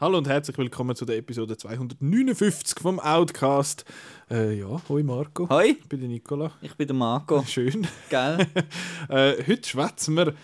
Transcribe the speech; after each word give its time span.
Hallo 0.00 0.16
und 0.16 0.28
herzlich 0.28 0.56
willkommen 0.56 0.96
zu 0.96 1.04
der 1.04 1.18
Episode 1.18 1.56
259 1.56 2.78
vom 2.80 2.98
Outcast. 3.00 3.84
Äh, 4.30 4.60
ja, 4.60 4.80
hoi 4.88 5.02
Marco. 5.02 5.48
Hoi. 5.48 5.76
Ich 5.78 5.88
bin 5.88 6.00
der 6.00 6.08
Nicola. 6.08 6.52
Ich 6.62 6.74
bin 6.74 6.86
der 6.86 6.96
Marco. 6.96 7.44
Schön. 7.44 7.86
Gell? 8.08 8.46
äh, 9.08 9.34
heute 9.46 9.68
schwätzen 9.68 10.16
wir 10.16 10.34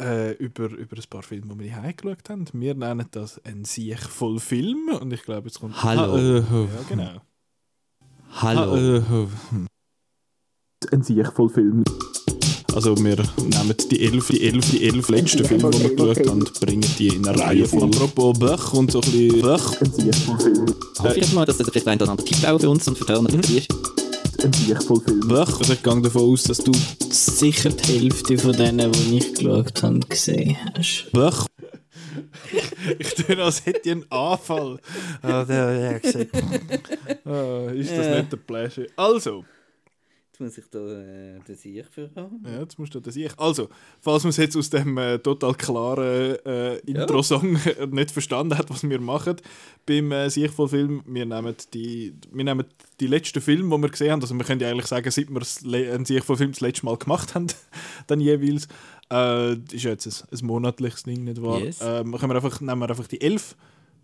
äh, 0.00 0.32
über, 0.34 0.70
über 0.70 0.96
ein 0.96 1.04
paar 1.08 1.22
Filme, 1.22 1.54
die 1.54 1.64
wir 1.64 1.80
hier 1.80 1.92
geschaut 1.92 2.28
haben. 2.28 2.46
Wir 2.52 2.74
nennen 2.74 3.06
das 3.10 3.40
ein 3.44 3.64
Siech 3.64 4.00
voll 4.00 4.38
Film 4.38 4.90
und 5.00 5.12
ich 5.12 5.22
glaube, 5.22 5.48
jetzt 5.48 5.60
kommt... 5.60 5.82
Hallo. 5.82 6.12
Ha 6.12 6.18
äh, 6.18 6.38
ja, 6.38 6.66
genau. 6.88 7.20
Hallo. 8.30 9.02
Ha 9.08 9.22
äh, 9.22 10.92
ein 10.92 11.02
Siech 11.02 11.28
voll 11.28 11.48
Film. 11.48 11.84
Also 12.74 12.94
wir 12.98 13.16
nehmen 13.38 13.74
die 13.90 14.04
elf, 14.04 14.26
die 14.28 14.42
elf, 14.42 14.70
die 14.70 14.84
elf 14.84 15.08
letzten 15.08 15.44
Filme, 15.46 15.70
die 15.70 15.80
wir 15.80 15.96
geschaut 15.96 16.28
haben, 16.28 16.40
und 16.40 16.60
bringen 16.60 16.84
die 16.98 17.08
in 17.08 17.26
eine 17.26 17.38
Reihe 17.38 17.64
voll. 17.66 17.84
Apropos 17.84 18.38
Böch 18.38 18.74
und 18.74 18.92
so 18.92 19.00
ein 19.00 19.10
bisschen 19.10 19.40
Böch. 19.40 19.80
Ein 19.80 19.92
Siech 19.92 20.16
voll 20.16 20.38
Film. 20.38 20.66
Hoffe 20.98 21.18
ich 21.18 21.32
mal, 21.32 21.46
dass 21.46 21.56
das 21.56 21.70
vielleicht 21.70 21.88
ein 21.88 21.98
oder 21.98 22.10
andere 22.10 22.26
Tipp 22.26 22.44
auch 22.46 22.60
für 22.60 22.68
uns 22.68 22.86
und 22.86 22.98
für 22.98 23.06
Turner 23.06 23.30
dabei 23.30 23.48
ist. 23.48 23.68
Ein 24.46 24.52
Siech 24.52 24.80
voll 24.84 25.00
Film. 25.00 25.26
Böch. 25.26 25.58
Also 25.58 25.72
ich 25.72 25.82
gehe 25.82 26.00
davon 26.02 26.22
aus, 26.22 26.44
dass 26.44 26.58
du 26.58 26.70
sicher 27.10 27.70
die 27.70 27.98
Hälfte 27.98 28.38
von 28.38 28.52
denen, 28.52 28.92
die 28.92 29.18
ich 29.18 29.34
geschaut 29.34 29.82
habe, 29.82 29.98
gesehen 29.98 30.56
hast. 30.72 31.10
Böch. 31.10 31.46
ich 33.00 33.14
tue, 33.14 33.42
als 33.42 33.66
hätte 33.66 33.80
ich 33.82 33.90
einen 33.90 34.08
Anfall. 34.08 34.78
Ah, 35.20 35.44
der 35.44 35.94
hat 35.96 36.02
gesagt. 36.02 36.30
ah, 37.24 37.72
ist 37.72 37.90
das 37.90 38.18
nicht 38.18 38.30
der 38.30 38.36
Pleasure? 38.36 38.86
Also, 38.94 39.44
Jetzt 40.38 40.40
muss 40.40 40.58
ich 40.58 40.68
da 40.70 40.78
äh, 40.78 41.38
den 41.48 41.54
Sieg 41.56 41.86
für 41.90 42.10
haben. 42.14 42.42
ja, 42.44 42.60
jetzt 42.60 42.78
musst 42.78 42.94
du 42.94 43.00
das 43.00 43.16
ich. 43.16 43.32
Also, 43.38 43.70
falls 44.02 44.22
man 44.24 44.30
es 44.30 44.36
jetzt 44.36 44.54
aus 44.54 44.68
dem 44.68 44.98
äh, 44.98 45.18
total 45.18 45.54
klaren 45.54 46.36
äh, 46.44 46.76
Intro-Song 46.80 47.58
nicht 47.90 48.10
verstanden 48.10 48.58
hat, 48.58 48.68
was 48.68 48.86
wir 48.86 49.00
machen 49.00 49.36
beim 49.86 50.12
äh, 50.12 50.28
Siechvoll-Film, 50.28 51.02
wir 51.06 51.24
nehmen 51.24 51.54
die, 51.72 52.14
wir 52.32 52.44
nehmen 52.44 52.66
die 53.00 53.06
letzten 53.06 53.40
Filme, 53.40 53.74
die 53.76 53.82
wir 53.82 53.88
gesehen 53.88 54.12
haben, 54.12 54.20
also 54.20 54.34
wir 54.34 54.44
können 54.44 54.60
ja 54.60 54.68
eigentlich 54.68 54.86
sagen, 54.86 55.10
seit 55.10 55.30
wir 55.30 55.38
das 55.38 55.62
Le- 55.62 55.90
einen 55.94 56.04
Siechvoll-Film 56.04 56.52
das 56.52 56.60
letzte 56.60 56.84
Mal 56.84 56.98
gemacht 56.98 57.34
haben, 57.34 57.46
dann 58.06 58.20
jeweils, 58.20 58.68
äh, 59.10 59.54
ist 59.54 59.84
ja 59.84 59.92
jetzt 59.92 60.06
ein, 60.06 60.38
ein 60.38 60.46
monatliches 60.46 61.04
Ding, 61.04 61.24
nicht 61.24 61.40
wahr? 61.42 61.60
Yes. 61.60 61.78
Ähm, 61.82 62.12
können 62.12 62.30
wir 62.32 62.36
einfach, 62.36 62.60
nehmen 62.60 62.80
wir 62.82 62.90
einfach 62.90 63.06
die 63.08 63.22
elf 63.22 63.56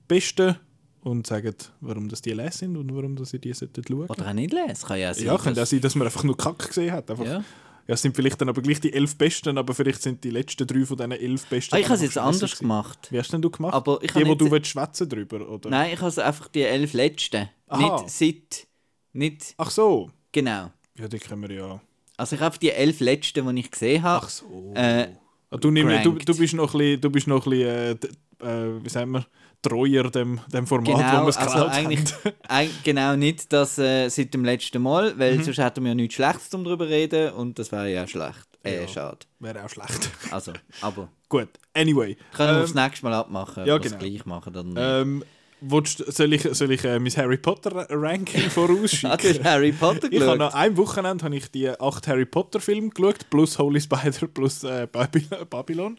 besten 0.08 0.56
und 1.03 1.27
sagen, 1.27 1.55
warum 1.81 2.08
das 2.08 2.22
die 2.22 2.33
les 2.33 2.58
sind 2.58 2.77
und 2.77 2.95
warum 2.95 3.17
ihr 3.17 3.39
die 3.39 3.53
sollten 3.53 3.83
schauen. 3.86 4.06
Oder 4.08 4.28
auch 4.28 4.33
nicht 4.33 4.53
lesen. 4.53 4.86
Kann 4.86 4.98
ja 4.98 5.12
sein. 5.12 5.27
Ja, 5.27 5.36
könnte 5.39 5.62
auch 5.62 5.67
sein, 5.67 5.81
dass 5.81 5.94
man 5.94 6.06
einfach 6.06 6.25
nur 6.25 6.36
Kack 6.36 6.69
gesehen 6.69 6.92
hat. 6.92 7.11
Einfach, 7.11 7.25
ja. 7.25 7.39
Ja. 7.39 7.94
es 7.94 8.03
sind 8.03 8.14
vielleicht 8.14 8.41
dann 8.41 8.48
aber 8.48 8.62
gleich 8.62 8.81
die 8.81 8.92
elf 8.92 9.17
Besten, 9.17 9.59
aber 9.59 9.75
vielleicht 9.75 10.03
sind 10.03 10.22
die 10.22 10.31
letzten 10.31 10.67
drei 10.67 10.84
von 10.86 10.97
diesen 10.97 11.12
elf 11.12 11.47
Besten. 11.47 11.75
Ah, 11.75 11.78
ich 11.78 11.86
habe 11.86 11.97
es 11.97 12.03
jetzt 12.03 12.19
anders 12.19 12.59
gemacht. 12.59 13.09
Wie 13.11 13.19
hast 13.19 13.33
denn 13.33 13.42
du 13.42 13.50
gemacht? 13.50 13.75
Aber 13.75 13.98
ich 14.03 14.12
die, 14.12 14.27
wo 14.27 14.34
du 14.34 14.50
willst 14.50 14.69
schwätzen 14.69 15.09
drüber, 15.09 15.48
oder? 15.48 15.70
Nein, 15.70 15.92
ich 15.94 16.00
habe 16.00 16.25
einfach 16.25 16.48
die 16.48 16.62
elf 16.62 16.92
letzten. 16.92 17.48
Aha. 17.66 18.03
Nicht 18.03 18.11
seit. 18.11 18.66
Nicht 19.12 19.55
Ach 19.59 19.70
so. 19.70 20.11
genau. 20.31 20.70
Ja, 20.98 21.09
die 21.09 21.19
können 21.19 21.42
wir 21.42 21.55
ja. 21.55 21.81
Also 22.16 22.37
ich 22.37 22.42
habe 22.42 22.59
die 22.59 22.70
elf 22.70 23.00
letzten, 23.00 23.47
die 23.55 23.61
ich 23.61 23.70
gesehen 23.70 24.03
habe. 24.03 24.25
Ach 24.25 24.31
so. 24.31 24.72
Äh, 24.75 25.09
Ah, 25.53 25.59
du, 25.59 25.70
nimm, 25.70 25.87
du, 26.03 26.12
du 26.12 26.34
bist 26.34 26.55
noch 26.55 26.72
ein 26.72 26.78
bisschen, 26.78 27.00
du 27.03 27.11
bist 27.11 27.27
noch 27.27 27.44
ein 27.47 27.50
bisschen 27.50 27.98
äh, 28.41 28.47
äh, 28.47 28.83
wie 28.83 28.89
sagen 28.89 29.11
wir, 29.11 29.27
treuer 29.62 30.10
dem, 30.10 30.41
dem 30.52 30.66
Format, 30.66 30.88
wo 30.94 30.98
wir 30.98 31.05
Genau, 31.05 31.28
es 31.28 31.36
also 31.36 31.66
eigentlich, 31.68 32.12
haben. 32.24 32.32
eig- 32.48 32.70
genau 32.84 33.14
nicht 33.16 33.52
das 33.52 33.78
äh, 33.78 34.08
seit 34.08 34.34
dem 34.34 34.44
letzten 34.44 34.82
Mal, 34.82 35.19
weil 35.19 35.37
Mhm. 35.38 35.44
sonst 35.44 35.59
hätten 35.59 35.82
wir 35.84 35.91
ja 35.91 35.94
nichts 35.94 36.14
Schlechtes 36.16 36.53
um 36.54 36.64
darüber 36.64 36.88
reden 36.88 37.32
und 37.34 37.59
das 37.59 37.70
wäre 37.72 37.91
ja 37.92 38.06
schlecht. 38.06 38.48
Äh, 38.64 38.82
Ja. 38.82 38.88
schade. 38.88 39.19
Wäre 39.41 39.64
auch 39.64 39.69
schlecht. 39.70 40.10
Also, 40.31 40.53
aber 40.81 41.09
Gut, 41.28 41.48
anyway. 41.75 42.16
können 42.34 42.50
wir 42.50 42.56
Ähm, 42.59 42.62
aufs 42.64 42.75
nächste 42.75 43.06
Mal 43.06 43.14
abmachen, 43.14 43.64
ja, 43.66 43.75
wir 43.75 43.81
genau. 43.81 43.98
gleich 43.98 44.25
machen 44.26 44.53
nicht. 44.53 44.76
ähm, 44.78 45.25
willst, 45.60 45.98
soll 46.12 46.32
ich, 46.32 46.42
soll 46.42 46.70
ich 46.72 46.84
äh, 46.84 46.98
mein 46.98 47.12
Harry 47.16 47.38
Potter 47.38 47.87
Ranking 47.88 48.50
vorausschicken? 48.50 49.41
Ah, 49.44 49.44
Harry 49.44 49.72
Potter 49.72 50.08
Ich 50.10 50.20
habe 50.20 50.37
geschaut? 50.37 50.38
nach 50.38 50.54
einem 50.54 50.76
Wochenende 50.76 51.25
habe 51.25 51.37
ich 51.37 51.50
die 51.50 51.69
acht 51.70 52.06
Harry 52.08 52.25
Potter 52.26 52.60
Filme 52.60 52.91
geschaut, 52.91 53.31
plus 53.31 53.58
Holy 53.58 53.81
Spider, 53.81 54.26
plus 54.26 54.64
äh, 54.64 54.87
Baby 54.91 55.26
Babylon. 55.48 55.98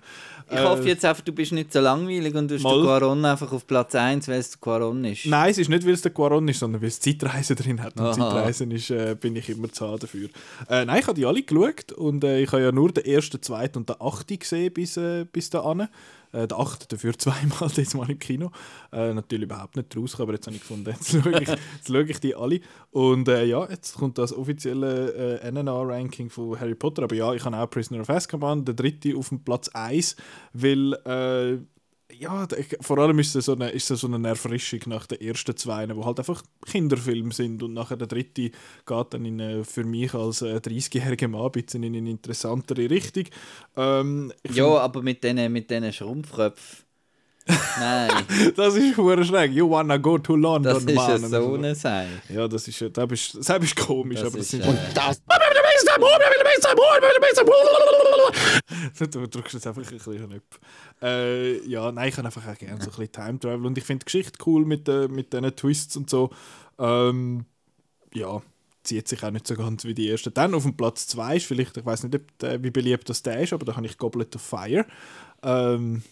Ich 0.53 0.59
Äh, 0.59 0.63
hoffe 0.65 0.83
jetzt 0.87 1.03
einfach, 1.05 1.23
du 1.23 1.31
bist 1.31 1.51
nicht 1.51 1.73
so 1.73 1.79
langweilig 1.79 2.33
und 2.35 2.47
du 2.49 2.55
hast 2.55 2.63
Mal. 2.63 2.75
den 2.77 2.83
Quaron 2.85 3.25
einfach 3.25 3.51
auf 3.51 3.65
Platz 3.67 3.95
1, 3.95 4.27
weil 4.27 4.39
es 4.39 4.51
der 4.51 4.59
Quaron 4.59 5.03
ist. 5.05 5.25
Nein, 5.25 5.51
es 5.51 5.57
ist 5.57 5.69
nicht, 5.69 5.85
weil 5.85 5.93
es 5.93 6.01
der 6.01 6.11
Quaron 6.11 6.47
ist, 6.47 6.59
sondern 6.59 6.81
weil 6.81 6.87
es 6.89 6.99
Zeitreisen 6.99 7.55
drin 7.55 7.81
hat. 7.81 7.95
Und 7.99 8.05
Aha. 8.05 8.13
Zeitreisen 8.13 8.71
ist, 8.71 8.89
äh, 8.91 9.15
bin 9.19 9.35
ich 9.35 9.49
immer 9.49 9.71
zu 9.71 9.97
dafür. 9.97 10.29
Äh, 10.69 10.85
nein, 10.85 10.99
ich 10.99 11.07
habe 11.07 11.15
die 11.19 11.25
alle 11.25 11.41
geschaut 11.43 11.91
und 11.93 12.23
äh, 12.23 12.41
ich 12.41 12.51
habe 12.51 12.61
ja 12.63 12.71
nur 12.71 12.91
den 12.91 13.05
ersten, 13.05 13.41
zweiten 13.41 13.79
und 13.79 13.89
den 13.89 13.95
achten 13.99 14.37
gesehen 14.39 14.73
bis, 14.73 14.97
äh, 14.97 15.25
bis 15.31 15.49
dahin. 15.49 15.87
Äh, 16.33 16.47
der 16.47 16.59
achte 16.59 16.87
dafür 16.87 17.13
zweimal, 17.17 17.69
das 17.75 17.93
Mal 17.93 18.09
im 18.09 18.19
Kino. 18.19 18.51
Äh, 18.91 19.13
natürlich 19.13 19.45
überhaupt 19.45 19.77
nicht 19.77 19.95
rausgekommen, 19.95 20.29
aber 20.29 20.33
jetzt 20.33 20.47
habe 20.47 20.55
ich 20.55 20.61
gefunden, 20.61 20.89
jetzt 20.89 21.11
schaue 21.11 21.41
ich, 21.41 21.47
jetzt 21.75 21.87
schaue 21.87 22.03
ich 22.03 22.19
die 22.19 22.35
alle. 22.35 22.59
Und 22.91 23.27
äh, 23.27 23.45
ja, 23.45 23.69
jetzt 23.69 23.95
kommt 23.95 24.17
das 24.17 24.33
offizielle 24.33 25.39
äh, 25.41 25.51
NNA-Ranking 25.51 26.29
von 26.29 26.59
Harry 26.59 26.75
Potter. 26.75 27.03
Aber 27.03 27.15
ja, 27.15 27.33
ich 27.33 27.45
habe 27.45 27.57
auch 27.57 27.69
Prisoner 27.69 28.01
of 28.01 28.09
Azkaban, 28.09 28.65
der 28.65 28.73
dritte 28.73 29.15
auf 29.15 29.29
dem 29.29 29.43
Platz 29.43 29.69
1, 29.69 30.15
weil 30.53 30.93
äh, 31.05 31.57
ja, 32.23 32.47
vor 32.81 32.97
allem 32.97 33.19
ist 33.19 33.35
es 33.35 33.45
so 33.45 33.53
eine, 33.53 33.69
ist 33.69 33.91
es 33.91 33.99
so 34.01 34.07
eine 34.07 34.27
Erfrischung 34.27 34.79
nach 34.87 35.05
den 35.05 35.21
ersten 35.21 35.55
zwei, 35.57 35.85
die 35.85 35.93
halt 35.93 36.19
einfach 36.19 36.41
Kinderfilme 36.65 37.33
sind 37.33 37.61
und 37.63 37.73
nachher 37.73 37.97
der 37.97 38.07
dritte 38.07 38.51
geht 38.85 39.13
dann 39.13 39.25
in 39.25 39.41
eine, 39.41 39.63
für 39.63 39.83
mich 39.83 40.13
als 40.13 40.41
äh, 40.41 40.55
30-jähriger 40.55 41.27
Mann 41.27 41.45
ein 41.45 41.51
bisschen 41.51 41.83
in 41.83 41.95
eine 41.95 42.09
interessantere 42.09 42.89
Richtung. 42.89 43.25
Ähm, 43.75 44.33
Ja, 44.49 44.65
aber 44.65 45.01
mit 45.01 45.23
diesen 45.23 45.51
mit 45.51 45.93
Schrumpfköpfen. 45.93 46.92
Nein, 47.45 48.09
das 48.55 48.75
ist 48.75 48.97
hure 48.97 49.23
schräg. 49.25 49.51
You 49.51 49.69
wanna 49.69 49.97
go 49.97 50.17
to 50.17 50.35
London, 50.35 50.73
das 50.73 50.83
ist 50.83 50.95
ja 50.95 51.17
man. 51.17 51.23
Und 51.23 51.29
so 51.29 51.53
eine 51.55 51.75
Sei. 51.75 52.07
Ja, 52.29 52.47
das 52.47 52.67
ist, 52.67 52.81
das 52.81 53.11
ist, 53.11 53.49
das 53.49 53.63
ist 53.63 53.75
komisch, 53.75 54.19
Das 54.19 54.27
aber 54.27 54.37
das 54.37 54.53
ist, 54.53 54.65
äh, 54.65 54.73
du 59.11 59.27
drückst 59.27 59.53
jetzt 59.53 59.67
einfach 59.67 59.81
ein 59.81 59.89
bisschen 59.89 60.27
Knöpfe. 60.27 60.59
Äh, 61.01 61.67
ja, 61.67 61.91
nein, 61.91 62.09
ich 62.09 62.17
habe 62.17 62.27
einfach 62.27 62.47
auch 62.47 62.57
gerne 62.57 62.81
so 62.81 62.89
ein 62.89 62.95
bisschen 62.95 63.11
Time 63.11 63.39
Travel 63.39 63.65
und 63.65 63.77
ich 63.77 63.83
finde 63.83 63.99
die 63.99 64.05
Geschichte 64.05 64.39
cool 64.45 64.65
mit, 64.65 64.87
äh, 64.87 65.07
mit 65.07 65.33
diesen 65.33 65.55
Twists 65.55 65.97
und 65.97 66.09
so. 66.09 66.29
Ähm, 66.79 67.45
ja, 68.13 68.41
zieht 68.83 69.07
sich 69.07 69.23
auch 69.23 69.31
nicht 69.31 69.47
so 69.47 69.55
ganz 69.55 69.85
wie 69.85 69.93
die 69.93 70.07
erste. 70.07 70.31
Dann 70.31 70.53
auf 70.53 70.63
dem 70.63 70.75
Platz 70.75 71.07
2 71.07 71.37
ist 71.37 71.45
vielleicht, 71.45 71.77
ich 71.77 71.85
weiß 71.85 72.03
nicht, 72.03 72.15
ob 72.15 72.37
der, 72.39 72.63
wie 72.63 72.71
beliebt 72.71 73.09
das 73.09 73.23
der 73.23 73.41
ist, 73.41 73.53
aber 73.53 73.65
da 73.65 73.75
habe 73.75 73.85
ich 73.85 73.97
Goblet 73.97 74.35
of 74.35 74.41
Fire. 74.41 74.85
Ähm, 75.41 76.03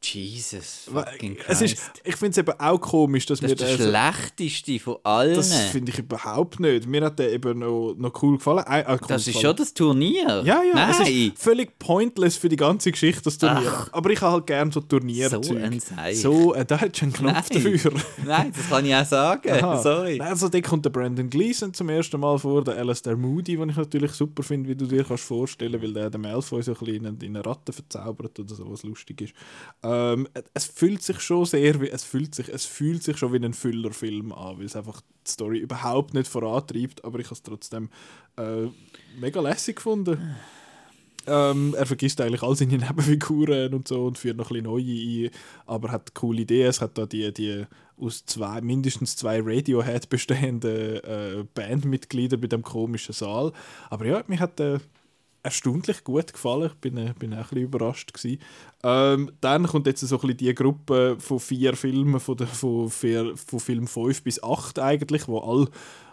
Jesus 0.00 0.88
fucking 0.92 1.36
es 1.48 1.60
ist, 1.60 1.76
Christ. 1.76 2.00
ich 2.04 2.16
finde 2.16 2.30
es 2.30 2.38
eben 2.38 2.60
auch 2.60 2.80
komisch, 2.80 3.26
dass 3.26 3.40
Das 3.40 3.50
wir 3.50 3.68
ist 3.68 3.80
der 3.80 3.84
schlechteste 3.84 4.78
von 4.78 4.96
allen. 5.02 5.34
Das 5.34 5.52
finde 5.52 5.90
ich 5.90 5.98
überhaupt 5.98 6.60
nicht. 6.60 6.86
Mir 6.86 7.04
hat 7.04 7.18
der 7.18 7.32
eben 7.32 7.58
noch, 7.58 7.94
noch 7.96 8.22
cool 8.22 8.36
gefallen. 8.38 8.64
Äh, 8.68 8.84
cool 8.88 8.98
Das 9.08 9.22
ist 9.22 9.34
gefallen. 9.34 9.42
schon 9.46 9.56
das 9.56 9.74
Turnier. 9.74 10.42
Ja, 10.44 10.62
ja, 10.62 10.74
Nein. 10.74 10.90
es 11.02 11.08
ist 11.08 11.38
völlig 11.42 11.78
pointless 11.80 12.36
für 12.36 12.48
die 12.48 12.56
ganze 12.56 12.92
Geschichte, 12.92 13.22
das 13.24 13.38
Turnier. 13.38 13.72
Ach. 13.74 13.88
Aber 13.92 14.10
ich 14.10 14.20
habe 14.20 14.34
halt 14.34 14.46
gerne 14.46 14.70
so 14.70 14.80
Turnier 14.80 15.30
So 15.30 15.40
ein 15.56 15.80
Seich. 15.80 16.20
So, 16.20 16.54
äh, 16.54 16.64
da 16.64 16.76
hättest 16.78 17.00
du 17.02 17.04
einen 17.06 17.12
Knopf 17.14 17.50
Nein. 17.50 17.62
dafür. 17.64 17.92
Nein, 18.24 18.52
das 18.56 18.68
kann 18.68 18.86
ich 18.86 18.94
auch 18.94 19.04
sagen. 19.04 19.50
Aha. 19.50 19.82
Sorry. 19.82 20.20
Also, 20.20 20.48
da 20.48 20.60
kommt 20.60 20.84
der 20.84 20.90
Brandon 20.90 21.28
Gleeson 21.28 21.74
zum 21.74 21.88
ersten 21.88 22.20
Mal 22.20 22.38
vor, 22.38 22.62
der 22.62 22.76
Alistair 22.76 23.16
Moody, 23.16 23.56
den 23.56 23.70
ich 23.70 23.76
natürlich 23.76 24.12
super 24.12 24.42
finde, 24.44 24.68
wie 24.70 24.76
du 24.76 24.86
dir 24.86 25.02
kannst 25.02 25.24
vorstellen, 25.24 25.82
weil 25.82 25.92
der 25.92 26.08
den 26.08 26.20
Malfoy 26.20 26.62
so 26.62 26.72
ein 26.72 26.78
bisschen 26.78 27.04
in, 27.04 27.20
in 27.20 27.36
eine 27.36 27.44
Ratte 27.44 27.72
verzaubert 27.72 28.38
oder 28.38 28.54
so, 28.54 28.70
was 28.70 28.84
lustig 28.84 29.20
ist. 29.22 29.34
Ähm, 29.90 30.28
es 30.52 30.66
fühlt 30.66 31.02
sich 31.02 31.20
schon 31.20 31.46
sehr 31.46 31.80
wie, 31.80 31.88
es 31.88 32.04
fühlt 32.04 32.34
sich, 32.34 32.50
es 32.50 32.66
fühlt 32.66 33.02
sich 33.02 33.16
schon 33.16 33.32
wie 33.32 33.42
ein 33.42 33.54
Füllerfilm 33.54 34.32
an, 34.32 34.58
weil 34.58 34.66
es 34.66 34.76
einfach 34.76 35.00
die 35.26 35.30
Story 35.30 35.58
überhaupt 35.60 36.12
nicht 36.12 36.28
vorantreibt, 36.28 37.04
aber 37.04 37.20
ich 37.20 37.26
habe 37.26 37.36
es 37.36 37.42
trotzdem 37.42 37.88
äh, 38.36 38.66
mega 39.18 39.40
lässig 39.40 39.76
gefunden. 39.76 40.36
Ähm, 41.26 41.74
er 41.76 41.86
vergisst 41.86 42.20
eigentlich 42.20 42.42
all 42.42 42.54
seine 42.54 42.76
Nebenfiguren 42.78 43.72
und 43.72 43.88
so 43.88 44.04
und 44.04 44.18
führt 44.18 44.36
noch 44.36 44.50
ein 44.50 44.64
neue 44.64 44.82
ein, 44.82 45.30
aber 45.64 45.90
hat 45.90 46.14
coole 46.14 46.42
Ideen. 46.42 46.68
Es 46.68 46.82
hat 46.82 46.98
da 46.98 47.06
die, 47.06 47.32
die 47.32 47.64
aus 47.98 48.26
zwei, 48.26 48.60
mindestens 48.60 49.16
zwei 49.16 49.40
Radiohead 49.40 50.10
bestehenden 50.10 51.02
äh, 51.02 51.44
Bandmitglieder 51.54 52.36
bei 52.36 52.46
dem 52.46 52.62
komischen 52.62 53.14
Saal. 53.14 53.52
Aber 53.88 54.04
ja, 54.04 54.22
mir 54.26 54.38
hat 54.38 54.60
äh, 54.60 54.80
erstaunlich 55.42 56.04
gut 56.04 56.32
gefallen. 56.32 56.70
Ich 56.72 56.80
bin, 56.80 56.96
äh, 56.96 57.14
bin 57.18 57.32
auch 57.32 57.38
ein 57.38 57.42
bisschen 57.44 57.62
überrascht. 57.62 58.12
Gewesen. 58.12 58.40
Ähm, 58.82 59.32
dann 59.40 59.66
kommt 59.66 59.86
jetzt 59.86 60.00
so 60.00 60.16
ein 60.16 60.20
bisschen 60.20 60.36
die 60.36 60.54
Gruppe 60.54 61.16
von 61.18 61.40
vier 61.40 61.74
Filmen, 61.74 62.20
von, 62.20 62.36
der, 62.36 62.46
von, 62.46 62.90
vier, 62.90 63.36
von 63.36 63.60
Film 63.60 63.86
5 63.86 64.22
bis 64.22 64.42
8 64.42 64.78
eigentlich, 64.78 65.28
wo 65.28 65.38
all 65.38 65.68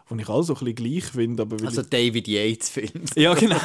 wo 0.07 0.15
ich 0.15 0.29
alle 0.29 0.43
so 0.43 0.53
ein 0.53 0.59
bisschen 0.59 0.75
gleich 0.75 1.05
finde. 1.05 1.43
Aber 1.43 1.57
Also 1.65 1.81
David 1.81 2.27
Yates 2.27 2.69
Film. 2.69 3.05
ja, 3.15 3.33
genau. 3.33 3.57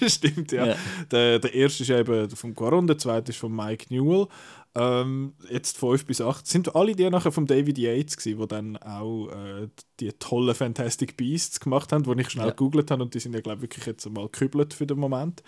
das 0.00 0.14
stimmt, 0.14 0.52
ja. 0.52 0.68
Ja. 0.68 0.76
Der, 1.10 1.38
der 1.38 1.54
erste 1.54 1.82
ist 1.82 1.90
eben 1.90 2.30
von 2.30 2.54
Quaron, 2.54 2.86
der 2.86 2.96
zweite 2.96 3.30
ist 3.30 3.38
von 3.38 3.54
Mike 3.54 3.86
Newell. 3.90 4.28
Ähm, 4.76 5.34
jetzt 5.50 5.78
5 5.78 6.06
bis 6.06 6.20
8. 6.20 6.46
Sind 6.46 6.76
alle 6.76 6.94
die 6.94 7.08
nachher 7.10 7.32
von 7.32 7.46
David 7.46 7.76
Yates 7.76 8.16
gewesen, 8.16 8.38
die 8.40 8.46
dann 8.48 8.76
auch 8.76 9.28
äh, 9.28 9.68
die 9.98 10.12
tollen 10.12 10.54
Fantastic 10.54 11.16
Beasts 11.16 11.58
gemacht 11.58 11.92
haben, 11.92 12.04
die 12.04 12.20
ich 12.22 12.30
schnell 12.30 12.46
Ja. 12.46 12.50
gegoogelt 12.52 12.90
habe 12.90 13.02
und 13.02 13.12
die 13.14 13.18
sind 13.20 13.34
ja, 13.34 13.40
glaube 13.40 13.58
ich, 13.58 13.62
wirklich 13.62 13.86
jetzt 13.86 14.08
mal 14.08 14.26
gekübelt 14.28 14.72
für 14.72 14.86
den 14.86 14.98
Moment. 14.98 15.42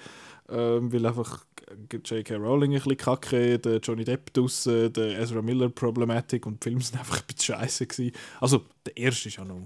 Ähm, 0.48 0.92
weil 0.92 1.06
einfach 1.06 1.44
J.K. 1.90 2.34
Rowling 2.36 2.72
ein 2.72 2.78
bisschen 2.78 2.96
kacke, 2.96 3.58
der 3.58 3.78
Johnny 3.78 4.04
Depp 4.04 4.32
draussen, 4.34 4.92
der 4.92 5.19
Ezra 5.20 5.40
Miller 5.40 5.69
Problematik 5.70 6.44
und 6.44 6.62
die 6.64 6.69
Filme 6.70 6.82
sind 6.82 6.98
einfach 6.98 7.20
ein 7.20 7.26
bisschen 7.26 7.54
scheiße 7.56 7.86
gewesen. 7.86 8.12
Also, 8.40 8.66
der 8.84 8.96
erste 8.96 9.28
ist 9.28 9.36
ja 9.36 9.44
noch 9.44 9.60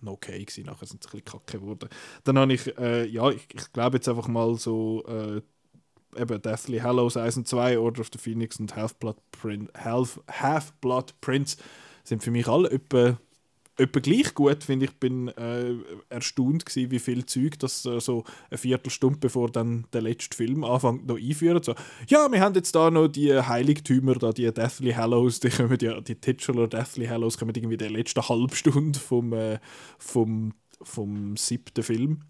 noch 0.00 0.12
okay 0.12 0.44
gewesen, 0.44 0.66
nachher 0.66 0.86
sind 0.86 1.02
sie 1.02 1.08
ein 1.08 1.22
bisschen 1.24 1.24
kacke 1.24 1.58
geworden. 1.58 1.88
Dann 2.22 2.38
habe 2.38 2.52
ich, 2.52 2.78
äh, 2.78 3.04
ja, 3.06 3.30
ich, 3.30 3.48
ich 3.52 3.72
glaube 3.72 3.96
jetzt 3.96 4.08
einfach 4.08 4.28
mal 4.28 4.54
so, 4.54 5.04
äh, 5.08 5.42
eben 6.16 6.40
Deathly 6.40 6.78
Hallows 6.78 7.16
1 7.16 7.38
und 7.38 7.48
2, 7.48 7.78
Order 7.78 8.00
of 8.00 8.08
the 8.12 8.18
Phoenix 8.18 8.58
und 8.58 8.74
Half-Blood 8.76 9.16
Prin 9.30 9.68
Half, 9.76 10.20
Half-Blood 10.30 11.20
Prince 11.20 11.56
sind 12.04 12.22
für 12.22 12.30
mich 12.30 12.48
alle 12.48 12.70
etwa, 12.70 13.18
etwa 13.76 14.00
gleich 14.00 14.34
gut, 14.34 14.64
finde 14.64 14.86
ich. 14.86 14.92
bin 14.92 15.28
äh, 15.28 15.74
erstaunt 16.08 16.66
gewesen, 16.66 16.90
wie 16.90 16.98
viel 16.98 17.26
Zeug 17.26 17.58
das 17.58 17.84
äh, 17.84 18.00
so 18.00 18.24
eine 18.50 18.58
Viertelstunde 18.58 19.18
bevor 19.18 19.50
dann 19.50 19.86
der 19.92 20.02
letzte 20.02 20.36
Film 20.36 20.64
anfängt 20.64 21.06
noch 21.06 21.18
einführen. 21.18 21.62
So, 21.62 21.74
ja, 22.08 22.30
wir 22.30 22.40
haben 22.40 22.54
jetzt 22.54 22.74
da 22.74 22.90
noch 22.90 23.08
die 23.08 23.34
Heiligtümer, 23.34 24.14
da 24.14 24.32
die 24.32 24.52
Deathly 24.52 24.92
Hallows, 24.92 25.40
die 25.40 25.50
kommen 25.50 25.78
ja, 25.80 26.00
die 26.00 26.16
Titular 26.16 26.66
Deathly 26.66 27.06
Hallows 27.06 27.38
kommen 27.38 27.54
irgendwie 27.54 27.74
in 27.74 27.78
der 27.78 27.90
letzten 27.90 28.26
Halbstunde 28.26 28.98
vom, 28.98 29.32
äh, 29.32 29.58
vom, 29.98 30.54
vom 30.82 31.36
siebten 31.36 31.82
Film. 31.82 32.22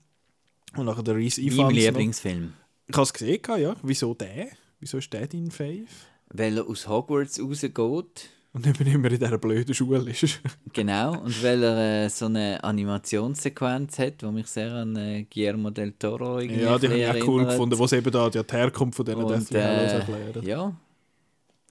Und 0.77 0.87
nachher 0.87 1.03
der 1.03 1.17
Reese 1.17 1.41
Mein 1.41 1.77
Evans. 1.77 2.25
noch. 2.25 2.53
Ich 2.89 2.97
habe 2.97 3.03
es 3.05 3.13
gesehen, 3.13 3.41
ja. 3.59 3.77
Wieso 3.83 4.15
der? 4.15 4.49
Wieso 4.81 4.97
ist 4.99 5.13
der 5.13 5.27
dein 5.27 5.51
Fave? 5.51 5.87
Weil 6.31 6.57
er 6.57 6.67
aus 6.67 6.89
Hogwarts 6.89 7.39
rausgeht. 7.41 8.31
Und 8.55 8.65
nicht 8.65 8.81
mehr 8.81 8.95
immer 8.95 9.11
in 9.11 9.19
dieser 9.19 9.37
blöden 9.37 9.75
Schule 9.75 10.11
ist. 10.11 10.41
Genau, 10.73 11.21
und 11.21 11.43
weil 11.43 11.63
er 11.63 12.07
äh, 12.07 12.09
so 12.09 12.27
eine 12.27 12.63
Animationssequenz 12.65 13.99
hat, 13.99 14.23
die 14.23 14.27
mich 14.27 14.47
sehr 14.47 14.73
an 14.73 14.97
äh, 14.97 15.25
Guillermo 15.25 15.71
del 15.71 15.93
Toro 15.93 16.39
irgendwie 16.39 16.63
ja, 16.63 16.79
die 16.79 16.89
habe 16.89 16.99
ich 16.99 17.23
auch 17.23 17.29
cool 17.29 17.45
gefunden, 17.45 17.79
wo 17.79 17.87
sie 17.87 17.97
eben 17.97 18.11
da 18.11 18.31
die 18.31 18.39
Herkunft 18.39 18.97
von 18.97 19.05
diesen 19.05 19.27
Deathly 19.27 19.61
Hallows 19.61 19.93
äh, 19.93 19.97
erklären. 19.99 20.47
Ja, 20.47 20.77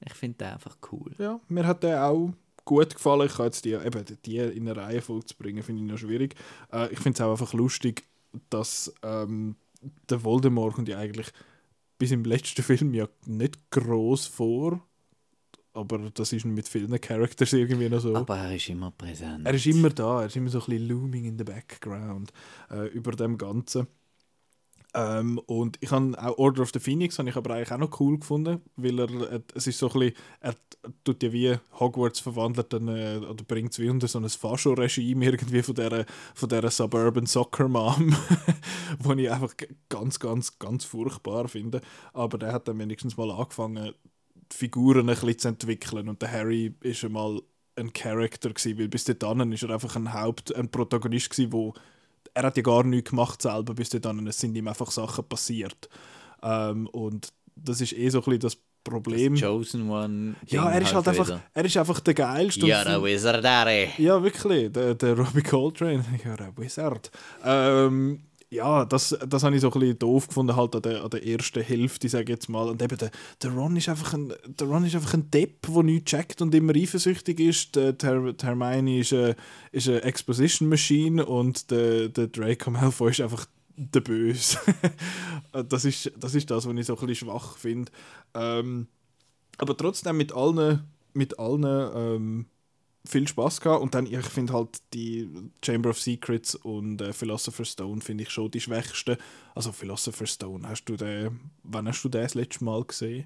ich 0.05 0.13
finde 0.13 0.37
den 0.37 0.47
einfach 0.49 0.77
cool. 0.91 1.11
Ja, 1.17 1.39
mir 1.47 1.65
hat 1.65 1.81
der 1.81 2.05
auch 2.05 2.31
gut 2.63 2.93
gefallen. 2.93 3.27
Ich 3.27 3.35
kann 3.35 3.45
jetzt 3.47 3.65
die, 3.65 3.73
eben, 3.73 4.05
die 4.25 4.37
in 4.37 4.69
eine 4.69 4.79
Reihenfolge 4.79 5.25
zu 5.25 5.35
bringen, 5.35 5.63
finde 5.63 5.81
ich 5.81 5.89
noch 5.89 5.97
schwierig. 5.97 6.35
Äh, 6.71 6.91
ich 6.91 6.99
finde 6.99 7.17
es 7.17 7.21
auch 7.21 7.31
einfach 7.31 7.53
lustig, 7.53 8.03
dass 8.49 8.93
ähm, 9.01 9.55
der 10.09 10.23
Voldemort 10.23 10.75
kommt 10.75 10.89
ja 10.89 10.97
eigentlich 10.97 11.27
bis 11.97 12.11
im 12.11 12.23
letzten 12.23 12.63
Film 12.63 12.93
ja 12.93 13.07
nicht 13.25 13.59
groß 13.71 14.27
vor. 14.27 14.81
Aber 15.73 16.09
das 16.09 16.33
ist 16.33 16.45
mit 16.45 16.67
vielen 16.67 16.99
Characters 16.99 17.53
irgendwie 17.53 17.87
noch 17.87 17.99
so. 17.99 18.15
Aber 18.15 18.37
er 18.37 18.55
ist 18.55 18.67
immer 18.67 18.89
präsent. 18.89 19.45
Er 19.45 19.53
ist 19.53 19.67
immer 19.67 19.91
da, 19.91 20.21
er 20.21 20.27
ist 20.27 20.35
immer 20.35 20.49
so 20.49 20.59
ein 20.59 20.65
bisschen 20.65 20.87
looming 20.87 21.25
in 21.25 21.37
the 21.37 21.43
background 21.43 22.33
äh, 22.71 22.87
über 22.87 23.11
dem 23.11 23.37
Ganzen. 23.37 23.85
Ähm, 24.97 25.37
und 25.45 25.77
ich 25.79 25.91
habe 25.91 26.17
auch 26.19 26.39
Order 26.39 26.63
of 26.63 26.71
the 26.73 26.79
Phoenix 26.79 27.19
habe 27.19 27.29
ich 27.29 27.35
aber 27.35 27.53
eigentlich 27.53 27.71
auch 27.71 27.77
noch 27.77 27.99
cool 27.99 28.17
gefunden, 28.17 28.63
weil 28.77 28.99
er, 28.99 29.31
äh, 29.31 29.41
es 29.53 29.67
ist 29.67 29.77
so 29.77 29.91
ein 29.91 29.99
bisschen, 29.99 30.15
er 30.39 30.55
tut 31.03 31.21
ja 31.21 31.31
wie 31.31 31.55
Hogwarts 31.79 32.19
verwandelt 32.19 32.73
dann, 32.73 32.87
äh, 32.87 33.17
oder 33.17 33.43
bringt 33.43 33.73
es 33.73 33.79
wie 33.79 33.89
unter 33.91 34.07
so 34.07 34.17
ein 34.17 34.27
Fascho-Regime 34.27 35.23
irgendwie 35.23 35.61
von 35.61 35.75
dieser, 35.75 36.05
von 36.33 36.49
dieser 36.49 36.71
Suburban 36.71 37.27
Soccer 37.27 37.67
Mom, 37.67 38.15
wo 38.99 39.13
ich 39.13 39.29
einfach 39.29 39.53
ganz, 39.87 40.17
ganz, 40.17 40.57
ganz 40.57 40.83
furchtbar 40.83 41.47
finde. 41.47 41.81
Aber 42.13 42.39
der 42.39 42.51
hat 42.51 42.67
dann 42.67 42.79
wenigstens 42.79 43.17
mal 43.17 43.29
angefangen, 43.29 43.93
die 44.51 44.55
Figuren 44.55 45.09
ein 45.09 45.15
bisschen 45.15 45.37
zu 45.37 45.47
entwickeln 45.49 46.09
und 46.09 46.23
der 46.23 46.31
Harry 46.31 46.73
ist 46.81 47.03
einmal 47.05 47.39
ein 47.75 47.93
Charakter 47.93 48.49
gewesen, 48.49 48.79
weil 48.79 48.87
bis 48.87 49.03
dahin 49.05 49.51
ist 49.51 49.61
er 49.61 49.69
einfach 49.69 49.95
ein 49.95 50.11
Haupt, 50.11 50.55
ein 50.55 50.71
Protagonist 50.71 51.29
gewesen, 51.29 51.53
wo 51.53 51.75
er 52.33 52.43
hat 52.43 52.57
ja 52.57 52.63
gar 52.63 52.83
nichts 52.83 53.09
gemacht 53.09 53.41
selber 53.41 53.73
bis 53.73 53.89
dahin, 53.89 54.27
es 54.27 54.39
sind 54.39 54.55
ihm 54.55 54.67
einfach 54.67 54.91
Sachen 54.91 55.27
passiert. 55.27 55.89
Ähm, 56.43 56.87
und 56.87 57.29
das 57.55 57.81
ist 57.81 57.93
eh 57.93 58.09
so 58.09 58.19
ein 58.19 58.23
bisschen 58.23 58.39
das 58.39 58.57
Problem. 58.83 59.33
Das 59.33 59.41
Chosen 59.41 59.89
One. 59.89 60.35
ja, 60.45 60.69
er 60.69 60.81
ist 60.81 60.93
halt 60.93 61.07
einfach, 61.07 61.27
wieder. 61.27 61.43
er 61.53 61.65
ist 61.65 61.77
einfach 61.77 61.99
der 61.99 62.13
geilste. 62.13 62.65
You're 62.65 62.87
a 62.87 63.03
wizard, 63.03 63.43
Harry. 63.43 63.89
ja, 63.97 64.21
wirklich, 64.23 64.71
der, 64.71 64.95
der 64.95 65.17
Robbie 65.17 65.41
Coltrane, 65.41 66.03
ja, 66.23 66.35
der 66.35 66.57
Wizard. 66.57 67.11
Ähm, 67.43 68.21
ja, 68.49 68.85
das, 68.85 69.17
das 69.27 69.43
habe 69.43 69.55
ich 69.55 69.61
so 69.61 69.71
ein 69.71 69.79
bisschen 69.79 69.99
doof 69.99 70.27
gefunden, 70.27 70.55
halt 70.55 70.75
an 70.75 70.81
der, 70.81 71.03
an 71.03 71.09
der 71.09 71.25
ersten 71.25 71.61
Hälfte, 71.61 72.07
sage 72.07 72.23
ich 72.23 72.29
jetzt 72.29 72.47
mal. 72.47 72.69
Und 72.69 72.81
eben, 72.81 72.97
der, 72.97 73.11
der, 73.41 73.51
Ron 73.51 73.75
ist 73.75 73.89
einfach 73.89 74.13
ein, 74.13 74.33
der 74.45 74.67
Ron 74.67 74.85
ist 74.85 74.95
einfach 74.95 75.13
ein 75.15 75.29
Depp, 75.29 75.67
der 75.67 75.83
nichts 75.83 76.11
checkt 76.11 76.41
und 76.41 76.55
immer 76.55 76.73
eifersüchtig 76.73 77.39
ist. 77.41 77.75
Der, 77.75 77.93
der, 77.93 78.33
der 78.33 78.47
Hermione 78.47 78.99
ist 78.99 79.11
eine, 79.11 79.35
ist 79.71 79.89
eine 79.89 80.01
Exposition 80.03 80.69
Machine 80.69 81.25
und 81.25 81.71
der, 81.71 82.07
der 82.07 82.27
Draco 82.27 82.71
Malfoy 82.71 83.11
ist 83.11 83.21
einfach 83.21 83.47
der 83.75 84.01
Böse. 84.01 84.57
das, 85.51 85.83
ist, 85.83 86.11
das 86.17 86.33
ist 86.33 86.49
das, 86.49 86.65
was 86.65 86.75
ich 86.75 86.85
so 86.85 86.97
ein 86.97 87.05
bisschen 87.05 87.27
schwach 87.27 87.57
finde. 87.57 87.91
Ähm, 88.33 88.87
aber 89.57 89.75
trotzdem 89.75 90.15
mit 90.15 90.31
allen, 90.31 90.83
mit 91.13 91.37
allen 91.37 91.65
ähm, 91.95 92.45
viel 93.09 93.27
Spaß 93.27 93.61
gehabt 93.61 93.81
und 93.81 93.93
dann 93.95 94.05
ich 94.05 94.25
finde 94.25 94.53
halt 94.53 94.81
die 94.93 95.29
Chamber 95.63 95.89
of 95.91 95.99
Secrets 95.99 96.55
und 96.55 97.01
äh, 97.01 97.13
Philosopher's 97.13 97.71
Stone 97.71 98.01
finde 98.01 98.23
ich 98.23 98.29
schon 98.29 98.51
die 98.51 98.61
schwächsten. 98.61 99.17
Also 99.55 99.71
Philosopher's 99.71 100.33
Stone, 100.33 100.67
hast 100.67 100.85
du 100.85 100.95
den, 100.95 101.39
wann 101.63 101.87
hast 101.87 102.03
du 102.03 102.09
den 102.09 102.23
das 102.23 102.35
letzte 102.35 102.63
Mal 102.63 102.83
gesehen? 102.83 103.25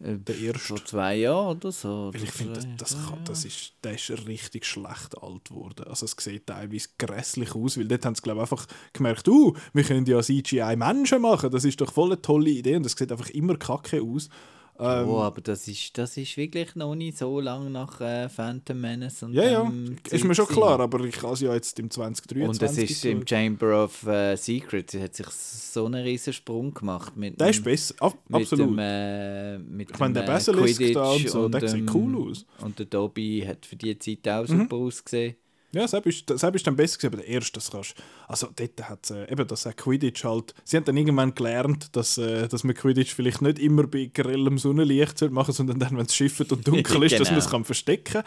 Äh, 0.00 0.18
Der 0.18 0.36
erste. 0.38 0.58
Vor 0.58 0.84
zwei 0.84 1.16
Jahren 1.16 1.56
oder 1.56 1.72
so. 1.72 2.10
Weil 2.12 2.24
ich 2.24 2.32
finde, 2.32 2.54
das, 2.54 2.92
das, 2.92 3.06
kann, 3.08 3.24
das 3.24 3.44
ist, 3.44 3.74
der 3.82 3.94
ist 3.94 4.10
richtig 4.26 4.66
schlecht 4.66 5.16
alt 5.20 5.46
geworden. 5.46 5.86
Also 5.88 6.06
es 6.06 6.16
sieht 6.18 6.46
teilweise 6.46 6.88
grässlich 6.98 7.54
aus, 7.54 7.78
weil 7.78 7.88
dort 7.88 8.04
haben 8.04 8.14
sie 8.14 8.22
glaube 8.22 8.38
ich 8.40 8.50
einfach 8.50 8.66
gemerkt, 8.92 9.28
uh, 9.28 9.54
wir 9.72 9.84
können 9.84 10.06
ja 10.06 10.20
CGI-Menschen 10.20 11.22
machen, 11.22 11.50
das 11.50 11.64
ist 11.64 11.80
doch 11.80 11.92
voll 11.92 12.12
eine 12.12 12.22
tolle 12.22 12.50
Idee 12.50 12.76
und 12.76 12.84
das 12.84 12.92
sieht 12.92 13.12
einfach 13.12 13.30
immer 13.30 13.56
kacke 13.56 14.02
aus. 14.02 14.28
Ähm, 14.76 15.08
oh, 15.08 15.20
aber 15.20 15.40
das 15.40 15.68
ist, 15.68 15.96
das 15.96 16.16
ist 16.16 16.36
wirklich 16.36 16.74
noch 16.74 16.96
nicht 16.96 17.16
so 17.16 17.38
lange 17.40 17.70
nach 17.70 18.00
äh, 18.00 18.28
Phantom 18.28 18.80
Menace 18.80 19.22
und 19.22 19.32
ja, 19.32 19.44
ja, 19.44 19.72
ist 20.10 20.24
mir 20.24 20.34
schon 20.34 20.48
klar, 20.48 20.80
aber 20.80 21.04
ich 21.04 21.22
habe 21.22 21.34
es 21.34 21.40
ja 21.40 21.54
jetzt 21.54 21.78
im 21.78 21.88
2023 21.90 22.48
Und 22.48 22.62
es 22.84 22.90
ist 22.90 23.04
im. 23.04 23.24
Chamber 23.24 23.84
of 23.84 24.04
äh, 24.06 24.34
Secrets 24.36 24.94
hat 24.94 25.14
sich 25.14 25.28
so 25.28 25.86
einen 25.86 26.02
riesen 26.02 26.32
Sprung 26.32 26.74
gemacht 26.74 27.16
mit 27.16 27.40
Der 27.40 27.50
ist 27.50 27.62
besser, 27.62 27.94
ab, 28.00 28.18
mit 28.28 28.42
absolut. 28.42 28.70
Dem, 28.70 28.78
äh, 28.80 29.58
mit 29.58 29.90
Ich 29.92 29.98
meine, 30.00 30.14
der 30.14 30.24
äh, 30.24 30.26
Basilisk 30.26 30.92
da 30.92 31.12
und 31.12 31.28
so, 31.28 31.48
der 31.48 31.68
sieht 31.68 31.80
ähm, 31.80 31.90
cool 31.94 32.30
aus. 32.30 32.44
Und 32.60 32.78
der 32.78 32.86
Dobby 32.86 33.44
hat 33.46 33.64
für 33.66 33.76
die 33.76 33.96
Zeit 33.98 34.28
auch 34.28 34.48
Mhm. 34.48 34.58
super 34.62 34.76
ausgesehen. 34.76 35.36
Ja, 35.74 35.86
selbst 35.88 36.30
ist, 36.30 36.38
selbst 36.38 36.56
ist 36.56 36.66
dann 36.66 36.76
besser 36.76 36.96
gewesen, 36.98 37.14
aber 37.14 37.22
der 37.22 37.28
erste, 37.28 37.52
das 37.54 37.70
kannst 37.70 37.94
Also 38.28 38.48
dort 38.54 38.88
hat 38.88 39.10
äh, 39.10 39.30
eben 39.30 39.46
das 39.46 39.66
auch 39.66 39.74
Quidditch 39.76 40.24
halt, 40.24 40.54
sie 40.64 40.76
haben 40.76 40.84
dann 40.84 40.96
irgendwann 40.96 41.34
gelernt, 41.34 41.94
dass, 41.96 42.16
äh, 42.16 42.48
dass 42.48 42.64
man 42.64 42.74
Quidditch 42.74 43.12
vielleicht 43.14 43.42
nicht 43.42 43.58
immer 43.58 43.86
bei 43.86 44.10
grellem 44.12 44.58
Sonnenlicht 44.58 45.20
machen 45.30 45.52
sondern 45.52 45.78
dann, 45.78 45.96
wenn 45.96 46.06
es 46.06 46.14
schifft 46.14 46.52
und 46.52 46.66
dunkel 46.66 47.02
ist, 47.04 47.18
dass 47.18 47.30
man 47.30 47.38
es 47.38 47.44
Genau. 47.46 47.56
kann 47.56 47.64
verstecken 47.64 48.22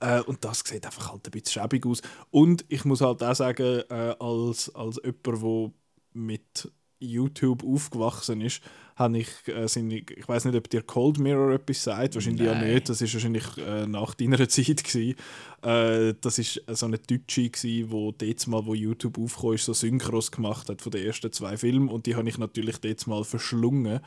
kann. 0.00 0.20
Äh, 0.20 0.22
und 0.22 0.44
das 0.44 0.60
sieht 0.64 0.86
einfach 0.86 1.12
halt 1.12 1.26
ein 1.26 1.30
bisschen 1.32 1.62
schäbig 1.62 1.84
aus. 1.86 2.00
Und 2.30 2.64
ich 2.68 2.84
muss 2.84 3.00
halt 3.00 3.22
auch 3.22 3.34
sagen, 3.34 3.82
äh, 3.90 4.14
als, 4.18 4.74
als 4.74 5.00
jemand, 5.04 5.42
der 5.42 5.72
mit 6.14 6.70
YouTube 7.00 7.64
aufgewachsen 7.64 8.40
ist, 8.40 8.62
habe 8.96 9.18
ich, 9.18 9.28
äh, 9.46 9.66
seine, 9.68 9.98
ich 9.98 10.28
weiß 10.28 10.44
nicht, 10.44 10.56
ob 10.56 10.68
dir 10.68 10.82
Cold 10.82 11.18
Mirror 11.18 11.52
etwas 11.52 11.84
sagt, 11.84 12.14
wahrscheinlich 12.14 12.46
ja 12.46 12.54
Nein. 12.54 12.74
nicht, 12.74 12.88
das 12.88 13.00
ist 13.00 13.12
wahrscheinlich 13.14 13.44
äh, 13.58 13.86
nach 13.86 14.14
deiner 14.14 14.36
Zeit 14.48 14.84
gewesen. 14.84 15.16
Äh, 15.62 16.14
das 16.20 16.38
ist 16.38 16.62
so 16.68 16.86
eine 16.86 16.98
Deutsche 16.98 17.48
gewesen, 17.48 17.90
wo 17.90 18.12
dort 18.12 18.46
mal, 18.46 18.66
wo 18.66 18.74
YouTube 18.74 19.18
ist, 19.54 19.64
so 19.64 19.72
Synchros 19.72 20.30
gemacht 20.30 20.68
hat 20.68 20.82
von 20.82 20.92
den 20.92 21.06
ersten 21.06 21.32
zwei 21.32 21.56
Filmen 21.56 21.88
und 21.88 22.06
die 22.06 22.16
habe 22.16 22.28
ich 22.28 22.38
natürlich 22.38 22.78
dort 22.78 23.06
mal 23.06 23.24
verschlungen. 23.24 24.00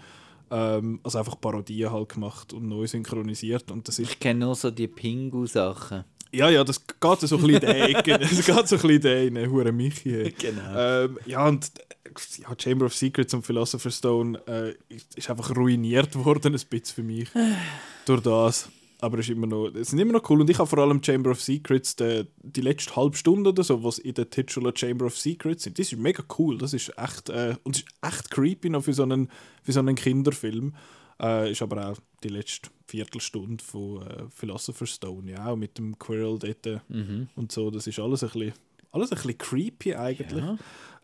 Ähm, 0.52 1.00
also 1.04 1.18
einfach 1.18 1.40
Parodien 1.42 1.92
halt 1.92 2.10
gemacht 2.10 2.54
und 2.54 2.68
neu 2.68 2.86
synchronisiert 2.86 3.72
und 3.72 3.88
das 3.88 3.98
ist 4.00 4.12
Ich 4.12 4.20
kenne 4.20 4.42
nur 4.42 4.56
so 4.56 4.70
die 4.70 4.88
Pingu-Sachen. 4.88 6.04
Ja, 6.32 6.50
ja, 6.50 6.64
das 6.64 6.86
geht 6.86 7.20
so 7.22 7.38
ein 7.38 7.42
bisschen 7.42 7.50
in 7.50 7.60
die 7.60 7.66
Ecke. 7.68 8.20
Das 8.20 8.46
geht 8.46 8.68
so 8.68 8.76
ein 8.76 8.82
bisschen 8.82 9.28
in 9.28 9.36
die 9.36 9.48
hure 9.48 9.72
Michi. 9.72 10.34
Genau. 10.38 10.76
Ähm, 10.76 11.20
ja, 11.26 11.48
und 11.48 11.72
äh, 11.80 12.42
ja, 12.42 12.56
Chamber 12.58 12.86
of 12.86 12.94
Secrets 12.94 13.34
und 13.34 13.46
Philosopher's 13.46 13.98
Stone 13.98 14.40
äh, 14.48 14.74
ist, 15.16 15.30
einfach 15.30 15.56
ruiniert 15.56 16.16
worden, 16.16 16.54
ein 16.54 16.62
bisschen 16.70 16.96
für 16.96 17.04
mich. 17.04 17.30
durch 18.06 18.22
das. 18.22 18.70
Aber 19.02 19.20
es, 19.20 19.26
ist 19.26 19.36
immer 19.36 19.46
noch, 19.48 19.68
es 19.76 19.90
sind 19.90 20.00
immer 20.00 20.14
noch 20.14 20.30
cool. 20.30 20.42
Und 20.42 20.50
ich 20.50 20.58
habe 20.58 20.70
vor 20.70 20.80
allem 20.80 21.04
Chamber 21.04 21.32
of 21.32 21.42
Secrets, 21.42 21.96
die, 21.96 22.26
die 22.42 22.62
letzte 22.62 22.96
halbe 22.96 23.16
Stunde 23.18 23.50
oder 23.50 23.64
so, 23.64 23.84
was 23.84 24.00
in 24.00 24.14
der 24.14 24.30
titular 24.30 24.74
Chamber 24.76 25.06
of 25.06 25.18
Secrets 25.18 25.64
sind, 25.64 25.78
das 25.78 25.92
ist 25.92 26.00
mega 26.00 26.24
cool. 26.40 26.58
Das 26.58 26.74
ist 26.74 26.92
echt, 26.98 27.30
äh, 27.30 27.56
und 27.64 27.78
ist 27.78 27.86
echt 28.02 28.32
creepy 28.32 28.70
noch 28.70 28.84
für 28.84 28.94
so 28.94 29.04
einen, 29.04 29.30
für 29.64 29.74
so 29.74 29.80
einen 29.80 29.96
Kinderfilm. 29.96 30.74
Äh, 31.22 31.52
ist 31.52 31.62
aber 31.62 31.92
auch 31.92 31.98
die 32.24 32.30
letzte 32.30 32.70
Viertelstunde 32.88 33.64
von 33.64 34.02
äh, 34.02 34.24
Philosopher's 34.30 34.92
Stone, 34.96 35.32
ja, 35.32 35.48
auch 35.48 35.56
mit 35.56 35.78
dem 35.78 35.98
Quirrell 35.98 36.38
dort 36.40 36.82
Mhm. 36.90 37.28
und 37.36 37.52
so. 37.52 37.70
Das 37.72 37.88
ist 37.88 38.00
alles 38.00 38.24
ein 38.24 38.30
bisschen, 38.30 38.54
alles 38.92 39.12
ein 39.12 39.16
bisschen 39.16 39.38
creepy 39.38 39.96
eigentlich. 39.96 40.44
Ja. 40.44 40.58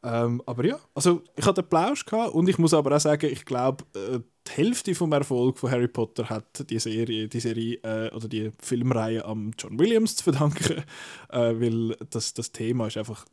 Ähm, 0.04 0.42
aber 0.48 0.66
ja, 0.66 0.80
also 0.96 1.22
ich 1.36 1.46
hatte 1.46 1.62
Plausch 1.62 2.06
gehabt 2.06 2.34
und 2.34 2.50
ich 2.50 2.58
muss 2.58 2.74
aber 2.74 2.96
auch 2.96 3.00
sagen, 3.00 3.30
ich 3.32 3.46
glaube, 3.46 3.84
äh, 3.96 4.20
die 4.48 4.52
Hälfte 4.52 4.96
vom 4.96 5.12
Erfolg 5.12 5.60
von 5.60 5.70
Harry 5.70 5.88
Potter 5.88 6.28
hat 6.28 6.68
die 6.72 6.80
Serie, 6.80 7.28
die 7.28 7.40
Serie 7.40 7.76
äh, 7.84 8.12
oder 8.16 8.28
die 8.28 8.50
Filmreihe 8.60 9.24
am 9.24 9.52
John 9.60 9.78
Williams 9.78 10.16
zu 10.16 10.24
verdanken, 10.24 10.84
äh, 11.30 11.38
weil 11.60 11.96
das, 12.10 12.34
das 12.34 12.52
Thema 12.52 12.88
ist 12.88 12.98
einfach 12.98 13.26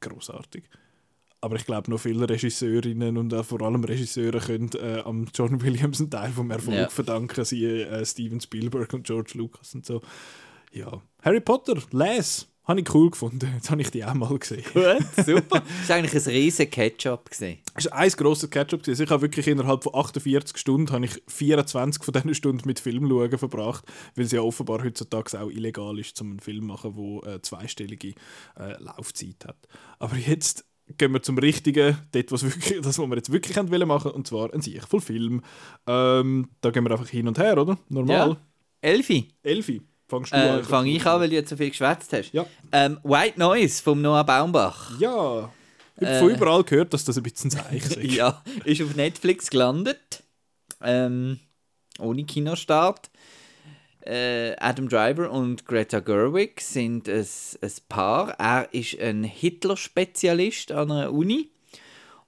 großartig. 0.00 0.64
Aber 1.44 1.56
ich 1.56 1.66
glaube, 1.66 1.90
noch 1.90 1.98
viele 2.00 2.26
Regisseurinnen 2.26 3.18
und 3.18 3.34
auch 3.34 3.44
vor 3.44 3.60
allem 3.60 3.84
Regisseure 3.84 4.40
können 4.40 4.70
äh, 4.80 5.00
am 5.04 5.26
John 5.34 5.60
Williams 5.60 6.00
einen 6.00 6.08
Teil 6.10 6.32
vom 6.32 6.50
Erfolg 6.50 6.74
Ja. 6.74 6.88
verdanken, 6.88 7.44
sie 7.44 7.66
äh, 7.66 8.02
Steven 8.06 8.40
Spielberg 8.40 8.94
und 8.94 9.04
George 9.06 9.32
Lucas 9.34 9.74
und 9.74 9.84
so. 9.84 10.00
Ja, 10.72 11.02
Harry 11.22 11.40
Potter, 11.40 11.76
Les, 11.90 12.48
habe 12.64 12.80
ich 12.80 12.94
cool 12.94 13.10
gefunden. 13.10 13.46
Jetzt 13.54 13.70
habe 13.70 13.82
ich 13.82 13.90
die 13.90 14.02
auch 14.06 14.14
mal 14.14 14.38
gesehen. 14.38 14.64
Gut, 14.72 15.04
super. 15.26 15.62
Das 15.80 15.88
war 15.90 15.96
eigentlich 15.96 16.14
ein 16.14 16.32
riesen 16.32 16.70
Ketchup. 16.70 17.30
Gewesen. 17.30 17.58
Es 17.74 17.84
war 17.90 17.92
ein 17.98 18.08
grosser 18.08 18.48
Catch-up. 18.48 18.82
gewesen. 18.82 19.02
Ich 19.04 19.10
habe 19.10 19.20
wirklich 19.20 19.46
innerhalb 19.46 19.84
von 19.84 19.94
48 19.94 20.56
Stunden 20.56 20.90
habe 20.92 21.04
ich 21.04 21.22
24 21.28 22.02
von 22.02 22.14
diesen 22.14 22.34
Stunden 22.34 22.66
mit 22.66 22.80
Film 22.80 23.06
schauen 23.06 23.36
verbracht, 23.36 23.84
weil 24.14 24.24
es 24.24 24.32
ja 24.32 24.40
offenbar 24.40 24.82
heutzutage 24.82 25.38
auch 25.38 25.50
illegal 25.50 25.98
ist, 25.98 26.16
zum 26.16 26.30
einen 26.30 26.40
Film 26.40 26.60
zu 26.60 26.66
machen, 26.68 27.20
der 27.22 27.34
äh, 27.34 27.42
zweistellige 27.42 28.14
äh, 28.58 28.82
Laufzeit 28.82 29.44
hat. 29.46 29.58
Aber 29.98 30.16
jetzt 30.16 30.64
gehen 30.98 31.12
wir 31.12 31.22
zum 31.22 31.38
Richtigen, 31.38 31.96
dort, 32.12 32.32
was 32.32 32.42
wirklich, 32.44 32.80
das, 32.82 32.98
was 32.98 33.06
wir 33.08 33.16
jetzt 33.16 33.32
wirklich 33.32 33.56
wollen 33.56 33.88
machen, 33.88 34.10
und 34.12 34.26
zwar 34.26 34.52
ein 34.52 34.60
Sieg 34.60 34.82
voll 34.86 35.00
Film. 35.00 35.42
Ähm, 35.86 36.48
da 36.60 36.70
gehen 36.70 36.84
wir 36.84 36.90
einfach 36.92 37.08
hin 37.08 37.28
und 37.28 37.38
her, 37.38 37.58
oder? 37.58 37.78
Normal. 37.88 38.30
Ja. 38.30 38.36
Elfi, 38.80 39.28
Elfi, 39.42 39.80
fangst 40.08 40.32
du 40.32 40.36
äh, 40.36 40.48
an? 40.50 40.64
fange 40.64 40.90
ich 40.90 41.06
an, 41.06 41.20
weil 41.20 41.28
du 41.30 41.34
jetzt 41.36 41.48
so 41.50 41.56
viel 41.56 41.70
geschwätzt 41.70 42.12
hast. 42.12 42.32
Ja. 42.32 42.44
Ähm, 42.72 42.98
White 43.02 43.38
Noise 43.38 43.82
vom 43.82 44.02
Noah 44.02 44.24
Baumbach. 44.24 44.98
Ja. 45.00 45.50
Ich 45.96 46.06
habe 46.06 46.16
Äh. 46.16 46.20
von 46.20 46.30
überall 46.30 46.64
gehört, 46.64 46.92
dass 46.92 47.04
das 47.04 47.16
ein 47.16 47.22
bisschen 47.22 47.50
Zeichen 47.50 48.00
ist. 48.02 48.14
ja, 48.14 48.42
ist 48.64 48.82
auf 48.82 48.94
Netflix 48.96 49.48
gelandet. 49.48 50.22
Ähm, 50.82 51.38
ohne 51.98 52.24
Kinostart. 52.24 53.08
Äh, 54.06 54.54
Adam 54.58 54.88
Driver 54.88 55.30
und 55.30 55.64
Greta 55.66 56.00
Gerwig 56.00 56.60
sind 56.60 57.08
ein, 57.08 57.26
ein 57.62 57.72
Paar. 57.88 58.30
Er 58.38 58.68
ist 58.72 59.00
ein 59.00 59.24
Hitler-Spezialist 59.24 60.72
an 60.72 60.90
einer 60.90 61.12
Uni. 61.12 61.50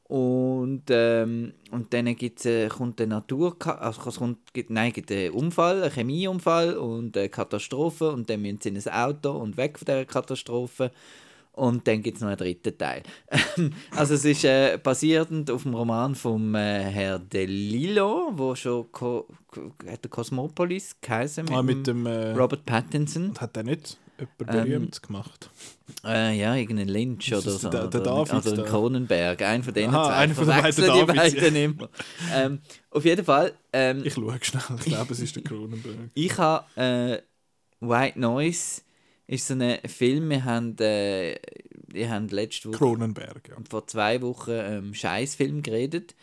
Und, 0.09 0.85
ähm, 0.91 1.53
und 1.73 1.93
dann 1.93 2.15
gibt's, 2.15 2.47
äh, 2.47 2.69
kommt 2.69 3.01
eine 3.01 3.09
Natur, 3.09 3.57
also 3.61 4.11
kommt, 4.13 4.55
gibt, 4.55 4.71
nein, 4.71 4.93
gibt 4.93 5.11
einen 5.11 5.33
Unfall, 5.33 5.83
einen 5.83 5.93
Chemieunfall 5.93 6.77
und 6.79 7.17
eine 7.17 7.29
Katastrophe 7.29 8.11
und 8.11 8.31
dann 8.31 8.41
müssen 8.41 8.61
sie 8.61 8.69
in 8.69 8.77
ein 8.77 8.89
Auto 8.89 9.33
und 9.33 9.57
weg 9.57 9.79
von 9.79 9.87
dieser 9.87 10.05
Katastrophe. 10.05 10.93
Und 11.57 11.89
dann 11.89 12.03
gibt 12.03 12.17
es 12.19 12.21
noch 12.23 12.29
einen 12.29 12.37
dritten 12.37 12.77
Teil. 12.77 13.03
also 13.93 14.13
es 14.15 14.25
ist 14.27 14.45
äh, 14.45 14.79
basierend 14.83 15.51
auf 15.51 15.63
dem 15.63 15.75
Roman 15.75 16.15
vom 16.15 16.55
äh, 16.55 16.83
Herr 16.83 17.19
De 17.19 17.47
Lillo, 17.47 18.31
wo 18.35 18.55
schon 18.55 18.93
Co 18.93 19.27
hat 19.91 20.05
der 20.05 20.11
Cosmopolis 20.11 20.97
geheißen 21.01 21.45
mit, 21.47 21.55
Ah, 21.55 21.63
mit 21.63 21.87
dem. 21.87 22.05
Äh, 22.05 22.33
Robert 22.33 22.67
Pattinson. 22.67 23.29
Und 23.31 23.41
hat 23.41 23.57
er 23.57 23.63
nicht 23.63 23.97
jemand 24.19 24.41
Ähm, 24.41 24.65
berühmt 24.71 25.03
gemacht? 25.03 25.49
Äh, 26.05 26.39
ja, 26.39 26.55
irgendein 26.55 26.89
Lynch 26.89 27.33
oder 27.33 27.41
so. 27.51 27.71
der- 27.71 27.87
der 27.89 28.01
oder, 28.03 28.35
also 28.35 28.51
ein 28.51 28.57
da. 28.57 28.63
Cronenberg, 28.65 29.41
ein 29.43 29.63
von 29.63 29.73
denen 29.73 29.95
Aha, 29.95 30.05
zwei. 30.09 30.15
einer 30.15 30.35
von 30.35 30.47
den 30.47 30.57
beiden 30.63 30.85
die 31.07 31.13
beiden 31.15 31.57
immer. 31.57 31.89
ähm, 32.35 32.61
auf 32.91 33.05
jeden 33.07 33.25
Fall, 33.25 33.55
ähm, 33.73 34.03
Ich 34.05 34.13
schaue 34.13 34.39
schnell, 34.43 34.63
ich 34.79 34.85
glaube, 34.85 35.13
es 35.15 35.21
ist 35.21 35.37
der 35.37 35.43
Cronenberg. 35.45 36.11
Ich 36.13 36.37
habe 36.37 36.65
äh, 36.79 37.23
White 37.81 38.21
Noise 38.21 38.83
ist 39.27 39.47
so 39.47 39.55
ein 39.55 39.79
Film, 39.87 40.31
wir 40.31 40.45
haben, 40.45 40.77
äh, 40.79 41.37
wir 41.89 42.11
haben 42.11 42.29
letzte 42.29 42.69
Woche 42.69 42.79
Cronenberg, 42.79 43.49
ja. 43.49 43.57
vor 43.69 43.87
zwei 43.87 44.21
Wochen 44.23 44.53
ähm, 44.53 44.95
Scheißfilm 44.95 45.63
geredet. 45.63 46.15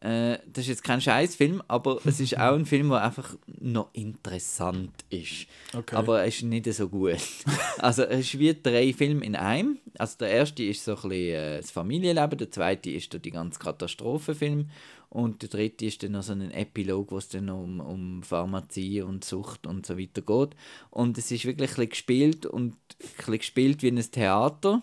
Äh, 0.00 0.38
das 0.52 0.64
ist 0.64 0.68
jetzt 0.68 0.84
kein 0.84 1.00
Scheißfilm, 1.00 1.62
aber 1.68 2.00
es 2.04 2.18
ist 2.18 2.36
auch 2.36 2.54
ein 2.54 2.66
Film, 2.66 2.88
der 2.88 3.04
einfach 3.04 3.36
noch 3.46 3.88
interessant 3.92 4.92
ist. 5.10 5.46
Okay. 5.72 5.94
Aber 5.94 6.20
er 6.20 6.26
ist 6.26 6.42
nicht 6.42 6.72
so 6.72 6.88
gut. 6.88 7.18
also 7.78 8.02
es 8.02 8.20
ist 8.20 8.38
wie 8.38 8.56
drei 8.60 8.92
Filme 8.92 9.24
in 9.24 9.36
einem. 9.36 9.78
Also 9.96 10.18
der 10.18 10.30
erste 10.30 10.64
ist 10.64 10.84
so 10.84 10.96
ein 10.96 11.08
bisschen 11.08 11.34
äh, 11.34 11.56
das 11.58 11.70
Familienleben, 11.70 12.36
der 12.36 12.50
zweite 12.50 12.90
ist 12.90 13.14
dann 13.14 13.22
die 13.22 13.30
ganze 13.30 13.60
Katastrophenfilm 13.60 14.70
und 15.12 15.42
der 15.42 15.50
dritte 15.50 15.84
ist 15.84 16.02
dann 16.02 16.12
noch 16.12 16.22
so 16.22 16.32
ein 16.32 16.50
Epilog, 16.50 17.12
wo 17.12 17.18
es 17.18 17.28
dann 17.28 17.50
um, 17.50 17.80
um 17.80 18.22
Pharmazie 18.22 19.02
und 19.02 19.24
Sucht 19.24 19.66
und 19.66 19.84
so 19.84 19.98
weiter 19.98 20.22
geht. 20.22 20.56
Und 20.88 21.18
es 21.18 21.30
ist 21.30 21.44
wirklich 21.44 21.76
ein 21.76 21.90
gespielt 21.90 22.46
und 22.46 22.78
ein 23.26 23.38
gespielt 23.38 23.82
wie 23.82 23.88
in 23.88 23.98
einem 23.98 24.10
Theater. 24.10 24.82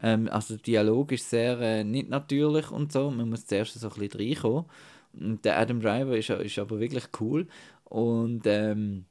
Ähm, 0.00 0.28
also 0.30 0.54
der 0.54 0.62
Dialog 0.62 1.10
ist 1.10 1.28
sehr 1.30 1.58
äh, 1.60 1.84
nicht 1.84 2.08
natürlich 2.08 2.70
und 2.70 2.92
so. 2.92 3.10
Man 3.10 3.30
muss 3.30 3.46
zuerst 3.46 3.74
so 3.74 3.88
ein 3.88 3.94
bisschen 3.98 4.20
reinkommen. 4.20 4.66
Und 5.14 5.44
der 5.44 5.58
Adam 5.58 5.80
Driver 5.80 6.16
ist, 6.16 6.30
ist 6.30 6.58
aber 6.60 6.78
wirklich 6.78 7.06
cool. 7.20 7.48
Und, 7.84 8.42
ähm, 8.46 9.06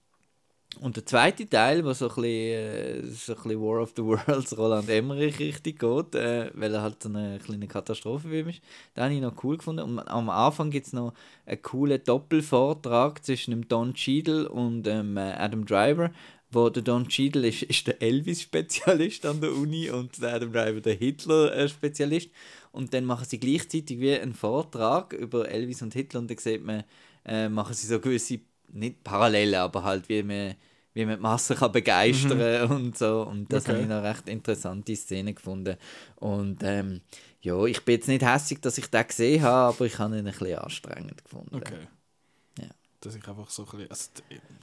und 0.81 0.95
der 0.95 1.05
zweite 1.05 1.47
Teil, 1.47 1.83
wo 1.83 1.93
so 1.93 2.09
ein 2.09 2.15
bisschen, 2.15 2.25
äh, 2.25 3.01
so 3.03 3.33
ein 3.33 3.43
bisschen 3.43 3.61
War 3.61 3.81
of 3.81 3.93
the 3.95 4.03
Worlds 4.03 4.57
Roland 4.57 4.89
Emmerich 4.89 5.39
richtig 5.39 5.79
geht, 5.79 6.15
äh, 6.15 6.51
weil 6.53 6.73
er 6.73 6.81
halt 6.81 7.01
so 7.01 7.09
eine 7.09 7.39
kleine 7.39 7.67
Katastrophenfilm 7.67 8.49
ist, 8.49 8.61
den 8.95 9.03
habe 9.03 9.13
ich 9.13 9.21
noch 9.21 9.43
cool 9.43 9.57
gefunden. 9.57 9.81
Und 9.81 9.99
am 9.99 10.29
Anfang 10.29 10.71
gibt 10.71 10.87
es 10.87 10.93
noch 10.93 11.13
einen 11.45 11.61
coolen 11.61 12.01
Doppelvortrag 12.03 13.23
zwischen 13.23 13.51
dem 13.51 13.67
Don 13.67 13.93
Cheadle 13.93 14.49
und 14.49 14.83
dem 14.83 15.17
äh, 15.17 15.33
Adam 15.33 15.65
Driver, 15.65 16.11
wo 16.49 16.69
der 16.69 16.83
Don 16.83 17.07
Cheadle 17.07 17.47
ist, 17.47 17.63
ist 17.63 17.87
der 17.87 18.01
Elvis-Spezialist 18.01 19.25
an 19.25 19.41
der 19.41 19.53
Uni 19.53 19.89
und 19.89 20.21
der 20.21 20.35
Adam 20.35 20.51
Driver 20.51 20.81
der 20.81 20.95
Hitler-Spezialist. 20.95 22.29
Und 22.71 22.93
dann 22.93 23.05
machen 23.05 23.25
sie 23.27 23.39
gleichzeitig 23.39 23.99
wie 23.99 24.13
einen 24.13 24.33
Vortrag 24.33 25.13
über 25.13 25.49
Elvis 25.49 25.81
und 25.81 25.93
Hitler 25.93 26.19
und 26.19 26.29
dann 26.29 26.37
sieht 26.37 26.63
man, 26.63 26.83
äh, 27.25 27.49
machen 27.49 27.73
sie 27.73 27.87
so 27.87 27.99
gewisse, 27.99 28.39
nicht 28.69 29.03
Parallelen, 29.03 29.55
aber 29.55 29.83
halt 29.83 30.07
wie 30.09 30.23
man, 30.23 30.55
wie 30.93 31.05
man 31.05 31.15
die 31.15 31.21
Masse 31.21 31.55
kann 31.55 31.71
begeistern 31.71 32.71
und 32.71 32.97
so. 32.97 33.21
Und 33.23 33.51
das 33.51 33.63
Okay. 33.63 33.73
habe 33.73 33.81
ich 33.83 33.87
noch 33.87 34.03
recht 34.03 34.27
interessante 34.29 34.95
Szene 34.95 35.33
gefunden. 35.33 35.77
Und 36.17 36.63
ähm, 36.63 37.01
ja, 37.41 37.63
ich 37.65 37.83
bin 37.85 37.95
jetzt 37.95 38.07
nicht 38.07 38.25
hässlich, 38.25 38.59
dass 38.61 38.77
ich 38.77 38.87
den 38.89 39.07
gesehen 39.07 39.43
habe, 39.43 39.75
aber 39.75 39.85
ich 39.85 39.97
habe 39.99 40.17
ihn 40.17 40.25
ein 40.27 40.31
bisschen 40.33 40.57
anstrengend 40.59 41.23
gefunden. 41.23 41.55
Okay. 41.55 41.87
Ja. 42.59 42.67
Dass 43.01 43.15
ich 43.15 43.27
einfach 43.27 43.49
so 43.49 43.63
ein 43.63 43.69
bisschen. 43.87 43.89
Also, 43.89 44.09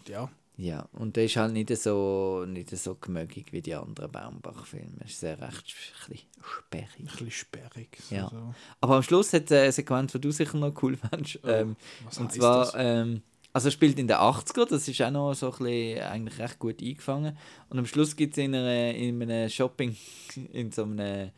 ja. 0.09 0.31
Ja, 0.57 0.89
und 0.93 1.17
der 1.17 1.25
ist 1.25 1.35
halt 1.37 1.53
nicht 1.53 1.77
so, 1.77 2.45
nicht 2.47 2.71
so 2.71 2.95
gemögig 2.95 3.53
wie 3.53 3.61
die 3.61 3.75
anderen 3.75 4.13
Baumbach-Filme. 4.13 4.99
Er 5.01 5.07
ist 5.07 5.19
sehr 5.19 5.41
recht 5.41 5.75
ein 6.09 6.19
sperrig. 6.45 6.91
Ein 7.01 7.05
bisschen 7.07 7.31
sperrig. 7.33 7.89
So, 8.09 8.15
Ja. 8.15 8.29
so. 8.31 8.55
Aber 8.81 8.97
am 8.97 9.03
Schluss 9.03 9.33
hat 9.33 9.51
es 9.51 9.53
eine 9.53 9.73
Sequenz, 9.73 10.13
die 10.13 10.21
du 10.21 10.31
sicher 10.31 10.57
noch 10.57 10.73
cool 10.81 10.97
findest. 10.97 11.41
Oh, 11.43 11.49
ähm, 11.49 11.77
was 12.05 12.19
und 12.19 12.33
zwar, 12.33 12.73
ähm, 12.77 13.23
also 13.55 13.71
spielt 13.71 13.99
in 13.99 14.09
den 14.09 14.17
80er, 14.19 14.67
das 14.67 14.87
ist 14.89 15.01
auch 15.01 15.11
noch 15.11 15.33
so 15.35 15.51
ein 15.53 15.59
bisschen, 15.59 16.01
eigentlich 16.03 16.39
recht 16.39 16.59
gut 16.59 16.83
eingefangen. 16.83 17.39
Und 17.71 17.79
am 17.79 17.87
Schluss 17.87 18.15
gibt 18.17 18.37
es 18.37 18.45
in, 18.45 18.55
einer- 18.55 18.93
in 18.95 19.23
einem 19.23 19.49
Shopping, 19.49 19.97
in 20.53 20.71
so 20.73 20.83
einem, 20.83 21.31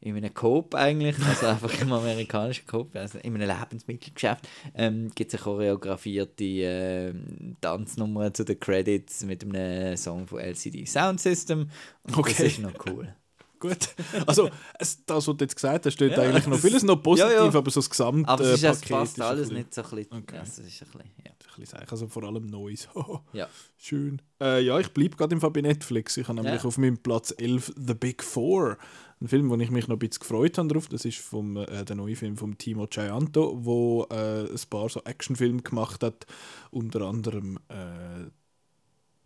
in 0.00 0.16
einem 0.16 0.34
Coop 0.34 0.74
eigentlich, 0.74 1.16
also 1.24 1.46
einfach 1.46 1.80
im 1.80 1.92
amerikanischen 1.92 2.66
Coop, 2.66 2.96
also 2.96 3.18
in 3.18 3.36
einem 3.36 3.48
Lebensmittelgeschäft, 3.48 4.48
ähm, 4.74 5.12
gibt 5.14 5.32
es 5.32 5.38
eine 5.38 5.44
choreografierte 5.44 6.44
ähm, 6.44 7.56
Tanznummer 7.60 8.34
zu 8.34 8.44
den 8.44 8.58
Credits 8.58 9.22
mit 9.24 9.44
einem 9.44 9.96
Song 9.96 10.26
von 10.26 10.40
LCD 10.40 10.86
Sound 10.86 11.20
System. 11.20 11.70
Und 12.02 12.16
Okay. 12.18 12.32
das 12.32 12.40
ist 12.40 12.58
noch 12.60 12.74
cool. 12.86 13.14
Gut. 13.62 13.88
Also, 14.26 14.50
es, 14.78 15.04
das, 15.06 15.26
was 15.28 15.36
du 15.36 15.44
jetzt 15.44 15.54
gesagt 15.54 15.86
hast, 15.86 15.92
steht 15.94 16.12
Ja, 16.12 16.18
eigentlich 16.22 16.46
noch 16.48 16.56
es- 16.56 16.62
vieles 16.62 16.82
noch 16.82 16.96
positiv, 17.02 17.30
Ja, 17.32 17.44
ja. 17.44 17.54
aber 17.54 17.70
so 17.70 17.78
das 17.80 17.88
Gesamtpaket 17.88 18.40
Aber 18.40 18.54
es, 18.54 18.62
ist, 18.62 18.80
Paket 18.80 18.88
passt 18.90 19.16
ist 19.18 19.22
alles 19.22 19.40
bisschen- 19.48 19.56
nicht 19.56 19.74
so 19.74 19.82
ein 19.82 19.90
bisschen. 19.90 20.12
Okay. 20.18 20.34
Ja, 20.36 20.42
es 20.42 20.48
ist 20.58 20.58
ein 20.58 20.68
bisschen, 20.68 21.00
ja. 21.24 21.30
ein 21.30 21.36
bisschen 21.46 21.66
seich. 21.66 21.92
Also 21.92 22.08
vor 22.08 22.24
allem 22.24 22.46
Neues. 22.46 22.88
Ja. 23.32 23.48
Schön. 23.78 24.20
Äh, 24.40 24.62
ja, 24.64 24.78
ich 24.80 24.88
bleibe 24.92 25.16
gerade 25.16 25.34
im 25.34 25.40
Fall 25.40 25.50
bei 25.52 25.60
Netflix. 25.60 26.16
Ich 26.16 26.26
habe 26.28 26.42
nämlich 26.42 26.64
auf 26.64 26.76
meinem 26.78 26.98
Platz 26.98 27.32
11 27.38 27.72
The 27.76 27.94
Big 27.94 28.22
Four. 28.24 28.78
Ein 29.20 29.28
Film, 29.28 29.48
wo 29.50 29.56
ich 29.56 29.70
mich 29.70 29.86
noch 29.86 29.94
ein 29.96 29.98
bisschen 30.00 30.18
gefreut 30.20 30.58
habe 30.58 30.66
drauf. 30.68 30.88
Das 30.88 31.04
ist 31.04 31.18
vom, 31.18 31.56
äh, 31.56 31.84
der 31.84 31.94
neue 31.94 32.16
Film 32.16 32.36
von 32.36 32.58
Timo 32.58 32.88
Gianto, 32.88 33.56
wo 33.64 34.04
äh, 34.10 34.48
ein 34.50 34.60
paar 34.68 34.88
so 34.88 35.00
Actionfilme 35.04 35.62
gemacht 35.62 36.02
hat. 36.02 36.26
Unter 36.72 37.02
anderem 37.02 37.58
äh, 37.68 38.26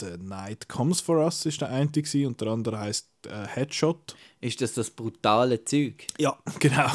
The 0.00 0.18
Night 0.18 0.68
Comes 0.68 1.00
For 1.00 1.24
Us 1.24 1.46
ist 1.46 1.60
der 1.60 1.70
eine 1.70 1.90
gewesen, 1.90 2.26
und 2.26 2.40
der 2.40 2.48
andere 2.48 2.78
heißt 2.78 3.08
äh, 3.26 3.46
Headshot. 3.46 4.16
Ist 4.40 4.60
das 4.60 4.74
das 4.74 4.90
brutale 4.90 5.64
Zeug? 5.64 6.06
Ja, 6.18 6.36
genau. 6.58 6.90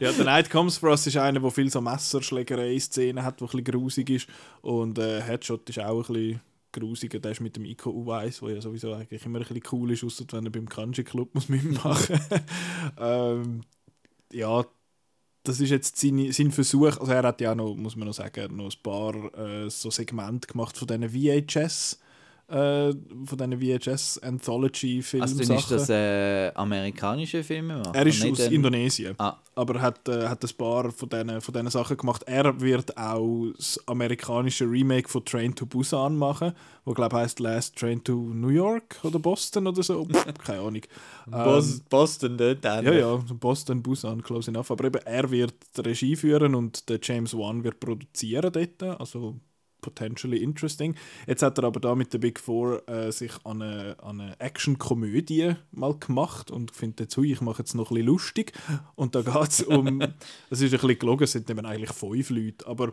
ja, 0.00 0.12
The 0.12 0.24
Night 0.24 0.50
Comes 0.50 0.78
For 0.78 0.90
Us 0.90 1.06
ist 1.06 1.16
einer, 1.16 1.40
der 1.40 1.50
viel 1.50 1.70
so 1.70 1.80
Messerschlägerei-Szenen 1.80 3.24
hat, 3.24 3.40
die 3.40 3.44
ein 3.44 3.46
bisschen 3.46 3.64
grusig 3.64 4.10
ist. 4.10 4.28
Und 4.62 4.98
äh, 4.98 5.20
Headshot 5.22 5.68
ist 5.68 5.80
auch 5.80 6.08
ein 6.08 6.14
bisschen 6.14 6.40
grusiger. 6.72 7.18
Der 7.18 7.32
ist 7.32 7.40
mit 7.40 7.56
dem 7.56 7.64
Iko 7.64 7.90
Uweis, 7.90 8.40
der 8.40 8.50
ja 8.50 8.60
sowieso 8.60 8.92
eigentlich 8.92 9.24
immer 9.24 9.38
ein 9.40 9.44
bisschen 9.44 9.62
cool 9.72 9.92
ist, 9.92 10.04
außer 10.04 10.24
wenn 10.30 10.46
er 10.46 10.50
beim 10.50 10.68
Kanji 10.68 11.04
Club 11.04 11.34
muss 11.34 11.48
mitmachen 11.48 12.20
ähm, 12.98 13.62
Ja, 14.32 14.64
das 15.42 15.60
ist 15.60 15.70
jetzt 15.70 15.96
seine, 15.96 16.32
sein 16.32 16.50
Versuch, 16.50 16.98
also 16.98 17.12
er 17.12 17.22
hat 17.22 17.40
ja 17.40 17.54
noch, 17.54 17.74
muss 17.74 17.96
man 17.96 18.06
noch 18.06 18.14
sagen, 18.14 18.56
noch 18.56 18.66
ein 18.70 18.82
paar 18.82 19.38
äh, 19.38 19.70
so 19.70 19.90
Segmente 19.90 20.46
gemacht 20.46 20.76
von 20.76 20.86
diesen 20.86 21.08
VHS, 21.08 21.98
äh, 22.50 22.92
von 23.24 23.38
diesen 23.38 23.60
VHS-Anthology-Filmen. 23.60 25.22
Also 25.22 25.42
dann 25.42 25.56
ist 25.56 25.70
das 25.70 25.88
äh, 25.88 26.50
amerikanische 26.54 27.44
Filme? 27.44 27.82
Er 27.92 28.06
ist 28.06 28.24
aus 28.24 28.40
Indonesien, 28.40 29.14
Ah. 29.18 29.36
aber 29.54 29.80
hat, 29.80 30.08
äh, 30.08 30.28
hat 30.28 30.42
ein 30.44 30.50
paar 30.56 30.90
von 30.90 31.08
diesen, 31.08 31.40
von 31.40 31.70
Sachen 31.70 31.96
gemacht. 31.96 32.22
Er 32.26 32.60
wird 32.60 32.96
auch 32.96 33.52
das 33.56 33.78
amerikanische 33.86 34.64
Remake 34.64 35.08
von 35.08 35.24
Train 35.24 35.54
to 35.54 35.66
Busan 35.66 36.16
machen, 36.16 36.52
wo 36.84 36.92
glaube 36.92 37.16
ich 37.16 37.22
heißt 37.22 37.40
Last 37.40 37.76
Train 37.76 38.02
to 38.02 38.14
New 38.14 38.48
York 38.48 38.98
oder 39.04 39.18
Boston 39.18 39.66
oder 39.66 39.82
so. 39.82 40.06
Keine 40.44 40.60
Ahnung. 40.60 40.82
Ähm, 41.32 41.80
Boston 41.88 42.36
dort 42.36 42.64
ja, 42.64 42.80
ja, 42.82 43.16
Boston, 43.16 43.82
Busan, 43.82 44.22
close 44.22 44.50
enough. 44.50 44.70
Aber 44.70 44.84
eben, 44.84 45.00
er 45.04 45.30
wird 45.30 45.54
die 45.76 45.80
Regie 45.82 46.16
führen 46.16 46.54
und 46.54 46.88
der 46.88 46.98
James 47.02 47.34
Wan 47.34 47.62
wird 47.62 47.78
produzieren 47.80 48.52
dort. 48.52 49.00
Also 49.00 49.36
potentially 49.80 50.42
interesting. 50.42 50.94
Jetzt 51.26 51.42
hat 51.42 51.58
er 51.58 51.64
aber 51.64 51.80
da 51.80 51.94
mit 51.94 52.12
der 52.12 52.18
Big 52.18 52.38
Four 52.40 52.88
äh, 52.88 53.10
sich 53.12 53.32
an 53.44 53.62
eine, 53.62 53.96
an 54.02 54.20
eine 54.20 54.38
Action-Komödie 54.40 55.54
mal 55.72 55.94
gemacht 55.98 56.50
und 56.50 56.70
findet 56.70 57.00
jetzt, 57.00 57.16
hui, 57.16 57.32
ich 57.32 57.40
mache 57.40 57.62
jetzt 57.62 57.74
noch 57.74 57.90
ein 57.90 57.94
bisschen 57.94 58.06
lustig. 58.06 58.52
Und 58.94 59.14
da 59.14 59.22
geht 59.22 59.48
es 59.48 59.62
um, 59.62 60.00
es 60.50 60.60
ist 60.60 60.72
ein 60.72 60.80
bisschen 60.80 60.98
gelogen, 60.98 61.24
es 61.24 61.32
sind 61.32 61.48
eben 61.50 61.64
eigentlich 61.66 61.92
fünf 61.92 62.30
Leute, 62.30 62.66
aber 62.66 62.92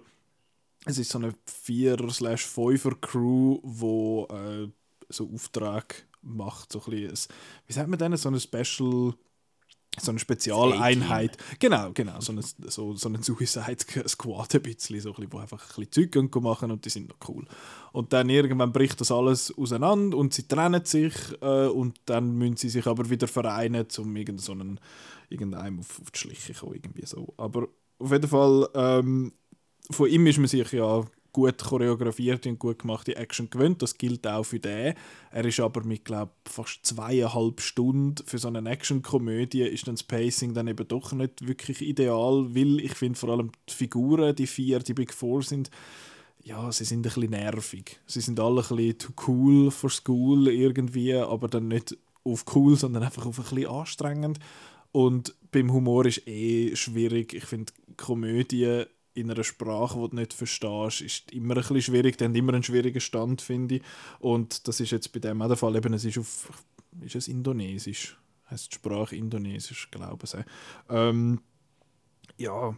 es 0.86 0.98
ist 0.98 1.10
so 1.10 1.18
eine 1.20 1.34
4-5er-Crew, 1.66 3.60
wo 3.64 4.28
äh, 4.32 4.68
so 5.10 5.30
Auftrag 5.34 6.06
macht, 6.22 6.72
so 6.74 6.80
ein 6.86 6.92
bisschen, 6.92 7.10
ein- 7.12 7.36
wie 7.68 7.74
sagt 7.74 7.90
man 7.90 8.00
denn, 8.00 8.18
so 8.18 8.30
eine 8.30 8.40
Special, 8.40 9.14
so 10.00 10.12
eine 10.12 10.20
Spezialeinheit. 10.20 11.38
Genau, 11.60 11.92
genau, 11.94 12.20
so 12.20 12.32
eine, 12.32 12.42
so, 12.42 12.96
so 12.96 13.10
eine 13.10 13.22
Suicide 13.22 14.08
Squad 14.08 14.56
ein 14.56 14.62
bisschen, 14.62 15.00
so 15.00 15.10
ein 15.10 15.16
bisschen, 15.16 15.34
wo 15.34 15.38
einfach 15.40 15.64
ein 15.78 15.86
bisschen 15.86 16.12
Zeug 16.12 16.42
machen 16.42 16.72
und 16.72 16.86
die 16.86 16.90
sind 16.90 17.10
noch 17.10 17.30
cool. 17.30 17.46
Und 17.92 18.14
dann 18.14 18.30
irgendwann 18.30 18.72
bricht 18.72 19.02
das 19.02 19.12
alles 19.12 19.56
auseinander 19.58 20.18
und 20.18 20.34
sie 20.34 20.48
trennen 20.48 20.86
sich 20.86 21.14
äh, 21.42 21.68
und 21.68 22.00
dann 22.06 22.36
müssen 22.36 22.58
sie 22.58 22.70
sich 22.70 22.86
aber 22.86 23.10
wieder 23.10 23.28
vereinen, 23.28 23.88
um 23.98 24.16
irgend 24.16 24.42
so 24.42 24.52
einen, 24.52 24.80
irgendeinem 25.30 25.80
auf, 25.80 26.00
auf 26.02 26.12
die 26.12 26.20
Schliche 26.20 26.54
zu 26.54 26.60
kommen, 26.60 26.76
irgendwie 26.76 27.06
so. 27.06 27.34
Aber 27.38 27.68
auf 28.00 28.12
jeden 28.12 28.28
Fall, 28.28 28.70
ähm, 28.76 29.34
von 29.90 30.10
ihm 30.10 30.28
ist 30.28 30.38
man 30.38 30.48
sich 30.48 30.72
ja 30.72 31.04
gut 31.38 31.60
choreografierte 31.60 32.50
und 32.50 32.58
gut 32.58 32.80
gemachte 32.80 33.16
Action 33.16 33.48
gewöhnt. 33.52 33.84
Das 33.84 34.00
gilt 34.00 34.26
auch 34.26 34.44
für 34.44 34.60
den. 34.60 34.96
Er 35.30 35.46
ist 35.46 35.60
aber 35.60 35.84
mit, 35.84 36.04
glaube 36.04 36.32
fast 36.50 36.84
zweieinhalb 36.84 37.62
Stunden 37.62 38.26
für 38.26 38.40
so 38.40 38.48
eine 38.48 38.68
Action-Komödie 38.68 39.62
ist 39.62 39.88
dann 39.88 39.94
das 39.94 40.02
Pacing 40.02 40.56
dann 40.56 40.68
eben 40.68 40.88
doch 40.88 41.14
nicht 41.14 41.48
wirklich 41.48 41.84
ideal, 41.84 42.56
weil 42.56 42.80
ich 42.80 42.96
finde 42.96 43.20
vor 43.20 43.30
allem 43.30 43.52
die 43.70 43.74
Figuren, 43.76 44.36
die 44.36 44.48
vier, 44.48 44.80
die 44.80 44.96
Big 44.96 45.14
Four 45.14 45.44
sind, 45.44 45.70
ja, 46.44 46.72
sie 46.72 46.86
sind 46.86 47.02
ein 47.02 47.04
bisschen 47.04 47.30
nervig. 47.30 48.00
Sie 48.08 48.22
sind 48.22 48.40
alle 48.40 48.64
ein 48.64 48.76
bisschen 48.76 48.98
too 48.98 49.14
cool 49.28 49.70
for 49.70 49.92
school 49.92 50.48
irgendwie, 50.48 51.14
aber 51.14 51.50
dann 51.50 51.68
nicht 51.68 51.96
auf 52.24 52.46
cool, 52.56 52.76
sondern 52.76 53.04
einfach 53.04 53.28
auf 53.28 53.38
ein 53.38 53.44
bisschen 53.44 53.70
anstrengend. 53.70 54.40
Und 54.92 55.36
beim 55.52 55.72
Humor 55.72 56.08
ist 56.08 56.28
eh 56.28 56.76
schwierig. 56.76 57.36
Ich 57.36 57.46
finde, 57.46 57.74
Komödie 57.96 58.86
in 59.18 59.32
einer 59.32 59.44
Sprache, 59.44 60.00
die 60.00 60.10
du 60.10 60.16
nicht 60.16 60.34
verstehst, 60.34 61.02
ist 61.02 61.32
immer 61.32 61.56
ein 61.56 61.62
bisschen 61.62 61.82
schwierig. 61.82 62.18
Die 62.18 62.24
haben 62.24 62.36
immer 62.36 62.54
einen 62.54 62.64
schwierigen 62.64 63.02
Stand, 63.02 63.42
finde 63.42 63.76
ich. 63.76 63.82
Und 64.20 64.68
das 64.68 64.80
ist 64.80 64.92
jetzt 64.92 65.12
bei 65.12 65.20
dem 65.20 65.42
auch 65.42 65.48
der 65.48 65.58
Fall. 65.58 65.76
Eben, 65.76 65.94
es 65.94 66.06
ist 66.06 66.18
auf, 66.18 66.50
ist 67.02 67.16
es 67.16 67.28
Indonesisch? 67.28 68.18
Heißt 68.50 68.72
die 68.72 68.76
Sprache 68.76 69.16
Indonesisch, 69.16 69.90
glaube 69.92 70.26
ich. 70.26 70.36
Ähm, 70.90 71.42
ja, 72.38 72.78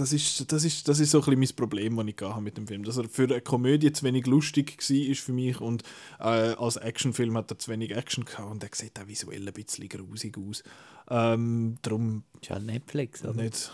das 0.00 0.12
ist, 0.12 0.50
das, 0.50 0.64
ist, 0.64 0.88
das 0.88 0.98
ist 0.98 1.10
so 1.10 1.18
ein 1.18 1.24
bisschen 1.24 1.40
mein 1.40 1.56
Problem, 1.56 1.96
das 1.96 2.06
ich 2.06 2.20
habe 2.22 2.40
mit 2.40 2.56
dem 2.56 2.66
Film. 2.66 2.84
Dass 2.84 2.96
er 2.96 3.08
für 3.08 3.24
eine 3.24 3.40
Komödie 3.40 3.92
zu 3.92 4.04
wenig 4.04 4.26
lustig 4.26 4.78
war 4.78 4.96
ist 4.96 5.20
für 5.20 5.32
mich 5.32 5.60
und 5.60 5.82
äh, 6.18 6.54
als 6.54 6.76
Actionfilm 6.76 7.36
hat 7.36 7.50
er 7.50 7.58
zu 7.58 7.70
wenig 7.70 7.94
Action 7.94 8.24
gehabt 8.24 8.50
und 8.50 8.62
er 8.62 8.70
sieht 8.72 8.98
auch 8.98 9.06
visuell 9.06 9.46
ein 9.46 9.52
bisschen 9.52 9.88
grusig 9.88 10.38
aus. 10.38 10.62
Ähm, 11.08 11.76
darum 11.82 12.24
Ist 12.40 12.50
halt 12.50 12.64
Netflix, 12.64 13.24
oder? 13.24 13.42
nicht. 13.42 13.70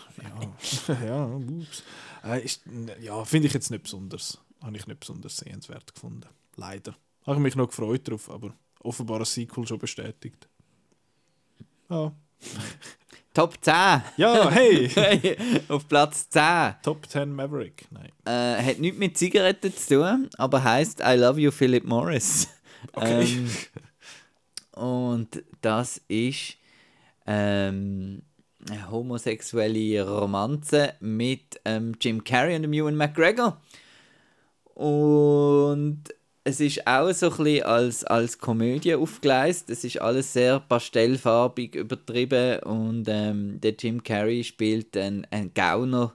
Ja, 0.87 1.05
ja 1.05 1.25
ups. 1.25 1.83
Äh, 2.23 2.43
ist, 2.43 2.63
ja 3.01 3.23
finde 3.23 3.47
ich 3.47 3.53
jetzt 3.53 3.71
nicht 3.71 3.83
besonders. 3.83 4.39
Habe 4.61 4.75
ich 4.75 4.87
nicht 4.87 4.99
besonders 4.99 5.37
sehenswert 5.37 5.93
gefunden. 5.93 6.27
Leider. 6.55 6.95
Habe 7.25 7.37
ich 7.37 7.43
mich 7.43 7.55
noch 7.55 7.67
gefreut 7.67 8.07
drauf, 8.09 8.29
aber 8.29 8.53
offenbar 8.81 9.19
ein 9.19 9.25
Sequel 9.25 9.67
schon 9.67 9.79
bestätigt. 9.79 10.47
Ja, 11.89 12.13
Top 13.37 13.53
10! 13.61 14.01
ja 14.17 14.49
hey! 14.49 14.89
Hey, 14.95 15.37
Auf 15.67 15.87
Platz 15.87 16.27
10. 16.27 16.73
Top 16.81 17.07
10 17.07 17.31
Maverick. 17.31 17.85
Nein. 17.91 18.11
Äh, 18.25 18.63
hat 18.63 18.79
nichts 18.79 18.97
mit 18.97 19.15
Zigaretten 19.15 19.71
zu 19.71 19.99
tun, 19.99 20.27
aber 20.39 20.63
heißt 20.63 21.01
I 21.01 21.13
Love 21.17 21.39
You 21.39 21.51
Philip 21.51 21.85
Morris. 21.85 22.47
Okay. 22.93 23.23
Ähm, 23.23 23.49
und 24.71 25.43
das 25.61 26.01
ist 26.07 26.57
ähm, 27.27 28.23
eine 28.69 28.89
homosexuelle 28.89 30.07
Romanze 30.07 30.93
mit 30.99 31.59
ähm, 31.65 31.93
Jim 31.99 32.23
Carrey 32.23 32.55
und 32.55 32.63
dem 32.63 32.73
Ewan 32.73 32.95
McGregor. 32.95 33.61
Und 34.73 36.03
es 36.47 36.61
ist 36.61 36.87
auch 36.87 37.11
so 37.11 37.29
ein 37.29 37.63
als, 37.63 38.05
als 38.05 38.37
Komödie 38.37 38.95
aufgeleistet. 38.95 39.69
Es 39.71 39.83
ist 39.83 39.99
alles 39.99 40.31
sehr 40.31 40.61
pastellfarbig 40.61 41.75
übertrieben 41.75 42.59
und 42.59 43.03
ähm, 43.09 43.59
der 43.59 43.73
Jim 43.77 44.01
Carrey 44.01 44.45
spielt 44.45 44.95
einen, 44.95 45.27
einen 45.29 45.53
Gauner, 45.53 46.13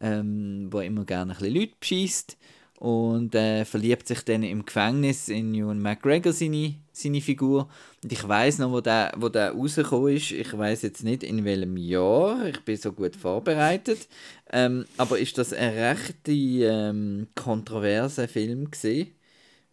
ähm, 0.00 0.70
der 0.72 0.82
immer 0.82 1.04
gerne 1.04 1.32
ein 1.32 1.38
bisschen 1.38 1.54
Leute 1.56 1.72
beschießt 1.80 2.36
und 2.78 3.34
äh, 3.34 3.64
verliebt 3.64 4.06
sich 4.06 4.22
dann 4.24 4.44
im 4.44 4.64
Gefängnis 4.64 5.28
in 5.28 5.52
Ewan 5.52 5.80
McGregor, 5.80 6.32
seine, 6.32 6.76
seine 6.92 7.20
Figur. 7.20 7.68
Und 8.04 8.12
ich 8.12 8.28
weiß 8.28 8.60
noch, 8.60 8.70
wo 8.70 8.80
der, 8.80 9.12
wo 9.16 9.28
der 9.28 9.50
rausgekommen 9.50 10.14
ist. 10.14 10.30
Ich 10.30 10.56
weiß 10.56 10.82
jetzt 10.82 11.02
nicht, 11.02 11.24
in 11.24 11.44
welchem 11.44 11.76
Jahr. 11.78 12.46
Ich 12.46 12.60
bin 12.60 12.76
so 12.76 12.92
gut 12.92 13.16
vorbereitet. 13.16 14.06
Ähm, 14.52 14.84
aber 14.98 15.18
ist 15.18 15.36
das 15.36 15.52
ein 15.52 15.70
recht 15.70 16.28
ähm, 16.28 17.26
kontroverser 17.34 18.28
Film 18.28 18.70
gewesen? 18.70 19.08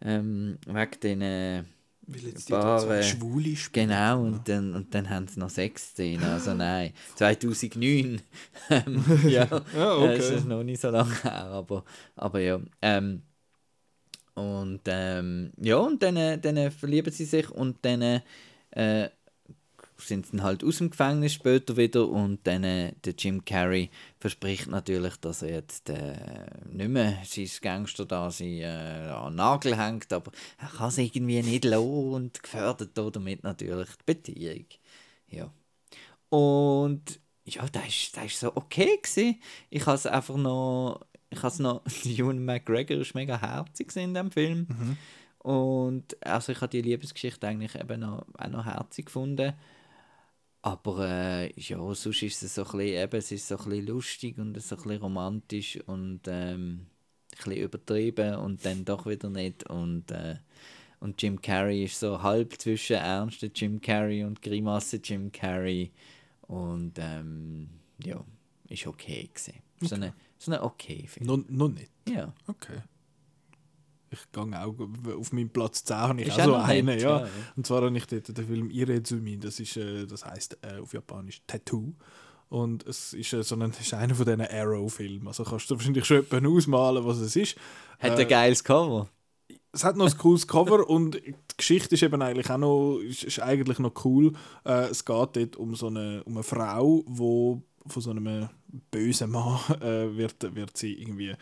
Ähm, 0.04 0.58
wegen 0.66 1.00
den... 1.02 1.22
Äh, 1.22 1.64
Weil 2.08 2.22
jetzt 2.22 2.50
die 2.50 2.54
zwei 2.54 3.02
Schwule 3.04 3.56
spielen. 3.56 3.90
Genau, 3.90 4.24
und 4.24 4.48
dann, 4.48 4.74
und 4.76 4.94
dann 4.94 5.10
haben 5.10 5.28
sie 5.28 5.40
noch 5.40 5.50
Sexszenen. 5.50 6.24
Also 6.24 6.54
nein, 6.54 6.94
2009. 7.16 8.22
ähm, 8.70 9.04
ja, 9.28 9.48
Ja, 9.76 10.04
äh, 10.04 10.18
das 10.18 10.26
okay. 10.26 10.36
ist 10.38 10.46
noch 10.46 10.64
nicht 10.64 10.82
so 10.82 10.90
lange 10.90 11.24
her, 11.24 11.46
aber, 11.46 11.84
aber 12.16 12.40
ja. 12.40 12.60
Ähm, 12.82 13.22
und 14.34 14.82
ähm, 14.86 15.52
ja, 15.58 15.78
und 15.78 16.02
dann, 16.02 16.16
äh, 16.16 16.40
dann 16.40 16.72
verlieben 16.72 17.12
sie 17.12 17.26
sich 17.26 17.50
und 17.52 17.78
dann 17.84 18.22
äh, 18.72 19.10
sind 20.08 20.32
dann 20.32 20.44
halt 20.44 20.64
aus 20.64 20.78
dem 20.78 20.90
Gefängnis 20.90 21.34
später 21.34 21.78
wieder 21.78 22.08
und 22.08 22.40
dann 22.46 22.64
äh, 22.64 22.94
der 23.04 23.14
Jim 23.18 23.44
Carrey 23.46 23.90
verspricht 24.20 24.68
natürlich, 24.68 25.16
dass 25.18 25.42
er 25.42 25.56
jetzt 25.56 25.90
äh, 25.90 26.16
nicht 26.70 26.90
mehr 26.90 27.18
sein 27.26 27.50
Gangster 27.62 28.06
da 28.06 28.32
sie, 28.32 28.62
äh, 28.62 29.10
an 29.10 29.34
den 29.34 29.36
Nagel 29.36 29.78
hängt, 29.78 30.12
aber 30.14 30.32
er 30.58 30.68
kann 30.68 30.90
es 30.90 30.98
irgendwie 30.98 31.42
nicht 31.42 31.66
lassen 31.66 32.14
und 32.14 32.44
gefährdet 32.44 32.92
da 32.96 33.10
damit 33.10 33.44
natürlich 33.44 33.90
die 33.90 34.14
Beziehung. 34.14 34.66
Ja. 35.28 35.52
Und 36.30 37.20
ja, 37.46 37.66
das 37.72 37.88
ist, 37.88 38.18
das 38.18 38.26
ist 38.26 38.40
so 38.40 38.56
okay 38.56 38.98
gewesen. 39.02 39.40
Ich 39.70 39.86
habe 39.86 39.96
es 39.96 40.06
einfach 40.06 40.38
noch, 40.38 41.02
ich 41.30 41.42
habe 41.42 41.64
noch, 41.64 41.84
Ewan 42.06 42.44
McGregor 42.44 42.98
ist 42.98 43.16
mega 43.16 43.40
herzig 43.40 43.96
in 43.96 44.14
dem 44.14 44.32
Film. 44.32 44.68
Und 45.44 46.16
also 46.26 46.52
ich 46.52 46.62
habe 46.62 46.70
die 46.70 46.82
Liebesgeschichte 46.82 47.48
eigentlich 47.48 47.76
eben 47.76 48.02
noch, 48.02 48.26
auch 48.38 48.50
noch 48.50 48.66
herzig 48.66 49.08
gefunden. 49.08 49.54
Aber 50.64 51.08
äh, 51.08 51.60
ja, 51.60 51.78
sonst 51.96 52.22
ist 52.22 52.44
es 52.44 52.56
so 52.56 52.64
ein 52.64 52.78
bisschen, 52.78 53.04
eben, 53.04 53.18
es 53.18 53.32
ist 53.32 53.48
so 53.48 53.58
ein 53.58 53.64
bisschen 53.70 53.88
lustig 53.88 54.38
und 54.38 54.62
so 54.62 54.76
ein 54.76 54.82
bisschen 54.82 55.02
romantisch 55.02 55.80
und 55.88 56.22
ähm, 56.28 56.86
ein 57.32 57.36
bisschen 57.36 57.64
übertrieben 57.64 58.36
und 58.36 58.64
dann 58.64 58.86
doch 58.86 59.08
wieder 59.08 59.30
nicht. 59.30 59.68
Und, 59.70 60.12
äh, 60.12 60.36
und 61.00 61.20
Jim 61.22 61.42
Carrey 61.42 61.86
ist 61.86 62.00
so 62.00 62.22
halb 62.22 62.62
zwischen 62.62 62.98
ernsten 62.98 63.52
Jim 63.56 63.82
Carrey 63.82 64.24
und 64.24 64.42
Grimasse 64.42 64.98
Jim 65.04 65.32
Carrey. 65.32 65.92
Und 66.44 66.94
ähm, 67.00 67.70
ja, 68.04 68.24
ist 68.70 68.86
okay 68.86 69.30
gewesen. 69.34 69.62
So 69.82 69.96
eine, 69.96 70.14
so 70.38 70.52
eine 70.52 70.62
okay 70.64 71.08
Film. 71.08 71.26
Noch, 71.26 71.50
noch 71.50 71.70
nicht. 71.70 71.92
Ja. 72.08 72.34
Okay. 72.46 72.82
Ich 74.12 74.32
gehe 74.32 74.44
auch 74.64 74.76
auf 75.18 75.32
meinem 75.32 75.50
Platz 75.50 75.84
10 75.86 75.96
habe 75.98 76.22
ich 76.22 76.28
Ist 76.28 76.40
auch 76.42 76.46
so 76.46 76.56
einen, 76.56 76.86
nett, 76.86 77.02
ja. 77.02 77.22
ja. 77.22 77.28
Und 77.56 77.66
zwar 77.66 77.82
habe 77.82 77.98
ich 77.98 78.06
dort 78.08 78.38
den 78.38 78.46
Film 78.46 78.70
Irezumi, 78.70 79.38
das 79.38 79.60
ist, 79.60 79.78
äh, 79.78 80.06
das 80.06 80.26
heißt 80.26 80.58
äh, 80.64 80.80
auf 80.82 80.94
Japanisch 80.94 81.42
Tattoo. 81.48 81.94
Und 82.50 82.86
es 82.86 83.14
ist, 83.14 83.32
äh, 83.32 83.44
so 83.44 83.56
ein, 83.56 83.72
ist 83.72 83.94
einer 83.94 84.14
von 84.14 84.26
diesen 84.26 84.42
Arrow-Filmen. 84.42 85.28
Also 85.28 85.46
kannst 85.46 85.70
du 85.72 85.76
wahrscheinlich 85.76 86.04
schon 86.06 86.24
jemanden 86.30 86.48
ausmalen, 86.58 87.06
was 87.06 87.20
es 87.20 87.36
ist. 87.38 87.56
Hat 88.00 88.20
Äh, 88.20 88.24
ein 88.24 88.28
geiles 88.28 88.62
Cover. 88.64 89.08
es 89.72 89.86
hat 89.86 89.96
noch 89.96 90.12
ein 90.12 90.18
cooles 90.18 90.46
Cover 90.46 90.90
und 90.90 91.16
die 91.16 91.34
Geschichte 91.56 91.96
ist 91.96 92.04
eben 92.04 92.22
eigentlich 92.22 92.50
auch 92.50 92.58
noch, 92.58 92.98
ist, 93.00 93.24
ist 93.24 93.40
eigentlich 93.40 93.80
noch 93.80 93.94
cool. 94.04 94.34
Äh, 94.66 94.90
es 94.90 95.06
geht 95.06 95.16
dort 95.38 95.56
um 95.56 95.74
so 95.76 95.88
eine, 95.88 96.22
um 96.26 96.34
eine 96.34 96.44
Frau, 96.44 97.04
wo 97.06 97.62
von 97.88 98.02
so 98.02 98.12
einem 98.12 98.50
böse 98.92 99.28
Mann 99.28 99.58
äh, 99.80 100.16
wird, 100.18 100.54
wird 100.54 100.76
sie 100.76 100.94
irgendwie 101.02 101.34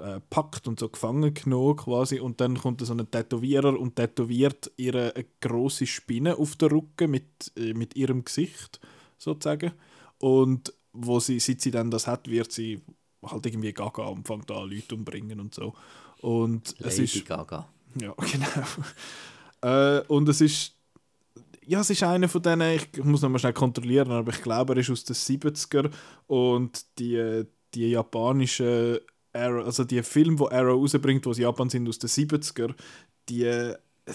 äh, 0.00 0.20
packt 0.30 0.66
und 0.66 0.80
so 0.80 0.88
gefangen 0.88 1.34
genommen 1.34 1.76
quasi 1.76 2.20
und 2.20 2.40
dann 2.40 2.58
kommt 2.58 2.80
so 2.80 2.92
ein 2.92 3.10
Tätowierer 3.10 3.78
und 3.78 3.96
tätowiert 3.96 4.70
ihre 4.76 5.14
eine 5.14 5.26
große 5.40 5.86
Spinne 5.86 6.36
auf 6.36 6.56
der 6.56 6.72
Rücken 6.72 7.10
mit, 7.10 7.52
äh, 7.56 7.74
mit 7.74 7.96
ihrem 7.96 8.24
Gesicht 8.24 8.80
sozusagen. 9.18 9.72
Und 10.18 10.72
wo 10.92 11.20
sie, 11.20 11.38
seit 11.38 11.60
sie 11.60 11.70
dann 11.70 11.90
das 11.90 12.06
hat, 12.06 12.28
wird 12.28 12.50
sie 12.52 12.80
halt 13.22 13.46
irgendwie 13.46 13.72
gaga 13.72 14.04
und 14.04 14.26
fängt 14.26 14.50
an 14.50 14.70
Leute 14.70 14.94
umbringen 14.94 15.40
und 15.40 15.54
so. 15.54 15.74
Und 16.20 16.74
Lady 16.78 17.04
es 17.04 17.14
ist 17.16 17.26
Gaga. 17.26 17.68
ja 18.00 18.14
genau. 18.32 18.66
Äh, 19.62 20.02
und 20.08 20.28
es 20.28 20.40
ist 20.40 20.74
ja, 21.66 21.80
es 21.80 21.90
ist 21.90 22.02
einer 22.02 22.28
von 22.28 22.42
denen, 22.42 22.76
ich 22.76 23.04
muss 23.04 23.22
noch 23.22 23.28
mal 23.28 23.38
schnell 23.38 23.52
kontrollieren, 23.52 24.10
aber 24.10 24.32
ich 24.32 24.42
glaube, 24.42 24.72
er 24.72 24.80
ist 24.80 24.90
aus 24.90 25.04
den 25.04 25.14
70er 25.14 25.88
und 26.26 26.84
die, 26.98 27.44
die 27.74 27.90
japanischen 27.90 28.98
Arrow, 29.32 29.64
also 29.64 29.84
die 29.84 30.02
Filme, 30.02 30.36
die 30.36 30.54
Arrow 30.54 30.80
rausbringt, 30.80 31.24
die 31.24 31.28
aus 31.28 31.38
Japan 31.38 31.70
sind, 31.70 31.88
aus 31.88 31.98
den 31.98 32.10
70er, 32.10 32.74
die, 33.28 33.74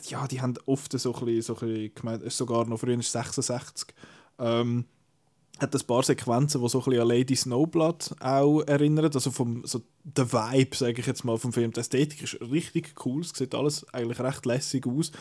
ja, 0.09 0.27
die 0.27 0.41
haben 0.41 0.55
oft 0.65 0.97
so 0.97 1.13
ein 1.13 1.25
bisschen, 1.25 1.41
so 1.41 1.65
ein 1.65 1.91
bisschen 1.91 2.29
sogar 2.29 2.65
noch 2.65 2.79
früher 2.79 3.01
66, 3.01 3.93
ähm, 4.39 4.85
hat 5.59 5.73
ein 5.73 5.87
paar 5.87 6.03
Sequenzen, 6.03 6.61
die 6.61 6.69
so 6.69 6.79
ein 6.79 6.85
bisschen 6.85 7.01
an 7.01 7.07
Lady 7.07 7.35
Snowblood 7.35 8.15
auch 8.19 8.61
erinnern, 8.63 9.11
also 9.13 9.31
vom, 9.31 9.65
so 9.65 9.81
der 10.03 10.31
Vibe, 10.31 10.75
sage 10.75 10.99
ich 10.99 11.07
jetzt 11.07 11.23
mal, 11.23 11.37
vom 11.37 11.53
Film. 11.53 11.71
Die 11.71 11.79
Ästhetik 11.79 12.23
ist 12.23 12.41
richtig 12.41 12.93
cool, 13.05 13.21
es 13.21 13.29
sieht 13.29 13.55
alles 13.55 13.87
eigentlich 13.93 14.19
recht 14.19 14.45
lässig 14.45 14.85
aus, 14.85 15.11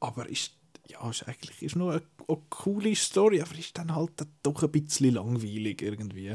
aber 0.00 0.28
ist 0.28 0.52
ja, 0.88 1.08
ist 1.08 1.26
eigentlich 1.26 1.62
ist 1.62 1.76
noch 1.76 1.90
eine, 1.90 2.02
eine 2.28 2.38
coole 2.50 2.94
Story, 2.94 3.40
aber 3.40 3.54
ist 3.58 3.76
dann 3.76 3.94
halt 3.94 4.26
doch 4.42 4.62
ein 4.62 4.70
bisschen 4.70 5.14
langweilig 5.14 5.82
irgendwie. 5.82 6.34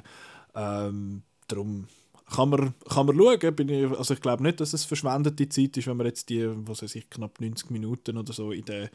Ähm, 0.55 1.23
darum 1.47 1.87
kann 2.33 2.49
man, 2.49 2.73
kann 2.87 3.05
man 3.05 3.17
schauen. 3.17 3.55
Bin 3.55 3.69
ich, 3.69 3.89
also 3.97 4.13
ich 4.13 4.21
glaube 4.21 4.43
nicht, 4.43 4.59
dass 4.59 4.73
es 4.73 4.85
verschwendete 4.85 5.49
Zeit 5.49 5.77
ist, 5.77 5.87
wenn 5.87 5.97
man 5.97 6.07
jetzt 6.07 6.29
die, 6.29 6.47
was 6.67 6.81
weiß 6.81 6.95
ich, 6.95 7.09
knapp 7.09 7.39
90 7.39 7.69
Minuten 7.71 8.17
oder 8.17 8.33
so 8.33 8.51
in 8.51 8.65
den, 8.65 8.89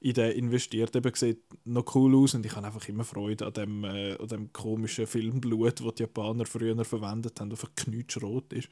in 0.00 0.14
den 0.14 0.32
investiert. 0.32 0.94
Eben 0.96 1.14
sieht 1.14 1.42
noch 1.64 1.94
cool 1.94 2.16
aus 2.16 2.34
und 2.34 2.44
ich 2.44 2.54
habe 2.56 2.66
einfach 2.66 2.88
immer 2.88 3.04
Freude 3.04 3.46
an 3.46 3.52
dem, 3.52 3.84
äh, 3.84 4.16
an 4.16 4.28
dem 4.28 4.52
komischen 4.52 5.06
Filmblut, 5.06 5.80
das 5.80 5.94
die 5.94 6.02
Japaner 6.02 6.46
früher 6.46 6.84
verwendet 6.84 7.40
haben, 7.40 7.50
das 7.50 7.60
einfach 7.60 7.74
knutschrot 7.76 8.52
ist. 8.52 8.68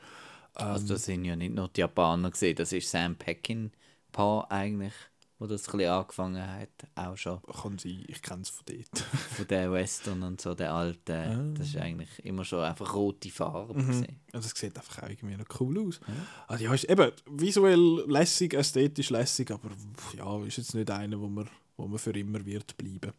Also 0.54 0.94
das 0.94 1.04
sind 1.04 1.24
ja 1.24 1.36
nicht 1.36 1.54
nur 1.54 1.68
die 1.68 1.80
Japaner 1.80 2.30
gesehen, 2.30 2.56
das 2.56 2.72
ist 2.72 2.90
Sam 2.90 3.14
Peckinpah 3.14 4.46
eigentlich, 4.48 4.94
wo 5.38 5.46
das 5.46 5.68
ein 5.72 5.80
angefangen 5.84 6.42
hat, 6.44 6.68
auch 6.96 7.16
schon. 7.16 7.40
Kann 7.42 7.78
sein, 7.78 8.04
ich 8.08 8.20
kenne 8.22 8.42
es 8.42 8.48
von 8.50 8.64
dort. 8.66 8.98
Von 9.36 9.46
den 9.46 9.72
Western 9.72 10.22
und 10.24 10.40
so, 10.40 10.54
der 10.54 10.72
alte, 10.74 11.54
das 11.56 11.68
ist 11.68 11.76
eigentlich 11.76 12.08
immer 12.24 12.44
schon 12.44 12.64
einfach 12.64 12.92
rote 12.94 13.30
Farbe 13.30 13.74
Mhm. 13.74 13.78
gewesen. 13.86 14.20
Und 14.32 14.44
es 14.44 14.50
sieht 14.50 14.76
einfach 14.76 15.02
auch 15.02 15.08
irgendwie 15.08 15.36
noch 15.36 15.60
cool 15.60 15.86
aus. 15.88 16.00
Also 16.48 16.64
ja, 16.64 16.74
ist 16.74 16.84
eben 16.90 17.12
visuell 17.30 18.04
lässig, 18.08 18.54
ästhetisch 18.54 19.10
lässig, 19.10 19.50
aber 19.50 19.70
ja, 20.16 20.44
ist 20.44 20.56
jetzt 20.58 20.74
nicht 20.74 20.90
einer, 20.90 21.20
wo 21.20 21.28
man, 21.28 21.48
wo 21.76 21.86
man 21.86 21.98
für 21.98 22.10
immer 22.18 22.44
wird 22.44 22.76
bleiben. 22.76 23.12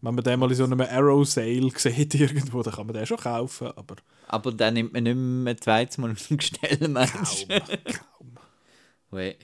Wenn 0.00 0.14
man 0.14 0.22
den 0.22 0.38
mal 0.38 0.48
in 0.50 0.56
so 0.56 0.64
einem 0.64 0.80
Arrow 0.82 1.26
Sale 1.26 1.70
sieht 1.76 2.14
irgendwo, 2.14 2.62
dann 2.62 2.74
kann 2.74 2.86
man 2.86 2.94
den 2.94 3.06
schon 3.06 3.16
kaufen, 3.16 3.68
aber 3.68 3.96
Aber 4.28 4.52
dann 4.52 4.74
nimmt 4.74 4.92
man 4.92 5.02
nicht 5.02 5.16
mehr 5.16 5.54
ein 5.54 5.60
zweites 5.60 5.98
Mal 5.98 6.12
aus 6.12 6.28
dem 6.28 6.36
Gestell, 6.36 6.86
meinst 6.88 7.48
kaum, 7.48 7.58
kaum. 7.84 8.38
Ui. 9.12 9.34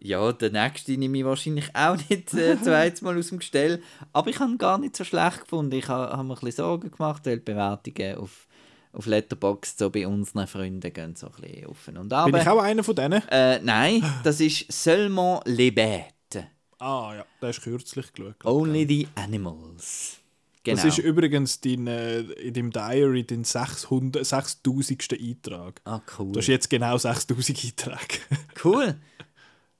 Ja, 0.00 0.32
der 0.32 0.50
nächste 0.50 0.92
nehme 0.96 1.18
ich 1.18 1.24
wahrscheinlich 1.24 1.74
auch 1.74 1.96
nicht 2.08 2.32
äh, 2.34 2.56
zweites 2.62 3.02
Mal 3.02 3.18
aus 3.18 3.28
dem 3.28 3.38
Gestell. 3.38 3.82
Aber 4.12 4.30
ich 4.30 4.38
habe 4.38 4.52
ihn 4.52 4.58
gar 4.58 4.78
nicht 4.78 4.96
so 4.96 5.04
schlecht 5.04 5.42
gefunden. 5.42 5.74
Ich 5.74 5.88
habe 5.88 6.16
hab 6.16 6.24
mir 6.24 6.34
ein 6.34 6.40
bisschen 6.40 6.52
Sorgen 6.52 6.90
gemacht, 6.90 7.26
weil 7.26 7.38
die 7.38 7.44
Bewertungen 7.44 8.18
auf, 8.18 8.46
auf 8.92 9.06
Letterboxd 9.06 9.78
so 9.78 9.90
bei 9.90 10.06
unseren 10.06 10.46
Freunden 10.46 10.92
gehen 10.92 11.16
so 11.16 11.26
ein 11.26 11.32
bisschen 11.40 11.66
auf 11.66 11.88
und 11.88 12.12
ab. 12.12 12.30
Bin 12.30 12.40
ich 12.40 12.48
auch 12.48 12.62
einer 12.62 12.84
von 12.84 12.94
denen? 12.94 13.22
Äh, 13.28 13.60
nein, 13.60 14.02
das 14.22 14.40
ist 14.40 14.70
Seulement 14.70 15.42
les 15.46 15.72
Bêtes. 15.72 16.44
Ah 16.78 17.14
ja, 17.16 17.26
der 17.42 17.50
ist 17.50 17.62
kürzlich 17.62 18.12
geschaut. 18.12 18.44
Only 18.44 18.86
the 18.86 19.08
Animals. 19.16 20.18
Genau. 20.62 20.76
Das 20.76 20.84
ist 20.84 20.98
übrigens 20.98 21.60
dein, 21.60 21.86
äh, 21.86 22.20
in 22.20 22.54
deinem 22.54 22.70
Diary 22.70 23.24
dein 23.24 23.42
600 23.42 24.24
6000. 24.24 25.12
Eintrag. 25.20 25.80
ah, 25.84 26.00
cool. 26.18 26.32
Du 26.32 26.38
hast 26.38 26.46
jetzt 26.46 26.68
genau 26.68 26.96
6000 26.96 27.64
Einträge. 27.64 28.20
Cool. 28.62 28.94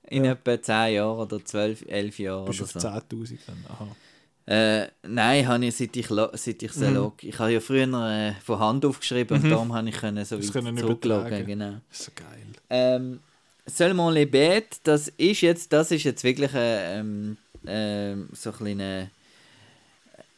In 0.09 0.25
etwa 0.25 0.61
10 0.61 0.93
Jahren 0.95 1.19
oder 1.19 1.43
12, 1.43 1.85
11 1.87 2.19
Jahren 2.19 2.45
Bist 2.45 2.61
oder 2.61 2.79
so. 2.79 2.87
10.000 2.87 3.37
dann. 3.47 3.65
Aha. 3.69 3.87
Äh, 4.51 4.87
nein, 5.07 5.47
habe 5.47 5.65
ich, 5.65 5.75
seit 5.75 5.95
ich, 5.95 6.07
seit 6.07 6.63
ich 6.63 6.75
Mhm. 6.75 6.93
log. 6.95 7.23
Ich 7.23 7.37
habe 7.37 7.51
ja 7.53 7.59
früher 7.59 7.83
äh, 7.83 8.33
von 8.43 8.57
Hand 8.59 8.83
aufgeschrieben 8.85 9.43
und 9.43 9.49
darum 9.49 9.73
habe 9.73 9.87
ich 9.89 9.95
können 9.95 10.25
so 10.25 10.37
Das 10.37 10.53
weit 10.55 10.79
zurückloggen. 10.79 11.45
Genau. 11.45 11.73
Das 11.89 11.99
ist 11.99 12.05
so 12.05 12.11
geil. 12.15 12.45
Ähm, 12.69 13.19
Seulement 13.67 14.11
les 14.15 14.25
Bêtes, 14.25 14.79
das 14.83 15.09
ist 15.09 15.41
jetzt, 15.41 15.71
das 15.71 15.91
ist 15.91 16.03
jetzt 16.03 16.23
wirklich 16.23 16.51
ein, 16.55 16.57
ähm, 16.57 17.37
ähm, 17.67 18.29
so 18.33 18.49
ein 18.49 18.55
kleiner 18.55 19.09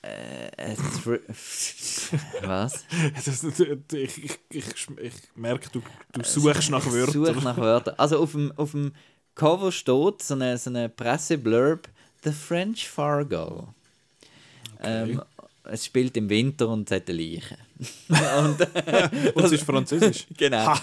äh, 0.01 0.75
Thr- 0.75 1.21
Was? 2.43 2.83
Das, 3.25 3.43
ich, 3.43 3.59
ich, 3.93 4.21
ich, 4.23 4.39
ich, 4.49 4.87
ich 4.99 5.13
merke, 5.35 5.69
du, 5.71 5.81
du 6.11 6.23
suchst 6.23 6.69
nach 6.71 6.85
Wörtern. 6.91 7.13
Such 7.35 7.41
nach 7.43 7.57
Wörtern. 7.57 7.95
Also 7.97 8.19
auf 8.19 8.31
dem, 8.31 8.51
auf 8.57 8.71
dem 8.71 8.91
Cover 9.35 9.71
steht 9.71 10.21
so 10.21 10.33
eine, 10.33 10.57
so 10.57 10.69
eine 10.69 10.89
Presseblurb 10.89 11.87
The 12.23 12.31
French 12.31 12.87
Fargo. 12.87 13.73
Ähm, 14.83 15.21
es 15.63 15.85
spielt 15.85 16.17
im 16.17 16.29
Winter 16.29 16.67
und 16.69 16.89
es 16.89 16.95
hat 16.95 17.09
eine 17.09 17.21
Leiche. 17.21 17.57
Und, 18.09 18.57
Und 19.35 19.43
es 19.45 19.51
ist 19.53 19.63
Französisch. 19.63 20.27
genau. 20.37 20.73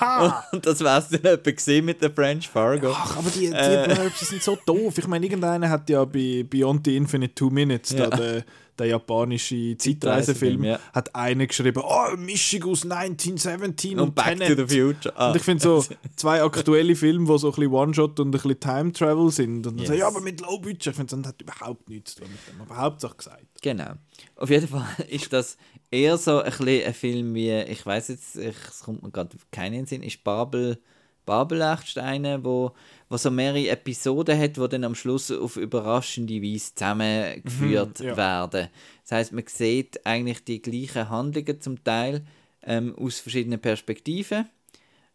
Und 0.52 0.66
das 0.66 0.80
wär's 0.80 1.08
dann 1.08 1.24
etwa 1.24 1.50
gesehen 1.50 1.84
mit 1.84 2.02
der 2.02 2.11
French 2.11 2.48
Fargo. 2.48 2.92
Ach, 2.94 3.16
aber 3.18 3.30
die, 3.30 3.46
die 3.48 3.52
Äh. 3.52 3.94
Blurbs 3.94 4.20
sind 4.28 4.42
so 4.42 4.58
doof. 4.66 4.98
Ich 4.98 5.06
meine, 5.06 5.24
irgendeiner 5.26 5.68
hat 5.70 5.88
ja 5.90 6.04
bei 6.04 6.44
Beyond 6.48 6.87
the 6.87 6.96
Infinite 6.96 7.34
Two 7.34 7.50
Minutes, 7.50 7.90
Ja. 7.92 8.08
da 8.08 8.16
der, 8.16 8.44
der 8.78 8.87
japanische 8.87 9.76
Zeitreisefilm, 9.76 10.62
Zeitreisefilm, 10.62 10.64
ja. 10.64 10.78
hat 10.92 11.14
einer 11.14 11.46
geschrieben, 11.46 11.82
oh, 11.84 12.16
Mischung 12.16 12.64
aus 12.64 12.82
1917 12.84 13.92
und, 13.98 14.08
und 14.08 14.14
Back 14.14 14.38
Tenet. 14.38 14.56
to 14.56 14.66
the 14.66 14.76
Future. 14.80 15.14
Ah. 15.16 15.28
Und 15.30 15.37
ich 15.37 15.42
finde 15.42 15.62
so 15.62 15.84
zwei 16.16 16.42
aktuelle 16.42 16.94
Filme, 16.96 17.26
die 17.32 17.38
so 17.38 17.48
ein 17.48 17.54
bisschen 17.54 17.72
One-Shot 17.72 18.20
und 18.20 18.28
ein 18.28 18.30
bisschen 18.32 18.58
Time-Travel 18.61 19.30
sind. 19.30 19.66
Und 19.66 19.76
dann 19.76 19.78
Yes. 19.78 19.88
so, 19.88 19.94
ja, 19.94 20.06
aber 20.06 20.20
mit 20.20 20.40
Low-Budget. 20.40 20.87
Ich 20.88 20.94
finde, 20.96 21.16
das 21.16 21.26
hat 21.28 21.42
überhaupt 21.42 21.88
nichts 21.88 22.14
zu 22.14 22.20
tun 22.22 22.28
mit 22.30 22.54
dem. 22.54 22.61
Aber 22.62 22.76
Hauptsache 22.80 23.16
gesagt. 23.16 23.42
Genau. 23.62 23.92
Auf 24.37 24.50
jeden 24.50 24.68
Fall 24.68 24.87
ist 25.08 25.32
das 25.32 25.56
eher 25.90 26.16
so 26.16 26.38
ein, 26.40 26.44
bisschen 26.50 26.88
ein 26.88 26.94
Film 26.94 27.35
wie, 27.35 27.53
ich 27.53 27.85
weiß 27.85 28.09
jetzt, 28.09 28.37
ich, 28.37 28.57
es 28.68 28.81
kommt 28.81 29.03
mir 29.03 29.11
gerade 29.11 29.37
keinen 29.51 29.87
Sinn, 29.87 30.03
ist 30.03 30.24
Babel, 30.24 30.79
Babel 31.27 31.61
echt 31.61 31.98
einer, 31.98 32.42
wo, 32.42 32.72
wo 33.11 33.16
so 33.18 33.31
mehrere 33.31 33.68
Episoden 33.68 34.38
hat, 34.38 34.59
wo 34.59 34.66
dann 34.66 34.85
am 34.85 34.94
Schluss 34.94 35.31
auf 35.31 35.57
überraschende 35.57 36.42
Weise 36.42 36.74
zusammengeführt 36.74 38.01
Mhm, 38.01 38.07
ja. 38.07 38.16
werden. 38.16 38.68
Das 39.03 39.12
heißt, 39.12 39.33
man 39.33 39.44
sieht 39.46 40.05
eigentlich 40.07 40.42
die 40.44 40.62
gleichen 40.62 41.11
Handlungen 41.11 41.61
zum 41.61 41.85
Teil 41.85 42.24
ähm, 42.62 42.94
aus 42.96 43.18
verschiedenen 43.20 43.61
Perspektiven. 43.61 44.48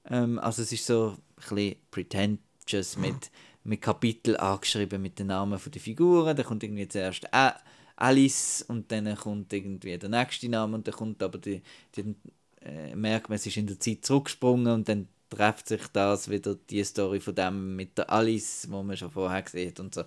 Ähm, 0.10 0.38
also 0.40 0.62
es 0.62 0.72
ist 0.72 0.86
so 0.86 1.16
ein 1.50 1.56
bisschen 1.56 1.76
pretentious 1.90 2.98
mit, 2.98 3.32
mit 3.64 3.82
Kapitel 3.82 4.38
angeschrieben 4.38 5.02
mit 5.02 5.18
den 5.18 5.28
Namen 5.28 5.60
der 5.66 5.82
Figuren. 5.82 6.36
Da 6.36 6.44
kommt 6.44 6.64
irgendwie 6.64 6.88
zuerst 6.88 7.34
A 7.34 7.56
Alice 7.96 8.66
und 8.68 8.92
dann 8.92 9.16
kommt 9.16 9.54
irgendwie 9.54 9.98
der 9.98 10.10
nächste 10.10 10.50
Name 10.50 10.76
und 10.76 10.88
dann 10.88 10.96
kommt 10.96 11.22
aber 11.22 11.38
die, 11.38 11.62
die 11.96 12.16
äh, 12.62 12.96
merkt 12.96 13.30
man, 13.30 13.36
es 13.36 13.46
ist 13.46 13.58
in 13.58 13.68
der 13.68 13.80
Zeit 13.80 14.06
zurückgesprungen 14.06 14.74
und 14.74 14.90
dann 14.90 15.08
trifft 15.30 15.68
sich 15.68 15.88
das 15.92 16.30
wieder 16.30 16.56
die 16.70 16.84
Story 16.84 17.20
von 17.20 17.36
dem 17.36 17.76
mit 17.76 17.98
der 17.98 18.10
Alice, 18.12 18.68
wo 18.70 18.84
man 18.84 18.98
schon 18.98 19.10
vorher 19.10 19.44
hat 19.44 19.80
und 19.80 19.96
so. 19.96 20.04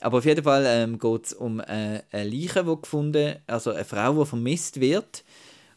Aber 0.00 0.18
auf 0.18 0.24
jeden 0.24 0.42
Fall 0.42 0.64
ähm, 0.66 0.98
geht 0.98 1.26
es 1.26 1.32
um 1.34 1.60
äh, 1.60 2.02
eine 2.10 2.24
Leiche, 2.24 2.64
die 2.64 2.80
gefunden, 2.80 3.36
also 3.46 3.72
eine 3.72 3.84
Frau, 3.84 4.22
die 4.22 4.28
vermisst 4.28 4.80
wird 4.80 5.24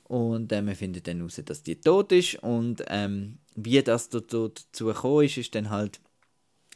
und 0.06 0.52
äh, 0.52 0.62
man 0.62 0.76
findet 0.76 1.08
dann 1.08 1.18
heraus, 1.18 1.42
dass 1.44 1.64
die 1.64 1.80
tot 1.80 2.12
ist 2.12 2.36
und 2.36 2.84
ähm, 2.88 3.40
wie 3.56 3.82
das 3.82 4.10
dazu 4.10 4.52
gekommen 4.80 5.26
ist, 5.26 5.38
ist 5.38 5.56
dann 5.56 5.70
halt, 5.70 6.00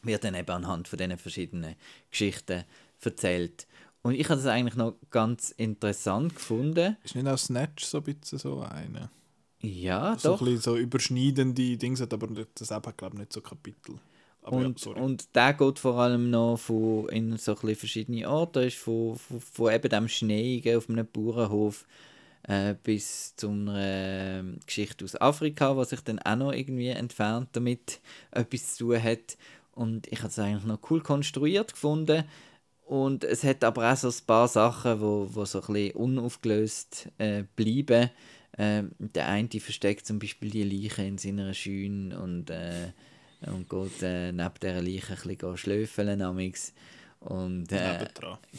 wird 0.04 0.24
dann 0.24 0.36
eben 0.36 0.50
anhand 0.50 0.88
von 0.88 0.98
diesen 0.98 1.18
verschiedenen 1.18 1.76
Geschichten 2.12 2.64
erzählt. 3.04 3.68
Und 4.08 4.14
ich 4.14 4.30
habe 4.30 4.42
das 4.42 4.46
eigentlich 4.46 4.78
noch 4.78 4.94
ganz 5.12 5.52
interessant 5.52 6.34
gefunden. 6.34 6.96
Ist 7.04 7.16
nicht 7.16 7.28
auch 7.28 7.38
Snatch 7.38 7.84
so 7.84 7.98
ein 7.98 8.04
bisschen 8.04 8.40
so 8.40 8.62
eine? 8.62 9.10
Ja, 9.60 10.16
So 10.18 10.30
doch. 10.30 10.42
ein 10.42 10.46
bisschen 10.46 10.62
so 10.62 10.78
überschneidende 10.78 11.76
Dinge, 11.76 12.08
aber 12.10 12.28
das 12.56 12.72
hat, 12.72 12.98
glaube 12.98 13.16
ich, 13.16 13.20
nicht 13.20 13.34
so 13.34 13.42
Kapitel. 13.42 13.96
Aber 14.44 14.56
Und, 14.56 14.86
ja, 14.86 14.94
und 14.94 15.36
der 15.36 15.54
geht 15.56 15.80
vor 15.80 15.96
allem 15.96 16.30
noch 16.30 16.56
von, 16.56 17.10
in 17.10 17.36
so 17.36 17.52
ein 17.52 17.76
verschiedene 17.76 18.30
Orte, 18.30 18.62
ist 18.62 18.78
von, 18.78 19.18
von, 19.18 19.42
von 19.42 19.74
eben 19.74 19.90
dem 19.90 20.08
Schneeigen 20.08 20.78
auf 20.78 20.90
einem 20.90 21.06
Bauernhof 21.06 21.86
äh, 22.44 22.76
bis 22.82 23.36
zu 23.36 23.50
einer 23.50 23.76
ähm, 23.78 24.60
Geschichte 24.66 25.04
aus 25.04 25.20
Afrika, 25.20 25.76
was 25.76 25.90
sich 25.90 26.00
dann 26.00 26.20
auch 26.20 26.38
noch 26.38 26.54
irgendwie 26.54 26.88
entfernt 26.88 27.50
damit 27.52 28.00
etwas 28.32 28.76
zu 28.76 28.86
tun 28.86 29.04
hat. 29.04 29.38
Und 29.74 30.08
ich 30.08 30.20
habe 30.20 30.30
es 30.30 30.40
eigentlich 30.40 30.64
noch 30.64 30.80
cool 30.90 31.02
konstruiert 31.02 31.74
gefunden. 31.74 32.24
Und 32.88 33.26
es 33.26 33.44
hat 33.44 33.66
aber 33.66 33.92
auch 33.92 33.98
so 33.98 34.08
ein 34.08 34.26
paar 34.26 34.48
Sachen, 34.48 35.02
wo, 35.02 35.28
wo 35.30 35.44
so 35.44 35.60
ein 35.60 35.74
bisschen 35.74 35.96
unaufgelöst 35.98 37.10
äh, 37.18 37.44
bleiben. 37.58 38.10
Ähm, 38.58 38.92
der 38.98 39.28
eine 39.28 39.50
versteckt 39.60 40.08
zum 40.08 40.20
Beispiel 40.20 40.50
die 40.50 40.64
Leiche 40.64 41.04
in 41.04 41.18
seiner 41.18 41.54
Scheune 41.54 42.18
und, 42.18 42.50
äh, 42.50 42.94
und 43.46 43.70
geht 43.70 44.02
äh, 44.02 44.32
neben 44.32 44.54
dieser 44.62 44.82
Leiche 44.82 45.14
ein 45.14 45.38
bisschen 45.38 45.58
schlöfeln 45.58 46.22
amix. 46.22 46.74
Und 47.20 47.74
äh, 47.74 48.08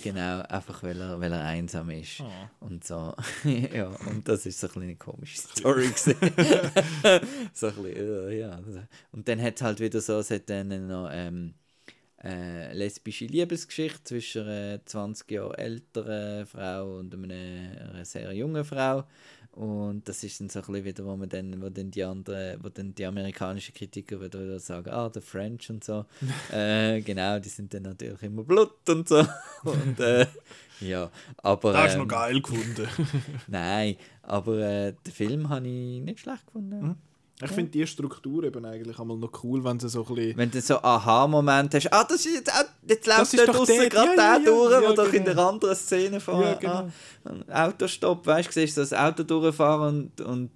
genau, 0.03 0.43
einfach 0.43 0.83
weil 0.83 1.01
er, 1.01 1.19
weil 1.19 1.33
er 1.33 1.45
einsam 1.45 1.89
ist. 1.89 2.21
Ah. 2.21 2.51
Und 2.61 2.85
so. 2.85 3.15
ja, 3.45 3.87
und 4.11 4.29
das 4.29 4.45
ist 4.45 4.61
so 4.61 4.69
ein 4.75 4.83
eine 4.83 4.97
komische 4.97 5.39
Story 5.39 5.91
so 5.97 6.11
ein 6.11 7.75
bisschen, 7.77 7.97
äh, 7.97 8.41
ja. 8.41 8.61
Und 9.13 9.27
dann 9.27 9.41
hat 9.41 9.57
es 9.57 9.63
halt 9.63 9.81
wieder 9.81 10.03
so, 10.03 10.19
es 10.19 10.31
hat 10.31 10.51
dann 10.51 10.87
noch 10.87 11.09
ähm, 11.11 11.55
äh, 12.25 12.73
lesbische 12.73 13.27
Liebesgeschichte 13.27 14.03
zwischen 14.05 14.49
einer 14.49 14.85
20 14.85 15.31
Jahre 15.31 15.59
älteren 15.59 16.47
Frau 16.47 16.99
und 16.99 17.15
einer, 17.15 17.35
einer 17.35 18.05
sehr 18.05 18.33
jungen 18.33 18.65
Frau. 18.65 19.05
Und 19.53 20.09
das 20.09 20.23
ist 20.23 20.41
dann 20.41 20.49
so 20.49 20.61
ein 20.61 20.67
bisschen 20.67 20.85
wieder, 20.85 21.05
wo 21.05 21.17
man 21.17 21.29
dann, 21.29 21.61
wo 21.61 21.69
dann 21.69 21.91
die 21.91 22.05
anderen, 22.05 22.63
wo 22.63 22.69
dann 22.69 22.95
die 22.95 23.05
amerikanischen 23.05 23.75
Kritiker 23.75 24.21
wieder, 24.21 24.61
sagen, 24.61 24.91
ah, 24.91 25.09
der 25.09 25.21
French 25.21 25.69
und 25.71 25.83
so. 25.83 26.05
äh, 26.53 27.01
genau, 27.01 27.41
die 27.41 27.49
sind 27.49 27.75
dann 27.75 27.83
natürlich 27.83 28.23
immer 28.23 28.45
Blut 28.45 28.89
und 28.89 29.09
so. 29.09 29.27
und 29.65 29.99
äh, 29.99 30.27
ja, 30.81 31.11
aber... 31.39 31.73
Das 31.73 31.83
hast 31.83 31.95
du 31.95 32.03
ähm, 32.03 32.07
noch 32.07 32.15
geil 32.15 32.41
gefunden. 32.41 32.89
Nein, 33.49 33.97
aber 34.23 34.59
äh, 34.59 34.95
den 35.05 35.13
Film 35.13 35.49
habe 35.49 35.67
ich 35.67 36.03
nicht 36.03 36.21
schlecht 36.21 36.47
gefunden. 36.47 36.81
Mhm. 36.81 36.97
Ich 37.41 37.51
finde 37.53 37.71
die 37.71 37.87
Struktur 37.87 38.43
eben 38.45 38.65
eigentlich 38.65 38.99
einmal 38.99 39.17
noch 39.17 39.31
cool, 39.45 39.63
wenn 39.63 39.79
sie 39.79 39.89
so 39.89 40.05
ein 40.09 40.15
bisschen... 40.15 40.37
Wenn 40.37 40.51
du 40.51 40.61
so 40.61 40.77
Aha-Moment 40.83 41.73
hast, 41.75 41.93
ah, 41.93 42.03
das 42.03 42.27
ist 42.27 42.35
jetzt, 42.35 42.53
auch, 42.53 42.65
jetzt 42.89 43.07
Das 43.07 43.33
läuft 43.33 43.49
doch 43.49 43.55
draussen 43.57 43.77
der- 43.79 43.89
gerade 43.89 44.17
der 44.17 44.39
durch, 44.41 44.73
ja, 44.73 44.89
wo 44.89 44.93
doch 44.93 45.05
in 45.13 45.25
genau. 45.25 45.35
der 45.35 45.39
anderen 45.47 45.77
Szene 45.77 46.19
von 46.21 46.41
Ja, 46.43 46.55
genau. 46.55 46.89
ah, 47.49 47.67
Autostopp, 47.69 48.27
weißt 48.27 48.49
du, 48.49 48.53
siehst 48.53 48.77
du 48.77 48.81
das 48.81 48.93
Auto 48.93 49.23
durchfahren 49.23 50.11
und, 50.17 50.21
und 50.23 50.51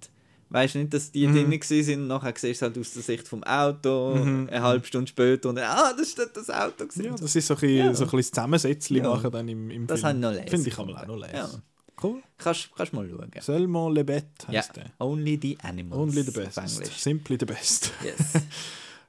weißt 0.49 0.75
nicht, 0.75 0.93
dass 0.93 1.09
die 1.11 1.25
Mhm. 1.25 1.51
gewesen 1.51 1.83
sind 1.85 2.01
und 2.01 2.07
nachher 2.09 2.33
siehst 2.37 2.61
du 2.61 2.65
halt 2.65 2.77
aus 2.77 2.91
der 2.93 3.01
Sicht 3.01 3.27
vom 3.29 3.43
Auto, 3.45 4.15
Mhm. 4.15 4.49
eine 4.51 4.61
halbe 4.61 4.85
Stunde 4.85 5.07
später 5.07 5.49
und 5.49 5.55
dann, 5.55 5.65
ah, 5.65 5.93
das 5.93 6.09
ist 6.09 6.19
dort 6.19 6.35
das 6.35 6.49
Auto 6.49 6.85
gewesen. 6.85 7.05
Ja, 7.05 7.11
das 7.15 7.33
ist 7.35 7.47
so 7.47 7.53
ein 7.53 7.59
bisschen, 7.61 7.77
Ja. 7.77 7.93
so 7.93 8.03
ein 8.03 8.09
bisschen 8.09 8.17
das 8.19 8.31
Zusammensetzchen 8.31 8.97
Ja. 8.97 9.03
machen 9.09 9.31
dann 9.31 9.47
im, 9.47 9.71
im 9.71 9.87
Das 9.87 10.01
Film. 10.01 10.07
habe 10.09 10.17
ich 10.17 10.21
noch 10.21 10.31
lesen 10.33 10.47
Finde 10.49 10.69
ich 10.69 10.77
auch 10.77 11.07
noch 11.07 11.15
lesen. 11.17 11.63
Ja. 12.03 12.09
Cool. 12.09 12.23
Kannst, 12.37 12.69
kannst 12.75 12.93
mal 12.93 13.09
schauen. 13.09 13.31
Seulement 13.39 13.89
le 13.93 14.03
bête 14.03 14.45
Ja, 14.49 14.59
heisst 14.59 14.75
der. 14.75 14.91
Only 14.99 15.39
the 15.41 15.57
Animals. 15.61 15.99
Only 15.99 16.23
the 16.23 16.31
best. 16.31 16.59
Simply 16.99 17.37
the 17.39 17.45
best. 17.45 17.91
Yes. 18.03 18.33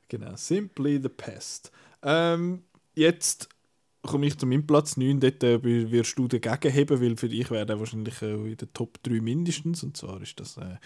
Genau, 0.08 0.36
Simply 0.36 1.00
the 1.02 1.08
Pest. 1.08 1.72
Ähm, 2.02 2.62
jetzt 2.94 3.48
komme 4.02 4.26
ich 4.26 4.38
zu 4.38 4.46
meinem 4.46 4.66
Platz 4.66 4.96
9. 4.96 5.18
Dort 5.18 5.42
äh, 5.42 5.62
wirst 5.90 6.16
du 6.18 6.28
dagegen 6.28 6.72
heben, 6.72 7.00
weil 7.00 7.16
für 7.16 7.28
dich 7.28 7.50
wäre 7.50 7.66
der 7.66 7.80
wahrscheinlich 7.80 8.20
äh, 8.22 8.34
in 8.34 8.56
den 8.56 8.72
Top 8.74 9.02
3 9.02 9.20
mindestens. 9.20 9.82
Und 9.82 9.96
zwar 9.96 10.20
ist 10.22 10.38
das 10.38 10.56
äh, 10.58 10.76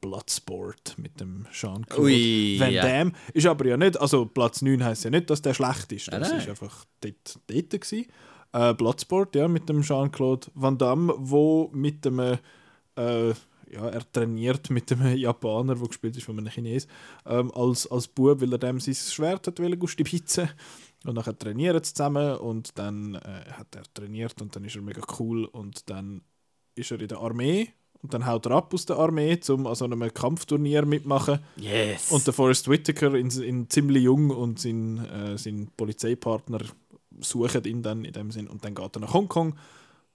Bloodsport 0.00 0.96
mit 0.98 1.18
dem 1.18 1.46
Jean-Claude 1.50 2.02
Ui, 2.02 2.56
Van 2.60 2.72
ja. 2.72 2.82
Damme. 2.86 3.12
Ist 3.32 3.46
aber 3.46 3.66
ja 3.66 3.76
nicht, 3.76 3.98
also 4.00 4.26
Platz 4.26 4.62
9 4.62 4.84
heisst 4.84 5.04
ja 5.04 5.10
nicht, 5.10 5.28
dass 5.30 5.42
der 5.42 5.54
schlecht 5.54 5.90
ist. 5.92 6.10
Nein, 6.10 6.20
Das 6.20 6.30
nein. 6.30 6.40
ist 6.40 6.48
einfach 6.48 6.84
dort, 7.00 7.38
dort 7.48 7.70
gewesen. 7.70 8.06
Äh, 8.52 8.74
Bloodsport, 8.74 9.34
ja, 9.34 9.48
mit 9.48 9.68
dem 9.68 9.82
Jean-Claude 9.82 10.48
Van 10.54 10.78
Damme, 10.78 11.14
wo 11.18 11.70
mit 11.72 12.04
dem 12.04 12.18
äh, 12.18 13.34
ja, 13.70 13.88
er 13.88 14.12
trainiert 14.12 14.70
mit 14.70 14.90
dem 14.90 15.16
Japaner, 15.16 15.74
der 15.74 15.88
gespielt 15.88 16.16
ist 16.16 16.24
von 16.24 16.38
einem 16.38 16.50
Chines, 16.50 16.86
ähm, 17.26 17.52
als, 17.54 17.86
als 17.90 18.08
Bub, 18.08 18.40
weil 18.40 18.52
er 18.52 18.58
dem 18.58 18.80
sein 18.80 18.94
Schwert 18.94 19.46
hat 19.46 19.60
wollen 19.60 19.86
stibitzen. 19.86 20.48
Und 21.04 21.14
nachher 21.14 21.38
trainieren 21.38 21.82
sie 21.84 21.94
zusammen 21.94 22.38
und 22.38 22.76
dann 22.76 23.14
äh, 23.14 23.50
hat 23.52 23.74
er 23.76 23.82
trainiert 23.94 24.40
und 24.42 24.56
dann 24.56 24.64
ist 24.64 24.74
er 24.74 24.82
mega 24.82 25.02
cool 25.18 25.44
und 25.44 25.88
dann 25.90 26.22
ist 26.74 26.90
er 26.90 27.00
in 27.00 27.08
der 27.08 27.18
Armee 27.18 27.72
und 28.02 28.14
dann 28.14 28.26
haut 28.26 28.46
er 28.46 28.52
ab 28.52 28.74
aus 28.74 28.86
der 28.86 28.96
Armee, 28.96 29.38
um 29.48 29.66
an 29.66 29.74
so 29.74 29.84
einem 29.84 30.12
Kampfturnier 30.12 30.84
mitmachen. 30.86 31.38
yes. 31.56 32.10
Und 32.10 32.26
der 32.26 32.34
Forrest 32.34 32.68
Whitaker, 32.68 33.14
in, 33.14 33.30
in 33.30 33.70
ziemlich 33.70 34.04
jung 34.04 34.30
und 34.30 34.58
sein, 34.58 35.04
äh, 35.06 35.38
sein 35.38 35.70
Polizeipartner 35.76 36.60
suchen 37.20 37.64
ihn 37.64 37.82
dann 37.82 38.04
in 38.04 38.12
dem 38.12 38.30
Sinn 38.30 38.48
und 38.48 38.64
dann 38.64 38.74
geht 38.74 38.96
er 38.96 39.00
nach 39.00 39.12
Hongkong, 39.14 39.54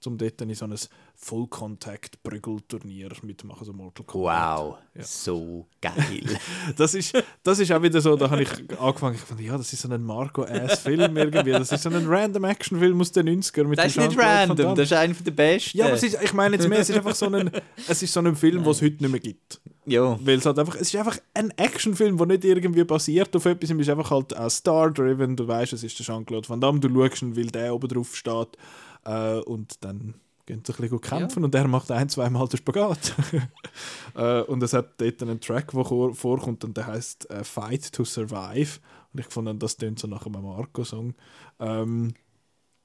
um 0.06 0.18
dort 0.18 0.40
in 0.40 0.54
so 0.54 0.64
ein 0.66 0.74
Vollkontakt-Prügelturnier 1.16 3.10
mitmachen, 3.22 3.64
so 3.64 3.72
Mortal 3.72 4.04
Kombat. 4.04 4.58
wow, 4.58 4.76
Ja. 4.94 5.02
so 5.02 5.66
geil. 5.80 5.94
Das 6.76 6.94
ist, 6.94 7.12
das 7.42 7.58
ist 7.58 7.70
auch 7.72 7.82
wieder 7.82 8.00
so, 8.00 8.16
da 8.16 8.30
habe 8.30 8.42
ich 8.42 8.50
angefangen, 8.80 9.14
ich 9.16 9.20
fand, 9.20 9.40
ja, 9.40 9.56
das 9.56 9.72
ist 9.72 9.82
so 9.82 9.88
ein 9.90 10.02
Marco-Ass-Film 10.02 11.16
irgendwie, 11.16 11.52
das 11.52 11.70
ist 11.72 11.82
so 11.82 11.90
ein 11.90 12.06
Random-Action-Film 12.06 13.00
aus 13.00 13.12
den 13.12 13.28
90ern 13.42 13.64
mit 13.64 13.78
Das 13.78 13.86
ist 13.86 13.96
nicht 13.98 14.18
random, 14.18 14.74
das 14.74 14.90
ist 14.90 14.92
einer 14.92 15.14
der 15.14 15.30
besten. 15.30 15.78
Ja, 15.78 15.86
aber 15.86 15.94
ist, 15.94 16.02
ich 16.22 16.32
meine 16.32 16.56
jetzt 16.56 16.68
mehr, 16.68 16.78
es 16.78 16.90
ist 16.90 16.96
einfach 16.96 17.14
so 17.14 17.26
ein, 17.26 17.50
es 17.88 18.02
ist 18.02 18.12
so 18.12 18.20
ein 18.20 18.34
Film, 18.36 18.62
den 18.62 18.70
es 18.70 18.82
heute 18.82 18.96
nicht 19.02 19.10
mehr 19.10 19.20
gibt. 19.20 19.60
ja. 19.86 20.18
Weil 20.24 20.38
es 20.38 20.46
halt 20.46 20.58
einfach, 20.58 20.74
es 20.76 20.82
ist 20.92 20.96
einfach 20.96 21.18
ein 21.34 21.50
Actionfilm, 21.52 22.16
der 22.16 22.26
nicht 22.26 22.44
irgendwie 22.44 22.84
basiert 22.84 23.34
auf 23.36 23.44
etwas, 23.46 23.70
es 23.70 23.78
ist 23.78 23.88
einfach 23.88 24.10
halt 24.10 24.34
Star-driven, 24.50 25.36
du 25.36 25.46
weißt, 25.46 25.72
es 25.74 25.84
ist 25.84 25.98
der 25.98 26.06
Jean-Claude 26.06 26.48
Van 26.48 26.60
Damme, 26.60 26.80
du 26.80 26.88
schaust 26.88 27.22
ihn, 27.22 27.36
weil 27.36 27.46
der 27.46 27.74
oben 27.74 27.88
drauf 27.88 28.14
steht 28.16 28.48
äh, 29.04 29.38
und 29.40 29.84
dann 29.84 30.14
gehen 30.46 30.62
sie 30.66 30.72
ein 30.74 30.80
bisschen 30.80 31.00
kämpfen 31.00 31.44
und 31.44 31.54
er 31.54 31.66
macht 31.68 31.90
ein, 31.90 32.08
zwei 32.08 32.28
Mal 32.28 32.46
den 32.48 32.58
Spagat. 32.58 33.14
äh, 34.14 34.42
und 34.42 34.62
es 34.62 34.72
hat 34.72 35.00
dort 35.00 35.22
einen 35.22 35.40
Track, 35.40 35.72
der 35.72 35.84
vor- 35.84 36.14
vorkommt 36.14 36.64
und 36.64 36.76
der 36.76 36.86
heißt 36.86 37.30
äh, 37.30 37.44
Fight 37.44 37.92
to 37.92 38.04
Survive 38.04 38.78
und 39.12 39.20
ich 39.20 39.26
fand, 39.26 39.62
das 39.62 39.76
tönt 39.76 39.98
so 39.98 40.06
nach 40.06 40.26
einem 40.26 40.42
Marco-Song. 40.42 41.14
Ähm, 41.60 42.14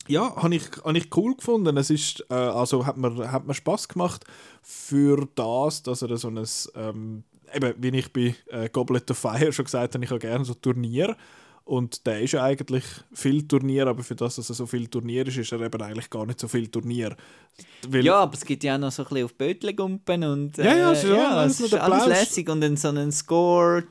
ja, 0.08 0.36
habe 0.38 0.56
ich, 0.56 0.64
hab 0.84 0.96
ich 0.96 1.16
cool 1.16 1.36
gefunden. 1.36 1.76
Es 1.78 1.90
ist, 1.90 2.26
äh, 2.30 2.34
also 2.34 2.86
hat 2.86 2.98
mir, 2.98 3.32
hat 3.32 3.46
mir 3.46 3.54
Spaß 3.54 3.88
gemacht 3.90 4.26
für 4.62 5.28
das, 5.36 5.84
dass 5.84 6.02
er 6.02 6.16
so 6.18 6.30
ein, 6.30 6.44
ähm, 6.76 7.24
eben, 7.54 7.74
wie 7.78 7.98
ich 7.98 8.14
bei 8.14 8.36
äh, 8.48 8.70
Goblet 8.70 9.12
of 9.12 9.18
Fire 9.18 9.52
schon 9.52 9.66
gesagt 9.66 9.94
habe, 9.94 10.04
ich 10.04 10.10
habe 10.10 10.20
gerne 10.20 10.46
so 10.46 10.54
Turnier. 10.54 11.16
Und 11.70 12.08
der 12.08 12.22
ist 12.22 12.32
ja 12.32 12.44
eigentlich 12.44 12.84
viel 13.14 13.48
Turnier, 13.48 13.86
aber 13.86 14.02
für 14.02 14.16
das, 14.16 14.38
dass 14.38 14.50
er 14.50 14.56
so 14.56 14.66
viel 14.66 14.88
Turnier 14.88 15.28
ist, 15.28 15.38
ist 15.38 15.52
er 15.52 15.62
eben 15.62 15.80
eigentlich 15.80 16.10
gar 16.10 16.26
nicht 16.26 16.40
so 16.40 16.48
viel 16.48 16.68
Turnier. 16.68 17.16
Weil, 17.88 18.04
ja, 18.04 18.16
aber 18.16 18.34
es 18.34 18.44
gibt 18.44 18.64
ja 18.64 18.74
auch 18.74 18.80
noch 18.80 18.92
so 18.92 19.04
ein 19.04 19.10
bisschen 19.10 19.26
auf 19.26 19.36
Bötlgumpen 19.36 20.24
und 20.24 20.58
äh, 20.58 20.66
Ja, 20.66 20.78
ja, 20.78 20.92
es 20.94 21.04
ist 21.04 21.10
ja 21.12 21.30
alles 21.30 21.60
es 21.60 21.66
ist 21.68 21.74
alles 21.76 22.08
lässig 22.08 22.50
und 22.50 22.62
dann 22.62 22.76
so 22.76 22.88
einen 22.88 23.12
Score. 23.12 23.84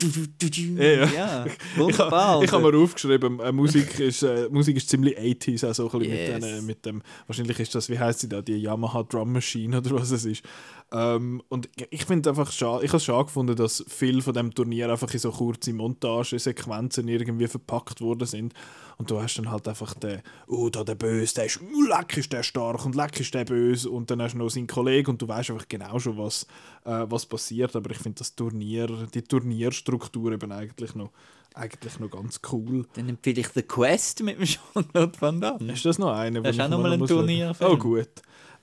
Ja, 0.75 0.83
ja. 0.83 1.05
ja 1.05 1.45
Ich 1.77 1.99
habe 1.99 2.51
hab 2.51 2.61
mir 2.61 2.77
aufgeschrieben, 2.77 3.39
äh, 3.39 3.53
Musik, 3.53 3.97
ist, 3.97 4.23
äh, 4.23 4.49
Musik 4.51 4.75
ist 4.75 4.89
ziemlich 4.89 5.17
80s, 5.17 5.65
also 5.65 5.89
ein 5.89 5.99
bisschen 5.99 6.15
Yes. 6.17 6.33
mit, 6.33 6.43
den, 6.43 6.65
mit 6.65 6.85
dem, 6.85 7.01
wahrscheinlich 7.27 7.59
ist 7.61 7.73
das, 7.75 7.87
wie 7.87 7.97
heißt 7.97 8.19
sie 8.19 8.27
da, 8.27 8.41
die 8.41 8.57
Yamaha 8.57 9.03
Drum 9.03 9.31
Machine 9.31 9.77
oder 9.77 9.91
was 9.91 10.11
es 10.11 10.25
ist. 10.25 10.43
Ähm, 10.91 11.43
und 11.49 11.69
ich 11.91 12.05
finde 12.05 12.29
einfach 12.29 12.51
schade, 12.51 12.83
ich 12.83 12.89
habe 12.89 12.97
es 12.97 13.05
schade 13.05 13.25
gefunden, 13.25 13.55
dass 13.55 13.83
viel 13.87 14.21
von 14.21 14.33
dem 14.33 14.53
Turnier 14.53 14.89
einfach 14.89 15.13
in 15.13 15.19
so 15.19 15.31
kurze 15.31 15.71
Montagesequenzen 15.73 17.07
irgendwie 17.07 17.47
verpackt 17.47 18.01
worden 18.01 18.27
sind. 18.27 18.53
Und 18.97 19.11
du 19.11 19.21
hast 19.21 19.35
dann 19.35 19.51
halt 19.51 19.67
einfach 19.67 19.93
den, 19.93 20.21
oh, 20.47 20.69
da 20.69 20.83
der 20.83 20.95
Böse, 20.95 21.35
der 21.35 21.45
ist, 21.45 21.61
uh, 21.61 21.81
leck 21.83 22.17
ist 22.17 22.33
der 22.33 22.43
stark 22.43 22.85
und 22.85 22.95
leck 22.95 23.19
ist 23.19 23.33
der 23.33 23.45
böse. 23.45 23.89
Und 23.89 24.09
dann 24.09 24.21
hast 24.21 24.33
du 24.33 24.39
noch 24.39 24.49
seinen 24.49 24.67
Kollegen 24.67 25.11
und 25.11 25.21
du 25.21 25.27
weißt 25.27 25.51
einfach 25.51 25.67
genau 25.69 25.99
schon, 25.99 26.17
was, 26.17 26.47
äh, 26.85 27.05
was 27.07 27.25
passiert. 27.25 27.75
Aber 27.75 27.91
ich 27.91 27.97
finde 27.97 28.19
das 28.19 28.35
Turnier, 28.35 28.87
die 29.13 29.21
Turnierstruktur 29.21 30.31
eben 30.31 30.51
eigentlich 30.51 30.95
noch, 30.95 31.11
eigentlich 31.53 31.99
noch 31.99 32.09
ganz 32.09 32.41
cool. 32.51 32.87
Dann 32.93 33.09
empfehle 33.09 33.41
ich 33.41 33.49
The 33.49 33.61
Quest 33.61 34.23
mit 34.23 34.39
dem 34.39 34.45
Jean-Claude 34.45 35.21
Van 35.21 35.39
Damme. 35.39 35.71
Ist 35.71 35.85
das 35.85 35.99
noch 35.99 36.13
eine? 36.13 36.41
Das 36.41 36.55
ist 36.55 36.61
auch 36.61 36.65
ich 36.65 36.71
noch 36.71 36.81
mal 36.81 36.93
ein? 36.93 37.05
Turnierfilm. 37.05 37.71
Oh, 37.71 37.77
gut. 37.77 38.09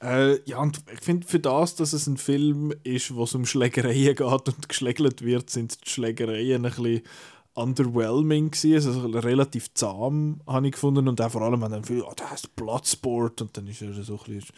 Äh, 0.03 0.41
ja, 0.49 0.59
und 0.59 0.81
ich 0.93 1.01
finde, 1.01 1.27
für 1.27 1.41
das, 1.41 1.75
dass 1.77 1.93
es 1.93 2.07
ein 2.07 2.17
Film 2.17 2.73
ist, 2.83 3.15
wo 3.15 3.25
es 3.25 3.35
um 3.35 3.47
Schlägereien 3.47 4.15
geht 4.15 4.21
und 4.21 4.69
geschlägelt 4.69 5.23
wird, 5.23 5.51
sind 5.51 5.85
die 5.87 5.91
Schlägereien 5.91 6.65
ein 6.65 6.71
bisschen 6.71 7.03
underwhelming 7.55 8.51
gewesen. 8.51 8.89
Also 8.89 9.07
relativ 9.19 9.73
zahm, 9.75 10.41
habe 10.47 10.67
ich 10.67 10.73
gefunden. 10.73 11.09
Und 11.09 11.21
auch 11.21 11.31
vor 11.31 11.43
allem, 11.43 11.63
wenn 11.63 11.71
dann 11.73 11.85
viel, 11.85 12.03
oh, 12.03 12.13
der 12.17 12.31
heißt 12.31 12.55
Bloodsport 12.57 13.41
und 13.43 13.57
dann 13.57 13.67
ist 13.67 13.83
er 13.83 13.93
so 13.95 14.15
ein 14.15 14.19
bisschen, 14.19 14.55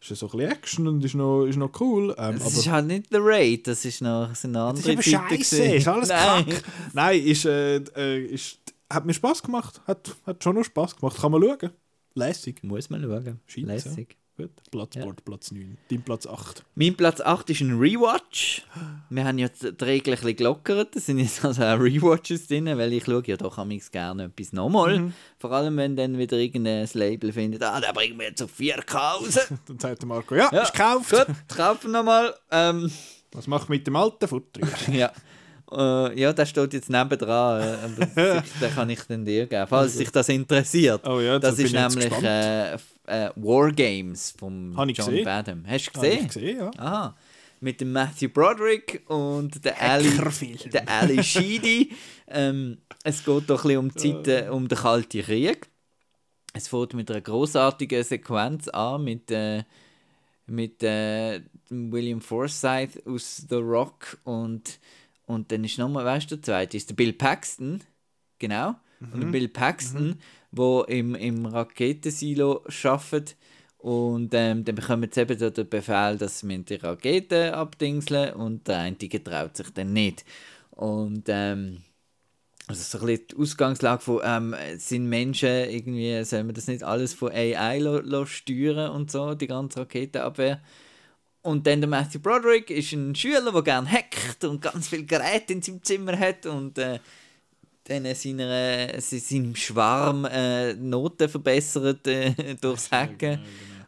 ist 0.00 0.10
er 0.10 0.16
so 0.16 0.26
ein 0.26 0.32
bisschen 0.32 0.52
Action 0.52 0.88
und 0.88 1.04
ist 1.04 1.14
noch, 1.14 1.46
ist 1.46 1.56
noch 1.56 1.80
cool. 1.80 2.14
Ähm, 2.18 2.38
Das 2.38 2.54
ist 2.54 2.68
halt 2.68 2.86
nicht 2.86 3.06
The 3.10 3.18
Raid, 3.20 3.66
das 3.66 3.84
ist 3.84 4.02
noch 4.02 4.28
das 4.28 4.42
sind 4.42 4.52
das 4.52 4.62
andere 4.62 4.92
ist 4.92 5.14
aber 5.14 5.28
scheiße, 5.28 5.64
ist 5.64 5.88
alles 5.88 6.08
Nein. 6.10 6.46
kack. 6.46 6.64
Nein, 6.92 7.22
ist, 7.22 7.44
äh, 7.46 7.76
äh, 7.76 8.24
ist, 8.26 8.58
hat 8.92 9.06
mir 9.06 9.14
Spaß 9.14 9.42
gemacht. 9.42 9.80
Hat, 9.86 10.14
hat 10.26 10.44
schon 10.44 10.56
noch 10.56 10.64
Spaß 10.64 10.96
gemacht. 10.96 11.16
Kann 11.18 11.32
man 11.32 11.42
schauen. 11.42 11.70
Lässig. 12.14 12.62
Muss 12.62 12.90
man 12.90 13.02
schauen. 13.02 13.40
Scheint's, 13.46 13.86
Lässig. 13.86 14.16
Gut. 14.36 14.50
Bloodsport, 14.72 15.24
Platz 15.24 15.52
9. 15.52 15.78
Dein 15.88 16.02
Platz 16.02 16.26
8. 16.26 16.64
Mein 16.74 16.96
Platz 16.96 17.20
8 17.20 17.50
ist 17.50 17.60
ein 17.60 17.78
Rewatch. 17.78 18.62
Wir 19.08 19.24
haben 19.24 19.38
ja 19.38 19.46
die 19.48 19.84
Regeln 19.84 20.16
ein 20.16 20.20
bisschen 20.22 20.36
gelockert. 20.36 20.96
Da 20.96 20.98
sind 21.00 21.18
jetzt 21.20 21.44
also 21.44 21.62
auch 21.62 21.78
Rewatches 21.78 22.48
drin, 22.48 22.66
weil 22.66 22.92
ich 22.94 23.04
schaue 23.04 23.22
ja 23.26 23.36
doch 23.36 23.58
amigs 23.58 23.92
gerne 23.92 24.24
etwas 24.24 24.52
nochmal. 24.52 24.98
Mhm. 24.98 25.12
Vor 25.38 25.52
allem, 25.52 25.76
wenn 25.76 25.94
dann 25.94 26.18
wieder 26.18 26.36
irgendein 26.36 26.88
Label 26.94 27.32
findet, 27.32 27.62
ah, 27.62 27.80
da 27.80 27.92
bringen 27.92 28.18
wir 28.18 28.26
jetzt 28.26 28.42
auf 28.42 28.50
4K 28.58 28.96
raus. 28.98 29.34
Dann 29.68 29.78
sagt 29.78 30.02
der 30.02 30.08
Marco, 30.08 30.34
ja, 30.34 30.48
Ja, 30.52 30.62
ist 30.62 30.72
gekauft. 30.72 31.10
Gut, 31.10 31.26
kaufen 31.56 31.92
nochmal. 31.92 32.34
Ähm, 32.50 32.90
Was 33.32 33.46
macht 33.46 33.68
mit 33.68 33.86
dem 33.86 33.94
alten 33.94 34.26
Futter? 34.26 34.62
ja. 34.92 35.12
Äh, 35.70 36.20
ja, 36.20 36.32
der 36.32 36.46
steht 36.46 36.72
jetzt 36.74 36.90
nebendran. 36.90 37.62
äh, 37.62 37.76
das- 38.14 38.42
Den 38.60 38.74
kann 38.74 38.90
ich 38.90 39.00
dann 39.02 39.24
dir 39.24 39.46
geben, 39.46 39.66
falls 39.68 39.96
dich 39.96 40.10
das 40.10 40.28
interessiert. 40.28 41.06
Oh 41.06 41.20
ja, 41.20 41.38
Das 41.38 41.54
bin 41.54 41.66
ist 41.66 41.72
ich 41.72 41.78
jetzt 41.80 41.96
nämlich 41.96 42.22
äh, 42.24 42.76
äh, 43.06 43.30
War 43.36 43.72
Games 43.72 44.34
vom 44.38 44.76
Habe 44.76 44.90
ich 44.90 44.98
John 44.98 45.06
gesehen. 45.10 45.24
Badham. 45.24 45.64
Hast 45.66 45.90
du 45.94 45.98
Habe 45.98 46.06
ich 46.08 46.14
gesehen? 46.28 46.28
gesehen, 46.28 46.58
ja. 46.58 46.70
Aha. 46.78 47.16
mit 47.60 47.80
dem 47.80 47.92
Matthew 47.92 48.28
Broderick 48.28 49.02
und 49.08 49.64
der 49.64 49.80
Ali, 49.80 50.10
der 50.72 50.88
Ali 50.88 51.22
Sheedy. 51.22 51.92
ähm, 52.28 52.78
es 53.04 53.24
geht 53.24 53.48
doch 53.50 53.64
ein 53.64 53.68
bisschen 53.68 53.78
um 53.78 53.88
die 53.90 54.22
Zeiten, 54.22 54.50
um 54.50 54.68
den 54.68 54.78
Kalten 54.78 55.22
Krieg. 55.22 55.68
Es 56.52 56.68
fängt 56.68 56.94
mit 56.94 57.10
einer 57.10 57.20
großartigen 57.20 58.04
Sequenz 58.04 58.68
an 58.68 59.02
mit, 59.04 59.30
äh, 59.30 59.64
mit 60.46 60.82
äh, 60.82 61.40
William 61.68 62.20
Forsythe 62.20 63.02
aus 63.06 63.46
The 63.48 63.56
Rock 63.56 64.18
und, 64.24 64.78
und 65.26 65.50
dann 65.50 65.64
ist 65.64 65.78
nochmal, 65.78 66.04
weißt 66.04 66.30
du, 66.30 66.36
der 66.36 66.42
zweite 66.42 66.76
ist 66.76 66.90
der 66.90 66.94
Bill 66.94 67.12
Paxton, 67.12 67.80
genau. 68.38 68.74
Und 69.00 69.20
der 69.20 69.26
Bill 69.28 69.48
Paxton, 69.48 70.18
wo 70.56 70.82
im, 70.82 71.14
im 71.14 71.46
Raketensilo 71.46 72.64
arbeitet 72.84 73.36
und 73.84 74.32
ähm, 74.32 74.64
dann 74.64 74.74
bekommen 74.74 75.10
sie 75.12 75.20
eben 75.20 75.38
den 75.38 75.68
Befehl, 75.68 76.16
dass 76.16 76.40
sie 76.40 76.64
die 76.64 76.74
Raketen 76.76 77.52
abdingseln 77.52 78.32
und 78.32 78.66
der 78.66 78.78
eine 78.78 78.96
traut 78.96 79.58
sich 79.58 79.70
dann 79.74 79.92
nicht. 79.92 80.24
Und 80.70 81.24
ähm, 81.28 81.82
also 82.66 82.82
so 82.82 83.04
ein 83.04 83.06
bisschen 83.06 83.26
die 83.28 83.36
Ausgangslage 83.36 84.00
von, 84.00 84.20
ähm, 84.24 84.54
sind 84.78 85.06
Menschen 85.06 85.68
irgendwie, 85.68 86.24
sollen 86.24 86.46
wir 86.46 86.54
das 86.54 86.66
nicht 86.66 86.82
alles 86.82 87.12
von 87.12 87.30
AI 87.30 87.78
lo, 87.78 87.98
lo 87.98 88.24
steuern 88.24 88.90
und 88.90 89.10
so, 89.10 89.34
die 89.34 89.48
ganze 89.48 89.80
Raketenabwehr. 89.80 90.62
Und 91.42 91.66
dann 91.66 91.82
der 91.82 91.90
Matthew 91.90 92.20
Broderick 92.20 92.70
ist 92.70 92.92
ein 92.92 93.14
Schüler, 93.14 93.52
der 93.52 93.62
gerne 93.62 93.92
hackt 93.92 94.44
und 94.44 94.62
ganz 94.62 94.88
viele 94.88 95.04
Geräte 95.04 95.52
in 95.52 95.60
seinem 95.60 95.82
Zimmer 95.82 96.18
hat 96.18 96.46
und 96.46 96.78
äh, 96.78 97.00
dann 97.84 98.14
seiner, 98.14 99.00
seinem 99.00 99.54
Schwarm 99.54 100.24
äh, 100.24 100.74
Noten 100.74 101.28
verbessert 101.28 102.06
äh, 102.06 102.54
durchs 102.60 102.90
Hacken. 102.90 103.40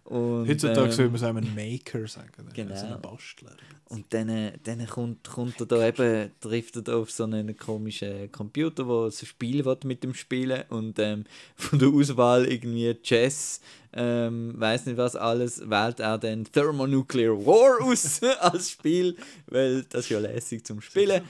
Und, 0.05 0.49
Heutzutage 0.49 0.87
ähm, 0.87 0.93
soll 0.93 1.07
man 1.07 1.15
es 1.17 1.23
einem 1.25 1.55
Maker 1.55 2.07
sagen. 2.07 2.49
Genau. 2.55 2.73
Also 2.73 2.87
ein 2.87 3.01
Bastler. 3.01 3.57
und 3.89 4.07
dann, 4.11 4.29
äh, 4.29 4.53
dann 4.63 4.87
kommt, 4.87 5.29
kommt 5.29 5.59
er 5.59 5.67
da 5.67 5.89
eben, 5.89 6.31
trifft 6.41 6.77
er 6.77 6.83
da 6.83 6.97
auf 6.97 7.11
so 7.11 7.25
einen 7.25 7.57
komischen 7.57 8.31
Computer, 8.31 8.85
der 8.85 9.11
so 9.11 9.25
ein 9.25 9.27
Spiel 9.27 9.65
mit 9.85 10.05
dem 10.05 10.15
spielen 10.15 10.63
und 10.69 10.99
ähm, 11.01 11.25
von 11.57 11.81
der 11.81 11.89
Auswahl 11.89 12.47
irgendwie 12.47 12.95
Chess, 13.03 13.61
ähm, 13.93 14.55
weiß 14.57 14.87
nicht 14.87 14.97
was 14.97 15.17
alles, 15.17 15.69
wählt 15.69 15.99
er 15.99 16.19
dann 16.19 16.45
Thermonuclear 16.45 17.35
War 17.45 17.85
aus 17.85 18.21
als 18.41 18.71
Spiel, 18.71 19.17
weil 19.47 19.83
das 19.85 20.05
ist 20.05 20.11
ja 20.11 20.21
lässig 20.21 20.65
zum 20.65 20.81
Spielen. 20.81 21.23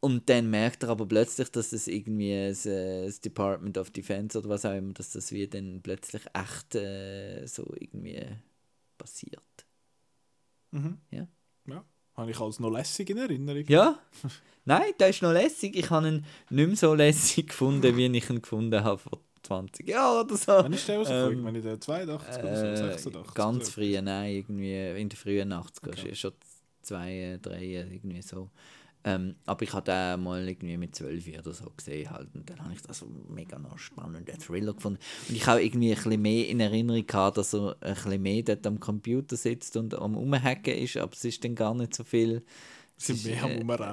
Und 0.00 0.28
dann 0.30 0.48
merkt 0.48 0.82
er 0.82 0.88
aber 0.90 1.06
plötzlich, 1.06 1.50
dass 1.50 1.70
das 1.70 1.86
irgendwie 1.86 2.48
das, 2.48 2.64
äh, 2.64 3.04
das 3.04 3.20
Department 3.20 3.76
of 3.76 3.90
Defense 3.90 4.38
oder 4.38 4.48
was 4.48 4.64
auch 4.64 4.74
immer, 4.74 4.94
dass 4.94 5.12
das 5.12 5.30
wie 5.30 5.46
dann 5.46 5.80
plötzlich 5.82 6.22
echt 6.32 6.74
äh, 6.74 7.46
so 7.46 7.70
irgendwie 7.78 8.22
passiert. 8.96 9.44
Mhm. 10.70 10.98
Ja. 11.10 11.26
Ja. 11.66 11.84
Habe 12.14 12.30
ich 12.30 12.40
als 12.40 12.60
noch 12.60 12.70
lässig 12.70 13.10
in 13.10 13.18
Erinnerung. 13.18 13.64
Ja? 13.68 13.98
Nein, 14.64 14.92
der 14.98 15.08
ist 15.08 15.22
noch 15.22 15.32
lässig. 15.32 15.76
Ich 15.76 15.90
habe 15.90 16.08
ihn 16.08 16.24
nicht 16.50 16.66
mehr 16.66 16.76
so 16.76 16.94
lässig 16.94 17.48
gefunden, 17.48 17.96
wie 17.96 18.06
ich 18.06 18.30
ihn 18.30 18.40
gefunden 18.42 18.82
habe 18.82 18.98
vor 18.98 19.20
20 19.42 19.88
Jahren 19.88 20.26
oder 20.26 20.36
so. 20.36 20.52
Wann 20.52 20.72
ist 20.72 20.86
der 20.88 20.98
rausgekommen? 20.98 21.32
Ähm, 21.32 21.38
ich 21.38 21.44
meine, 21.44 21.60
der 21.60 21.80
82 21.80 22.42
oder 22.42 22.72
Äh, 22.72 22.76
86? 22.76 23.34
ganz 23.34 23.70
früh, 23.70 24.00
nein, 24.00 24.32
irgendwie 24.34 25.00
in 25.00 25.08
den 25.08 25.16
frühen 25.16 25.52
80er, 25.52 25.88
Okay. 25.88 26.14
schon 26.14 26.32
zwei, 26.82 27.12
äh, 27.34 27.38
drei, 27.38 27.64
äh, 27.64 27.94
irgendwie 27.94 28.22
so. 28.22 28.50
Ähm, 29.02 29.36
aber 29.46 29.62
ich 29.62 29.72
habe 29.72 29.90
den 29.90 30.22
mal 30.22 30.46
irgendwie 30.46 30.76
mit 30.76 30.94
12 30.94 31.38
oder 31.38 31.52
so 31.52 31.70
gesehen 31.74 32.10
halt, 32.10 32.28
und 32.34 32.48
dann 32.50 32.62
habe 32.62 32.74
ich 32.74 32.82
das 32.82 33.04
mega 33.28 33.58
noch 33.58 33.78
spannenden 33.78 34.38
Thriller 34.38 34.74
gefunden. 34.74 34.98
Und 35.28 35.36
ich 35.36 35.46
habe 35.46 35.62
irgendwie 35.62 35.90
ein 35.90 35.96
bisschen 35.96 36.20
mehr 36.20 36.48
in 36.48 36.60
Erinnerung 36.60 37.06
gehabt, 37.06 37.38
dass 37.38 37.54
er 37.54 37.76
ein 37.80 37.94
bisschen 37.94 38.22
mehr 38.22 38.42
dort 38.42 38.66
am 38.66 38.78
Computer 38.78 39.36
sitzt 39.36 39.76
und 39.76 39.94
am 39.94 40.16
Umhacken 40.16 40.74
ist, 40.74 40.98
aber 40.98 41.12
es 41.12 41.24
ist 41.24 41.42
dann 41.44 41.54
gar 41.54 41.74
nicht 41.74 41.94
so 41.94 42.04
viel. 42.04 42.42
Sind 43.00 43.16
ist, 43.16 43.24
mehr 43.24 43.44
am 43.44 43.50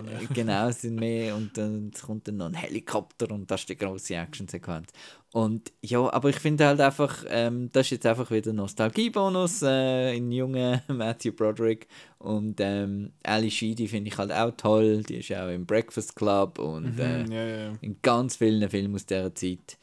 äh, 0.08 0.24
äh, 0.24 0.28
Genau, 0.34 0.70
sind 0.72 0.96
mehr 0.96 1.36
und 1.36 1.58
dann 1.58 1.92
kommt 2.06 2.28
dann 2.28 2.38
noch 2.38 2.48
ein 2.48 2.54
Helikopter 2.54 3.32
und 3.32 3.50
das 3.50 3.62
ist 3.62 3.70
die 3.70 3.78
große 3.78 4.16
Action-Sequenz. 4.16 4.90
Und 5.32 5.72
ja, 5.82 6.12
aber 6.12 6.30
ich 6.30 6.40
finde 6.40 6.66
halt 6.66 6.82
einfach, 6.82 7.24
ähm, 7.30 7.70
das 7.72 7.88
ist 7.88 7.92
jetzt 7.92 8.06
einfach 8.06 8.30
wieder 8.32 8.52
ein 8.52 8.58
Nostalgiebonus 8.58 9.62
äh, 9.62 10.16
in 10.16 10.32
jungen 10.32 10.82
Matthew 10.88 11.32
Broderick 11.32 11.88
und 12.18 12.60
ähm, 12.60 13.14
Ali 13.24 13.50
Sheedy 13.50 13.88
finde 13.88 14.10
ich 14.10 14.18
halt 14.18 14.32
auch 14.32 14.52
toll, 14.58 15.04
die 15.04 15.18
ist 15.18 15.32
auch 15.32 15.50
im 15.50 15.66
Breakfast 15.66 16.16
Club 16.16 16.60
und 16.60 17.00
äh, 17.00 17.24
Mhm, 17.24 17.32
ja, 17.32 17.46
ja. 17.46 17.74
in 17.82 17.98
ganz 18.02 18.36
vielen 18.36 18.70
Filmen 18.70 18.96
aus 18.96 19.06
dieser 19.06 19.34
Zeit. 19.34 19.78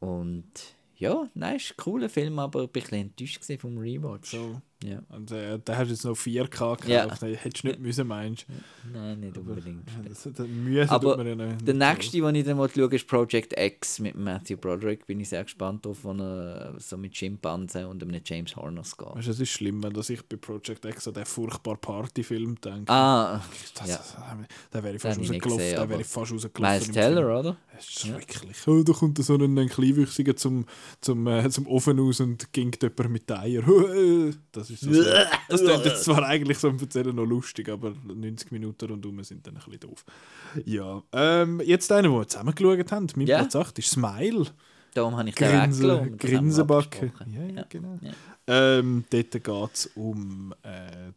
Und 0.00 0.44
ja, 0.96 1.28
nein, 1.34 1.56
ist 1.56 1.72
ein 1.72 1.76
cooler 1.76 2.08
Film, 2.08 2.38
aber 2.38 2.62
ich 2.62 2.68
ein 2.68 2.72
bisschen 2.72 2.98
enttäuscht 3.00 3.44
vom 3.60 3.78
Rewatch. 3.78 4.30
So. 4.30 4.60
Ja. 4.84 4.98
Und 5.08 5.30
äh, 5.32 5.58
der 5.58 5.78
hast 5.78 5.88
jetzt 5.88 6.04
noch 6.04 6.14
4K 6.16 6.42
gekauft. 6.50 6.88
Ja. 6.88 7.08
Hättest 7.08 7.64
du 7.64 7.68
nicht 7.68 7.80
müssen, 7.80 8.06
meinst 8.06 8.44
Nein, 8.92 9.20
nicht 9.20 9.38
unbedingt. 9.38 9.88
du? 10.02 10.08
Das- 10.08 10.28
das 10.30 10.46
Mühe 10.46 10.88
Aber 10.90 11.24
ja 11.24 11.34
nicht. 11.34 11.66
Der 11.66 11.74
nächste, 11.74 12.18
den 12.20 12.34
ich 12.34 12.44
dann 12.44 12.58
mal 12.58 12.68
schaue, 12.68 12.94
ist 12.94 13.06
Project 13.06 13.54
X 13.58 13.98
mit 14.00 14.14
Matthew 14.16 14.56
Broderick. 14.58 15.06
Bin 15.06 15.20
ich 15.20 15.28
sehr 15.30 15.42
gespannt 15.44 15.86
drauf, 15.86 15.98
wo 16.02 16.12
er 16.12 16.74
so 16.78 16.96
mit 16.98 17.16
Schimpansen 17.16 17.86
und 17.86 18.02
einem 18.02 18.20
James 18.24 18.54
Horners 18.56 18.96
geht. 18.96 19.08
Weißt 19.14 19.26
du, 19.26 19.30
es 19.30 19.40
ist 19.40 19.50
schlimm, 19.50 19.82
wenn 19.82 19.94
ich 19.98 20.22
bei 20.26 20.36
Project 20.36 20.84
X 20.84 21.08
an 21.08 21.14
den 21.14 21.24
furchtbaren 21.24 21.80
Partyfilm 21.80 22.60
denke. 22.60 22.92
Ah, 22.92 23.40
das, 23.74 23.88
ja. 23.88 24.00
da 24.70 24.82
wäre 24.82 24.96
ich 24.96 25.00
fast 25.02 25.18
rausgelaufen. 25.18 25.50
Da 25.58 25.58
wäre 25.58 25.80
aber- 25.82 26.00
ich 26.00 26.06
fast 26.06 26.32
rausgelaufen. 26.32 26.62
Miles 26.78 26.90
Teller, 26.90 27.22
Film. 27.22 27.38
oder? 27.38 27.56
Das 27.74 27.84
ist 27.86 28.00
schrecklich. 28.00 28.56
Oh, 28.68 28.82
da 28.82 28.92
kommt 28.92 29.18
so 29.18 29.34
ein, 29.34 29.58
ein 29.58 29.68
Kleinwüchsiger 29.68 30.36
zum, 30.36 30.66
zum, 31.00 31.26
äh, 31.26 31.48
zum 31.50 31.66
Ofen 31.66 31.98
aus 32.00 32.20
und 32.20 32.52
gingt 32.52 32.82
jemand 32.82 33.10
mit 33.10 33.28
den 33.30 33.36
Eiern. 33.36 34.34
Das 34.52 34.70
ist 34.70 34.73
Das 35.48 35.60
klingt 35.62 35.84
jetzt 35.84 36.04
zwar 36.04 36.24
eigentlich 36.24 36.58
so 36.58 36.68
im 36.68 36.78
Erzählen 36.78 37.14
noch 37.14 37.24
lustig, 37.24 37.68
aber 37.68 37.94
90 38.04 38.52
Minuten 38.52 38.90
rundum 38.90 39.22
sind 39.22 39.46
dann 39.46 39.54
ein 39.56 39.62
bisschen 39.64 39.80
doof. 39.80 40.04
Ja, 40.64 41.02
ähm, 41.12 41.60
jetzt 41.64 41.90
einer, 41.92 42.08
den 42.08 42.12
wir 42.12 42.26
zusammen 42.28 42.54
geschaut 42.54 42.92
haben, 42.92 43.06
mein 43.16 43.26
Ja. 43.26 43.38
Platz 43.38 43.56
8, 43.56 43.78
ist 43.78 43.90
Smile. 43.90 44.46
Darum 44.94 45.16
habe 45.16 45.28
ich 45.28 45.34
den 45.34 45.50
Grinsen, 45.50 46.12
weggelassen. 46.12 46.70
Abgesprochen. 46.70 47.32
Ja, 47.32 47.56
ja, 47.56 47.66
genau. 47.68 47.98
Ja. 48.00 48.12
Ähm, 48.46 49.04
dort 49.10 49.30
geht 49.32 49.74
es 49.74 49.90
um, 49.96 50.54
äh, 50.62 51.08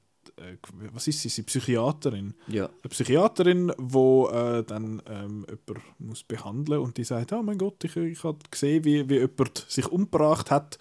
äh, 0.41 0.58
was 0.93 1.08
ist 1.08 1.22
sie, 1.22 1.30
sie 1.30 1.43
Psychiaterin. 1.43 2.34
Ja. 2.48 2.65
Eine 2.65 2.89
Psychiaterin, 2.89 3.72
die 3.78 3.98
äh, 3.98 4.63
dann 4.63 5.02
ähm, 5.08 5.46
jemanden 5.48 5.84
muss 6.00 6.24
behandeln 6.24 6.82
und 6.82 6.98
die 6.98 7.04
sagt, 7.04 7.34
oh 7.34 7.43
mein 7.43 7.58
Gott, 7.58 7.84
ich, 7.84 7.96
ich 7.96 8.24
habe 8.24 8.39
gesehen, 8.50 8.84
wie, 8.84 9.08
wie 9.10 9.20
jemand 9.20 9.65
sich 9.67 9.88
umgebracht 9.88 10.50
hat 10.52 10.80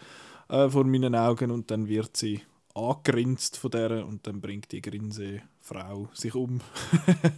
äh, 0.48 0.68
vor 0.68 0.84
meinen 0.84 1.14
Augen 1.14 1.50
und 1.50 1.70
dann 1.70 1.88
wird 1.88 2.16
sie 2.16 2.40
angegrinst 2.76 3.56
von 3.56 3.70
der 3.70 4.06
und 4.06 4.26
dann 4.26 4.40
bringt 4.40 4.70
die 4.72 4.82
Grinsefrau 4.82 6.08
sich 6.12 6.34
um. 6.34 6.60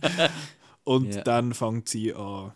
und 0.84 1.14
Ja. 1.14 1.22
dann 1.22 1.54
fängt 1.54 1.88
sie 1.88 2.12
an 2.14 2.52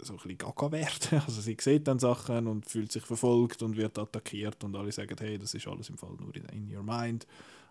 so 0.00 0.14
ein 0.14 0.16
bisschen 0.16 0.38
gaga 0.38 0.72
werden. 0.72 1.22
Also 1.26 1.40
sie 1.40 1.56
sieht 1.60 1.86
dann 1.86 1.98
Sachen 1.98 2.46
und 2.46 2.66
fühlt 2.66 2.92
sich 2.92 3.04
verfolgt 3.04 3.62
und 3.62 3.76
wird 3.76 3.98
attackiert 3.98 4.62
und 4.64 4.76
alle 4.76 4.92
sagen, 4.92 5.16
hey, 5.18 5.38
das 5.38 5.54
ist 5.54 5.66
alles 5.66 5.88
im 5.88 5.98
Fall 5.98 6.14
nur 6.18 6.34
in, 6.34 6.44
in 6.46 6.74
your 6.76 6.82
mind. 6.82 7.26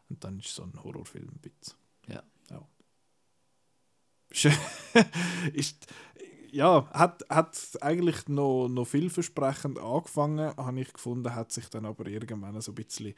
Und 0.09 0.23
dann 0.23 0.39
ist 0.39 0.53
so 0.55 0.63
ein 0.63 0.73
Horrorfilm 0.83 1.29
ein 1.29 1.39
bisschen. 1.39 1.77
Ja. 2.07 2.23
ja. 2.49 2.61
Ist, 5.53 5.87
ja, 6.51 6.89
hat, 6.91 7.23
hat 7.29 7.57
eigentlich 7.81 8.27
noch, 8.27 8.67
noch 8.67 8.85
vielversprechend 8.85 9.79
angefangen, 9.79 10.55
habe 10.55 10.79
ich 10.81 10.91
gefunden, 10.93 11.33
hat 11.33 11.51
sich 11.51 11.69
dann 11.69 11.85
aber 11.85 12.07
irgendwann 12.07 12.59
so 12.61 12.71
ein 12.71 12.75
bisschen, 12.75 13.13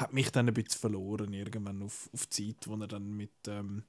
hat 0.00 0.12
mich 0.12 0.30
dann 0.32 0.48
ein 0.48 0.54
bisschen 0.54 0.80
verloren, 0.80 1.32
irgendwann 1.32 1.82
auf, 1.82 2.08
auf 2.12 2.26
die 2.26 2.54
Zeit, 2.54 2.68
wo 2.68 2.74
er 2.76 2.88
dann 2.88 3.12
mit, 3.16 3.32
ähm, 3.48 3.84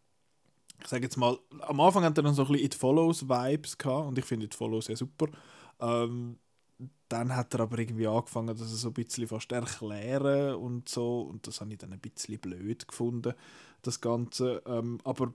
ich 0.82 0.88
sage 0.88 1.04
jetzt 1.04 1.18
mal, 1.18 1.38
am 1.62 1.80
Anfang 1.80 2.04
hat 2.04 2.18
er 2.18 2.24
dann 2.24 2.34
so 2.34 2.44
ein 2.44 2.48
bisschen 2.50 2.66
It 2.66 2.76
Follows 2.76 3.28
Vibes 3.28 3.78
gehabt 3.78 4.08
und 4.08 4.18
ich 4.18 4.26
finde 4.26 4.46
It 4.46 4.56
Follows 4.56 4.88
ja 4.88 4.96
super. 4.96 5.28
Ähm, 5.80 6.38
dann 7.10 7.36
hat 7.36 7.54
er 7.54 7.62
aber 7.62 7.78
irgendwie 7.78 8.08
angefangen, 8.08 8.48
dass 8.48 8.62
er 8.62 8.68
so 8.68 8.90
ein 8.90 8.94
bisschen 8.94 9.28
fast 9.28 9.52
erklären 9.52 10.56
und 10.56 10.90
so 10.90 11.22
und 11.22 11.46
das 11.46 11.62
habe 11.62 11.72
ich 11.72 11.78
dann 11.78 11.94
ein 11.94 12.00
bisschen 12.00 12.40
blöd 12.40 12.88
gefunden, 12.88 13.34
das 13.82 14.02
Ganze. 14.02 14.64
Ähm, 14.66 15.00
aber 15.04 15.34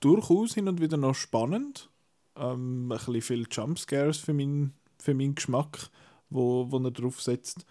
durchaus 0.00 0.54
hin 0.54 0.68
und 0.68 0.80
wieder 0.80 0.96
noch 0.96 1.14
spannend. 1.14 1.90
Ähm, 2.36 2.84
ein 2.84 2.88
bisschen 2.88 3.22
viel 3.22 3.46
Jumpscares 3.50 4.18
für, 4.18 4.32
mein, 4.32 4.72
für 4.98 5.14
meinen 5.14 5.34
Geschmack, 5.34 5.90
wo, 6.30 6.70
wo 6.70 6.78
er 6.78 6.90
drauf 6.90 7.20
setzt. 7.20 7.66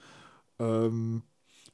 Ähm, 0.59 1.23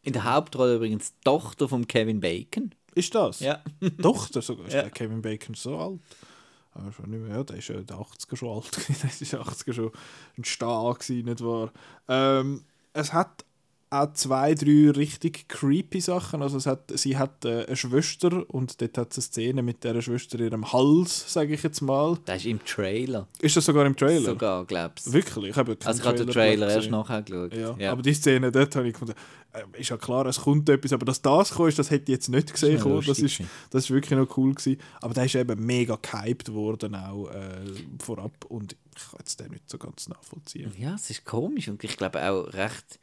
In 0.04 0.14
der 0.14 0.24
Hauptrolle 0.26 0.76
übrigens 0.76 1.14
Tochter 1.24 1.68
von 1.70 1.88
Kevin 1.88 2.20
Bacon. 2.20 2.74
ist 2.94 3.16
das? 3.16 3.40
Ja. 3.40 3.62
Doch, 3.98 4.30
der 4.30 4.42
sogar. 4.42 4.68
Ist 4.68 4.74
Ja. 4.74 4.82
der 4.84 4.92
Kevin 4.92 5.22
Bacon 5.22 5.56
so 5.56 5.78
alt? 5.78 6.00
Aber 6.74 6.92
schon 6.92 7.10
nicht 7.10 7.22
mehr. 7.22 7.38
Ja, 7.38 7.44
der 7.44 7.58
ist 7.58 7.68
ja 7.70 7.76
in 7.76 7.86
den 7.86 7.98
80er 7.98 8.36
schon 8.36 8.50
alt. 8.50 8.72
der 9.04 9.10
ist 9.10 9.22
in 9.22 9.30
den 9.30 9.40
80er 9.40 9.74
schon 9.74 9.92
ein 10.38 10.44
Star 10.44 10.94
gewesen, 10.94 11.26
nicht 11.26 11.42
wahr? 11.44 11.72
Ähm, 12.08 12.64
es 12.94 13.14
hat 13.14 13.46
auch 13.94 14.14
zwei, 14.14 14.54
drei 14.56 14.90
richtig 14.92 15.48
creepy 15.48 16.02
Sachen. 16.02 16.42
Also 16.42 16.58
es 16.58 16.66
hat, 16.66 16.92
sie 16.98 17.18
hat 17.18 17.46
äh, 17.46 17.66
eine 17.66 17.76
Schwester 17.76 18.44
und 18.50 18.82
dort 18.82 18.98
hat 18.98 19.12
es 19.12 19.18
eine 19.18 19.24
Szene 19.24 19.62
mit 19.64 19.84
dieser 19.84 20.02
Schwester 20.02 20.40
in 20.40 20.46
ihrem 20.46 20.72
Hals, 20.74 21.32
sage 21.32 21.54
ich 21.54 21.64
jetzt 21.64 21.82
mal. 21.82 22.18
Das 22.26 22.38
ist 22.38 22.46
im 22.48 22.64
Trailer. 22.66 23.28
Ist 23.40 23.56
das 23.56 23.66
sogar 23.66 23.86
im 23.86 23.96
Trailer? 23.96 24.22
Sogar, 24.32 24.66
glaubst 24.66 25.08
du. 25.08 25.14
Wirklich? 25.14 25.52
Ich 25.52 25.56
habe 25.58 25.78
Also 25.84 26.02
ich 26.02 26.08
habe 26.08 26.18
den 26.18 26.28
Trailer 26.28 26.70
erst 26.70 26.90
nachher 26.90 27.22
geschaut. 27.22 27.54
Ja, 27.54 27.76
Ja. 27.78 27.92
aber 27.92 28.02
die 28.02 28.14
Szene 28.14 28.52
dort 28.52 28.76
habe 28.76 28.88
ich 28.88 28.94
gefunden, 28.94 29.14
äh, 29.54 29.80
ist 29.80 29.90
ja 29.90 29.98
klar, 29.98 30.26
es 30.26 30.40
kommt 30.42 30.68
etwas, 30.70 30.94
aber 30.94 31.06
dass 31.06 31.22
das 31.22 31.52
ist, 31.52 31.80
das 31.80 31.92
hätte 31.92 32.12
ich 32.12 32.16
jetzt 32.18 32.30
nicht 32.30 32.52
gesehen. 32.52 32.76
noch 32.78 32.84
kommen. 32.84 33.04
Das, 33.06 33.20
ist, 33.20 33.42
das 33.70 33.84
ist 33.86 33.92
wirklich 33.92 34.18
noch 34.20 34.38
cool 34.38 34.54
gewesen. 34.54 34.80
Aber 35.02 35.14
der 35.14 35.26
ist 35.26 35.36
eben 35.36 35.64
mega 35.66 35.98
gehypt 36.02 36.52
worden 36.54 36.96
auch 36.96 37.30
äh, 37.30 37.62
vorab 38.04 38.46
und 38.50 38.76
ich 38.96 39.04
kann 39.10 39.20
jetzt 39.20 39.40
den 39.40 39.52
nicht 39.52 39.70
so 39.70 39.78
ganz 39.78 40.08
nachvollziehen. 40.08 40.72
Ja, 40.78 40.96
es 40.96 41.10
ist 41.10 41.26
komisch 41.26 41.68
und 41.68 41.84
ich 41.84 41.98
glaube 41.98 42.22
auch 42.28 42.52
recht, 42.54 43.00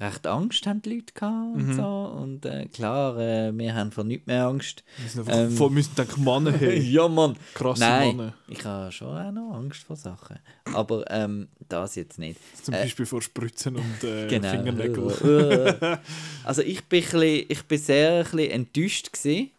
recht 0.00 0.26
Angst 0.26 0.66
haben 0.66 0.80
die 0.82 0.94
Leute 0.94 1.12
gehabt 1.12 1.56
Mhm. 1.56 1.68
und 1.70 1.76
so. 1.76 1.84
Und 1.84 2.46
äh, 2.46 2.66
klar, 2.66 3.18
äh, 3.18 3.52
wir 3.56 3.74
haben 3.74 3.92
vor 3.92 4.04
nichts 4.04 4.26
mehr 4.26 4.46
Angst. 4.46 4.82
Wir 5.14 5.28
Ähm. 5.28 5.50
voll 5.50 5.70
müssen 5.70 5.94
denken, 5.94 6.24
Mann, 6.24 6.46
hey, 6.52 6.80
ja, 6.80 7.06
Mann. 7.06 7.36
krasse 7.54 7.80
Nein, 7.80 8.16
Mann. 8.16 8.32
ich 8.48 8.64
habe 8.64 8.90
schon 8.92 9.08
auch 9.08 9.30
noch 9.32 9.54
Angst 9.54 9.82
vor 9.84 9.96
Sachen. 9.96 10.38
Aber 10.72 11.04
ähm, 11.10 11.48
das 11.68 11.94
jetzt 11.96 12.18
nicht. 12.18 12.40
Zum 12.62 12.74
Äh, 12.74 12.82
Beispiel 12.82 13.06
vor 13.06 13.20
Spritzen 13.22 13.76
und 13.76 14.04
äh, 14.04 14.26
Genau. 14.28 14.48
Fingernägeln. 14.50 15.98
also 16.44 16.62
ich 16.62 16.84
bin, 16.86 17.00
bisschen, 17.02 17.44
ich 17.48 17.62
bin 17.64 17.78
sehr 17.78 18.12
ein 18.18 18.22
bisschen 18.24 18.50
enttäuscht 18.50 19.12
gewesen. 19.12 19.50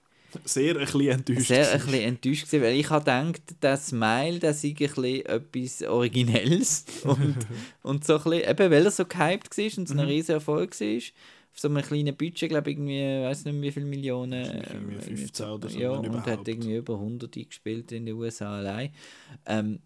Sehr 0.45 0.75
ein 0.75 0.79
bisschen 0.85 1.07
enttäuscht. 1.09 1.47
Sehr 1.47 1.71
ein 1.71 1.79
bisschen 1.79 2.01
enttäuscht 2.01 2.45
gewesen, 2.45 2.63
weil 2.63 2.75
ich 2.75 2.89
habe 2.89 3.03
gedacht, 3.05 3.41
der 3.61 3.77
Smile, 3.77 4.39
der 4.39 4.53
sei 4.53 4.69
ein 4.69 4.75
bisschen 4.75 5.25
etwas 5.25 5.81
Originelles 5.83 6.85
und, 7.03 7.37
und 7.83 8.05
so 8.05 8.17
ein 8.17 8.23
bisschen, 8.23 8.49
eben 8.49 8.71
weil 8.71 8.85
er 8.85 8.91
so 8.91 9.05
gehypt 9.05 9.57
war 9.57 9.77
und 9.77 9.87
so 9.87 9.93
Mhm. 9.93 9.99
ein 9.99 10.07
riesiger 10.07 10.33
Erfolg 10.35 10.79
war, 10.79 10.97
auf 11.53 11.59
so 11.59 11.67
einem 11.67 11.83
kleinen 11.83 12.15
Budget, 12.15 12.49
glaube 12.49 12.69
ich, 12.71 12.77
irgendwie, 12.77 12.99
ich 13.01 13.23
weiß 13.25 13.45
nicht 13.45 13.53
mehr 13.53 13.63
wie 13.63 13.71
viele 13.71 13.85
Millionen. 13.85 14.45
Irgendwie 14.45 14.95
äh, 14.95 15.01
15 15.01 15.45
oder 15.47 15.69
so, 15.69 15.79
Ja, 15.79 15.91
und 15.91 16.05
hat 16.15 16.23
überhaupt. 16.25 16.47
irgendwie 16.47 16.75
über 16.77 16.93
100 16.97 17.33
gespielt 17.33 17.91
in 17.91 18.05
den 18.05 18.15
USA 18.15 18.57
allein. 18.57 18.93
Ähm, 19.45 19.79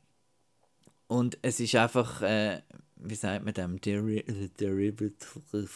und 1.08 1.38
es 1.42 1.60
ist 1.60 1.76
einfach, 1.76 2.22
äh, 2.22 2.62
wie 3.08 3.16
sagt 3.16 3.46
man 3.46 3.54
dem, 3.54 3.80
Deri 3.82 4.20
äh, 4.20 4.50
Derivative. 4.60 5.70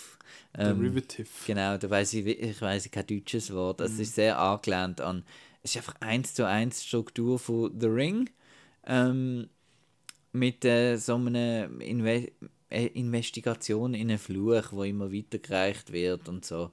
Ähm, 0.58 0.80
Derivative. 0.80 1.28
Genau, 1.46 1.78
da 1.78 1.90
weiß 1.90 2.14
ich, 2.16 2.26
ich 2.26 2.62
weiß 2.62 2.90
kein 2.92 3.08
deutsches 3.08 3.54
Wort. 3.54 3.82
Es 3.82 4.00
ist 4.00 4.16
sehr 4.16 4.40
angelehnt 4.40 5.02
an. 5.02 5.24
Es 5.64 5.72
ist 5.72 5.78
einfach 5.78 5.96
eins 6.02 6.34
zu 6.34 6.48
eins 6.48 6.84
Struktur 6.84 7.40
von 7.40 7.78
The 7.80 7.88
Ring. 7.88 8.30
Ähm, 8.86 9.50
mit 10.32 10.64
äh, 10.66 10.98
so 10.98 11.16
einer 11.16 11.70
Inve 11.82 12.32
äh, 12.70 12.86
Investigation 12.88 13.94
in 13.94 14.10
einen 14.10 14.20
Fluch, 14.20 14.72
wo 14.72 14.84
immer 14.84 15.12
weitergereicht 15.12 15.92
wird 15.92 16.30
und 16.30 16.46
so. 16.46 16.72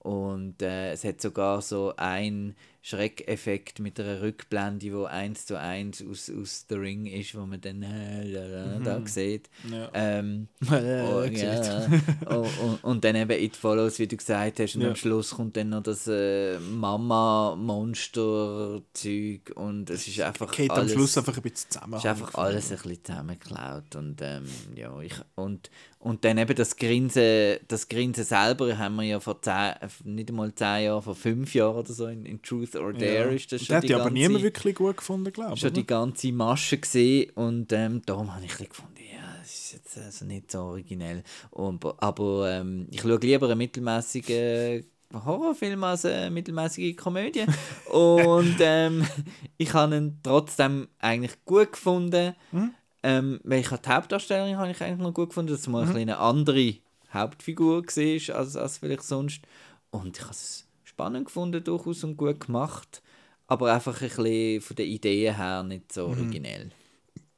Und 0.00 0.62
äh, 0.62 0.92
es 0.92 1.04
hat 1.04 1.20
sogar 1.20 1.60
so 1.60 1.94
einen 1.96 2.54
Schreckeffekt 2.80 3.80
mit 3.80 3.98
einer 4.00 4.22
Rückblende, 4.22 4.92
wo 4.94 5.04
eins 5.04 5.46
zu 5.46 5.58
eins 5.58 6.02
aus, 6.08 6.30
aus 6.30 6.64
The 6.68 6.76
Ring 6.76 7.06
ist, 7.06 7.34
wo 7.34 7.44
man 7.44 7.60
dann 7.60 7.82
äh, 7.82 8.80
da, 8.84 9.00
sieht. 9.06 9.50
Ja. 9.70 9.90
Ähm, 9.94 10.48
Äh, 10.70 11.02
Oh, 11.02 11.22
sieht. 11.24 11.38
ja. 11.42 11.86
oh, 12.30 12.46
und, 12.62 12.84
und 12.84 13.04
dann 13.04 13.16
eben 13.16 13.32
It 13.42 13.56
Follows, 13.56 13.98
wie 13.98 14.06
du 14.06 14.16
gesagt 14.16 14.60
hast, 14.60 14.76
und 14.76 14.82
Ja. 14.82 14.88
am 14.90 14.96
Schluss 14.96 15.30
kommt 15.30 15.56
dann 15.56 15.70
noch 15.70 15.82
das 15.82 16.06
äh, 16.06 16.58
Mama-Monster-Zeug 18.18 19.52
und 19.56 19.90
es 19.90 20.06
ist 20.08 20.20
einfach 20.20 20.50
Geht 20.52 20.70
am 20.70 20.78
alles, 20.78 20.92
Schluss 20.92 21.18
einfach 21.18 21.36
ein 21.36 21.42
bisschen 21.42 21.70
zusammen. 21.70 21.94
ist 21.94 22.06
einfach 22.06 22.34
alles 22.34 22.70
ein 22.70 22.78
bisschen 22.78 23.04
zusammengeklaut 23.04 23.96
und 23.96 24.20
ähm, 24.22 24.44
ja, 24.74 24.98
ich, 25.00 25.14
und, 25.34 25.70
und 25.98 26.24
dann 26.24 26.38
eben 26.38 26.54
das 26.54 26.76
Grinsen, 26.76 27.58
das 27.68 27.88
Grinsen 27.88 28.24
selber 28.24 28.76
haben 28.78 28.96
wir 28.96 29.02
ja 29.04 29.20
vor 29.20 29.40
zehn, 29.42 29.72
nicht 30.04 30.28
einmal 30.30 30.54
zehn 30.54 30.84
Jahren, 30.84 31.02
vor 31.02 31.14
fünf 31.14 31.54
Jahren 31.54 31.76
oder 31.76 31.92
so 31.92 32.06
in, 32.06 32.24
in 32.26 32.40
Truth 32.42 32.67
or 32.76 32.92
Dare 32.92 33.34
ist 33.34 33.50
das 33.52 33.64
schon 33.64 33.76
hat 33.76 33.84
die 33.84 33.88
ja 33.88 33.96
aber 33.96 34.04
ganze- 34.06 34.18
niemand 34.22 34.42
wirklich 34.44 34.74
gut 34.74 34.96
gefunden, 34.96 35.32
glaube 35.32 35.54
ich. 35.54 35.60
schon 35.60 35.72
die 35.72 35.86
ganze 35.86 36.32
Masche 36.32 36.78
gesehen 36.78 37.30
und 37.34 37.72
ähm, 37.72 38.02
darum 38.06 38.34
habe 38.34 38.44
ich 38.44 38.56
gefunden, 38.56 38.94
ja, 39.12 39.36
das 39.40 39.48
ist 39.52 39.72
jetzt 39.74 39.98
also 39.98 40.24
nicht 40.24 40.50
so 40.50 40.60
originell. 40.60 41.22
Und, 41.50 41.84
aber 42.02 42.50
ähm, 42.52 42.86
ich 42.90 43.00
schaue 43.00 43.18
lieber 43.18 43.48
einen 43.48 43.58
mittelmäßigen 43.58 44.84
Horrorfilm 45.12 45.82
als 45.84 46.04
eine 46.04 46.30
mittelmäßige 46.30 46.96
Komödie. 46.96 47.46
und 47.92 48.56
ähm, 48.60 49.06
ich 49.56 49.72
habe 49.72 49.96
ihn 49.96 50.18
trotzdem 50.22 50.88
eigentlich 50.98 51.44
gut 51.44 51.72
gefunden. 51.72 52.34
Ähm, 53.02 53.40
weil 53.44 53.60
ich 53.60 53.70
habe 53.70 53.80
die 53.80 53.88
Hauptdarstellerin 53.90 54.56
habe 54.58 54.72
ich 54.72 54.82
eigentlich 54.82 54.98
noch 54.98 55.14
gut 55.14 55.28
gefunden, 55.30 55.52
dass 55.52 55.60
es 55.60 55.68
mal 55.68 55.82
ein 55.82 55.86
bisschen 55.86 56.02
eine 56.02 56.18
andere 56.18 56.74
Hauptfigur 57.14 57.84
war 57.84 58.36
als, 58.36 58.56
als 58.56 58.78
vielleicht 58.78 59.04
sonst. 59.04 59.40
Und 59.90 60.16
ich 60.18 60.22
habe 60.22 60.32
es 60.32 60.66
spannend 60.98 61.26
gefunden, 61.26 61.62
durchaus 61.62 62.02
und 62.02 62.16
gut 62.16 62.40
gemacht. 62.46 63.02
Aber 63.46 63.72
einfach 63.72 64.02
ein 64.02 64.08
bisschen 64.08 64.60
von 64.60 64.76
den 64.76 64.88
Ideen 64.88 65.36
her 65.36 65.62
nicht 65.62 65.92
so 65.92 66.06
originell. 66.06 66.70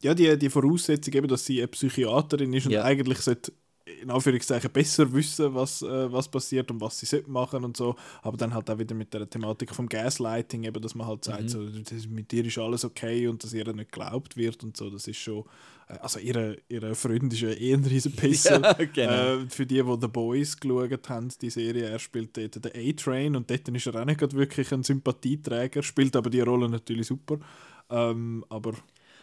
ja, 0.02 0.14
die, 0.14 0.36
die 0.38 0.48
Voraussetzung, 0.48 1.12
eben, 1.14 1.28
dass 1.28 1.44
sie 1.44 1.58
eine 1.58 1.68
Psychiaterin 1.68 2.54
ist 2.54 2.64
und 2.66 2.72
Ja. 2.72 2.84
eigentlich 2.84 3.18
sollte 3.18 3.52
in 4.02 4.10
Anführungszeichen 4.10 4.70
besser 4.70 5.12
wissen, 5.12 5.54
was, 5.54 5.82
äh, 5.82 6.12
was 6.12 6.28
passiert 6.28 6.70
und 6.70 6.80
was 6.80 6.98
sie 6.98 7.06
sollte 7.06 7.30
machen 7.30 7.64
und 7.64 7.76
so. 7.76 7.96
Aber 8.22 8.36
dann 8.36 8.54
halt 8.54 8.68
auch 8.70 8.78
wieder 8.78 8.94
mit 8.94 9.12
der 9.14 9.28
Thematik 9.28 9.74
vom 9.74 9.88
Gaslighting, 9.88 10.64
eben, 10.64 10.80
dass 10.82 10.94
man 10.94 11.06
halt 11.06 11.24
sagt, 11.24 11.42
Mhm. 11.42 11.48
so, 11.48 11.66
das, 11.68 12.06
mit 12.08 12.30
dir 12.32 12.44
ist 12.44 12.58
alles 12.58 12.84
okay 12.84 13.26
und 13.28 13.42
dass 13.42 13.52
ihr 13.52 13.64
nicht 13.72 13.92
geglaubt 13.92 14.36
wird 14.36 14.62
und 14.64 14.76
so. 14.76 14.90
Das 14.90 15.06
ist 15.08 15.18
schon. 15.18 15.44
Äh, 15.88 15.98
also, 15.98 16.18
ihre, 16.20 16.58
ihre 16.68 16.94
Freund 16.94 17.32
ist 17.32 17.40
ja 17.40 17.50
eh 17.50 17.74
ein 17.74 17.84
riesen 17.84 18.12
Pisser. 18.12 18.60
Ja, 18.62 18.72
genau. 18.84 19.42
äh, 19.42 19.46
für 19.48 19.66
die, 19.66 19.82
die 19.82 19.96
The 20.00 20.08
Boys 20.08 20.58
geschaut 20.58 21.08
haben, 21.08 21.28
die 21.40 21.50
Serie, 21.50 21.88
er 21.88 21.98
spielt 21.98 22.36
dort 22.36 22.64
den 22.64 22.72
A-Train 22.74 23.36
und 23.36 23.50
dort 23.50 23.68
ist 23.68 23.86
er 23.86 24.00
auch 24.00 24.04
nicht 24.04 24.20
wirklich 24.34 24.72
ein 24.72 24.82
Sympathieträger, 24.82 25.82
spielt 25.82 26.14
aber 26.16 26.30
die 26.30 26.40
Rolle 26.40 26.68
natürlich 26.68 27.06
super. 27.06 27.38
Ähm, 27.90 28.44
aber 28.48 28.74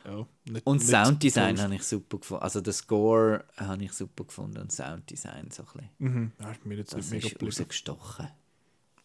ja, 0.07 0.25
nicht, 0.45 0.65
Und 0.65 0.77
nicht 0.77 0.89
Sounddesign 0.89 1.61
habe 1.61 1.75
ich 1.75 1.83
super 1.83 2.17
gefunden. 2.17 2.43
Also 2.43 2.61
der 2.61 2.73
Score 2.73 3.43
habe 3.57 3.83
ich 3.83 3.91
super 3.93 4.23
gefunden 4.23 4.57
und 4.57 4.71
Sounddesign 4.71 5.51
so 5.51 5.63
ein 5.63 5.67
bisschen. 5.67 5.89
Mhm. 5.97 6.31
Ja, 6.39 6.51
ist 6.51 6.65
mir 6.65 6.75
jetzt 6.77 6.93
Das 6.93 7.11
nicht 7.11 7.23
mega 7.25 7.35
ist 7.35 7.59
rausgestochen. 7.59 8.27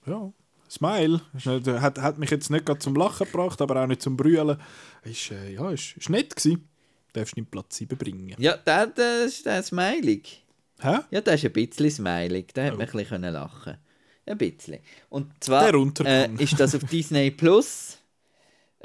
Ja, 0.07 0.33
Smile. 0.71 1.21
Ist 1.37 1.47
nicht, 1.47 1.67
hat, 1.67 1.99
hat 1.99 2.19
mich 2.19 2.31
jetzt 2.31 2.51
nicht 2.51 2.65
gerade 2.65 2.79
zum 2.79 2.95
Lachen 2.97 3.27
gebracht, 3.27 3.61
aber 3.61 3.83
auch 3.83 3.87
nicht 3.87 4.01
zum 4.03 4.17
Brüllen. 4.17 4.57
Ist, 5.03 5.31
äh, 5.31 5.53
ja, 5.53 5.71
ist, 5.71 5.97
ist 5.97 6.09
nett 6.09 6.35
gewesen. 6.35 6.69
Darfst 7.13 7.37
nicht 7.37 7.51
Platz 7.51 7.77
7 7.77 7.99
bringen. 7.99 8.35
Ja, 8.39 8.57
der, 8.57 8.87
der 8.87 9.25
ist 9.27 9.45
der 9.45 9.63
smilig. 9.63 10.45
Hä? 10.81 11.01
Ja, 11.11 11.21
der 11.21 11.35
ist 11.35 11.45
ein 11.45 11.53
bisschen 11.53 11.91
smilig. 11.91 12.55
Da 12.55 12.65
hat 12.65 12.73
Oh. 12.73 12.77
man 12.79 12.87
ein 12.89 12.93
bisschen 12.93 13.23
lachen 13.23 13.77
Ein 14.25 14.39
bisschen. 14.39 14.79
Und 15.11 15.33
zwar 15.45 15.71
Der 15.71 16.07
äh, 16.07 16.31
ist 16.43 16.59
das 16.59 16.75
auf 16.75 16.85
Disney 16.91 17.31
Plus. 17.31 17.99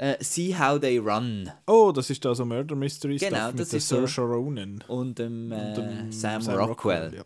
Äh, 0.00 0.16
See 0.22 0.54
How 0.56 0.78
They 0.80 0.98
Run. 0.98 1.50
Oh, 1.66 1.90
das 1.92 2.08
ist 2.10 2.24
da 2.24 2.32
so 2.34 2.44
Murder 2.44 2.76
Mystery 2.76 3.16
Genau, 3.16 3.36
Stuff 3.36 3.50
mit 3.52 3.60
das 3.60 3.68
der 3.70 3.78
ist 3.78 3.88
so- 3.88 3.96
Saoirse 3.96 4.20
Ronan. 4.22 4.84
Und 4.86 5.18
dem, 5.18 5.50
äh, 5.50 5.54
Und 5.56 5.76
dem 5.76 6.12
Sam, 6.12 6.42
Rockwell. 6.48 7.14
ja. 7.16 7.22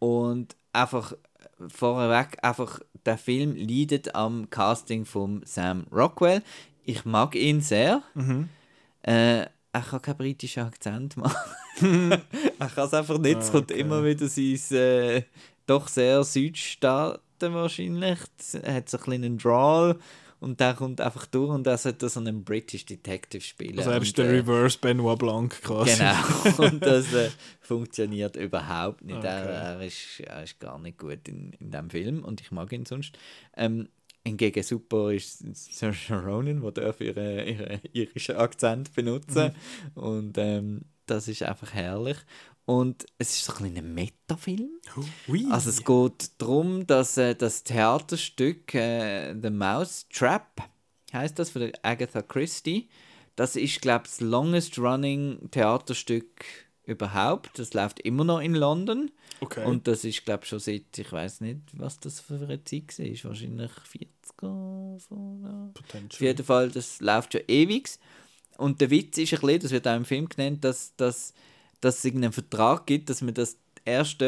Und 0.00 0.56
einfach 0.72 1.12
äh, 1.12 1.16
vorweg, 1.68 2.38
einfach 2.42 2.80
der 3.06 3.18
Film 3.18 3.54
leidet 3.54 4.14
am 4.16 4.50
Casting 4.50 5.04
von 5.04 5.42
Sam 5.44 5.86
Rockwell. 5.92 6.42
Ich 6.84 7.04
mag 7.04 7.36
ihn 7.36 7.60
sehr. 7.60 8.02
Mhm. 8.14 8.48
Äh, 9.02 9.42
er 9.74 9.80
kann 9.88 10.02
keinen 10.02 10.16
britischen 10.18 10.64
Akzent 10.64 11.16
machen. 11.16 11.36
er 12.58 12.68
kann 12.68 12.86
es 12.86 12.94
einfach 12.94 13.18
nicht. 13.18 13.38
Es 13.38 13.52
kommt 13.52 13.70
Okay. 13.70 13.80
immer 13.80 14.04
wieder 14.04 14.26
sein 14.26 14.58
äh, 14.76 15.22
doch 15.66 15.86
sehr 15.86 16.24
Südstaaten 16.24 17.54
wahrscheinlich. 17.54 18.18
Er 18.60 18.74
hat 18.74 18.88
so 18.88 18.98
ein 18.98 19.04
bisschen 19.04 19.24
einen 19.24 19.38
Drawl 19.38 19.98
und 20.42 20.58
der 20.58 20.74
kommt 20.74 21.00
einfach 21.00 21.26
durch 21.26 21.50
und 21.50 21.66
er 21.66 21.78
sollte 21.78 22.08
so 22.08 22.18
einen 22.20 22.42
British 22.44 22.84
Detective 22.84 23.40
spielen. 23.40 23.78
Also 23.78 23.90
er 23.90 24.02
ist 24.02 24.18
der 24.18 24.26
äh, 24.26 24.38
Reverse 24.40 24.76
Benoit 24.78 25.18
Blanc 25.18 25.62
quasi. 25.62 25.96
Genau, 25.96 26.64
und 26.66 26.84
das 26.84 27.12
äh, 27.14 27.30
funktioniert 27.60 28.36
überhaupt 28.36 29.04
nicht. 29.04 29.22
Er, 29.24 29.42
Okay. 29.42 29.52
er, 29.52 29.80
ist, 29.82 30.20
er 30.20 30.42
ist 30.42 30.58
gar 30.60 30.78
nicht 30.78 30.98
gut 30.98 31.28
in, 31.28 31.52
in 31.60 31.70
dem 31.70 31.88
Film 31.90 32.24
und 32.24 32.40
ich 32.40 32.50
mag 32.50 32.72
ihn 32.72 32.84
sonst. 32.84 33.16
Ähm, 33.56 33.88
hingegen 34.24 34.62
super 34.62 35.12
ist 35.12 35.44
Saoirse 35.54 36.14
Ronan, 36.14 36.60
die 36.60 36.74
darf 36.74 37.00
ihren, 37.00 37.46
ihren 37.46 37.80
irischen 37.92 38.36
Akzent 38.36 38.94
benutzen 38.94 39.52
und 39.94 40.36
ähm, 40.38 40.82
das 41.06 41.28
ist 41.28 41.42
einfach 41.42 41.72
herrlich. 41.74 42.16
Und 42.64 43.06
es 43.18 43.36
ist 43.36 43.44
so 43.44 43.52
ein, 43.64 43.76
ein 43.76 43.94
Metafilm. 43.94 44.70
Ui. 45.28 45.46
Also 45.50 45.70
es 45.70 45.84
geht 45.84 46.30
darum, 46.38 46.86
dass 46.86 47.16
äh, 47.16 47.34
das 47.34 47.64
Theaterstück 47.64 48.74
äh, 48.74 49.34
The 49.40 49.50
Mouse 49.50 50.06
Trap 50.08 50.62
heißt 51.12 51.38
das 51.38 51.50
von 51.50 51.72
Agatha 51.82 52.22
Christie. 52.22 52.88
Das 53.34 53.56
ist 53.56 53.80
glaube 53.80 54.04
ich 54.06 54.12
das 54.12 54.20
longest 54.20 54.78
running 54.78 55.50
Theaterstück 55.50 56.44
überhaupt. 56.84 57.58
Das 57.58 57.74
läuft 57.74 58.00
immer 58.00 58.24
noch 58.24 58.40
in 58.40 58.54
London 58.54 59.10
okay. 59.40 59.64
und 59.64 59.88
das 59.88 60.04
ist 60.04 60.24
glaube 60.24 60.44
ich 60.44 60.48
schon 60.48 60.60
seit 60.60 60.96
ich 60.96 61.10
weiß 61.10 61.40
nicht, 61.40 61.60
was 61.74 61.98
das 61.98 62.20
für 62.20 62.34
eine 62.34 62.62
Zeit 62.62 62.96
war. 62.98 63.30
Wahrscheinlich 63.30 63.72
40er. 63.72 65.00
so, 65.00 65.40
ja. 65.42 65.72
Auf 65.74 66.20
jeden 66.20 66.44
Fall, 66.44 66.70
das 66.70 67.00
läuft 67.00 67.32
schon 67.32 67.42
ewig. 67.48 67.90
Und 68.58 68.80
der 68.80 68.90
Witz 68.90 69.18
ist 69.18 69.32
ein 69.32 69.40
bisschen, 69.40 69.60
das 69.60 69.70
wird 69.72 69.88
auch 69.88 69.96
im 69.96 70.04
Film 70.04 70.28
genannt, 70.28 70.62
dass, 70.62 70.94
dass, 70.96 71.32
dass 71.82 71.98
es 71.98 72.04
irgendeinen 72.06 72.32
Vertrag 72.32 72.86
gibt, 72.86 73.10
dass 73.10 73.20
man 73.20 73.34
das 73.34 73.58
erst 73.84 74.24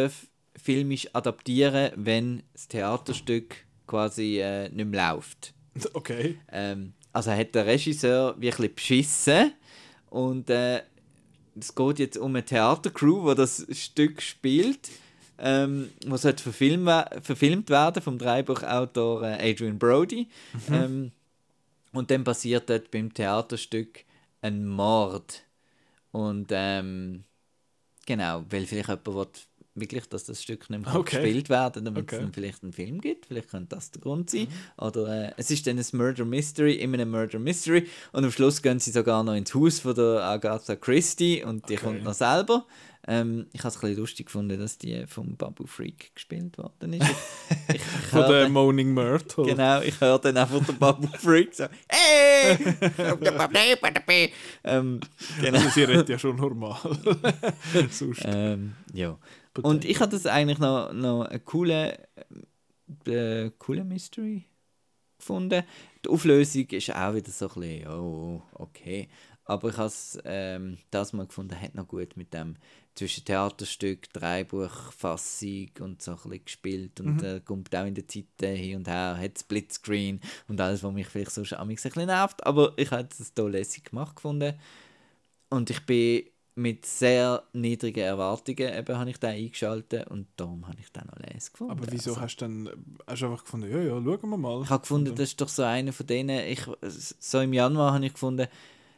filmisch 0.56 1.08
adaptieren, 1.14 1.92
wenn 1.96 2.42
das 2.52 2.68
Theaterstück 2.68 3.56
quasi 3.86 4.40
äh, 4.40 4.68
nicht 4.68 4.86
mehr 4.90 5.14
läuft. 5.14 5.54
Okay. 5.92 6.38
Ähm, 6.52 6.92
also 7.12 7.32
hat 7.32 7.54
der 7.54 7.66
Regisseur 7.66 8.40
wirklich 8.40 8.74
beschissen 8.76 9.52
und 10.08 10.48
äh, 10.48 10.82
es 11.58 11.74
geht 11.74 11.98
jetzt 11.98 12.16
um 12.18 12.30
eine 12.36 12.44
Theatercrew, 12.44 13.30
die 13.30 13.34
das 13.36 13.66
Stück 13.72 14.22
spielt, 14.22 14.90
ähm, 15.38 15.90
was 16.06 16.22
sollte 16.22 16.44
verfilmt, 16.44 16.86
we- 16.86 17.20
verfilmt 17.22 17.70
werden 17.70 18.00
vom 18.02 18.18
Drehbuchautor 18.18 19.24
äh, 19.24 19.50
Adrian 19.50 19.78
Brody. 19.78 20.28
Ähm, 20.70 21.10
und 21.92 22.10
dann 22.12 22.22
passiert 22.22 22.70
dort 22.70 22.90
beim 22.92 23.12
Theaterstück 23.12 24.04
ein 24.40 24.66
Mord. 24.66 25.42
Und 26.12 26.48
ähm, 26.52 27.24
genau, 28.06 28.44
weil 28.50 28.66
vielleicht 28.66 28.88
jemand 28.88 29.06
will 29.06 29.26
wirklich, 29.76 30.06
dass 30.08 30.24
das 30.24 30.40
Stück 30.42 30.70
nicht 30.70 30.84
mehr 30.84 30.94
Okay. 30.94 31.20
gespielt 31.22 31.48
werden 31.48 31.84
damit 31.84 32.04
Okay. 32.04 32.16
es 32.16 32.20
dann 32.22 32.32
vielleicht 32.32 32.62
einen 32.62 32.72
Film 32.72 33.00
gibt. 33.00 33.26
Vielleicht 33.26 33.50
könnte 33.50 33.74
das 33.74 33.90
der 33.90 34.00
Grund 34.00 34.30
sein. 34.30 34.46
Oder 34.78 35.28
äh, 35.28 35.32
es 35.36 35.50
ist 35.50 35.66
dann 35.66 35.78
ein 35.78 35.86
Murder 35.92 36.24
Mystery, 36.24 36.74
immer 36.74 36.98
ein 36.98 37.10
Murder 37.10 37.38
Mystery. 37.40 37.88
Und 38.12 38.24
am 38.24 38.30
Schluss 38.30 38.62
gehen 38.62 38.78
sie 38.78 38.92
sogar 38.92 39.24
noch 39.24 39.34
ins 39.34 39.52
Haus 39.54 39.80
von 39.80 39.94
der 39.96 40.22
Agatha 40.22 40.76
Christie 40.76 41.42
und 41.42 41.68
die 41.68 41.74
Okay. 41.74 41.84
kommt 41.86 42.04
noch 42.04 42.14
selber. 42.14 42.66
Ähm, 43.06 43.46
ich 43.52 43.60
habe 43.60 43.68
es 43.68 43.76
ein 43.76 43.80
bisschen 43.82 43.96
lustig 43.98 44.26
gefunden, 44.26 44.58
dass 44.58 44.78
die 44.78 45.06
vom 45.06 45.36
Babu 45.36 45.66
Freak 45.66 46.14
gespielt 46.14 46.56
worden 46.58 46.94
ist. 46.94 47.06
Ich, 47.68 47.76
ich, 47.76 47.82
Von 47.82 48.20
der 48.30 48.42
dann- 48.42 48.52
Moaning 48.52 48.92
Myrtle. 48.92 49.44
Genau, 49.46 49.80
ich 49.80 50.00
höre 50.00 50.18
dann 50.18 50.36
einfach 50.36 50.64
den 50.64 50.78
Babu 50.78 51.06
Freak 51.18 51.54
so 51.54 51.66
«Hey!» 51.88 52.56
ähm, 54.64 55.00
genau. 55.40 55.58
Also 55.58 55.68
sie 55.70 55.84
redet 55.84 56.08
ja 56.08 56.18
schon 56.18 56.36
normal. 56.36 56.78
Sonst. 57.90 58.22
Ähm, 58.24 58.74
ja. 58.92 59.18
Und 59.62 59.84
ich 59.84 60.00
habe 60.00 60.10
das 60.10 60.26
eigentlich 60.26 60.58
noch, 60.58 60.92
noch 60.92 61.24
eine 61.24 61.40
coole, 61.40 61.98
äh, 63.06 63.50
coole 63.58 63.84
Mystery 63.84 64.44
gefunden. 65.18 65.62
Die 66.04 66.08
Auflösung 66.08 66.66
ist 66.70 66.94
auch 66.94 67.14
wieder 67.14 67.30
so 67.30 67.48
ein 67.48 67.60
bisschen, 67.60 67.88
oh, 67.88 68.42
okay. 68.54 69.08
Aber 69.46 69.68
ich 69.68 69.76
habe 69.76 69.86
es 69.88 70.18
ähm, 70.24 70.78
das 70.90 71.12
mal 71.12 71.26
gefunden, 71.26 71.60
hat 71.60 71.74
noch 71.74 71.86
gut 71.86 72.16
mit 72.16 72.32
dem 72.32 72.56
zwischen 72.94 73.24
Theaterstück, 73.24 74.12
Dreibuchfassung 74.12 75.70
und 75.80 76.00
so 76.00 76.12
ein 76.12 76.16
bisschen 76.16 76.44
gespielt 76.44 77.00
und 77.00 77.22
äh, 77.22 77.40
kommt 77.44 77.74
auch 77.74 77.86
in 77.86 77.94
der 77.94 78.06
Zeit 78.06 78.24
äh, 78.42 78.54
hin 78.54 78.76
und 78.76 78.88
her, 78.88 79.18
hat 79.20 79.38
Splitscreen 79.38 80.20
und 80.48 80.60
alles, 80.60 80.82
was 80.82 80.92
mich 80.92 81.08
vielleicht 81.08 81.32
sonst 81.32 81.52
ein 81.54 81.68
bisschen 81.68 82.06
nervt. 82.06 82.46
Aber 82.46 82.72
ich 82.76 82.90
habe 82.90 83.08
es 83.10 83.32
hier 83.36 83.48
lässig 83.48 83.84
gemacht 83.84 84.16
gefunden. 84.16 84.54
Und 85.50 85.70
ich 85.70 85.84
bin 85.86 86.24
mit 86.56 86.86
sehr 86.86 87.42
niedrigen 87.52 88.04
Erwartungen 88.04 88.72
eben 88.72 88.96
habe 88.96 89.10
ich 89.10 89.18
den 89.18 89.30
eingeschaltet 89.30 90.06
und 90.08 90.28
darum 90.36 90.66
habe 90.68 90.76
ich 90.80 90.90
den 90.92 91.02
noch 91.06 91.18
les 91.18 91.50
gefunden. 91.50 91.72
Aber 91.72 91.90
wieso 91.90 92.10
Also, 92.10 92.20
hast 92.20 92.36
du 92.36 92.44
dann 92.44 92.70
hast 93.08 93.22
du 93.22 93.26
einfach 93.26 93.42
gefunden, 93.44 93.70
ja, 93.70 93.78
ja, 93.78 93.94
schauen 93.94 94.30
wir 94.30 94.36
mal. 94.36 94.62
ich 94.62 94.70
habe 94.70 94.80
gefunden, 94.82 95.14
das 95.16 95.30
ist 95.30 95.40
doch 95.40 95.48
so 95.48 95.62
einer 95.64 95.92
von 95.92 96.06
denen, 96.06 96.46
ich, 96.46 96.62
so 96.82 97.40
im 97.40 97.52
Januar 97.52 97.94
habe 97.94 98.06
ich 98.06 98.12
gefunden, 98.12 98.46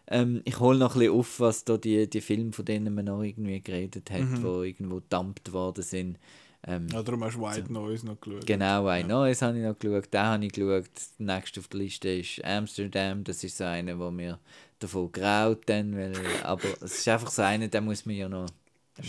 ähm, 0.09 0.41
ich 0.45 0.61
hole 0.61 0.79
noch 0.79 0.95
ein 0.95 1.01
bisschen 1.01 1.15
auf, 1.15 1.41
was 1.41 1.65
da 1.65 1.77
die, 1.77 2.09
die 2.09 2.21
Filme, 2.21 2.53
von 2.53 2.65
denen 2.65 2.95
man 2.95 3.05
noch 3.07 3.23
irgendwie 3.23 3.61
geredet 3.61 4.11
hat, 4.11 4.21
Mhm. 4.21 4.43
wo 4.43 4.63
irgendwo 4.63 4.97
gedumpt 4.97 5.53
worden 5.53 5.83
sind. 5.83 6.19
Ähm, 6.67 6.87
Ja, 6.93 7.03
darum 7.03 7.23
hast 7.25 7.37
du 7.37 7.43
White 7.43 7.73
Noise 7.73 8.07
noch 8.07 8.21
geschaut. 8.21 8.47
Genau, 8.47 8.87
ein 8.87 9.07
neues 9.07 9.41
habe 9.43 9.57
ich 9.59 9.65
noch 9.65 9.79
geschaut, 9.79 10.13
den 10.13 10.21
habe 10.21 10.45
ich 10.47 10.53
geschaut. 10.53 10.91
Der 11.19 11.37
nächste 11.37 11.61
auf 11.61 11.69
der 11.69 11.81
Liste 11.81 12.09
ist 12.09 12.45
Amsterdam, 12.45 13.23
das 13.25 13.45
ist 13.45 13.57
so 13.57 13.65
einer, 13.65 13.99
wo 13.99 14.11
mir 14.11 14.39
davon 14.79 15.11
graut 15.13 15.61
dann, 15.67 15.97
weil, 15.97 16.13
aber 16.43 16.65
es 16.83 16.99
ist 16.99 17.09
einfach 17.09 17.31
so 17.31 17.43
einer, 17.43 17.69
den 17.69 17.85
muss 17.85 18.05
man 18.05 18.17
ja 18.17 18.29
noch 18.29 18.47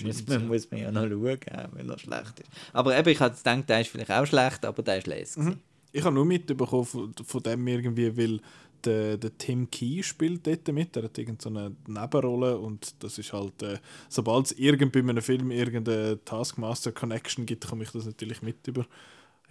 muss 0.03 0.27
man, 0.27 0.47
muss 0.47 0.69
man 0.69 0.81
ja 0.81 0.91
noch 0.91 1.07
schauen, 1.07 1.39
wenn 1.73 1.89
er 1.89 1.97
schlecht 1.97 2.41
ist. 2.41 2.49
Aber 2.73 2.97
eben, 2.97 3.07
ich 3.09 3.19
hatte 3.21 3.37
gedacht, 3.37 3.69
der 3.69 3.81
ist 3.81 3.87
vielleicht 3.89 4.11
auch 4.11 4.25
schlecht, 4.25 4.65
aber 4.65 4.83
der 4.83 4.97
ist 4.97 5.07
lässig. 5.07 5.43
Mhm. 5.43 5.59
Ich 5.93 6.03
habe 6.03 6.13
nur 6.13 6.25
mitbekommen 6.25 6.85
von, 6.85 7.13
von 7.25 7.41
dem 7.43 7.65
irgendwie, 7.65 8.15
weil 8.17 8.39
der, 8.87 9.17
der 9.17 9.37
Tim 9.37 9.69
Key 9.69 10.01
spielt 10.03 10.47
dort 10.47 10.67
mit, 10.69 10.95
er 10.97 11.03
hat 11.03 11.17
irgendeine 11.17 11.75
so 11.85 11.91
Nebenrolle 11.91 12.57
und 12.57 13.03
das 13.03 13.17
ist 13.17 13.33
halt, 13.33 13.61
äh, 13.61 13.77
sobald 14.09 14.47
es 14.47 14.51
irgend 14.53 14.91
bei 14.93 14.99
einem 14.99 15.21
Film 15.21 15.51
irgendeine 15.51 16.17
Taskmaster-Connection 16.25 17.45
gibt, 17.45 17.67
komme 17.67 17.83
ich 17.83 17.91
das 17.91 18.05
natürlich 18.05 18.41
mit 18.41 18.67
über. 18.67 18.85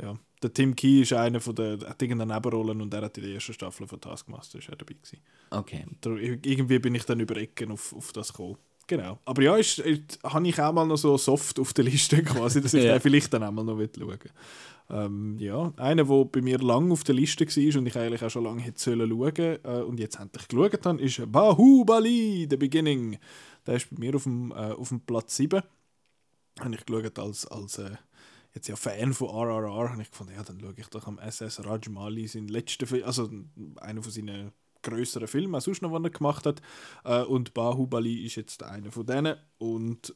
Ja. 0.02 0.14
Der 0.42 0.52
Tim 0.52 0.74
Key 0.76 1.00
ist 1.02 1.12
einer 1.12 1.40
von 1.40 1.54
der, 1.54 1.78
hat 1.88 2.02
irgendeine 2.02 2.34
Nebenrolle 2.34 2.72
und 2.72 2.92
er 2.92 3.02
hat 3.02 3.16
in 3.18 3.24
der 3.24 3.34
ersten 3.34 3.54
Staffel 3.54 3.86
von 3.86 4.00
Taskmaster 4.00 4.58
ist 4.58 4.68
er 4.68 4.76
dabei 4.76 4.94
gewesen. 4.94 5.20
Okay. 5.50 5.84
Da, 6.00 6.10
irgendwie 6.10 6.78
bin 6.78 6.94
ich 6.94 7.04
dann 7.04 7.20
über 7.20 7.36
Ecken 7.36 7.70
auf, 7.72 7.94
auf 7.94 8.12
das 8.12 8.32
gekommen. 8.32 8.56
Genau. 8.88 9.18
Aber 9.24 9.42
ja, 9.42 9.56
ist, 9.56 9.78
ist, 9.80 10.18
habe 10.22 10.46
ich 10.46 10.60
auch 10.60 10.72
mal 10.72 10.86
noch 10.86 10.96
so 10.98 11.16
soft 11.16 11.58
auf 11.58 11.72
der 11.72 11.84
Liste 11.84 12.22
quasi, 12.24 12.60
dass 12.60 12.74
ich 12.74 12.84
Ja. 12.84 12.92
den 12.92 13.00
vielleicht 13.00 13.32
dann 13.32 13.42
auch 13.42 13.50
mal 13.50 13.64
noch 13.64 13.76
schauen 13.78 13.88
will. 14.08 14.18
Ähm, 14.88 15.36
ja, 15.38 15.72
einer, 15.76 16.04
der 16.04 16.24
bei 16.26 16.42
mir 16.42 16.58
lang 16.58 16.92
auf 16.92 17.02
der 17.02 17.14
Liste 17.14 17.44
war 17.44 17.78
und 17.78 17.86
ich 17.86 17.96
eigentlich 17.96 18.22
auch 18.22 18.30
schon 18.30 18.44
lange 18.44 18.62
hätte 18.62 18.80
sollen 18.80 19.08
schauen 19.08 19.58
äh, 19.64 19.82
und 19.82 19.98
jetzt 19.98 20.20
endlich 20.20 20.46
geschaut 20.46 20.86
habe, 20.86 21.02
ist 21.02 21.20
Bahubali, 21.30 22.46
The 22.48 22.56
Beginning. 22.56 23.18
Der 23.66 23.76
ist 23.76 23.90
bei 23.90 23.98
mir 23.98 24.14
auf 24.14 24.22
dem, 24.22 24.52
äh, 24.52 24.72
auf 24.72 24.90
dem 24.90 25.00
Platz 25.00 25.36
7. 25.36 25.60
Habe 26.60 26.74
ich 26.74 26.86
geschaut 26.86 27.18
als, 27.18 27.46
als 27.46 27.78
äh, 27.78 27.96
jetzt 28.54 28.68
ja 28.68 28.76
Fan 28.76 29.12
von 29.12 29.28
RRR, 29.28 29.90
habe 29.90 30.02
ich 30.02 30.10
gefunden, 30.10 30.34
ja, 30.34 30.42
dann 30.42 30.60
schaue 30.60 30.74
ich 30.76 30.86
doch 30.88 31.06
am 31.06 31.18
SS 31.18 31.64
Rajmali 31.64 32.26
seinen 32.28 32.48
letzten 32.48 32.86
Film, 32.86 33.04
also 33.04 33.28
einer 33.76 34.02
von 34.02 34.12
seinen 34.12 34.52
größeren 34.82 35.26
Filmen, 35.26 35.54
auch 35.54 35.60
sonst 35.60 35.82
noch, 35.82 35.92
was 35.92 36.02
er 36.04 36.10
gemacht 36.10 36.46
hat. 36.46 36.62
Äh, 37.04 37.22
und 37.22 37.54
Bahubali 37.54 38.24
ist 38.24 38.36
jetzt 38.36 38.62
einer 38.62 38.92
von 38.92 39.04
denen 39.04 39.36
und 39.58 40.14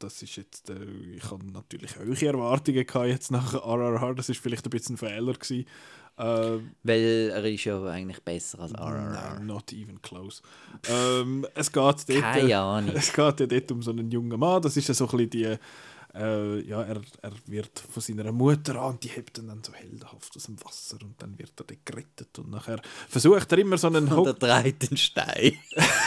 das 0.00 0.22
ist 0.22 0.36
jetzt, 0.36 0.70
äh, 0.70 0.74
ich 1.16 1.30
habe 1.30 1.46
natürlich 1.46 1.96
hohe 1.96 2.26
Erwartungen 2.26 2.84
gehabt 2.84 3.06
jetzt 3.06 3.30
nach 3.30 3.54
RRR, 3.54 4.14
das 4.14 4.28
ist 4.28 4.40
vielleicht 4.40 4.66
ein 4.66 4.70
bisschen 4.70 4.94
ein 4.94 4.98
Fehler 4.98 5.32
gewesen. 5.32 5.66
Äh, 6.16 6.58
Weil 6.82 7.30
er 7.34 7.44
ist 7.46 7.64
ja 7.64 7.82
eigentlich 7.84 8.20
besser 8.22 8.60
als 8.60 8.72
Nein, 8.72 8.82
RRR. 8.82 9.40
not 9.40 9.72
even 9.72 10.02
close. 10.02 10.42
ähm, 10.88 11.46
es 11.54 11.70
geht 11.72 11.82
dort, 11.82 12.06
Keine 12.08 12.58
Ahnung. 12.58 12.90
Es 12.96 13.12
geht 13.12 13.40
ja 13.40 13.46
dort 13.46 13.72
um 13.72 13.82
so 13.82 13.90
einen 13.92 14.10
jungen 14.10 14.38
Mann. 14.38 14.60
Das 14.60 14.76
ist 14.76 14.88
ja 14.88 14.94
so 14.94 15.04
ein 15.08 15.10
bisschen 15.16 15.30
die. 15.30 15.56
Äh, 16.12 16.62
ja, 16.62 16.82
er, 16.82 17.00
er 17.22 17.32
wird 17.46 17.78
von 17.78 18.02
seiner 18.02 18.32
Mutter 18.32 18.80
an, 18.80 18.98
die 19.00 19.08
hebt 19.08 19.38
ihn 19.38 19.46
dann 19.46 19.62
so 19.62 19.72
heldenhaft 19.72 20.34
aus 20.34 20.42
dem 20.42 20.56
Wasser 20.64 20.98
und 21.02 21.14
dann 21.22 21.38
wird 21.38 21.52
er 21.56 21.64
dort 21.64 21.86
gerettet 21.86 22.36
und 22.38 22.50
nachher 22.50 22.80
versucht 23.08 23.52
er 23.52 23.58
immer 23.58 23.78
so 23.78 23.86
einen 23.86 24.08
Und 24.12 24.26
er 24.26 24.34
dreht 24.34 24.90
den 24.90 24.96
Stein. 24.96 25.52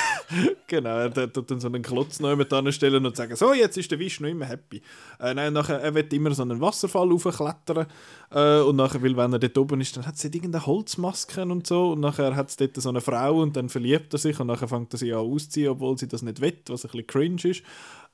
genau, 0.68 0.98
er 0.98 1.32
tut 1.32 1.50
dann 1.50 1.62
so 1.62 1.68
einen 1.68 1.82
Klotz 1.82 2.20
noch 2.20 2.32
jemand 2.32 2.52
anstellen 2.52 3.06
und 3.06 3.16
sagen, 3.16 3.36
so, 3.38 3.54
jetzt 3.54 3.78
ist 3.78 3.92
der 3.92 4.00
Wisch 4.00 4.20
noch 4.20 4.28
immer 4.28 4.46
happy. 4.46 4.82
Äh, 5.22 5.34
nein, 5.36 5.54
nachher, 5.54 5.80
er 5.80 5.96
wird 5.96 6.12
immer 6.12 6.34
so 6.34 6.42
einen 6.42 6.60
Wasserfall 6.60 7.10
raufklettern 7.10 7.88
äh, 8.32 8.60
und 8.60 8.76
nachher, 8.76 9.02
weil 9.02 9.16
wenn 9.16 9.32
er 9.32 9.40
dort 9.40 9.58
oben 9.58 9.80
ist, 9.80 9.96
dann 9.96 10.06
hat 10.06 10.22
dort 10.22 10.36
irgendeine 10.36 10.66
Holzmasken 10.66 11.50
und 11.50 11.66
so 11.66 11.92
und 11.92 12.02
nachher 12.02 12.36
hat 12.36 12.50
es 12.50 12.58
dort 12.58 12.76
so 12.76 12.90
eine 12.90 13.00
Frau 13.00 13.42
und 13.42 13.56
dann 13.56 13.70
verliebt 13.70 14.12
er 14.14 14.20
sich 14.20 14.38
und 14.38 14.48
nachher 14.48 14.68
fängt 14.68 14.94
er 14.94 14.98
sie 14.98 15.14
an 15.14 15.20
auszuziehen, 15.20 15.70
obwohl 15.70 15.98
sie 15.98 16.10
das 16.10 16.24
nicht 16.24 16.42
will, 16.42 16.58
was 16.68 16.84
ein 16.84 16.92
bisschen 16.92 17.08
cringe 17.08 17.44
ist. 17.46 17.64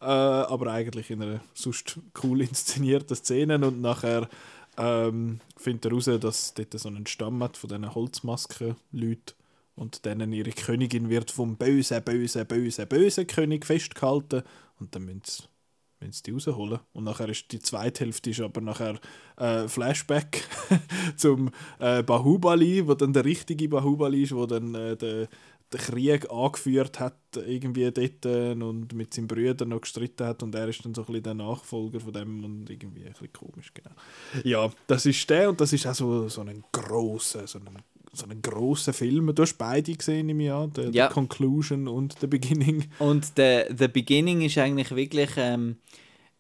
Äh, 0.02 0.06
aber 0.06 0.72
eigentlich 0.72 1.10
in 1.10 1.22
einer 1.22 1.42
sonst 1.54 2.00
cool 2.24 2.42
inszenierten 2.42 3.16
Szene 3.16 3.56
und 3.66 3.82
nachher 3.82 4.30
ähm, 4.78 5.42
findet 5.58 5.86
er 5.86 5.92
heraus, 5.92 6.06
dass 6.22 6.54
dort 6.54 6.80
so 6.80 6.88
einen 6.88 7.06
Stamm 7.06 7.44
hat 7.44 7.58
von 7.58 7.68
diesen 7.68 7.94
Holzmasken-Leuten 7.94 9.36
und 9.76 10.06
denen 10.06 10.32
ihre 10.34 10.52
Königin 10.52 11.10
wird 11.10 11.32
vom 11.32 11.58
bösen, 11.58 12.02
bösen, 12.04 12.46
bösen, 12.46 12.88
bösen 12.88 13.28
König 13.28 13.66
festgehalten 13.66 14.44
und 14.80 14.96
dann 14.96 15.04
müssen 15.04 15.22
sie, 15.26 15.44
müssen 16.00 16.14
sie 16.14 16.24
die 16.24 16.32
rausholen. 16.32 16.80
Und 16.94 17.04
nachher 17.04 17.28
ist 17.30 17.52
die 17.52 17.60
zweite 17.60 18.06
Hälfte 18.06 18.30
ist 18.30 18.40
aber 18.40 18.62
nachher 18.62 19.00
äh, 19.38 19.68
Flashback 19.68 20.48
zum 21.18 21.52
äh, 21.80 22.04
Bahubali, 22.04 22.88
wo 22.88 22.94
dann 22.94 23.12
der 23.12 23.26
richtige 23.26 23.68
Bahubali 23.68 24.24
ist, 24.24 24.36
wo 24.36 24.46
dann 24.46 24.76
äh, 24.76 24.96
der, 24.96 25.28
den 25.72 25.80
Krieg 25.80 26.30
angeführt 26.32 27.00
hat, 27.00 27.16
irgendwie 27.36 27.92
dort 27.92 28.26
äh, 28.26 28.52
und 28.54 28.94
mit 28.94 29.14
seinen 29.14 29.28
Brüdern 29.28 29.70
noch 29.70 29.82
gestritten 29.82 30.26
hat 30.26 30.42
und 30.42 30.56
er 30.56 30.68
ist 30.68 30.84
dann 30.84 30.96
so 30.96 31.02
ein 31.02 31.06
bisschen 31.06 31.24
der 31.24 31.34
Nachfolger 31.36 32.00
von 32.00 32.12
dem 32.14 32.44
und 32.44 32.70
irgendwie 32.70 33.06
ein 33.06 33.12
bisschen 33.12 33.32
komisch, 33.34 33.72
genau. 33.74 33.92
Ja, 34.44 34.72
das 34.88 35.06
ist 35.06 35.30
der 35.30 35.50
und 35.50 35.62
das 35.62 35.72
ist 35.74 35.86
auch 35.86 35.94
so, 35.96 36.28
so 36.28 36.42
ein 36.42 36.64
grosser, 36.72 37.46
so 37.46 37.60
ein, 37.60 37.70
so 38.14 38.26
ein 38.28 38.42
grosser 38.42 38.94
Film. 38.94 39.34
Du 39.36 39.44
hast 39.44 39.58
beide 39.58 39.94
gesehen 39.94 40.28
im 40.30 40.40
Jahr, 40.40 40.68
der, 40.70 40.86
Ja. 40.86 41.06
der 41.06 41.10
Conclusion 41.10 41.88
und 41.88 42.16
The 42.20 42.28
Beginning. 42.28 42.86
Und 42.98 43.38
der 43.38 43.68
The 43.78 43.88
Beginning 43.88 44.42
ist 44.42 44.58
eigentlich 44.58 44.90
wirklich 44.96 45.30
ähm, 45.38 45.78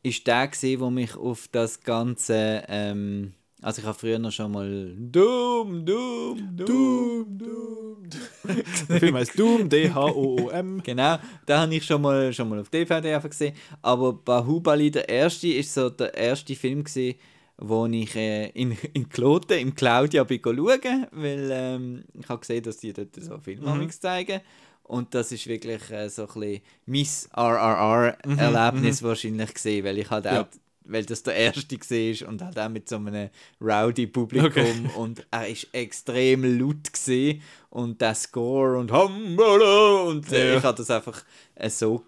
ist 0.01 0.25
der 0.25 0.47
gewesen, 0.47 0.79
wo 0.79 0.89
mich 0.89 1.15
auf 1.15 1.47
das 1.51 1.81
ganze 1.81 2.63
ähm, 2.67 3.33
also 3.61 3.81
ich 3.81 3.87
habe 3.87 3.97
früher 3.97 4.19
noch 4.19 4.31
schon 4.31 4.51
mal 4.51 4.95
Doom, 4.97 5.85
Doom, 5.85 6.55
Doom, 6.55 7.37
Doom, 7.37 7.37
Doom. 7.37 8.09
Der 8.89 8.99
Film 8.99 9.15
heißt 9.15 9.37
Doom, 9.37 9.69
D-H-O-O-M. 9.69 10.81
Genau, 10.83 11.17
da 11.45 11.61
habe 11.61 11.75
ich 11.75 11.85
schon 11.85 12.01
mal, 12.01 12.33
schon 12.33 12.49
mal 12.49 12.59
auf 12.59 12.69
DVD 12.69 13.13
einfach 13.13 13.29
gesehen. 13.29 13.53
Aber 13.81 14.13
Bahubali, 14.13 14.89
der 14.89 15.07
erste, 15.09 15.47
ist 15.49 15.73
so 15.73 15.89
der 15.89 16.13
erste 16.15 16.55
Film 16.55 16.83
gewesen, 16.83 17.19
wo 17.57 17.85
ich 17.87 18.15
äh, 18.15 18.47
in, 18.51 18.77
in 18.93 19.09
Kloten, 19.09 19.59
im 19.59 19.75
Claudia 19.75 20.23
bin 20.23 20.39
schauen, 20.43 21.07
weil 21.11 21.49
ähm, 21.51 22.03
ich 22.19 22.27
habe 22.29 22.39
gesehen, 22.39 22.63
dass 22.63 22.77
die 22.77 22.93
dort 22.93 23.13
so 23.15 23.37
Filme 23.39 23.75
Mhm. 23.75 23.89
zeigen. 23.91 24.39
Und 24.83 25.13
das 25.13 25.31
ist 25.31 25.45
wirklich 25.45 25.91
äh, 25.91 26.09
so 26.09 26.23
ein 26.23 26.33
bisschen 26.33 26.61
mein 26.87 27.05
RRR-Erlebnis 27.35 29.03
wahrscheinlich 29.03 29.53
gesehen, 29.53 29.85
weil 29.85 29.97
ich 29.99 30.09
halt 30.09 30.25
Ja. 30.25 30.41
auch 30.41 30.47
weil 30.91 31.05
das 31.05 31.23
der 31.23 31.35
erste 31.35 31.77
war 31.77 32.29
und 32.29 32.41
halt 32.41 32.59
auch 32.59 32.69
mit 32.69 32.89
so 32.89 32.95
einem 32.97 33.29
rowdy 33.61 34.07
Publikum 34.07 34.49
Okay. 34.49 34.89
und 34.97 35.25
er 35.31 35.47
ist 35.47 35.67
extrem 35.73 36.59
laut 36.59 36.91
gewesen 36.91 37.41
und 37.69 38.01
der 38.01 38.15
Score 38.15 38.77
und 38.77 38.91
Hambala 38.91 40.01
und 40.03 40.31
äh, 40.31 40.51
Ja. 40.53 40.57
ich 40.57 40.63
habe 40.63 40.77
das 40.77 40.89
einfach 40.91 41.23
äh, 41.55 41.69
so 41.69 42.03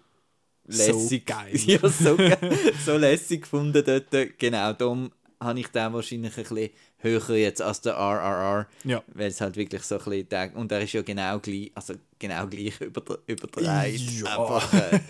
lässig 0.66 1.26
geil. 1.26 1.50
ja, 1.66 1.78
so, 1.88 2.16
so 2.86 2.96
lässig 2.96 3.42
gefunden 3.42 3.82
dort. 3.84 4.38
Genau, 4.38 4.72
darum 4.72 5.10
habe 5.40 5.58
ich 5.60 5.68
den 5.68 5.92
wahrscheinlich 5.92 6.36
ein 6.38 6.44
bisschen 6.44 6.70
höher 6.98 7.36
jetzt 7.36 7.60
als 7.60 7.80
der 7.80 7.94
RRR, 7.94 8.68
Ja. 8.84 9.02
weil 9.12 9.26
es 9.28 9.40
halt 9.40 9.56
wirklich 9.56 9.82
so 9.82 9.96
ein 9.98 10.04
bisschen 10.04 10.28
der, 10.28 10.54
und 10.56 10.70
er 10.70 10.80
ist 10.82 10.92
ja 10.92 11.02
genau 11.02 11.40
gleich, 11.40 11.72
also 11.74 11.94
genau 12.18 12.46
gleich 12.46 12.80
über, 12.80 13.18
übertreibt. 13.26 13.98
Ja. 13.98 14.38
Einfach, 14.38 14.72
äh, 14.74 15.00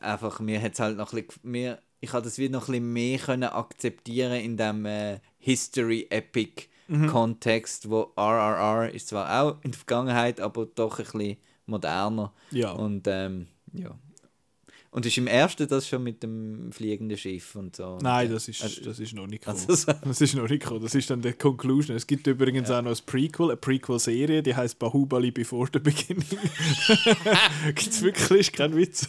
einfach, 0.00 0.40
mir 0.40 0.60
hat 0.60 0.78
halt 0.80 0.96
noch 0.96 1.12
ein 1.12 1.24
bisschen, 1.24 1.40
mir, 1.50 1.78
ich 2.02 2.12
habe 2.12 2.24
das 2.24 2.36
wieder 2.36 2.52
noch 2.52 2.68
ein 2.68 2.72
bisschen 2.72 2.92
mehr 2.92 3.18
können 3.18 3.44
akzeptieren 3.44 4.40
in 4.40 4.56
dem 4.56 4.84
äh, 4.86 5.20
History-Epic-Kontext, 5.38 7.88
wo 7.88 8.12
RRR 8.16 8.92
ist 8.92 9.06
zwar 9.08 9.40
auch 9.40 9.58
in 9.62 9.70
der 9.70 9.78
Vergangenheit, 9.78 10.40
aber 10.40 10.66
doch 10.66 10.98
ein 10.98 11.04
bisschen 11.04 11.36
moderner. 11.66 12.32
Ja. 12.50 12.72
Und 12.72 13.06
ähm, 13.06 13.46
ja. 13.72 13.96
Und 14.94 15.06
ist 15.06 15.16
im 15.16 15.26
ersten 15.26 15.66
das 15.68 15.88
schon 15.88 16.02
mit 16.02 16.22
dem 16.22 16.70
fliegenden 16.70 17.16
Schiff 17.16 17.56
und 17.56 17.74
so? 17.74 17.98
Nein, 18.02 18.30
das 18.30 18.46
ist, 18.48 18.62
also- 18.62 18.84
das 18.84 19.00
ist 19.00 19.14
noch 19.14 19.26
nicht 19.26 19.42
gekommen. 19.42 19.58
Also 19.66 19.74
so- 19.74 19.92
Das 20.04 20.20
ist 20.20 20.34
noch 20.34 20.46
nicht 20.46 20.62
gekommen. 20.62 20.82
Das 20.82 20.94
ist 20.94 21.08
dann 21.08 21.22
die 21.22 21.32
Conclusion. 21.32 21.96
Es 21.96 22.06
gibt 22.06 22.26
übrigens 22.26 22.70
auch 22.70 22.82
noch 22.82 22.90
ein 22.90 23.06
Prequel, 23.06 23.46
eine 23.46 23.56
Prequel-Serie, 23.56 24.42
die 24.42 24.54
heißt 24.54 24.78
Bahubali 24.78 25.30
Before 25.30 25.66
the 25.72 25.78
Beginning. 25.78 26.26
gibt 27.74 27.80
es 27.88 28.02
wirklich, 28.02 28.40
ist 28.40 28.52
kein 28.52 28.76
Witz. 28.76 29.08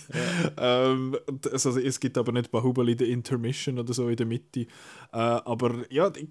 Ähm, 0.58 1.18
und 1.28 1.52
also, 1.52 1.78
es 1.78 2.00
gibt 2.00 2.18
aber 2.18 2.32
nicht 2.32 2.50
Bahubali 2.50 2.96
The 2.98 3.12
Intermission 3.12 3.78
oder 3.78 3.94
so 3.94 4.08
in 4.08 4.16
der 4.16 4.26
Mitte. 4.26 4.62
Äh, 4.62 4.68
aber 5.12 5.84
ja, 5.90 6.12
ich, 6.16 6.30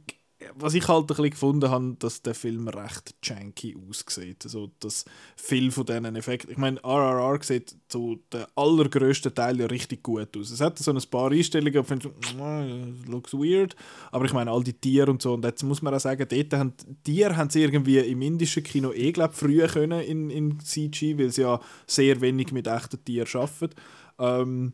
was 0.55 0.75
ich 0.75 0.87
halt 0.89 1.05
ein 1.05 1.07
bisschen 1.09 1.31
gefunden 1.31 1.71
habe, 1.71 1.97
dass 1.99 2.23
der 2.23 2.35
Film 2.35 2.69
recht 2.69 3.15
janky 3.23 3.77
aussieht. 3.89 4.45
Also, 4.45 4.71
dass 4.81 5.05
viel 5.37 5.71
von 5.71 5.87
diesen 5.87 6.17
Effekten. 6.17 6.51
Ich 6.51 6.59
meine, 6.59 6.79
RRR 6.83 7.43
sieht 7.43 7.75
so 7.91 8.17
der 8.33 8.49
allergrößte 8.55 9.33
Teil 9.33 9.61
ja 9.61 9.67
richtig 9.67 10.03
gut 10.03 10.37
aus. 10.37 10.51
Es 10.51 10.61
hat 10.61 10.79
so 10.79 10.93
ein 10.93 11.01
paar 11.11 11.31
Einstellungen, 11.31 11.85
wo 11.89 11.95
ich 11.95 12.03
so, 12.03 13.11
looks 13.11 13.35
weird. 13.35 13.77
Aber 14.11 14.25
ich 14.25 14.33
meine, 14.33 14.51
all 14.51 14.63
die 14.63 14.75
Tiere 14.75 15.11
und 15.11 15.23
so. 15.23 15.35
Und 15.35 15.45
jetzt 15.45 15.63
muss 15.63 15.83
man 15.83 15.95
auch 15.95 16.01
sagen, 16.01 16.27
dort 16.29 16.53
haben 16.55 16.75
Tiere 17.05 17.37
haben 17.37 17.51
sie 17.51 17.63
irgendwie 17.63 17.99
im 17.99 18.23
indischen 18.23 18.63
Kino 18.63 18.93
eh, 18.93 19.13
glaube 19.13 19.35
früher 19.35 19.69
können 19.69 20.01
in, 20.01 20.31
in 20.31 20.61
CG, 20.61 21.19
weil 21.19 21.31
sie 21.31 21.43
ja 21.43 21.61
sehr 21.87 22.21
wenig 22.21 22.53
mit 22.53 22.67
echten 22.67 23.05
Tieren 23.05 23.29
arbeiten. 23.35 23.75
Ähm, 24.19 24.73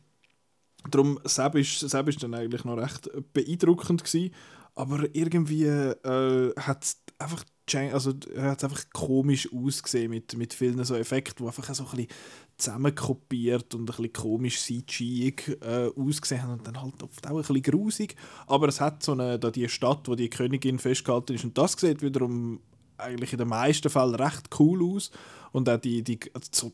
Darum, 0.90 1.18
Seb 1.24 1.56
ist, 1.56 1.80
Seb 1.80 2.08
ist 2.08 2.22
dann 2.22 2.34
eigentlich 2.34 2.64
noch 2.64 2.76
recht 2.76 3.10
beeindruckend 3.32 4.04
gewesen, 4.04 4.32
aber 4.78 5.06
irgendwie 5.12 5.64
äh, 5.64 6.54
hat 6.56 6.84
es 6.84 7.02
einfach, 7.18 7.44
also, 7.92 8.14
einfach 8.32 8.84
komisch 8.92 9.52
ausgesehen 9.52 10.08
mit, 10.08 10.36
mit 10.36 10.54
vielen 10.54 10.82
so 10.84 10.94
Effekten, 10.94 11.44
die 11.44 11.48
einfach 11.48 11.74
so 11.74 11.84
ein 11.84 11.90
bisschen 11.90 12.06
zusammenkopiert 12.56 13.74
und 13.74 13.82
ein 13.82 13.86
bisschen 13.86 14.12
komisch 14.12 14.60
CG 14.60 15.34
äh, 15.62 15.90
ausgesehen 15.96 16.42
haben 16.44 16.52
und 16.52 16.66
dann 16.66 16.80
halt 16.80 17.02
oft 17.02 17.26
auch 17.26 17.30
ein 17.32 17.36
bisschen 17.38 17.62
grusig. 17.62 18.14
Aber 18.46 18.68
es 18.68 18.80
hat 18.80 19.02
so 19.02 19.12
eine, 19.12 19.38
da 19.40 19.50
die 19.50 19.68
Stadt, 19.68 20.06
wo 20.06 20.14
die 20.14 20.30
Königin 20.30 20.78
festgehalten 20.78 21.34
ist 21.34 21.44
und 21.44 21.58
das 21.58 21.72
sieht 21.72 22.00
wiederum 22.00 22.60
eigentlich 22.98 23.32
in 23.32 23.38
den 23.38 23.48
meisten 23.48 23.90
Fällen 23.90 24.14
recht 24.14 24.48
cool 24.60 24.94
aus 24.94 25.10
und 25.50 25.68
auch 25.68 25.78
die, 25.78 26.04
die 26.04 26.20
also 26.34 26.48
so 26.52 26.72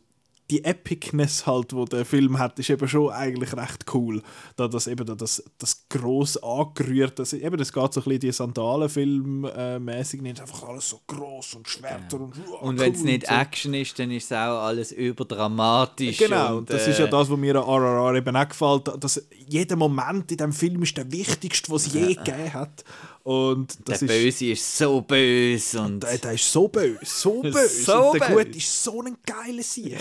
die 0.51 0.63
Epicness 0.63 1.47
halt, 1.47 1.73
wo 1.73 1.87
der 1.87 2.05
Film 2.05 2.39
hat, 2.39 2.59
ist 2.59 2.69
eben 2.69 2.87
schon 2.87 3.11
eigentlich 3.11 3.57
recht 3.57 3.87
cool. 3.95 4.23
Da 4.57 4.69
das 4.69 4.87
eben 4.87 5.07
da 5.07 5.15
das, 5.15 5.43
das 5.59 5.89
gross 5.89 6.37
angerührt, 6.37 7.19
das, 7.19 7.33
eben, 7.33 7.57
das 7.57 7.73
geht 7.73 7.93
so 7.95 8.01
ein 8.01 8.05
bisschen 8.05 8.21
die 8.21 8.33
Sandalenfilm 8.33 9.45
äh, 9.47 9.79
mäßig 9.79 10.21
nicht, 10.21 10.41
einfach 10.41 10.69
alles 10.69 10.91
so 10.91 11.01
gross 11.07 11.55
und 11.55 11.67
Schwerter 11.67 12.21
und 12.21 12.37
Und 12.61 12.79
wenn 12.79 12.93
es 12.93 13.01
cool 13.01 13.07
nicht 13.07 13.27
so. 13.27 13.35
Action 13.35 13.75
ist, 13.75 13.99
dann 13.99 14.11
ist 14.11 14.25
es 14.25 14.33
auch 14.33 14.65
alles 14.65 14.93
überdramatisch. 14.93 16.19
Genau, 16.19 16.59
und, 16.59 16.69
das 16.69 16.87
äh, 16.87 16.91
ist 16.91 16.99
ja 16.99 17.07
das, 17.07 17.31
was 17.31 17.39
mir 17.39 17.57
an 17.57 17.63
RRR 17.63 18.15
eben 18.17 18.37
auch 18.37 18.49
gefällt, 18.49 18.91
dass 19.03 19.27
jeder 19.47 19.77
Moment 19.77 20.31
in 20.31 20.37
diesem 20.37 20.53
Film 20.53 20.83
ist 20.83 20.97
der 20.97 21.11
wichtigste, 21.11 21.73
was 21.73 21.87
es 21.87 21.95
je 21.95 22.15
gegeben 22.15 22.53
hat. 22.53 22.85
Und 23.25 23.89
das 23.89 24.01
Der 24.01 24.11
ist, 24.11 24.23
Böse 24.23 24.47
ist 24.53 24.77
so 24.77 25.01
böse 25.01 25.81
und 25.81 26.03
Der, 26.03 26.19
der 26.19 26.33
ist 26.35 26.53
so 26.53 26.69
böse, 26.69 26.99
so 27.05 27.41
böse. 27.43 27.83
So 27.83 28.11
und 28.11 28.21
der 28.21 28.27
böse. 28.27 28.45
Gut 28.45 28.57
ist 28.57 28.85
so 28.85 29.01
ein 29.03 29.17
geiler 29.25 29.63
Sieg. 29.63 29.99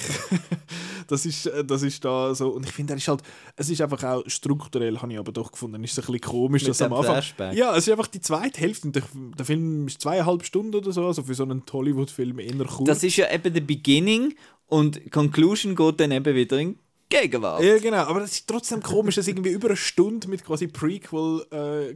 das, 1.08 1.26
ist, 1.26 1.46
äh, 1.46 1.64
das 1.64 1.84
ist 1.84 2.04
da 2.04 2.36
so. 2.36 2.50
Und 2.50 2.66
ich 2.66 2.74
finde, 2.74 2.94
er 2.94 2.98
ist 2.98 3.08
halt, 3.08 3.22
es 3.56 3.70
ist 3.70 3.80
einfach 3.80 4.04
auch 4.04 4.24
strukturell, 4.28 5.00
habe 5.00 5.14
ich 5.14 5.18
aber 5.18 5.32
doch 5.32 5.54
gefunden, 5.54 5.82
ist 5.86 5.94
es 5.94 6.00
ein 6.00 6.12
bisschen 6.12 6.20
komisch, 6.20 6.64
Mit 6.64 6.72
dass 6.72 6.82
am 6.82 6.92
Anfang. 6.92 7.14
Flashback. 7.14 7.56
Ja, 7.56 7.74
es 7.78 7.88
ist 7.88 7.92
einfach 7.94 8.08
die 8.08 8.20
zweite 8.20 8.60
Hälfte. 8.60 8.90
Der, 8.92 9.04
der 9.38 9.46
Film 9.46 9.88
ist 9.88 10.02
zweieinhalb 10.02 10.46
Stunden 10.46 10.76
oder 10.76 10.92
so, 10.92 11.06
also 11.06 11.24
für 11.24 11.34
so 11.34 11.44
einen 11.44 11.64
Hollywood-Film 11.72 12.40
eher 12.40 12.66
kurz. 12.66 12.88
das 12.88 13.04
ist 13.04 13.16
ja 13.16 13.32
eben 13.32 13.54
der 13.54 13.62
Beginning 13.62 14.36
und 14.68 15.00
Conclusion 15.14 15.78
geht 15.78 16.00
dann 16.02 16.12
eben 16.12 16.36
wieder 16.36 16.60
in 16.60 16.78
Gegenwart. 17.08 17.64
Ja, 17.64 17.78
genau, 17.78 18.04
aber 18.04 18.22
es 18.24 18.34
ist 18.34 18.48
trotzdem 18.50 18.84
komisch, 18.84 19.16
dass 19.16 19.30
irgendwie 19.30 19.52
über 19.52 19.70
eine 19.70 19.78
Stunde 19.78 20.28
mit 20.28 20.44
quasi 20.44 20.68
Prequel 20.68 21.46
äh, 21.52 21.96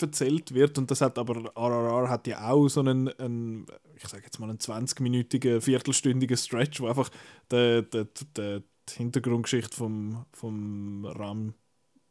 erzählt 0.00 0.54
wird 0.54 0.78
und 0.78 0.90
das 0.90 1.00
hat 1.00 1.18
aber 1.18 1.52
RRR 1.56 2.08
hat 2.08 2.26
ja 2.26 2.50
auch 2.50 2.68
so 2.68 2.80
einen, 2.80 3.08
einen 3.18 3.66
ich 3.96 4.08
sage 4.08 4.24
jetzt 4.24 4.38
mal 4.38 4.48
einen 4.48 4.58
20-minütigen, 4.58 5.60
viertelstündigen 5.60 6.36
Stretch, 6.36 6.80
wo 6.80 6.86
einfach 6.86 7.10
der, 7.50 7.82
der, 7.82 8.06
der, 8.36 8.62
die 8.88 8.94
Hintergrundgeschichte 8.94 9.76
vom, 9.76 10.24
vom 10.32 11.04
RAM 11.06 11.54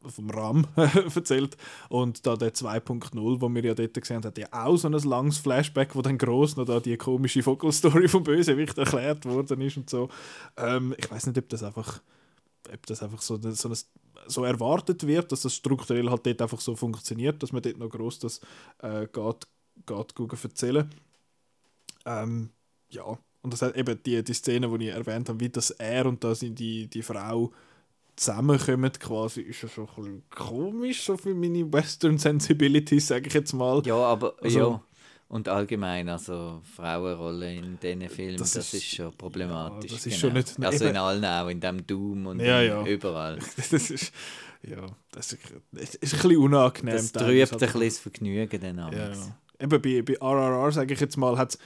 vom 0.07 0.32
RAM 0.32 0.65
erzählt 1.15 1.57
und 1.89 2.25
da 2.25 2.36
der 2.36 2.53
2.0, 2.53 3.41
wo 3.41 3.49
wir 3.49 3.63
ja 3.63 3.75
dort 3.75 3.93
gesehen 3.93 4.17
haben, 4.17 4.25
hat 4.25 4.38
ja 4.38 4.47
auch 4.51 4.75
so 4.75 4.88
ein 4.88 4.93
langes 4.93 5.38
Flashback, 5.38 5.95
wo 5.95 6.01
dann 6.01 6.17
groß 6.17 6.57
noch 6.57 6.65
da 6.65 6.79
die 6.79 6.97
komische 6.97 7.43
Vogelstory 7.43 8.07
vom 8.07 8.23
Bösewicht 8.23 8.79
erklärt 8.79 9.25
worden 9.25 9.61
ist 9.61 9.77
und 9.77 9.89
so. 9.91 10.09
Ähm, 10.57 10.95
ich 10.97 11.09
weiß 11.11 11.27
nicht, 11.27 11.38
ob 11.38 11.49
das 11.49 11.61
einfach 11.61 12.01
ob 12.71 12.86
das 12.86 13.03
einfach 13.03 13.21
so, 13.21 13.39
so, 13.41 13.69
ein, 13.69 13.75
so 14.28 14.43
erwartet 14.43 15.05
wird, 15.07 15.32
dass 15.32 15.41
das 15.43 15.55
strukturell 15.55 16.09
halt 16.09 16.26
dort 16.26 16.41
einfach 16.41 16.59
so 16.61 16.76
funktioniert, 16.76 17.41
dass 17.41 17.51
man 17.51 17.61
dort 17.61 17.78
noch 17.78 17.89
groß 17.89 18.19
das 18.19 18.39
äh, 18.80 19.07
geht, 19.07 19.47
geht 19.86 20.15
gucken, 20.15 20.39
erzählen. 20.43 20.89
Ähm, 22.05 22.49
ja, 22.89 23.03
und 23.41 23.53
das 23.53 23.61
hat 23.61 23.76
eben 23.76 24.01
die, 24.03 24.24
die 24.24 24.34
Szene, 24.34 24.69
die 24.78 24.88
ich 24.89 24.93
erwähnt 24.93 25.30
habe, 25.30 25.39
wie 25.39 25.49
das 25.49 25.72
er 25.72 26.05
und 26.05 26.24
da 26.24 26.36
sind 26.36 26.59
die, 26.59 26.88
die 26.88 27.01
Frau 27.01 27.51
zusammenkommen 28.15 28.91
quasi, 28.99 29.41
ist 29.41 29.63
ja 29.63 29.69
schon 29.69 29.88
ein 29.88 29.95
bisschen 29.95 30.24
komisch, 30.30 31.03
so 31.03 31.17
für 31.17 31.34
meine 31.34 31.72
Western 31.72 32.17
Sensibilities, 32.17 33.07
sage 33.07 33.28
ich 33.28 33.34
jetzt 33.34 33.53
mal. 33.53 33.82
Ja, 33.86 33.95
aber 33.95 34.36
Also- 34.41 34.59
ja. 34.59 34.84
Und 35.32 35.47
allgemein, 35.47 36.09
also 36.09 36.61
Frauenrolle 36.75 37.55
in 37.55 37.79
diesen 37.79 38.09
Filmen, 38.09 38.36
Das 38.38 38.51
das, 38.51 38.65
ist- 38.73 38.84
ist, 38.84 38.95
schon 38.95 39.13
problematisch. 39.13 39.89
ja, 39.89 39.95
das 39.97 40.05
ist 40.05 40.13
genau. 40.13 40.17
schon 40.19 40.34
nicht- 40.34 40.65
Also 40.65 40.84
eben- 40.86 40.93
in 40.93 40.97
allen 41.01 41.23
auch, 41.25 41.47
in 41.47 41.59
dem 41.61 41.88
Doom 41.88 42.25
und 42.27 42.39
Ja, 42.41 42.61
ja. 42.61 42.86
überall. 42.86 43.39
Das 43.55 43.71
ist, 43.71 44.11
ja, 44.63 44.86
das 45.11 45.32
ist, 45.32 45.39
das 45.71 45.95
ist 45.95 46.13
ein 46.15 46.19
bisschen 46.21 46.38
unangenehm. 46.38 46.95
Das 46.95 47.11
trübt 47.13 47.23
ein 47.29 47.39
halt. 47.39 47.59
bisschen 47.59 47.82
das 47.82 47.97
Vergnügen 47.99 48.59
dann 48.61 48.79
abends. 48.79 49.19
ja. 49.59 49.63
Eben 49.63 49.82
bei, 49.82 50.01
bei 50.01 50.17
RRR, 50.19 50.71
sage 50.73 50.93
ich 50.93 50.99
jetzt 50.99 51.15
mal, 51.17 51.38
hat's, 51.38 51.55
es 51.55 51.61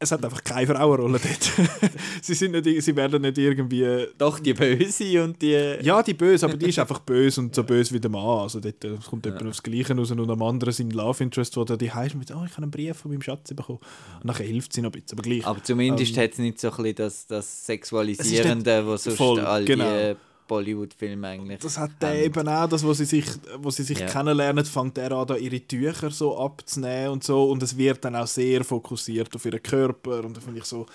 hat 0.00 0.24
einfach 0.24 0.44
keine 0.44 0.66
Frauenrolle 0.66 1.18
dort. 1.18 1.70
sie, 2.22 2.34
sind 2.34 2.52
nicht, 2.52 2.84
sie 2.84 2.94
werden 2.94 3.20
nicht 3.20 3.36
irgendwie... 3.36 4.06
Doch, 4.16 4.38
die 4.38 4.54
Böse 4.54 5.24
und 5.24 5.42
die... 5.42 5.76
Ja, 5.82 6.02
die 6.02 6.14
böse, 6.14 6.46
aber 6.46 6.56
die 6.56 6.68
ist 6.68 6.78
einfach 6.78 7.00
böse 7.00 7.40
und 7.40 7.54
so 7.54 7.64
böse 7.64 7.92
wie 7.94 8.00
der 8.00 8.10
Mann. 8.10 8.40
Also 8.40 8.60
dort 8.60 8.84
äh, 8.84 8.96
kommt 9.08 9.26
jemand 9.26 9.46
aufs 9.46 9.62
Gleiche 9.62 9.96
raus 9.96 10.12
und 10.12 10.30
am 10.30 10.42
anderen 10.42 10.72
sein 10.72 10.90
Love 10.90 11.24
Interest, 11.24 11.56
wo 11.56 11.64
die 11.64 11.90
heißt 11.90 12.14
mit 12.14 12.30
«Oh, 12.30 12.44
ich 12.46 12.52
habe 12.52 12.62
einen 12.62 12.70
Brief 12.70 12.96
von 12.96 13.10
meinem 13.10 13.22
Schatz 13.22 13.52
bekommen». 13.52 13.80
Und 14.20 14.24
nachher 14.24 14.46
hilft 14.46 14.72
sie 14.72 14.82
noch 14.82 14.92
ein 14.92 15.00
bisschen, 15.00 15.18
aber 15.18 15.28
gleich. 15.28 15.44
Aber 15.44 15.62
zumindest 15.64 16.16
Ähm, 16.16 16.22
hat 16.22 16.32
es 16.32 16.38
nicht 16.38 16.60
so 16.60 16.70
ein 16.70 16.76
bisschen 16.76 16.94
das, 16.94 17.26
das 17.26 17.66
Sexualisierende, 17.66 18.86
was 18.86 19.04
sonst 19.04 19.16
voll, 19.16 19.40
all 19.40 19.64
genau. 19.64 20.14
Die 20.48 20.54
Bollywood-Filme 20.54 21.28
eigentlich 21.28 21.60
Das 21.60 21.78
hat 21.78 21.90
der 22.00 22.24
eben 22.24 22.48
auch, 22.48 22.68
das, 22.68 22.82
wo 22.84 22.92
sie 22.92 23.04
sich, 23.04 23.26
wo 23.58 23.70
sie 23.70 23.82
sich 23.82 23.98
Ja. 23.98 24.06
kennenlernen, 24.06 24.64
fängt 24.64 24.98
er 24.98 25.12
an, 25.12 25.26
da 25.26 25.36
ihre 25.36 25.60
Tücher 25.60 26.10
so 26.10 26.38
abzunehmen 26.38 27.10
und 27.10 27.24
so. 27.24 27.50
Und 27.50 27.62
es 27.62 27.76
wird 27.76 28.04
dann 28.04 28.16
auch 28.16 28.26
sehr 28.26 28.64
fokussiert 28.64 29.34
auf 29.34 29.44
ihren 29.44 29.62
Körper. 29.62 30.24
Und 30.24 30.36
da 30.36 30.40
finde 30.40 30.60
ich 30.60 30.64
so, 30.64 30.86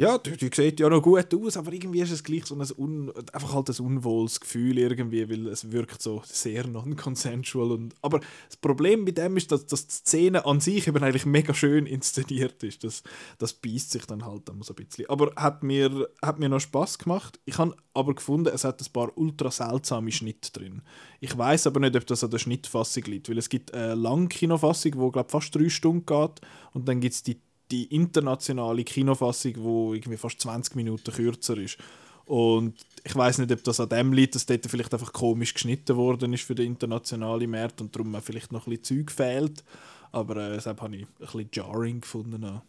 ja, 0.00 0.16
die, 0.16 0.34
die 0.34 0.48
sieht 0.50 0.80
ja 0.80 0.88
noch 0.88 1.02
gut 1.02 1.34
aus, 1.34 1.58
aber 1.58 1.74
irgendwie 1.74 2.00
ist 2.00 2.10
es 2.10 2.24
gleich 2.24 2.46
so 2.46 2.54
ein 2.54 2.66
un, 2.78 3.12
einfach 3.34 3.52
halt 3.52 3.68
ein 3.68 3.84
unwohles 3.84 4.40
Gefühl 4.40 4.78
irgendwie, 4.78 5.28
weil 5.28 5.46
es 5.48 5.72
wirkt 5.72 6.00
so 6.00 6.22
sehr 6.24 6.66
non-consensual. 6.66 7.72
Und, 7.72 7.94
aber 8.00 8.20
das 8.48 8.56
Problem 8.56 9.04
mit 9.04 9.18
dem 9.18 9.36
ist, 9.36 9.52
dass, 9.52 9.66
dass 9.66 9.86
die 9.86 9.92
Szene 9.92 10.46
an 10.46 10.58
sich 10.58 10.88
eben 10.88 11.04
eigentlich 11.04 11.26
mega 11.26 11.52
schön 11.52 11.84
inszeniert 11.84 12.62
ist. 12.62 12.82
Das, 12.82 13.02
das 13.36 13.52
beißt 13.52 13.90
sich 13.90 14.06
dann 14.06 14.24
halt 14.24 14.48
immer 14.48 14.64
so 14.64 14.72
ein 14.72 14.86
bisschen. 14.86 15.04
Aber 15.10 15.32
hat 15.36 15.62
mir, 15.62 16.08
hat 16.22 16.38
mir 16.38 16.48
noch 16.48 16.60
Spaß 16.60 16.96
gemacht. 16.96 17.38
Ich 17.44 17.58
habe 17.58 17.76
aber 17.92 18.14
gefunden, 18.14 18.54
es 18.54 18.64
hat 18.64 18.80
ein 18.80 18.92
paar 18.94 19.18
ultra 19.18 19.50
seltsame 19.50 20.12
Schnitte 20.12 20.50
drin. 20.50 20.80
Ich 21.20 21.36
weiß 21.36 21.66
aber 21.66 21.78
nicht, 21.80 21.94
ob 21.94 22.06
das 22.06 22.24
an 22.24 22.30
der 22.30 22.38
Schnittfassung 22.38 23.02
liegt, 23.04 23.28
weil 23.28 23.36
es 23.36 23.50
gibt 23.50 23.74
eine 23.74 23.96
Langkinofassung, 23.96 24.92
die 24.92 25.12
glaube 25.12 25.28
fast 25.28 25.54
drei 25.54 25.68
Stunden 25.68 26.06
geht 26.06 26.40
und 26.72 26.88
dann 26.88 27.00
gibt 27.00 27.14
es 27.14 27.22
die, 27.22 27.38
die 27.70 27.84
internationale 27.94 28.84
Kinofassung, 28.84 29.54
wo 29.58 29.94
irgendwie 29.94 30.16
fast 30.16 30.40
20 30.40 30.74
Minuten 30.76 31.12
kürzer 31.12 31.56
ist. 31.56 31.78
Und 32.26 32.74
ich 33.04 33.14
weiß 33.14 33.38
nicht, 33.38 33.50
ob 33.50 33.64
das 33.64 33.80
an 33.80 33.88
dem 33.88 34.12
liegt, 34.12 34.34
dass 34.34 34.46
dort 34.46 34.66
vielleicht 34.66 34.92
einfach 34.92 35.12
komisch 35.12 35.52
geschnitten 35.54 35.96
worden 35.96 36.32
ist 36.32 36.44
für 36.44 36.54
den 36.54 36.66
internationalen 36.66 37.50
Markt 37.50 37.80
und 37.80 37.94
darum 37.94 38.14
vielleicht 38.22 38.52
noch 38.52 38.66
ein 38.66 38.70
bisschen 38.78 39.06
Zeug 39.06 39.10
fehlt. 39.10 39.64
Aber 40.12 40.36
äh, 40.36 40.54
deshalb 40.54 40.80
habe 40.80 40.96
ich 40.96 41.02
ein 41.02 41.08
bisschen 41.18 41.50
jarring 41.52 42.00
gefunden 42.00 42.44
an, 42.44 42.62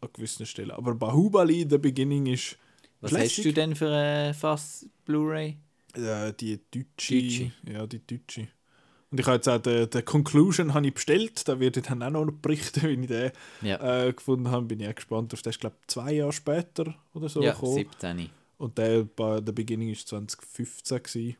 an 0.00 0.08
gewissen 0.12 0.46
Stellen. 0.46 0.72
Aber 0.72 0.94
Bahubali, 0.94 1.66
der 1.66 1.78
Beginning 1.78 2.26
ist 2.26 2.58
Was 3.00 3.10
Classic. 3.10 3.38
hast 3.38 3.44
du 3.46 3.52
denn 3.52 3.76
für 3.76 3.90
eine 3.90 4.34
Fass 4.34 4.86
Blu-ray? 5.04 5.56
äh, 5.94 6.32
die 6.34 6.58
deutsche, 6.70 7.14
Deutsche. 7.20 7.52
Ja, 7.70 7.86
die 7.86 8.00
deutsche. 8.06 8.48
Und 9.10 9.20
ich 9.20 9.26
habe 9.26 9.36
jetzt 9.36 9.48
auch 9.48 9.58
den, 9.58 9.88
den 9.88 10.04
Conclusion 10.04 10.74
habe 10.74 10.86
ich 10.86 10.94
bestellt. 10.94 11.48
Da 11.48 11.58
werde 11.60 11.80
ich 11.80 11.86
dann 11.86 12.02
auch 12.02 12.10
noch 12.10 12.30
berichten, 12.32 12.82
wie 12.88 13.00
ich 13.00 13.06
den 13.06 13.30
Ja, 13.62 14.04
äh, 14.06 14.12
gefunden 14.12 14.50
habe. 14.50 14.66
Bin 14.66 14.80
ich 14.80 14.88
auch 14.88 14.94
gespannt 14.94 15.32
auf 15.32 15.40
den. 15.42 15.50
ist, 15.50 15.60
glaube 15.60 15.76
ich, 15.80 15.86
zwei 15.88 16.12
Jahre 16.12 16.32
später 16.32 16.94
oder 17.14 17.28
so 17.28 17.42
ja 17.42 17.52
gekommen. 17.52 17.74
17. 17.74 18.30
Und 18.58 18.76
der, 18.76 19.04
bei 19.04 19.40
der 19.40 19.52
Beginning 19.52 19.88
war 19.88 19.96
2015. 19.96 21.02
Gewesen. 21.02 21.36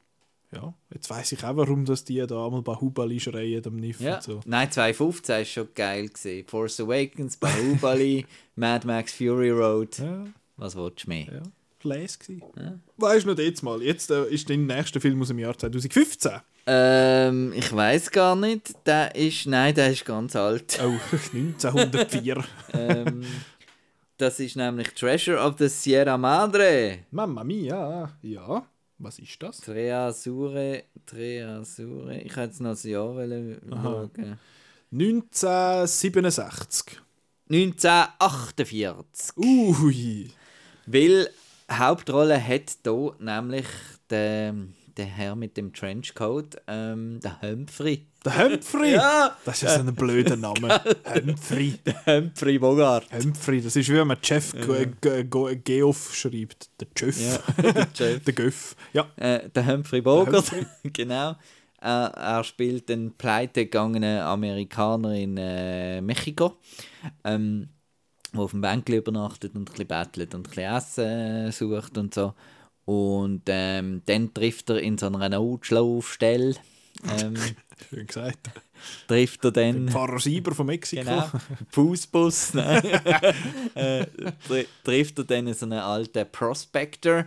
Ja, 0.50 0.72
jetzt 0.94 1.10
weiß 1.10 1.32
ich 1.32 1.44
auch, 1.44 1.56
warum 1.56 1.84
dass 1.84 2.04
die 2.04 2.24
da 2.26 2.46
einmal 2.46 2.62
bei 2.62 2.74
Hubali 2.74 3.20
schreien 3.20 3.62
am 3.66 3.76
Niff 3.76 4.00
Ja. 4.00 4.14
und 4.16 4.22
so. 4.22 4.40
Nein, 4.46 4.70
2015 4.72 5.36
war 5.36 5.44
schon 5.44 5.68
geil. 5.74 6.08
Gewesen. 6.08 6.46
Force 6.48 6.80
Awakens, 6.80 7.36
Bahubali, 7.36 8.24
Mad 8.56 8.86
Max 8.86 9.12
Fury 9.12 9.50
Road. 9.50 9.98
Ja, 9.98 10.24
Was 10.56 10.74
willst 10.74 11.04
du 11.04 11.08
mehr? 11.10 11.26
ja. 11.26 11.42
Gewesen. 11.80 12.42
Ja. 12.56 12.78
Weißt 12.96 13.24
du 13.26 13.30
noch 13.30 13.38
jetzt 13.38 13.62
mal? 13.62 13.80
Jetzt 13.82 14.10
äh, 14.10 14.26
ist 14.28 14.48
dein 14.50 14.66
nächster 14.66 15.00
Film 15.00 15.20
aus 15.22 15.28
dem 15.28 15.38
Jahr 15.38 15.56
2015. 15.56 16.32
Ähm, 16.66 17.52
ich 17.54 17.72
weiß 17.74 18.10
gar 18.10 18.36
nicht. 18.36 18.74
Der 18.86 19.14
ist, 19.14 19.46
nein, 19.46 19.74
der 19.74 19.90
ist 19.90 20.04
ganz 20.04 20.36
alt. 20.36 20.78
Oh, 20.82 20.98
1904. 21.32 22.44
ähm, 22.74 23.24
das 24.18 24.40
ist 24.40 24.56
nämlich 24.56 24.92
Treasure 24.94 25.38
of 25.38 25.54
the 25.58 25.68
Sierra 25.68 26.18
Madre. 26.18 26.98
Mamma 27.10 27.44
mia. 27.44 28.12
Ja, 28.22 28.66
was 28.98 29.18
ist 29.20 29.40
das? 29.42 29.60
Tre 29.60 29.92
Azure, 29.94 30.82
Tre 31.06 31.44
Azure. 31.60 32.18
Ich 32.20 32.32
hätte 32.32 32.40
jetzt 32.48 32.60
noch 32.60 32.70
das 32.70 32.82
Jahr 32.82 33.14
schauen. 33.14 34.38
1967. 34.90 37.00
1948. 37.50 39.36
Ui. 39.36 40.30
Weil 40.86 41.28
Hauptrolle 41.70 42.40
hat 42.42 42.76
hier 42.84 43.12
nämlich 43.18 43.66
der, 44.10 44.54
der 44.96 45.06
Herr 45.06 45.36
mit 45.36 45.56
dem 45.56 45.72
Trenchcoat, 45.72 46.56
ähm, 46.66 47.20
der 47.22 47.40
Humphrey. 47.42 48.06
Der 48.24 48.36
Humphrey. 48.38 48.92
Ja, 48.94 49.36
Das 49.44 49.56
ist 49.56 49.62
ja 49.62 49.74
so 49.76 49.80
ein 49.86 49.94
blöder 49.94 50.36
Name. 50.36 50.80
Humphrey. 51.14 51.78
Humphrey 52.06 52.58
Bogart. 52.58 53.06
Humphrey. 53.12 53.60
Das 53.62 53.76
ist 53.76 53.88
wie 53.88 53.94
wenn 53.94 54.06
man 54.08 54.16
Jeff 54.22 54.52
Ge- 54.52 54.88
Ge- 55.00 55.24
Ge- 55.24 55.56
Geoff 55.56 56.14
schreibt. 56.14 56.68
Der 56.80 56.88
Jeff. 56.96 57.20
Ja, 57.20 57.62
der 57.72 57.88
Jeff. 57.94 58.24
Der 58.24 58.34
Göff. 58.34 58.76
Ja. 58.92 59.06
Äh, 59.16 59.48
der 59.50 59.66
Humphrey 59.66 60.00
Bogart, 60.00 60.50
Humphrey. 60.50 60.66
genau. 60.92 61.32
Äh, 61.80 61.86
er 61.86 62.42
spielt 62.42 62.88
den 62.88 63.12
pleitegegangenen 63.16 64.20
Amerikaner 64.22 65.12
in 65.14 65.36
äh, 65.36 66.00
Mexiko, 66.00 66.56
ähm, 67.22 67.68
der 68.32 68.40
auf 68.40 68.50
dem 68.52 68.60
Bänkli 68.60 68.96
übernachtet 68.96 69.54
und 69.54 69.62
ein 69.62 69.64
bisschen 69.64 69.86
bettelt 69.86 70.34
und 70.34 70.40
ein 70.40 70.50
bisschen 70.50 70.74
Essen 70.74 71.04
äh, 71.04 71.52
sucht 71.52 71.98
und 71.98 72.14
so. 72.14 72.34
Und 72.84 73.42
ähm, 73.48 74.02
dann 74.06 74.32
trifft 74.32 74.70
er 74.70 74.80
in 74.80 74.96
so 74.96 75.06
einer 75.06 75.28
Notschlafstelle, 75.28 76.54
ähm, 77.06 77.34
Schön 77.90 78.06
gesagt. 78.06 78.50
trifft 79.06 79.44
er 79.44 79.52
dann... 79.52 79.88
Pfarrer 79.88 80.18
Sieber 80.18 80.54
von 80.54 80.66
Mexiko. 80.66 81.02
Genau, 81.04 81.30
Fußbus. 81.70 82.54
äh, 83.74 84.06
tr 84.46 84.64
trifft 84.84 85.18
er 85.18 85.24
dann 85.24 85.52
so 85.54 85.66
einen 85.66 85.78
alten 85.78 86.26
Prospector, 86.30 87.26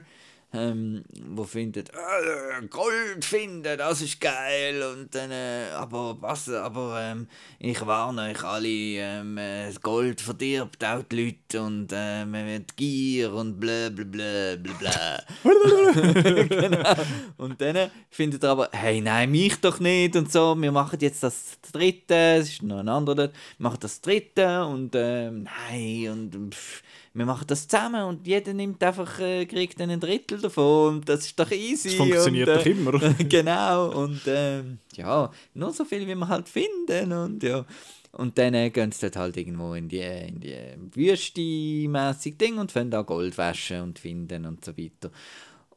ähm, 0.53 1.03
wo 1.29 1.45
findet, 1.45 1.89
äh, 1.89 2.67
Gold 2.69 3.23
finden, 3.23 3.77
das 3.77 4.01
ist 4.01 4.19
geil. 4.19 4.83
Und 4.83 5.15
dann, 5.15 5.31
äh, 5.31 5.69
aber 5.73 6.17
was, 6.19 6.49
aber 6.49 6.99
ähm, 7.01 7.27
ich 7.59 7.85
warne 7.85 8.23
euch 8.23 8.43
alle, 8.43 8.67
ähm, 8.67 9.37
äh, 9.37 9.67
das 9.67 9.81
Gold 9.81 10.19
verdirbt 10.19 10.83
auch 10.83 11.03
die 11.03 11.23
Leute 11.23 11.61
und 11.61 11.91
äh, 11.93 12.25
man 12.25 12.47
wird 12.47 12.75
Gier 12.75 13.33
und 13.33 13.59
bla 13.59 13.89
bla 13.89 14.03
bla 14.03 14.55
bla 14.57 14.73
bla. 14.73 15.23
genau. 16.43 16.93
Und 17.37 17.61
dann 17.61 17.89
findet 18.09 18.43
er 18.43 18.49
aber, 18.49 18.69
hey, 18.73 18.99
nein, 18.99 19.31
mich 19.31 19.55
doch 19.61 19.79
nicht 19.79 20.15
und 20.17 20.31
so, 20.31 20.55
wir 20.59 20.71
machen 20.71 20.99
jetzt 20.99 21.23
das 21.23 21.59
dritte, 21.71 22.35
es 22.39 22.49
ist 22.49 22.63
noch 22.63 22.79
ein 22.79 22.89
anderer 22.89 23.15
dort, 23.15 23.33
wir 23.57 23.63
machen 23.63 23.79
das 23.79 24.01
dritte 24.01 24.65
und 24.65 24.91
ähm, 24.95 25.43
nein, 25.43 26.09
und 26.09 26.53
pff, 26.53 26.83
wir 27.13 27.25
machen 27.25 27.45
das 27.47 27.67
zusammen 27.67 28.03
und 28.03 28.25
jeder 28.25 28.53
nimmt 28.53 28.81
einfach, 28.83 29.19
äh, 29.19 29.45
kriegt 29.45 29.79
dann 29.79 29.89
ein 29.89 29.99
Drittel 29.99 30.39
davon 30.39 30.95
und 30.95 31.09
das 31.09 31.25
ist 31.25 31.39
doch 31.39 31.51
easy. 31.51 31.89
Das 31.89 31.97
funktioniert 31.97 32.47
und, 32.47 32.55
doch 32.55 32.65
immer. 32.65 33.13
genau, 33.29 34.03
und 34.03 34.21
ähm, 34.27 34.77
ja, 34.95 35.29
nur 35.53 35.73
so 35.73 35.83
viel, 35.83 36.07
wie 36.07 36.15
wir 36.15 36.27
halt 36.27 36.47
finden 36.47 37.11
und 37.11 37.43
ja. 37.43 37.65
Und 38.13 38.37
dann 38.37 38.53
äh, 38.53 38.69
gehen 38.69 38.91
sie 38.91 39.01
dort 39.01 39.15
halt 39.15 39.37
irgendwo 39.37 39.73
in 39.73 39.87
die, 39.87 39.99
in 39.99 40.39
die 40.41 40.55
Wüste 40.93 41.41
mäßig 41.89 42.37
Ding 42.37 42.57
und 42.57 42.71
fangen 42.71 42.91
da 42.91 43.03
Gold 43.03 43.37
waschen 43.37 43.81
und 43.81 43.99
finden 43.99 44.45
und 44.45 44.65
so 44.65 44.77
weiter. 44.77 45.11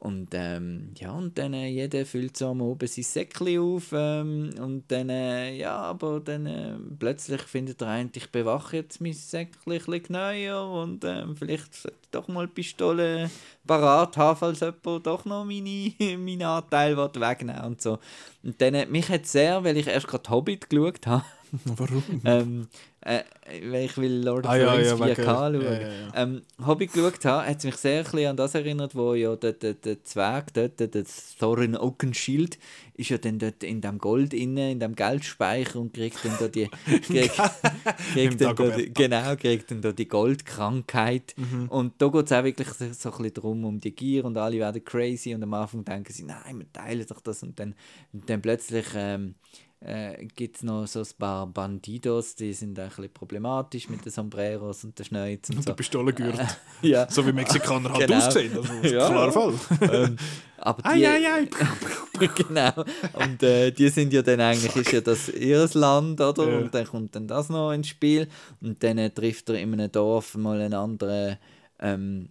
Und 0.05 0.27
ähm, 0.33 0.91
ja, 0.99 1.13
und 1.13 1.35
dann 1.35 1.55
äh, 1.55 1.67
jeder 1.67 2.05
füllt 2.05 2.37
so 2.37 2.49
am 2.49 2.61
Oben 2.61 2.87
sein 2.87 3.03
Säckchen 3.03 3.57
auf 3.57 3.91
ähm, 3.91 4.51
und 4.59 4.83
dann, 4.89 5.09
äh, 5.09 5.55
ja, 5.55 5.75
aber 5.77 6.19
dann 6.19 6.45
äh, 6.45 6.75
plötzlich 6.99 7.41
findet 7.41 7.81
der 7.81 7.87
eine, 7.87 8.11
ich 8.13 8.29
bewache 8.29 8.77
jetzt 8.77 9.01
mein 9.01 9.13
Säckchen 9.13 9.73
ein 9.73 9.79
bisschen 9.79 10.03
neuer 10.09 10.69
und 10.69 11.03
ähm, 11.05 11.35
vielleicht 11.35 11.73
sollte 11.73 11.97
ich 12.03 12.09
doch 12.11 12.27
mal 12.27 12.45
die 12.45 12.53
Pistole 12.53 13.31
parat 13.65 14.15
haben, 14.17 14.37
falls 14.37 14.59
jemand 14.59 15.07
doch 15.07 15.25
noch 15.25 15.43
meine, 15.43 15.91
meinen 15.99 16.43
Anteil 16.43 16.95
will 16.95 17.09
wegnehmen 17.15 17.63
und 17.63 17.81
so. 17.81 17.97
Und 18.43 18.61
dann, 18.61 18.91
mich 18.91 19.09
hat 19.09 19.25
sehr, 19.25 19.63
weil 19.63 19.75
ich 19.75 19.87
erst 19.87 20.07
gerade 20.07 20.29
Hobbit 20.29 20.69
geschaut 20.69 21.07
habe, 21.07 21.25
Warum? 21.65 22.03
ähm, 22.25 22.67
äh, 23.01 23.21
weil 23.69 23.85
ich 23.85 23.97
will 23.97 24.23
Lord 24.23 24.45
of 24.45 24.51
Ah, 24.51 24.55
the 24.57 24.63
Rings 24.63 24.87
ja, 24.87 24.95
4K 24.95 25.07
wegen- 25.07 25.23
schauen. 25.23 25.61
ja, 25.61 25.73
ja, 25.73 25.79
ja. 25.81 26.11
Ähm, 26.15 26.41
Hobby 26.65 26.87
geschaut 26.87 27.23
habe, 27.25 27.47
hat 27.47 27.57
es 27.59 27.63
mich 27.63 27.75
sehr 27.75 28.03
ein 28.13 28.25
an 28.27 28.37
das 28.37 28.55
erinnert, 28.55 28.95
wo 28.95 29.13
ja 29.13 29.35
der, 29.35 29.53
der, 29.53 29.73
der 29.75 30.03
Zwerg 30.03 30.53
dort, 30.53 30.79
der, 30.79 30.87
der 30.87 31.05
Thorin 31.39 31.77
Oakenshield, 31.77 32.57
ist 32.95 33.09
ja 33.09 33.17
dann 33.17 33.37
dort 33.39 33.63
in 33.63 33.81
dem 33.81 33.97
Gold 33.99 34.33
inne, 34.33 34.71
in 34.71 34.79
dem 34.79 34.95
Geldspeicher 34.95 35.79
und 35.79 35.93
kriegt 35.93 36.23
dann 36.23 36.35
da 36.39 36.47
die, 36.47 36.67
kriegt, 37.01 37.35
kriegt 38.13 38.41
dann 38.41 38.55
da 38.55 38.69
die 38.69 38.93
genau, 38.93 39.35
kriegt 39.35 39.69
dann 39.69 39.81
da 39.81 39.91
die 39.91 40.07
Goldkrankheit. 40.07 41.35
Mhm. 41.37 41.67
Und 41.69 41.93
da 42.01 42.07
geht 42.07 42.25
es 42.25 42.31
auch 42.31 42.43
wirklich 42.43 42.67
so, 42.69 42.85
so 42.93 43.09
ein 43.11 43.17
bisschen 43.17 43.33
darum, 43.35 43.65
um 43.65 43.79
die 43.79 43.93
Gier 43.95 44.25
und 44.25 44.37
alle 44.37 44.57
werden 44.59 44.83
crazy 44.83 45.33
und 45.35 45.43
am 45.43 45.53
Anfang 45.53 45.83
denken 45.85 46.11
sie, 46.11 46.23
nein, 46.23 46.59
wir 46.59 46.71
teilen 46.73 47.05
doch 47.07 47.19
das 47.21 47.43
und 47.43 47.59
dann, 47.59 47.75
und 48.13 48.29
dann 48.29 48.41
plötzlich 48.41 48.85
ähm, 48.95 49.35
äh, 49.85 50.25
gibt 50.35 50.57
es 50.57 50.63
noch 50.63 50.87
so 50.87 50.99
ein 51.01 51.07
paar 51.19 51.47
Bandidos, 51.47 52.35
die 52.35 52.53
sind 52.53 52.77
ein 52.79 52.87
bisschen 52.89 53.13
problematisch 53.13 53.87
mit 53.89 54.03
den 54.03 54.11
Sombreros 54.11 54.83
und 54.83 54.97
der 54.97 55.03
Schneuz 55.03 55.49
und 55.49 55.57
Und 55.57 55.65
der 55.67 55.73
so. 55.73 55.75
Pistolengürtel. 55.75 56.47
ja. 56.81 57.09
So 57.09 57.25
wie 57.27 57.31
Mexikaner 57.31 57.93
halt 57.93 58.07
Genau. 58.07 58.25
aussehen. 58.25 58.51
Also, 58.57 58.73
Ja. 58.95 59.07
klarer 59.07 59.31
Fall. 59.31 59.53
ähm, 59.81 60.17
aber 60.57 60.85
Ei, 60.85 60.97
die, 60.97 61.05
ei, 61.07 61.31
ei. 61.33 61.47
genau. 62.35 62.71
Und 63.13 63.43
äh, 63.43 63.71
die 63.71 63.89
sind 63.89 64.11
ja 64.13 64.21
dann 64.21 64.39
eigentlich, 64.41 64.75
ist 64.75 64.91
ja 64.91 65.01
das 65.01 65.29
ihr 65.29 65.69
Land, 65.73 66.19
oder? 66.21 66.49
Ja. 66.49 66.57
Und 66.57 66.73
dann 66.73 66.85
kommt 66.87 67.15
dann 67.15 67.27
das 67.27 67.49
noch 67.49 67.71
ins 67.71 67.87
Spiel. 67.89 68.27
Und 68.61 68.81
dann 68.83 68.97
äh, 68.97 69.09
trifft 69.11 69.49
er 69.49 69.59
in 69.59 69.73
einem 69.73 69.91
Dorf 69.91 70.35
mal 70.35 70.59
einen 70.61 70.73
anderen, 70.73 71.37
ähm, 71.79 72.29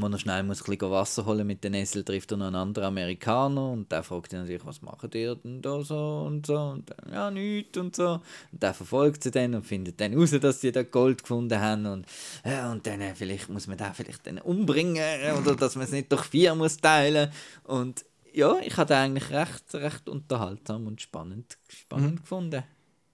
wo 0.00 0.06
er 0.08 0.18
schnell 0.18 0.42
muss 0.42 0.60
ein 0.62 0.64
bisschen 0.76 0.90
Wasser 0.90 1.24
holen 1.26 1.46
mit 1.46 1.62
den 1.64 1.74
Esel, 1.74 2.04
trifft 2.04 2.30
er 2.32 2.36
noch 2.38 2.46
einen 2.46 2.56
anderen 2.56 2.88
Amerikaner 2.88 3.70
und 3.70 3.90
der 3.90 4.02
fragt 4.02 4.32
ihn 4.32 4.40
natürlich, 4.40 4.64
was 4.64 4.82
macht 4.82 5.14
ihr 5.14 5.34
denn 5.36 5.60
da 5.62 5.82
so 5.82 6.24
und 6.26 6.46
so 6.46 6.56
und 6.58 6.90
dann, 6.90 7.12
ja, 7.12 7.30
nichts 7.30 7.76
und 7.78 7.94
so. 7.96 8.20
Und 8.52 8.62
der 8.62 8.74
verfolgt 8.74 9.22
sie 9.22 9.30
dann 9.30 9.54
und 9.54 9.66
findet 9.66 10.00
dann 10.00 10.14
raus, 10.14 10.30
dass 10.30 10.60
sie 10.60 10.72
da 10.72 10.82
Gold 10.82 11.22
gefunden 11.22 11.60
haben 11.60 11.86
und, 11.86 12.06
ja, 12.44 12.70
und 12.72 12.86
dann 12.86 13.00
äh, 13.00 13.14
vielleicht 13.14 13.48
muss 13.48 13.66
man 13.66 13.76
den 13.76 13.94
vielleicht 13.94 14.26
dann 14.26 14.38
umbringen 14.38 15.02
oder 15.40 15.54
dass 15.56 15.76
man 15.76 15.84
es 15.84 15.92
nicht 15.92 16.10
durch 16.10 16.24
vier 16.24 16.54
muss 16.54 16.76
teilen 16.78 17.30
und 17.64 18.04
ja, 18.32 18.58
ich 18.60 18.76
habe 18.76 18.96
eigentlich 18.96 19.30
recht, 19.30 19.74
recht 19.74 20.08
unterhaltsam 20.08 20.86
und 20.86 21.00
spannend, 21.00 21.58
spannend 21.68 22.20
gefunden. 22.22 22.62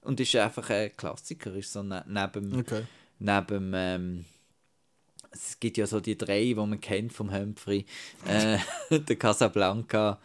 Und 0.02 0.20
ist 0.20 0.36
einfach 0.36 0.68
ein 0.70 0.94
Klassiker, 0.96 1.54
ist 1.54 1.72
so 1.72 1.82
ne 1.82 2.04
neben, 2.06 2.60
Okay. 2.60 2.82
neben 3.18 3.72
ähm, 3.74 4.24
es 5.36 5.60
gibt 5.60 5.76
ja 5.76 5.86
so 5.86 6.00
die 6.00 6.16
drei, 6.16 6.44
die 6.44 6.54
man 6.54 6.80
kennt 6.80 7.12
vom 7.12 7.32
Humphrey, 7.32 7.84
äh, 8.26 8.58
der 8.98 9.16
Casablanca, 9.16 10.18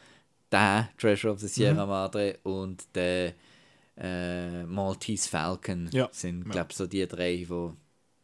der 0.52 0.90
Treasure 0.98 1.34
of 1.34 1.40
the 1.40 1.48
Sierra 1.48 1.86
Madre 1.86 2.38
und 2.44 2.84
der 2.96 3.34
äh, 3.98 4.64
Maltese 4.64 5.30
Falcon 5.30 5.90
Ja, 5.92 6.10
sind, 6.12 6.50
glaube 6.50 6.68
ich, 6.72 6.78
so 6.78 6.88
die 6.88 7.06
drei, 7.08 7.36
die 7.38 7.70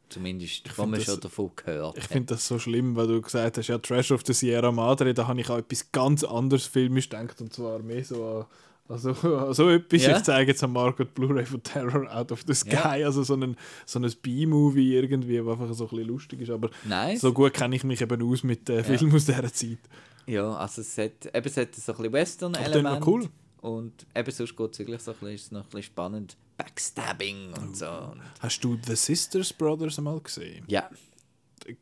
zumindest, 0.09 0.69
wo 0.69 0.83
find 0.83 0.91
man 0.91 0.99
das- 0.99 1.05
schon 1.05 1.19
davon 1.19 1.51
gehört 1.55 1.97
Ich 1.97 2.05
finde 2.05 2.33
das 2.35 2.47
so 2.47 2.57
schlimm, 2.59 2.95
weil 2.95 3.07
du 3.07 3.21
gesagt 3.21 3.57
hast, 3.57 3.67
ja, 3.67 3.77
Trash 3.77 4.11
of 4.11 4.23
the 4.25 4.33
Sierra 4.33 4.71
Madre, 4.71 5.13
da 5.13 5.27
habe 5.27 5.41
ich 5.41 5.49
an 5.49 5.59
etwas 5.59 5.91
ganz 5.91 6.23
anderes 6.23 6.65
filmisch 6.65 7.09
gedacht, 7.09 7.39
und 7.41 7.53
zwar 7.53 7.79
mehr 7.79 8.03
so 8.03 8.45
Also, 8.89 9.13
so 9.53 9.69
etwas, 9.69 10.05
Ja. 10.05 10.17
ich 10.17 10.23
zeige 10.23 10.51
jetzt 10.51 10.63
an 10.63 10.71
Marco 10.71 11.03
die 11.03 11.09
Blu-ray 11.11 11.45
von 11.45 11.61
Terror 11.61 12.09
Out 12.15 12.31
of 12.31 12.43
the 12.47 12.53
Sky, 12.53 12.71
Ja. 12.71 12.83
also 13.05 13.23
so 13.23 13.35
ein, 13.35 13.55
so 13.85 13.99
ein 13.99 14.11
B-Movie 14.21 14.95
irgendwie, 14.95 15.45
was 15.45 15.59
einfach 15.59 15.73
so 15.73 15.85
ein 15.85 15.89
bisschen 15.89 16.07
lustig 16.07 16.41
ist, 16.41 16.49
aber 16.51 16.69
Nice. 16.85 17.21
so 17.21 17.33
gut 17.33 17.53
kenne 17.53 17.75
ich 17.75 17.83
mich 17.83 18.01
eben 18.01 18.21
aus 18.31 18.43
mit 18.43 18.67
den 18.69 18.83
Filmen 18.83 19.13
aus 19.13 19.25
dieser 19.25 19.51
Zeit. 19.51 19.79
Ja, 20.25 20.53
also 20.55 20.81
es 20.81 20.97
hat, 20.97 21.25
eben, 21.33 21.45
es 21.47 21.57
hat 21.57 21.75
so 21.75 21.91
ein 21.91 21.97
bisschen 21.97 22.13
Western-Element. 22.13 23.05
cool. 23.07 23.29
Und 23.61 24.05
eben 24.15 24.31
sonst 24.31 24.55
geht 24.55 24.71
es 24.73 24.79
wirklich 24.79 25.01
so 25.01 25.11
ein 25.11 25.17
bisschen, 25.19 25.57
noch 25.57 25.63
ein 25.63 25.69
bisschen 25.69 25.83
spannend. 25.83 26.37
Backstabbing 26.57 27.53
und 27.59 27.75
so. 27.75 27.87
Und 27.87 28.21
Hast 28.39 28.63
du 28.63 28.77
The 28.85 28.95
Sisters 28.95 29.51
Brothers 29.51 29.97
einmal 29.97 30.19
gesehen? 30.21 30.63
ja, 30.67 30.89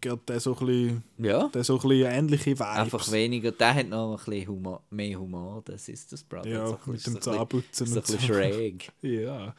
Geht 0.01 0.29
der 0.29 0.39
so 0.39 0.55
ein 0.57 0.65
bisschen, 0.65 1.03
ja. 1.19 1.47
der 1.49 1.63
so 1.63 1.75
ein 1.79 1.87
bisschen 1.87 2.11
ähnliche 2.11 2.51
Vibes? 2.51 2.61
Einfach 2.61 3.11
weniger. 3.11 3.51
Der 3.51 3.73
hat 3.75 3.87
noch 3.87 4.17
ein 4.17 4.25
bisschen 4.31 4.47
Humor, 4.49 4.83
mehr 4.89 5.19
Humor. 5.19 5.61
Das 5.65 5.87
ist 5.89 6.11
das 6.11 6.23
Brother. 6.23 6.49
Ja, 6.49 6.67
So 6.67 6.73
ein 6.85 6.91
mit 6.91 7.05
dem 7.05 7.15
ein 7.15 7.21
Zahnputzen 7.21 7.85
So 7.87 7.93
ein 7.93 7.97
und 7.99 8.07
so. 8.07 8.13
bisschen 8.17 8.33
schräg. 8.33 8.91
Ja, 9.01 9.19
Ja. 9.21 9.55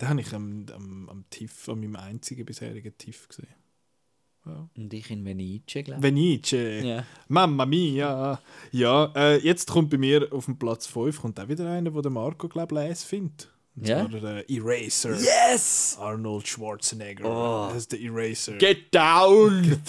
den 0.00 0.08
habe 0.08 0.20
ich 0.20 0.32
am, 0.34 0.66
am, 0.74 1.08
am 1.08 1.24
TIFF, 1.30 1.68
an 1.68 1.80
meinem 1.80 1.96
einzigen 1.96 2.44
bisherigen 2.44 2.92
TIFF 2.98 3.28
gesehen. 3.28 3.48
Und 4.76 4.94
ich 4.94 5.10
in 5.10 5.24
Venice, 5.26 5.84
glaube 5.84 6.02
Venice. 6.02 6.52
Ja. 6.82 7.04
Mamma 7.28 7.66
mia. 7.66 8.40
Ja, 8.72 9.12
äh, 9.14 9.36
jetzt 9.44 9.70
kommt 9.70 9.90
bei 9.90 9.98
mir 9.98 10.32
auf 10.32 10.46
dem 10.46 10.58
Platz 10.58 10.86
5 10.86 11.20
kommt 11.20 11.38
auch 11.38 11.48
wieder 11.48 11.70
einer, 11.70 11.92
wo 11.92 12.00
der 12.00 12.10
Marco, 12.10 12.48
glaube 12.48 12.88
ich, 12.90 12.98
findet. 13.00 13.52
Und 13.80 13.86
Ja? 13.88 14.08
zwar 14.08 14.20
der 14.20 14.50
äh, 14.50 14.56
Eraser. 14.56 15.14
Yes! 15.16 15.96
Arnold 16.00 16.48
Schwarzenegger. 16.48 17.24
Oh. 17.24 17.68
Das 17.68 17.78
ist 17.82 17.92
der 17.92 18.00
Eraser. 18.00 18.54
Get 18.54 18.92
down! 18.94 19.80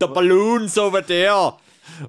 The 0.00 0.06
balloons 0.06 0.76
over 0.78 1.04
there! 1.04 1.54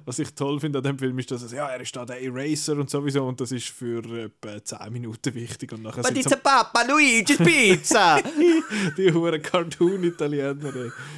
Was 0.04 0.18
ich 0.18 0.34
toll 0.34 0.60
finde 0.60 0.78
an 0.78 0.84
dem 0.84 0.98
Film 0.98 1.18
ist, 1.18 1.30
dass 1.30 1.42
es, 1.42 1.52
ja, 1.52 1.68
er 1.68 1.80
ist 1.80 1.94
da 1.94 2.04
der 2.04 2.22
Eraser 2.22 2.74
und 2.74 2.90
sowieso 2.90 3.26
und 3.26 3.40
das 3.40 3.52
ist 3.52 3.68
für 3.68 4.04
etwa 4.24 4.62
10 4.62 4.92
Minuten 4.92 5.34
wichtig 5.34 5.72
und 5.72 5.82
nachher 5.82 6.04
sind 6.04 6.22
so 6.22 6.36
Papa 6.36 6.82
Luigi's 6.82 7.38
Pizza! 7.38 8.20
die 8.96 9.12
hohen 9.12 9.42
Cartoon-Italiener. 9.42 10.72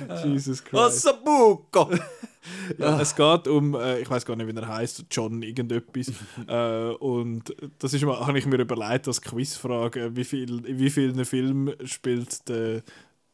ey. 0.08 0.28
Jesus 0.28 0.62
Christ. 0.62 1.06
Ossabuco! 1.06 1.90
Ja, 2.78 3.00
es 3.00 3.14
geht 3.14 3.48
um, 3.48 3.74
äh, 3.74 4.00
ich 4.00 4.10
weiß 4.10 4.24
gar 4.24 4.36
nicht, 4.36 4.46
wie 4.46 4.56
er 4.56 4.68
heißt, 4.68 5.04
John 5.10 5.42
irgendetwas. 5.42 6.12
äh, 6.46 6.94
und 6.96 7.54
das 7.78 7.92
ist 7.94 8.04
mal, 8.04 8.26
habe 8.26 8.38
ich 8.38 8.46
mir 8.46 8.58
überlegt 8.58 9.08
als 9.08 9.20
Quizfrage, 9.20 10.14
wie 10.14 10.24
viel, 10.24 10.64
in 10.66 10.78
wie 10.78 10.90
vielen 10.90 11.24
Filmen 11.24 11.74
spielt 11.84 12.48
der, 12.48 12.82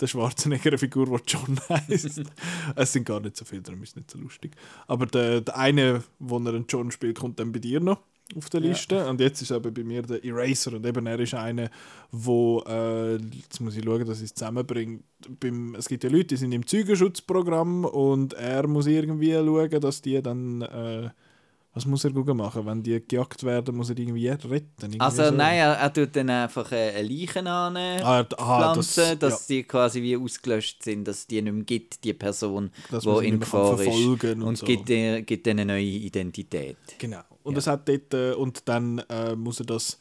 der 0.02 0.06
Schwarzenegger 0.08 0.70
eine 0.70 0.78
Figur, 0.78 1.06
die 1.06 1.22
John 1.26 1.58
heißt. 1.68 2.20
es 2.76 2.92
sind 2.92 3.04
gar 3.06 3.20
nicht 3.20 3.36
so 3.36 3.44
viele, 3.44 3.62
darum 3.62 3.82
ist 3.82 3.96
nicht 3.96 4.10
so 4.10 4.18
lustig. 4.18 4.52
Aber 4.86 5.06
der, 5.06 5.40
der 5.40 5.56
eine, 5.56 6.02
wo 6.18 6.38
er 6.38 6.48
einen 6.48 6.66
John 6.68 6.90
spielt, 6.90 7.18
kommt 7.18 7.38
dann 7.40 7.52
bei 7.52 7.60
dir 7.60 7.80
noch 7.80 7.98
auf 8.36 8.50
der 8.50 8.60
Ja. 8.60 8.68
Liste. 8.68 9.08
Und 9.08 9.20
jetzt 9.20 9.42
ist 9.42 9.52
aber 9.52 9.70
bei 9.70 9.84
mir 9.84 10.02
der 10.02 10.24
Eraser. 10.24 10.74
Und 10.74 10.86
eben 10.86 11.06
er 11.06 11.20
ist 11.20 11.34
einer, 11.34 11.70
wo, 12.10 12.62
äh, 12.66 13.16
jetzt 13.16 13.60
muss 13.60 13.76
ich 13.76 13.84
schauen, 13.84 14.04
dass 14.06 14.18
ich 14.18 14.24
es 14.26 14.34
zusammenbringe. 14.34 15.00
Beim, 15.40 15.74
es 15.76 15.88
gibt 15.88 16.04
ja 16.04 16.10
Leute, 16.10 16.26
die 16.26 16.36
sind 16.36 16.52
im 16.52 16.66
Zeugenschutzprogramm 16.66 17.84
und 17.84 18.32
er 18.34 18.66
muss 18.66 18.86
irgendwie 18.86 19.32
schauen, 19.32 19.80
dass 19.80 20.02
die 20.02 20.20
dann. 20.22 20.62
Äh, 20.62 21.10
was 21.74 21.86
muss 21.86 22.04
er 22.04 22.10
gucken 22.12 22.36
machen? 22.36 22.66
Wenn 22.66 22.82
die 22.82 23.02
gejagt 23.06 23.42
werden, 23.44 23.74
muss 23.76 23.88
er 23.90 23.98
irgendwie 23.98 24.28
retten. 24.28 24.68
Irgendwie 24.82 25.00
Also 25.00 25.24
so. 25.24 25.30
nein, 25.30 25.56
er, 25.56 25.72
er 25.72 25.92
tut 25.92 26.14
dann 26.14 26.28
einfach 26.28 26.70
äh, 26.72 26.90
eine 26.96 27.08
Leichen 27.08 27.46
an 27.46 27.76
Ah, 27.76 28.26
aha, 28.36 28.74
das- 28.74 28.92
pflanzen, 28.94 29.18
dass 29.18 29.48
ja. 29.48 29.56
die 29.56 29.62
quasi 29.64 30.02
wie 30.02 30.16
ausgelöscht 30.16 30.82
sind, 30.82 31.08
dass 31.08 31.26
die 31.26 31.40
nicht 31.40 31.52
mehr 31.52 31.64
gibt, 31.64 32.04
die 32.04 32.12
Person, 32.12 32.70
die 32.90 33.26
in 33.26 33.40
Gefahr 33.40 33.74
ist. 33.80 33.84
verfolgen 33.84 34.42
Und, 34.42 34.48
und 34.48 34.58
so. 34.58 34.66
gibt, 34.66 34.90
ihr- 34.90 35.22
gibt 35.22 35.46
ihnen 35.46 35.60
eine 35.60 35.72
neue 35.72 35.82
Identität. 35.82 36.76
Genau. 36.98 37.20
Und 37.42 37.54
Ja. 37.54 37.58
es 37.58 37.66
hat 37.66 37.88
dort, 37.88 38.12
äh, 38.14 38.32
und 38.34 38.68
dann 38.68 38.98
äh, 39.08 39.34
muss 39.34 39.60
er 39.60 39.66
das 39.66 39.98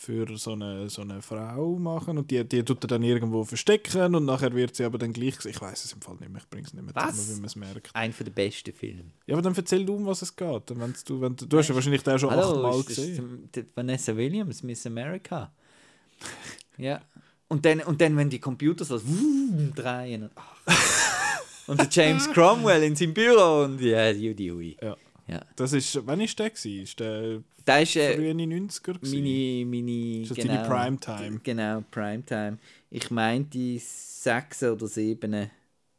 für 0.00 0.38
so 0.38 0.52
eine, 0.52 0.88
so 0.88 1.02
eine 1.02 1.20
Frau 1.20 1.78
machen 1.78 2.16
und 2.16 2.30
die, 2.30 2.42
die 2.42 2.64
tut 2.64 2.82
er 2.84 2.88
dann 2.88 3.02
irgendwo 3.02 3.44
verstecken 3.44 4.14
und 4.14 4.24
nachher 4.24 4.54
wird 4.54 4.74
sie 4.74 4.84
aber 4.84 4.96
dann 4.96 5.12
gleich, 5.12 5.44
ich 5.44 5.60
weiß 5.60 5.84
es 5.84 5.92
im 5.92 6.00
Fall 6.00 6.16
nicht 6.20 6.30
mehr, 6.30 6.40
ich 6.40 6.48
bringe 6.48 6.66
es 6.66 6.72
nicht 6.72 6.82
mehr 6.82 6.94
Was? 6.94 7.16
zusammen, 7.16 7.36
wie 7.36 7.40
man 7.40 7.46
es 7.46 7.56
merkt. 7.56 7.94
Einer 7.94 8.14
der 8.14 8.30
besten 8.30 8.72
Filme. 8.72 9.10
Ja, 9.26 9.34
aber 9.34 9.42
dann 9.42 9.54
erzähl 9.54 9.84
du, 9.84 9.96
um 9.96 10.06
was 10.06 10.22
es 10.22 10.34
geht. 10.34 10.62
Wenn's 10.68 11.04
du, 11.04 11.20
wenn, 11.20 11.36
du 11.36 11.44
du 11.44 11.58
hast 11.58 11.68
ja 11.68 11.74
wahrscheinlich 11.74 12.02
den 12.02 12.18
schon 12.18 12.30
achtmal 12.30 12.82
gesehen. 12.82 13.50
Vanessa 13.74 14.16
Williams, 14.16 14.62
Miss 14.62 14.86
America. 14.86 15.52
ja. 16.78 17.02
Und 17.48 17.66
dann, 17.66 17.80
und 17.80 18.00
dann, 18.00 18.16
wenn 18.16 18.30
die 18.30 18.38
Computer 18.38 18.86
so 18.86 18.98
drehen. 19.74 20.22
Und, 20.22 20.32
und 21.66 21.78
der 21.78 21.88
James 21.90 22.30
Cromwell 22.30 22.84
in 22.84 22.96
seinem 22.96 23.12
Büro 23.12 23.64
und 23.64 23.78
ja, 23.82 24.08
Judy 24.10 24.48
Hui. 24.48 24.76
Ja. 24.80 24.96
Ja. 25.30 25.40
Das 25.56 25.72
ist, 25.72 25.98
wann 26.06 26.20
ist 26.20 26.38
der 26.38 26.50
gewesen? 26.50 26.82
Ist 26.82 26.98
der 27.00 27.42
Da 27.64 27.78
ist 27.78 27.94
äh, 27.96 28.14
frühe 28.16 28.32
90er 28.32 28.94
gewesen? 28.98 29.22
meine, 29.22 29.66
meine 29.66 30.22
Ist 30.22 30.30
das 30.30 30.38
deine 30.44 30.68
Primetime? 30.68 31.40
Genau, 31.42 31.84
Primetime. 31.90 32.58
Ich 32.90 33.10
meinte 33.10 33.78
sechs 33.78 34.62
oder 34.62 34.86
sieben. 34.88 35.50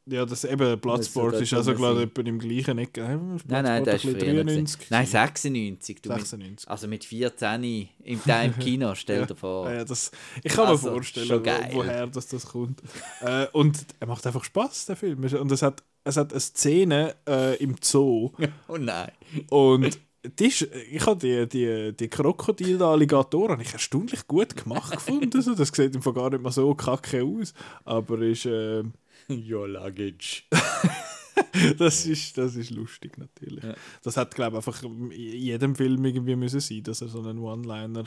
Ja, 0.08 0.26
das 0.26 0.44
eben, 0.44 0.80
Bloodsport 0.80 1.28
Müsste 1.40 1.44
ist 1.44 1.52
das 1.54 1.68
also 1.68 1.94
sein. 1.96 2.04
etwa 2.04 2.22
im 2.24 2.40
gleichen 2.40 2.78
Ecke. 2.80 3.02
Nein, 3.02 3.40
nein, 3.48 3.84
Bloodsport 3.84 3.88
das 3.88 3.96
ist 4.04 4.06
ein 4.10 4.14
bisschen 4.16 4.20
früher. 4.20 4.44
gewesen. 4.44 4.66
93 4.66 4.90
Nein, 4.90 5.00
gewesen. 5.06 5.12
96. 5.12 6.02
Du 6.02 6.10
mit, 6.10 6.18
96. 6.20 6.70
also 6.70 6.88
mit 6.88 7.06
14 7.06 7.64
im 8.04 8.24
Time 8.24 8.54
Kino, 8.60 8.96
stell 8.96 9.26
dir 9.28 9.36
vor. 9.36 9.70
Ja, 9.70 9.78
ja, 9.78 9.86
das, 9.86 10.12
ich 10.44 10.52
kann 10.52 10.66
Also, 10.68 10.88
mir 10.88 10.94
vorstellen, 10.96 11.30
wo, 11.30 11.76
woher 11.78 12.08
das, 12.08 12.28
das 12.28 12.46
kommt. 12.48 12.82
äh, 13.22 13.46
und 13.54 13.86
er 14.00 14.08
macht 14.08 14.26
einfach 14.26 14.44
Spaß, 14.44 14.88
der 14.88 14.96
Film. 14.96 15.24
Und 15.24 15.52
es 15.52 15.62
hat, 15.62 15.84
es 16.04 16.18
hat 16.18 16.32
eine 16.32 16.40
Szene 16.40 17.16
äh, 17.28 17.58
im 17.58 17.76
Zoo. 17.82 18.32
Oh 18.68 18.78
nein. 18.78 19.12
Und 19.50 20.00
die 20.40 20.48
ist, 20.48 20.62
ich 20.92 21.06
habe 21.06 21.20
die, 21.20 21.48
die, 21.48 21.96
die 21.96 22.08
Krokodil-Alligatoren 22.08 23.60
ich 23.60 23.74
erstaunlich 23.74 24.28
gut 24.28 24.56
gemacht 24.56 24.92
gefunden. 24.92 25.32
Also, 25.36 25.56
das 25.56 25.70
sieht 25.70 25.96
im 25.96 26.02
Fall 26.02 26.14
gar 26.14 26.30
nicht 26.30 26.42
mal 26.42 26.52
so 26.52 26.74
kacke 26.76 27.24
aus. 27.24 27.54
Aber 27.86 28.20
ist, 28.22 28.46
äh, 28.46 28.84
Your 29.30 29.68
luggage. 29.68 30.44
das, 31.78 32.06
ist, 32.06 32.38
das 32.38 32.56
ist 32.56 32.70
lustig 32.72 33.18
natürlich. 33.18 33.64
Ja. 33.64 33.76
Das 34.04 34.18
hat, 34.18 34.36
glaube 34.36 34.58
ich, 34.58 34.68
einfach 34.68 34.84
in 34.84 35.12
jedem 35.12 35.76
Film 35.76 36.04
irgendwie 36.06 36.36
müssen 36.36 36.60
sein, 36.60 36.84
dass 36.84 37.02
er 37.02 37.08
so 37.08 37.20
einen 37.22 37.40
One-Liner 37.40 38.06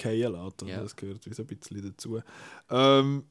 fallen 0.00 0.32
lässt. 0.32 0.62
Also 0.62 0.66
Ja. 0.66 0.80
Das 0.80 0.96
gehört 0.96 1.26
wie 1.26 1.34
so 1.34 1.42
ein 1.42 1.46
bisschen 1.46 1.82
dazu. 1.82 2.20
Ähm, 2.70 3.24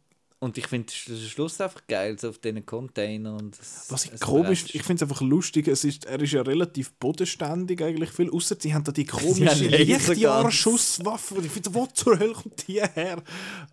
Und 0.44 0.58
ich 0.58 0.66
finde 0.66 0.92
den 1.08 1.18
Schluss 1.18 1.62
einfach 1.62 1.86
geil, 1.88 2.18
so 2.18 2.30
auf 2.30 2.40
diesen 2.40 2.66
Container. 2.66 3.36
Und 3.36 3.60
das, 3.60 3.86
Was 3.90 4.06
ich 4.06 4.20
komisch, 4.20 4.66
ich 4.74 4.82
finde 4.82 4.96
es 5.06 5.10
einfach 5.10 5.22
lustig, 5.22 5.68
es 5.68 5.84
ist, 5.84 6.06
er 6.06 6.20
ist 6.20 6.34
ja 6.34 6.42
relativ 6.42 6.94
bodenständig 6.94 7.84
eigentlich 7.84 8.10
viel, 8.10 8.28
außer 8.32 8.56
sie 8.60 8.74
haben 8.74 8.84
da 8.84 8.92
die 8.92 9.06
komische. 9.06 9.66
Lichtjahrschusswaffe 9.68 11.36
ich 11.44 11.52
finde, 11.52 11.74
wo 11.76 11.86
zur 11.86 12.18
Hölle 12.18 12.34
kommt 12.34 12.68
die 12.68 12.82
her? 12.82 13.22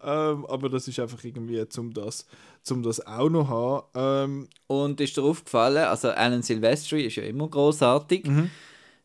Ähm, 0.03 0.45
aber 0.45 0.69
das 0.69 0.87
ist 0.89 1.01
einfach 1.01 1.25
irgendwie, 1.25 1.65
um 1.79 1.95
das, 1.95 2.27
zum 2.63 2.83
das 2.83 3.01
auch 3.07 3.31
noch 3.31 3.49
haben. 3.49 3.87
Ähm, 3.95 4.49
Und 4.67 5.01
ist 5.01 5.17
dir 5.17 5.23
aufgefallen, 5.23 5.85
also 5.85 6.11
Alan 6.11 6.43
Silvestri 6.43 7.07
ist 7.07 7.17
ja 7.17 7.23
immer 7.23 7.49
großartig. 7.49 8.27
Mhm. 8.27 8.51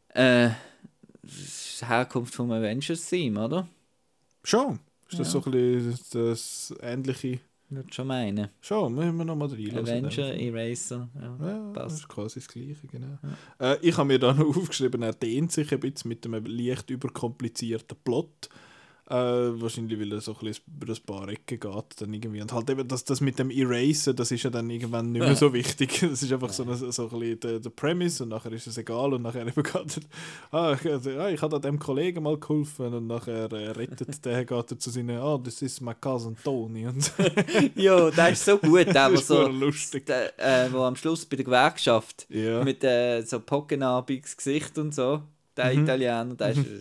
Äh, 0.10 0.50
Herkunft 1.88 2.36
vom 2.36 2.52
Avengers-Theme, 2.52 3.46
oder? 3.46 3.68
schon, 4.44 4.80
ist 5.10 5.20
das 5.20 5.28
Ja. 5.34 5.42
so 5.42 5.44
ein 5.46 5.52
bisschen 5.52 6.00
das 6.12 6.74
ähnliche, 6.82 7.40
Würde 7.76 7.94
schon 7.94 8.08
meinen. 8.08 8.50
schon, 8.62 8.94
müssen 8.94 9.18
wir 9.18 9.26
nochmal 9.26 9.48
reinlassen. 9.50 10.06
Avenger, 10.06 10.34
Eraser, 10.36 11.10
ja, 11.16 11.48
Ja, 11.48 11.72
das 11.74 11.94
ist 11.94 12.08
quasi 12.08 12.40
das 12.40 12.48
Gleiche, 12.48 12.88
genau. 12.88 13.18
Äh, 13.60 13.78
ich 13.82 13.98
habe 13.98 14.08
mir 14.08 14.20
da 14.20 14.34
noch 14.34 14.46
aufgeschrieben, 14.58 15.02
er 15.02 15.14
dehnt 15.14 15.52
sich 15.52 15.72
ein 15.72 15.80
bisschen 15.80 16.10
mit 16.10 16.26
einem 16.26 16.46
leicht 16.46 16.90
überkomplizierten 16.90 17.98
Plot. 18.04 18.50
Äh, 19.10 19.16
wahrscheinlich, 19.62 20.00
weil 20.00 20.14
er 20.14 20.22
so 20.22 20.32
ein 20.34 20.40
bisschen 20.48 20.64
über 20.82 20.94
ein 20.94 21.00
paar 21.06 21.28
Ecken 21.28 21.60
geht. 21.60 21.86
Dann 22.02 22.14
irgendwie. 22.14 22.42
Und 22.42 22.54
halt 22.54 22.70
eben 22.70 22.88
das, 22.88 23.04
das 23.04 23.20
mit 23.20 23.38
dem 23.38 23.52
Erasen, 23.52 24.16
das 24.16 24.32
ist 24.32 24.44
ja 24.44 24.50
dann 24.50 24.70
irgendwann 24.70 25.12
nicht 25.12 25.22
mehr 25.22 25.36
so 25.36 25.52
wichtig. 25.54 26.00
Das 26.00 26.24
ist 26.24 26.32
einfach 26.32 26.54
so, 26.54 26.64
eine, 26.64 26.76
so 26.78 27.10
ein 27.10 27.20
bisschen 27.20 27.40
der, 27.42 27.60
der 27.60 27.70
Premise 27.70 28.24
und 28.24 28.30
nachher 28.30 28.54
ist 28.54 28.66
es 28.66 28.78
egal 28.78 29.14
und 29.14 29.22
nachher 29.24 29.46
eben 29.46 29.62
geht 29.62 29.76
er, 29.76 29.98
ah, 30.58 30.74
ich, 30.74 31.06
ja, 31.06 31.30
ich 31.30 31.42
habe 31.42 31.60
dem 31.60 31.78
Kollegen 31.80 32.24
mal 32.24 32.38
geholfen 32.40 32.94
und 32.94 33.08
nachher 33.08 33.52
äh, 33.52 33.72
rettet 33.72 34.24
der, 34.26 34.46
geht 34.46 34.72
er 34.72 34.80
zu 34.80 34.90
seinen, 34.90 35.18
ah, 35.18 35.38
das 35.38 35.62
ist 35.62 35.82
mein 35.82 36.00
Cousin 36.00 36.38
Tony 36.42 36.88
und 36.88 37.12
ja, 37.76 38.10
der 38.10 38.30
ist 38.30 38.46
so 38.46 38.58
gut, 38.58 38.88
der, 38.88 39.10
ist 39.10 39.28
so, 39.28 39.48
lustig. 39.50 40.06
der, 40.06 40.40
äh, 40.40 40.72
wo 40.72 40.78
am 40.84 40.96
Schluss 40.96 41.26
bei 41.26 41.36
der 41.36 41.44
Gewerkschaft 41.46 42.26
Ja. 42.30 42.64
mit 42.64 42.84
äh, 42.86 43.22
so 43.24 43.42
pockenarbiges 43.42 44.38
Gesicht 44.38 44.78
und 44.78 44.96
so, 44.96 45.22
der 45.58 45.74
Mhm. 45.74 45.84
Italiener, 45.84 46.36
der 46.36 46.50
ist 46.52 46.60
äh, 46.60 46.80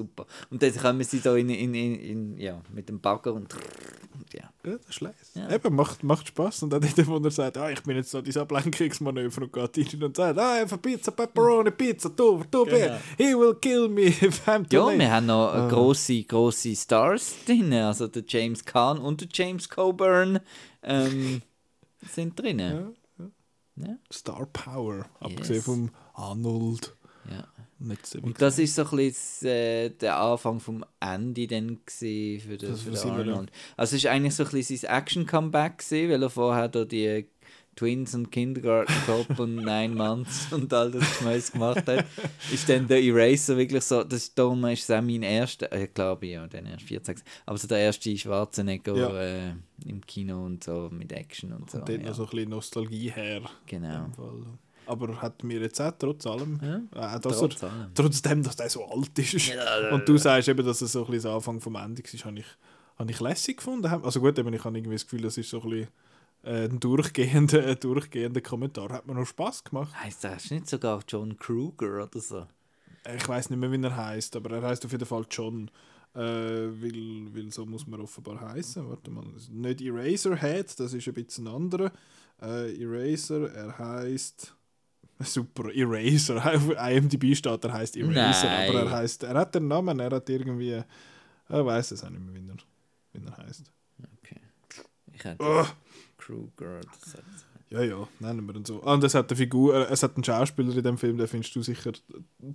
super. 0.00 0.26
Und 0.50 0.62
dann 0.62 0.74
kommen 0.76 1.02
sie 1.04 1.20
da 1.20 1.36
in, 1.36 1.48
in, 1.50 1.74
in, 1.74 1.94
in 2.00 2.38
ja, 2.38 2.60
mit 2.72 2.88
dem 2.88 3.00
Bagger 3.00 3.32
und, 3.34 3.52
und 3.54 4.32
ja. 4.34 4.50
Ja, 4.64 4.76
das 4.76 4.88
ist 4.90 5.00
leise. 5.00 5.16
Ja. 5.34 5.50
Eben, 5.50 5.74
macht, 5.74 6.02
macht 6.02 6.28
Spaß. 6.28 6.62
Und 6.64 6.70
dann 6.70 6.80
dort, 6.82 7.06
wo 7.06 7.16
er 7.18 7.30
sagt, 7.30 7.56
ah, 7.56 7.70
ich 7.70 7.82
bin 7.82 7.96
jetzt 7.96 8.10
so 8.10 8.20
dieses 8.20 8.40
Ablenkungsmanöver 8.42 9.42
und 9.42 9.52
geht 9.52 9.94
rein 9.94 10.02
und 10.04 10.16
sagt, 10.16 10.38
ah, 10.38 10.54
einfach 10.60 10.80
Pizza, 10.82 11.10
Pepperoni, 11.12 11.70
Pizza, 11.70 12.10
du, 12.10 12.42
du, 12.50 12.64
Genau. 12.64 12.96
he 13.16 13.34
will 13.34 13.54
kill 13.54 13.88
me 13.88 14.02
if 14.22 14.46
I'm 14.46 14.68
too 14.68 14.76
Ja, 14.76 14.86
late. 14.86 14.98
wir 14.98 15.10
haben 15.10 15.26
noch 15.26 15.48
Ah. 15.54 15.68
grosse, 15.68 16.22
grosse 16.24 16.74
Stars 16.76 17.34
drin, 17.46 17.72
also 17.72 18.06
der 18.08 18.24
James 18.26 18.64
Caan 18.64 18.98
und 18.98 19.20
der 19.22 19.28
James 19.32 19.68
Coburn 19.68 20.40
ähm, 20.82 21.42
sind 22.12 22.38
drin. 22.38 22.58
Ja. 22.58 22.90
Ja. 23.76 23.96
Star 24.12 24.46
Power, 24.52 25.06
abgesehen 25.20 25.54
Yes. 25.56 25.64
vom 25.64 25.90
Arnold. 26.12 26.94
Ja. 27.30 27.44
Und 28.22 28.40
das 28.40 28.58
ist 28.58 28.74
so 28.74 28.84
ein 28.84 28.96
bisschen 28.96 29.48
äh, 29.48 29.90
der 29.90 30.18
Anfang 30.18 30.60
vom 30.60 30.84
Ende 31.00 31.46
dann 31.46 31.78
für 31.86 32.56
den, 32.56 32.70
Das 32.70 32.82
für. 32.82 33.10
Arnold. 33.10 33.50
Also 33.76 33.96
es 33.96 34.04
ist 34.04 34.10
eigentlich 34.10 34.34
so 34.34 34.44
ein 34.44 34.50
bisschen 34.50 34.76
sein 34.76 34.98
Action-Comeback 34.98 35.78
gewesen, 35.78 36.10
weil 36.10 36.22
er 36.22 36.30
vorher 36.30 36.68
da 36.68 36.84
die 36.84 37.26
Twins 37.76 38.14
und 38.14 38.30
Kindergarten 38.30 38.92
Cop 39.06 39.38
und 39.38 39.56
Nine 39.64 39.94
Months 39.94 40.52
und 40.52 40.72
all 40.74 40.90
das 40.90 41.04
Schmeiß 41.16 41.52
gemacht 41.52 41.86
hat, 41.86 42.04
ist 42.52 42.68
dann 42.68 42.86
der 42.86 43.02
Eraser 43.02 43.56
wirklich 43.56 43.84
so, 43.84 44.04
das 44.04 44.24
ist 44.24 44.38
darum 44.38 44.62
ist 44.66 44.82
es 44.82 44.90
auch 44.90 45.00
mein 45.00 45.22
erster, 45.22 45.72
äh, 45.72 45.86
glaube 45.86 46.26
ich, 46.26 46.32
ja, 46.32 46.46
dann 46.46 46.66
erst 46.66 46.82
14, 46.82 47.22
aber 47.46 47.56
so 47.56 47.66
der 47.66 47.78
erste 47.78 48.16
Schwarzenegger 48.16 48.96
Ja. 48.96 49.22
äh, 49.22 49.54
im 49.86 50.04
Kino 50.06 50.44
und 50.44 50.62
so 50.62 50.90
mit 50.92 51.12
Action 51.12 51.52
und 51.52 51.70
so. 51.70 51.78
Und 51.78 51.88
dort 51.88 52.02
ja. 52.02 52.08
noch 52.08 52.14
so 52.14 52.24
ein 52.24 52.30
bisschen 52.30 52.50
Nostalgie 52.50 53.10
her. 53.10 53.42
Genau. 53.66 54.06
Aber 54.90 55.22
hat 55.22 55.44
mir 55.44 55.60
jetzt 55.60 55.80
auch 55.80 55.92
trotz 55.98 56.26
allem, 56.26 56.58
Ja, 56.94 57.16
äh, 57.16 57.20
dass 57.20 57.38
trotz 57.38 57.62
er, 57.62 57.70
allem. 57.72 57.94
trotzdem, 57.94 58.42
dass 58.42 58.56
der 58.56 58.68
so 58.70 58.84
alt 58.86 59.18
ist. 59.18 59.46
Ja, 59.48 59.90
Und 59.94 60.08
du 60.08 60.16
sagst 60.18 60.48
eben, 60.48 60.66
dass 60.66 60.80
es 60.82 60.92
so 60.92 61.00
ein 61.04 61.10
bisschen 61.10 61.22
das 61.30 61.34
Anfang 61.34 61.60
vom 61.60 61.76
Ende 61.76 62.02
war, 62.02 62.24
habe 62.24 62.38
ich, 62.40 62.46
habe 62.98 63.10
ich 63.10 63.20
lässig 63.20 63.58
gefunden. 63.58 63.86
Also 63.86 64.20
gut, 64.20 64.38
eben, 64.38 64.52
ich 64.52 64.64
habe 64.64 64.76
irgendwie 64.76 64.94
das 64.96 65.04
Gefühl, 65.04 65.22
das 65.22 65.38
ist 65.38 65.50
so 65.50 65.62
ein 65.62 65.70
bisschen 65.70 65.88
äh, 66.42 66.64
ein 66.68 66.80
durchgehender, 66.80 67.64
ein 67.66 67.78
durchgehender 67.80 68.40
Kommentar. 68.40 68.90
Hat 68.90 69.06
mir 69.06 69.14
noch 69.14 69.26
Spaß 69.26 69.64
gemacht. 69.64 69.94
Heißt 69.94 70.24
das 70.24 70.50
nicht 70.50 70.68
sogar 70.68 71.02
John 71.06 71.36
Kruger 71.38 72.04
oder 72.04 72.20
so? 72.20 72.46
Ich 73.16 73.26
weiß 73.28 73.50
nicht 73.50 73.58
mehr, 73.58 73.70
wie 73.72 73.82
er 73.82 73.96
heißt, 73.96 74.36
aber 74.36 74.56
er 74.56 74.62
heißt 74.62 74.84
auf 74.84 74.92
jeden 74.92 75.06
Fall 75.06 75.24
John. 75.30 75.70
Äh, 76.12 76.18
weil, 76.18 77.28
weil 77.34 77.52
so 77.52 77.64
muss 77.64 77.86
man 77.86 78.00
offenbar 78.00 78.40
heißen. 78.40 78.88
Warte 78.88 79.10
mal, 79.12 79.24
nicht 79.52 79.80
Eraserhead, 79.80 80.78
das 80.80 80.92
ist 80.92 81.06
ein 81.06 81.14
bisschen 81.14 81.46
ein 81.46 81.54
anderer. 81.54 81.92
Äh, 82.42 82.82
Eraser, 82.82 83.52
er 83.54 83.78
heißt 83.78 84.54
super 85.20 85.70
Eraser. 85.74 86.36
Auf 86.54 86.70
IMDb 86.70 87.34
steht, 87.36 87.64
er 87.64 87.72
heißt 87.72 87.96
Eraser, 87.96 88.46
Nein. 88.48 88.70
aber 88.70 88.80
er 88.82 88.90
heißt, 88.90 89.22
er 89.24 89.34
hat 89.34 89.54
den 89.54 89.68
Namen, 89.68 90.00
er 90.00 90.10
hat 90.10 90.28
irgendwie, 90.28 90.82
er 91.48 91.66
weiß 91.66 91.90
es 91.92 92.04
auch 92.04 92.10
nicht 92.10 92.22
mehr, 92.24 92.34
wie 92.34 92.48
er, 92.48 92.56
wie 93.12 93.26
er 93.26 93.36
heißt. 93.46 93.70
Okay. 94.22 94.40
Ich 95.12 95.24
hätte 95.24 95.42
Oh. 95.44 95.64
Kruger. 96.16 96.80
Das 96.80 97.14
hat- 97.14 97.24
Ja, 97.70 97.82
ja, 97.82 98.08
nennen 98.18 98.46
wir 98.46 98.56
ihn 98.56 98.64
so. 98.64 98.82
Ah, 98.82 98.94
Und 98.94 99.04
es 99.04 99.14
hat 99.14 99.30
eine 99.30 99.36
Figur, 99.36 99.74
äh, 99.88 99.92
es 99.92 100.02
hat 100.02 100.16
einen 100.16 100.24
Schauspieler 100.24 100.74
in 100.76 100.82
dem 100.82 100.98
Film, 100.98 101.16
den 101.18 101.28
findest 101.28 101.54
du 101.54 101.62
sicher 101.62 101.92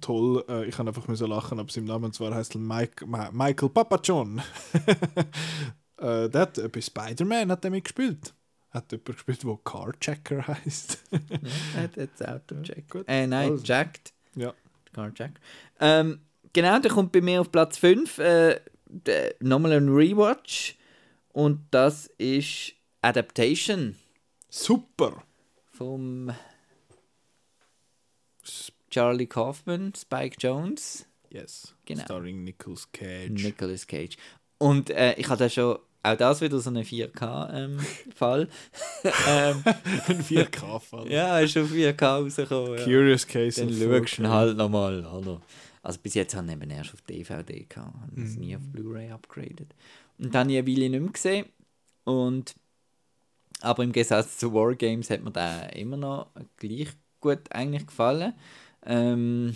toll. 0.01 0.43
Äh, 0.49 0.65
ich 0.65 0.75
kann 0.75 0.87
einfach 0.87 1.07
müssen 1.07 1.27
lachen 1.27 1.57
ab 1.59 1.71
seinem 1.71 1.85
Namen, 1.85 2.05
und 2.05 2.13
zwar 2.15 2.33
heißt 2.35 2.55
er 2.55 2.59
Mike, 2.61 3.05
Michael 3.07 3.69
Papajon. 3.69 4.41
äh, 5.97 6.29
der 6.29 6.41
hat 6.41 6.57
äh, 6.57 6.67
bei 6.67 6.81
Spider-Man 6.81 7.49
hat 7.51 7.63
er 7.65 7.71
mitgespielt. 7.71 8.33
Hat 8.75 8.91
jemand 8.91 9.05
gespielt, 9.05 9.43
der 9.43 9.57
Carjacker 9.63 10.47
heißt. 10.47 11.03
Ja, 11.11 11.81
hat 11.81 11.95
jetzt 11.97 12.21
das 12.21 12.27
Auto 12.27 12.55
gecheckt. 12.55 12.89
gut. 12.91 13.05
Äh, 13.07 13.25
nein, 13.27 13.51
Also. 13.51 13.63
Jacked. 13.63 14.13
ja. 14.35 14.53
Car 14.93 15.11
Jack. 15.15 15.39
Ähm, 15.79 16.19
genau, 16.53 16.79
der 16.79 16.91
kommt 16.91 17.11
bei 17.11 17.21
mir 17.21 17.41
auf 17.41 17.51
Platz 17.51 17.77
5. 17.77 18.17
Äh, 18.19 18.59
Nochmal 19.39 19.73
ein 19.73 19.89
Rewatch. 19.89 20.75
Und 21.33 21.65
das 21.71 22.07
ist 22.17 22.73
Adaptation 23.01 23.95
Super. 24.49 25.23
vom 25.73 26.31
Charlie 28.89 29.27
Kaufman, 29.27 29.93
Spike 29.95 30.37
Jones, 30.39 31.05
Yes. 31.29 31.75
Genau. 31.85 32.03
Starring 32.03 32.45
Nicolas 32.45 32.89
Cage. 32.93 33.43
Nicolas 33.43 33.85
Cage. 33.87 34.15
Und 34.57 34.89
äh, 34.91 35.15
ich 35.15 35.27
hatte 35.27 35.49
schon, 35.49 35.77
auch 36.13 36.17
das 36.17 36.41
wieder 36.41 36.59
so 36.59 36.69
einen 36.69 36.83
4K-Fall. 36.83 38.47
ähm, 39.27 39.63
Ein 39.65 40.23
4K-Fall. 40.23 41.11
ja, 41.11 41.39
ist 41.39 41.57
auf 41.57 41.69
4K 41.71 42.05
rausgekommen. 42.05 42.77
Ja. 42.77 42.83
Curious 42.83 43.27
Case 43.27 43.59
Dann 43.61 43.69
schaust 43.69 43.81
du 43.81 43.95
ihn 43.95 44.27
4K. 44.27 44.29
halt 44.29 44.57
nochmal. 44.57 45.05
Oder? 45.05 45.41
Also 45.81 45.99
bis 46.01 46.13
jetzt 46.15 46.35
habe 46.35 46.47
ich 46.47 46.53
eben 46.53 46.69
erst 46.69 46.93
auf 46.93 47.01
DVD 47.01 47.65
gehabt. 47.67 47.93
Habe 48.01 48.21
es 48.21 48.35
Mhm. 48.35 48.39
nie 48.41 48.55
auf 48.55 48.61
Blu-ray 48.71 49.11
upgraded. 49.11 49.67
Und 50.17 50.33
dann 50.33 50.41
habe 50.47 50.51
ich 50.53 50.57
eine 50.59 50.67
Weile 50.67 50.89
nicht 50.89 51.01
mehr 51.01 51.11
gesehen. 51.11 51.45
Und, 52.05 52.55
aber 53.61 53.83
im 53.83 53.91
Gegensatz 53.91 54.37
zu 54.37 54.53
Wargames 54.53 55.09
hat 55.09 55.23
mir 55.23 55.31
der 55.31 55.75
immer 55.75 55.97
noch 55.97 56.27
gleich 56.57 56.89
gut 57.19 57.39
eigentlich 57.51 57.87
gefallen. 57.87 58.33
Ähm, 58.85 59.55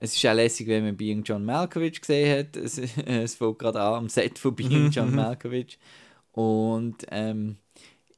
es 0.00 0.14
ist 0.14 0.26
auch 0.26 0.34
lässig, 0.34 0.68
wenn 0.68 0.84
man 0.84 0.96
Being 0.96 1.22
John 1.22 1.44
Malkovich 1.44 2.00
gesehen 2.00 2.38
hat. 2.38 2.56
Es, 2.56 2.78
es 3.06 3.34
fängt 3.34 3.58
gerade 3.58 3.80
an 3.80 3.94
am 3.94 4.08
Set 4.08 4.38
von 4.38 4.54
Being 4.54 4.90
John 4.90 5.14
Malkovich. 5.14 5.78
Und 6.32 7.04
ähm, 7.10 7.56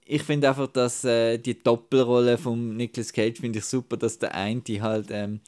ich 0.04 0.22
finde 0.22 0.48
einfach, 0.48 0.66
dass 0.66 1.04
äh, 1.04 1.38
die 1.38 1.58
Doppelrolle 1.58 2.36
von 2.36 2.76
Nicolas 2.76 3.12
Cage 3.12 3.40
finde 3.40 3.60
ich 3.60 3.64
super, 3.64 3.96
dass 3.96 4.18
der 4.18 4.34
eine 4.34 4.62
halt 4.80 5.08
ähm, 5.10 5.40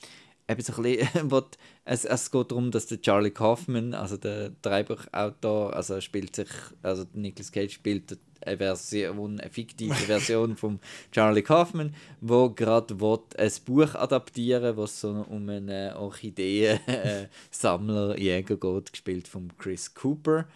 eben 0.49 0.63
so 0.63 0.73
ein 0.75 0.83
bisschen, 0.83 1.45
es, 1.85 2.05
es 2.05 2.31
geht 2.31 2.51
darum, 2.51 2.71
dass 2.71 2.87
der 2.87 3.01
Charlie 3.01 3.31
Kaufman, 3.31 3.93
also 3.93 4.17
der 4.17 4.51
Drehbuchautor, 4.63 5.75
also 5.75 6.01
spielt 6.01 6.37
sich, 6.37 6.49
also 6.83 7.05
Nicolas 7.13 7.53
Cage 7.53 7.75
spielt 7.75 8.19
eine 8.47 8.59
Version, 8.59 9.41
eine 9.41 9.51
fiktive 9.51 9.95
Version 9.95 10.57
von 10.57 10.79
Charlie 11.11 11.43
Kaufman, 11.43 11.95
wo 12.21 12.51
gerade 12.51 12.95
ein 12.95 13.53
Buch 13.65 13.95
adaptieren, 13.95 14.77
wo 14.77 14.85
es 14.85 15.01
so 15.01 15.25
um 15.29 15.49
einen 15.49 15.95
Orchideen-Sammler, 15.95 18.19
Jäger 18.19 18.57
geht, 18.57 18.93
gespielt 18.93 19.27
von 19.29 19.51
Chris 19.59 19.95
Cooper. 19.95 20.47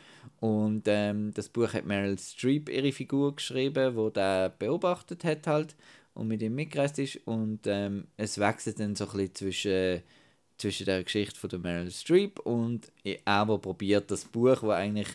Und 0.41 0.83
ähm, 0.87 1.33
das 1.35 1.49
Buch 1.49 1.73
hat 1.73 1.87
Meryl 1.87 2.19
Streep 2.19 2.69
ihre 2.69 2.93
Figur 2.93 3.35
geschrieben, 3.35 3.97
wo 3.97 4.11
der 4.11 4.51
beobachtet 4.51 5.25
hat 5.25 5.47
halt 5.47 5.75
und 6.15 6.29
mit 6.29 6.43
ihm 6.43 6.55
mitgereist 6.55 6.99
ist. 6.99 7.21
Und 7.27 7.61
ähm, 7.67 8.07
es 8.17 8.39
wechselt 8.39 8.81
dann 8.81 8.97
so 8.97 9.07
ein 9.07 9.13
bisschen 9.13 9.35
zwischen, 9.35 10.03
zwischen 10.59 10.87
der 10.87 11.05
Geschichte 11.05 11.39
von 11.39 11.51
der 11.51 11.59
Meryl 11.59 11.91
Streep 11.91 12.39
und 12.41 12.93
er, 13.05 13.47
der 13.47 13.59
probiert 13.59 14.11
das 14.11 14.25
Buch, 14.25 14.63
wo 14.63 14.71
eigentlich 14.71 15.09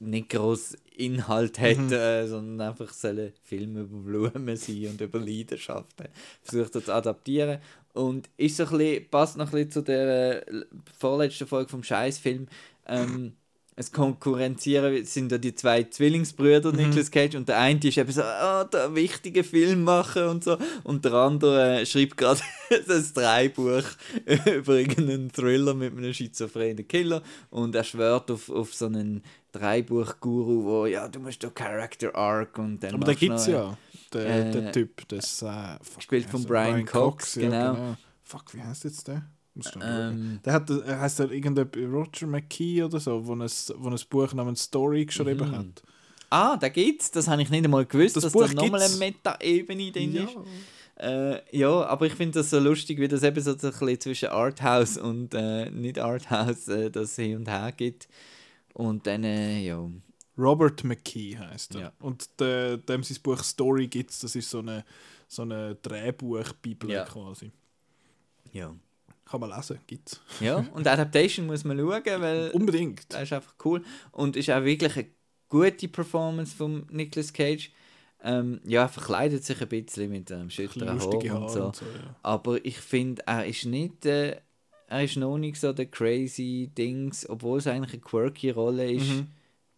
nicht 0.00 0.30
groß 0.30 0.76
Inhalt 0.96 1.58
hat, 1.58 1.92
äh, 1.92 2.26
sondern 2.26 2.68
einfach 2.68 2.92
sollen 2.92 3.32
Filme 3.42 3.80
über 3.80 3.98
Blumen 3.98 4.56
sein 4.56 4.88
und 4.88 5.00
über 5.00 5.18
Leidenschaften. 5.18 6.08
Versucht 6.42 6.74
er 6.74 6.84
zu 6.84 6.94
adaptieren. 6.94 7.60
Und 7.92 8.30
ist 8.36 8.56
so 8.56 8.64
ein 8.64 8.78
bisschen, 8.78 9.10
passt 9.10 9.36
noch 9.36 9.46
ein 9.46 9.52
bisschen 9.52 9.70
zu 9.70 9.82
der 9.82 10.48
äh, 10.48 10.64
vorletzten 10.98 11.46
Folge 11.46 11.70
vom 11.70 11.82
Scheißfilm. 11.82 12.46
Ähm, 12.86 13.34
es 13.76 13.92
konkurrenzieren 13.92 15.04
sind 15.04 15.32
ja 15.32 15.38
die 15.38 15.54
zwei 15.54 15.84
Zwillingsbrüder, 15.84 16.72
Nicolas 16.72 17.10
Cage, 17.10 17.36
und 17.36 17.48
der 17.48 17.58
eine 17.58 17.80
ist 17.82 17.96
eben 17.96 18.12
so, 18.12 18.22
ah, 18.22 18.64
der 18.64 18.94
wichtige 18.94 19.42
Film 19.44 19.84
machen 19.84 20.24
und 20.24 20.44
so, 20.44 20.58
und 20.84 21.04
der 21.04 21.14
andere 21.14 21.80
äh, 21.80 21.86
schreibt 21.86 22.16
gerade 22.16 22.40
das 22.86 23.12
Dreibuch 23.12 23.84
über 24.46 24.74
irgendeinen 24.74 25.32
Thriller 25.32 25.74
mit 25.74 25.96
einem 25.96 26.12
schizophrenen 26.12 26.86
Killer 26.86 27.22
und 27.50 27.74
er 27.74 27.84
schwört 27.84 28.30
auf, 28.30 28.50
auf 28.50 28.74
so 28.74 28.86
einen 28.86 29.22
Dreibuch-Guru, 29.52 30.64
wo, 30.64 30.86
ja, 30.86 31.08
du 31.08 31.20
musst 31.20 31.42
doch 31.42 31.54
Character 31.54 32.14
Arc 32.14 32.58
und 32.58 32.80
dann 32.80 32.94
Aber 32.94 33.06
da 33.06 33.14
gibt 33.14 33.36
es 33.36 33.46
ja, 33.46 33.76
der, 34.12 34.48
äh, 34.48 34.50
der 34.50 34.72
Typ, 34.72 35.08
das... 35.08 35.42
Äh, 35.42 35.78
wie 36.10 36.20
von 36.22 36.40
heißt 36.40 36.48
Brian 36.48 36.80
er? 36.80 36.84
Cox, 36.84 37.34
genau. 37.34 37.96
Fuck, 38.22 38.54
wie 38.54 38.62
heißt 38.62 38.84
jetzt 38.84 39.08
der? 39.08 39.24
Ähm. 39.82 40.40
Der 40.44 40.52
hat, 40.52 40.70
er 40.70 41.00
heißt 41.00 41.20
er 41.20 41.30
irgendein 41.30 41.68
Roger 41.90 42.26
McKee 42.26 42.82
oder 42.82 43.00
so, 43.00 43.26
wo 43.26 43.34
ein, 43.34 43.40
wo 43.76 43.88
ein 43.88 43.98
Buch 44.08 44.32
namens 44.32 44.62
Story 44.62 45.04
geschrieben 45.06 45.48
Mhm. 45.50 45.56
hat. 45.56 45.82
Ah, 46.30 46.56
da 46.56 46.68
gibt's, 46.68 47.10
das 47.10 47.26
habe 47.26 47.42
ich 47.42 47.50
nicht 47.50 47.64
einmal 47.64 47.84
gewusst, 47.84 48.16
Das 48.16 48.22
dass 48.24 48.32
Buch 48.32 48.46
da 48.46 48.52
nochmal 48.54 48.82
eine. 48.82 48.96
Meta-Ebene 48.96 49.90
drin 49.90 50.14
ist. 50.14 50.36
Äh, 50.96 51.56
ja, 51.56 51.70
aber 51.86 52.06
ich 52.06 52.12
finde 52.14 52.38
das 52.38 52.50
so 52.50 52.58
lustig, 52.60 53.00
wie 53.00 53.08
das 53.08 53.22
eben 53.22 53.40
so 53.42 53.50
ein 53.52 53.56
bisschen 53.56 54.00
zwischen 54.00 54.28
Arthouse 54.28 54.96
und 54.98 55.34
äh, 55.34 55.70
nicht 55.70 55.98
Arthouse 55.98 56.68
äh, 56.68 56.90
das 56.90 57.16
hin 57.16 57.36
und 57.38 57.48
her 57.48 57.72
gibt. 57.76 58.06
Und 58.74 59.06
dann, 59.06 59.24
äh, 59.24 59.60
ja. 59.64 59.90
Robert 60.38 60.84
McKee 60.84 61.36
heißt 61.36 61.74
er. 61.74 61.80
Ja. 61.80 61.92
Und 62.00 62.28
de, 62.38 62.76
dem 62.76 63.02
sein 63.02 63.16
Buch 63.22 63.42
Story 63.42 63.88
gibt 63.88 64.10
das 64.22 64.36
ist 64.36 64.48
so 64.50 64.60
eine, 64.60 64.84
so 65.26 65.42
eine 65.42 65.74
Drehbuchbibel 65.76 66.90
Ja. 66.90 67.04
quasi. 67.04 67.50
Ja. 68.52 68.74
Kann 69.30 69.40
man 69.40 69.50
lesen, 69.50 69.78
gibt's. 69.86 70.20
ja, 70.40 70.56
und 70.74 70.86
Adaptation 70.88 71.46
muss 71.46 71.64
man 71.64 71.78
schauen, 71.78 72.02
weil 72.20 72.50
Unbedingt. 72.50 73.12
das 73.12 73.22
ist 73.22 73.32
einfach 73.32 73.54
cool. 73.64 73.82
Und 74.12 74.36
ist 74.36 74.50
auch 74.50 74.64
wirklich 74.64 74.96
eine 74.96 75.06
gute 75.48 75.88
Performance 75.88 76.56
von 76.56 76.86
Nicolas 76.90 77.32
Cage. 77.32 77.70
Ähm, 78.22 78.60
ja, 78.64 78.82
er 78.82 78.88
verkleidet 78.88 79.44
sich 79.44 79.60
ein 79.62 79.68
bisschen 79.68 80.10
mit 80.10 80.30
einem 80.30 80.42
Ein 80.42 80.50
schütteren 80.50 80.98
bisschen 80.98 81.30
Haar 81.32 81.42
und 81.42 81.50
so. 81.50 81.64
und 81.66 81.76
so. 81.76 81.84
Ja. 81.86 82.16
Aber 82.22 82.64
ich 82.64 82.76
finde, 82.78 83.22
er 83.26 83.46
ist 83.46 83.64
nicht, 83.66 84.04
äh, 84.04 84.36
er 84.88 85.04
ist 85.04 85.16
noch 85.16 85.38
nicht 85.38 85.58
so 85.60 85.72
der 85.72 85.86
crazy 85.86 86.70
Dings, 86.76 87.26
obwohl 87.30 87.58
es 87.58 87.66
eigentlich 87.68 87.92
eine 87.94 88.02
quirky 88.02 88.50
Rolle 88.50 88.90
ist. 88.90 89.08
Mhm. 89.08 89.28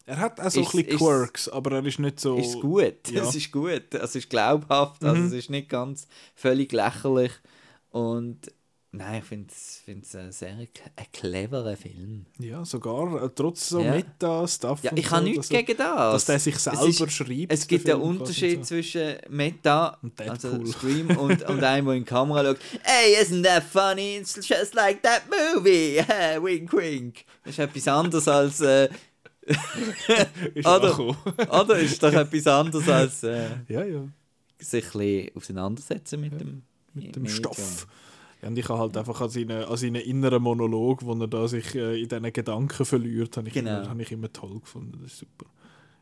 Er 0.07 0.19
hat 0.19 0.41
auch 0.41 0.51
so 0.51 0.59
ein 0.61 0.65
Ist- 0.67 0.73
bisschen 0.73 0.89
ist- 0.89 0.99
Quirks, 0.99 1.49
aber 1.51 1.73
er 1.77 1.87
ist 1.87 1.99
nicht 2.01 2.19
so... 2.19 2.37
Ist 2.39 2.59
gut, 2.61 3.11
Ja. 3.11 3.23
es 3.29 3.35
ist 3.37 3.53
gut, 3.53 3.95
es 3.95 4.17
ist 4.17 4.29
glaubhaft, 4.31 5.05
also 5.05 5.21
Mhm. 5.21 5.27
es 5.29 5.33
ist 5.35 5.51
nicht 5.51 5.69
ganz 5.69 6.09
völlig 6.35 6.73
lächerlich 6.73 7.31
und 7.91 8.39
Nein, 8.95 9.21
ich 9.23 9.25
finde 9.25 9.49
es 10.03 10.15
ein 10.15 10.33
sehr 10.33 10.51
ein 10.51 10.69
cleverer 11.15 11.75
Film. 11.79 12.27
Ja, 12.39 12.63
sogar 12.63 13.23
äh, 13.25 13.31
trotz 13.35 13.71
so 13.71 13.81
Ja. 13.81 13.93
Meta-Stuff. 13.93 14.83
Ja, 14.85 14.93
ich 14.95 15.11
habe 15.11 15.23
so, 15.25 15.29
nichts 15.31 15.51
er- 15.51 15.63
gegen 15.63 15.79
das. 15.79 16.13
Dass 16.13 16.25
der 16.27 16.39
sich 16.39 16.55
Es 16.57 16.65
selber 16.65 16.87
ist- 16.87 17.13
schreibt. 17.13 17.51
Es 17.53 17.67
gibt 17.67 17.89
einen 17.89 18.03
Unterschied 18.03 18.59
so. 18.59 18.75
zwischen 18.75 19.15
Meta, 19.31 19.97
Und 20.03 20.21
also. 20.21 20.63
Scream, 20.67 21.09
und, 21.17 21.43
und 21.49 21.65
einem, 21.65 21.87
der 21.87 21.95
in 21.95 22.05
die 22.05 22.05
Kamera 22.05 22.45
schaut. 22.45 22.59
Hey, 22.83 23.17
isn't 23.19 23.43
that 23.45 23.63
funny? 23.63 24.19
It's 24.19 24.37
just 24.47 24.75
like 24.75 25.03
that 25.03 25.23
movie. 25.31 25.97
wink, 26.43 26.71
wink. 26.75 27.25
Das 27.45 27.55
ist 27.55 27.59
etwas 27.61 27.89
anderes 27.89 28.29
als. 28.29 28.61
Äh, 28.61 28.91
Ist 30.55 30.67
Oder? 30.69 30.99
oder? 31.61 31.79
Ist 31.79 32.01
doch 32.03 32.13
etwas 32.13 32.47
anderes 32.47 32.89
als 32.89 33.23
äh, 33.25 33.49
ja, 33.69 33.85
ja. 33.85 34.07
sich 34.61 34.85
ein 34.85 34.91
bisschen 35.01 35.31
auseinandersetzen 35.37 36.21
mit 36.21 36.41
dem, 36.41 36.63
Mit 36.95 37.17
dem 37.17 37.23
Medium. 37.23 37.29
Stoff. 37.29 37.87
Ja, 38.43 38.49
und 38.49 38.59
ich 38.59 38.69
habe 38.69 38.81
halt 38.81 38.97
einfach 38.97 39.21
an 39.21 39.31
seinen, 39.31 39.65
an 39.65 39.77
seinen 39.77 40.03
inneren 40.03 40.43
Monolog, 40.43 41.05
wo 41.05 41.13
er 41.15 41.29
da 41.29 41.47
sich 41.47 41.75
äh, 41.77 42.01
in 42.03 42.09
diesen 42.09 42.33
Gedanken 42.33 42.85
verliert, 42.85 43.37
habe 43.37 43.49
ich, 43.49 43.55
Genau. 43.55 43.79
immer, 43.81 43.89
habe 43.91 44.03
ich 44.03 44.11
immer 44.13 44.33
toll 44.33 44.59
gefunden. 44.61 44.99
Das 45.03 45.13
ist 45.13 45.19
super. 45.21 45.47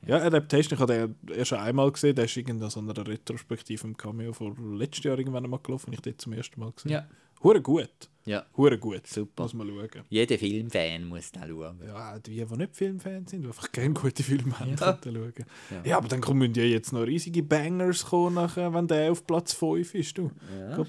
Ja, 0.07 0.16
Adaptation, 0.22 0.74
ich 0.76 0.80
habe 0.80 1.14
den 1.26 1.36
erst 1.36 1.53
einmal 1.53 1.93
gesehen, 1.93 2.14
der 2.14 2.24
ist 2.24 2.34
irgendein 2.36 2.70
so 2.70 2.80
einer 2.80 3.07
Retrospektive 3.07 3.86
im 3.86 3.95
Cameo 3.97 4.32
vor 4.32 4.55
letztes 4.72 5.05
Jahr 5.05 5.18
irgendwann 5.18 5.49
mal 5.51 5.59
gelaufen, 5.62 5.88
und 5.88 5.93
ich 5.95 6.01
den 6.01 6.18
zum 6.18 6.32
ersten 6.32 6.59
Mal 6.59 6.72
gesehen. 6.72 6.93
Ja, 6.93 7.07
Hure 7.43 7.61
gut. 7.61 7.91
ja. 8.24 8.45
Hure 8.57 8.78
gut. 8.78 9.07
Super. 9.07 9.43
Muss 9.43 9.53
man 9.55 9.66
schauen. 9.68 10.05
Jeder 10.09 10.38
Filmfan 10.38 11.05
muss 11.05 11.32
da 11.32 11.47
schauen. 11.47 11.80
Ja, 11.86 12.18
die, 12.18 12.43
die 12.45 12.57
nicht 12.57 12.74
Filmfans 12.76 13.30
sind, 13.30 13.43
die 13.43 13.49
einfach 13.49 13.70
gerne 13.72 13.93
gute 13.95 14.22
Filme 14.22 14.59
haben, 14.59 14.70
Ja. 14.70 14.99
schauen. 15.05 15.32
Ja. 15.70 15.82
Ja. 15.84 15.97
aber 15.99 16.09
dann 16.09 16.20
kommen 16.22 16.53
ja 16.55 16.62
jetzt 16.64 16.93
noch 16.95 17.03
riesige 17.07 17.43
Bangers 17.43 18.07
kommen, 18.07 18.34
nachher, 18.36 18.72
wenn 18.72 18.86
der 18.86 19.12
auf 19.12 19.26
Platz 19.26 19.53
5 19.53 19.95
ist. 19.95 20.16
Du. 20.16 20.30
Ja. 20.59 20.76
Gott. 20.76 20.88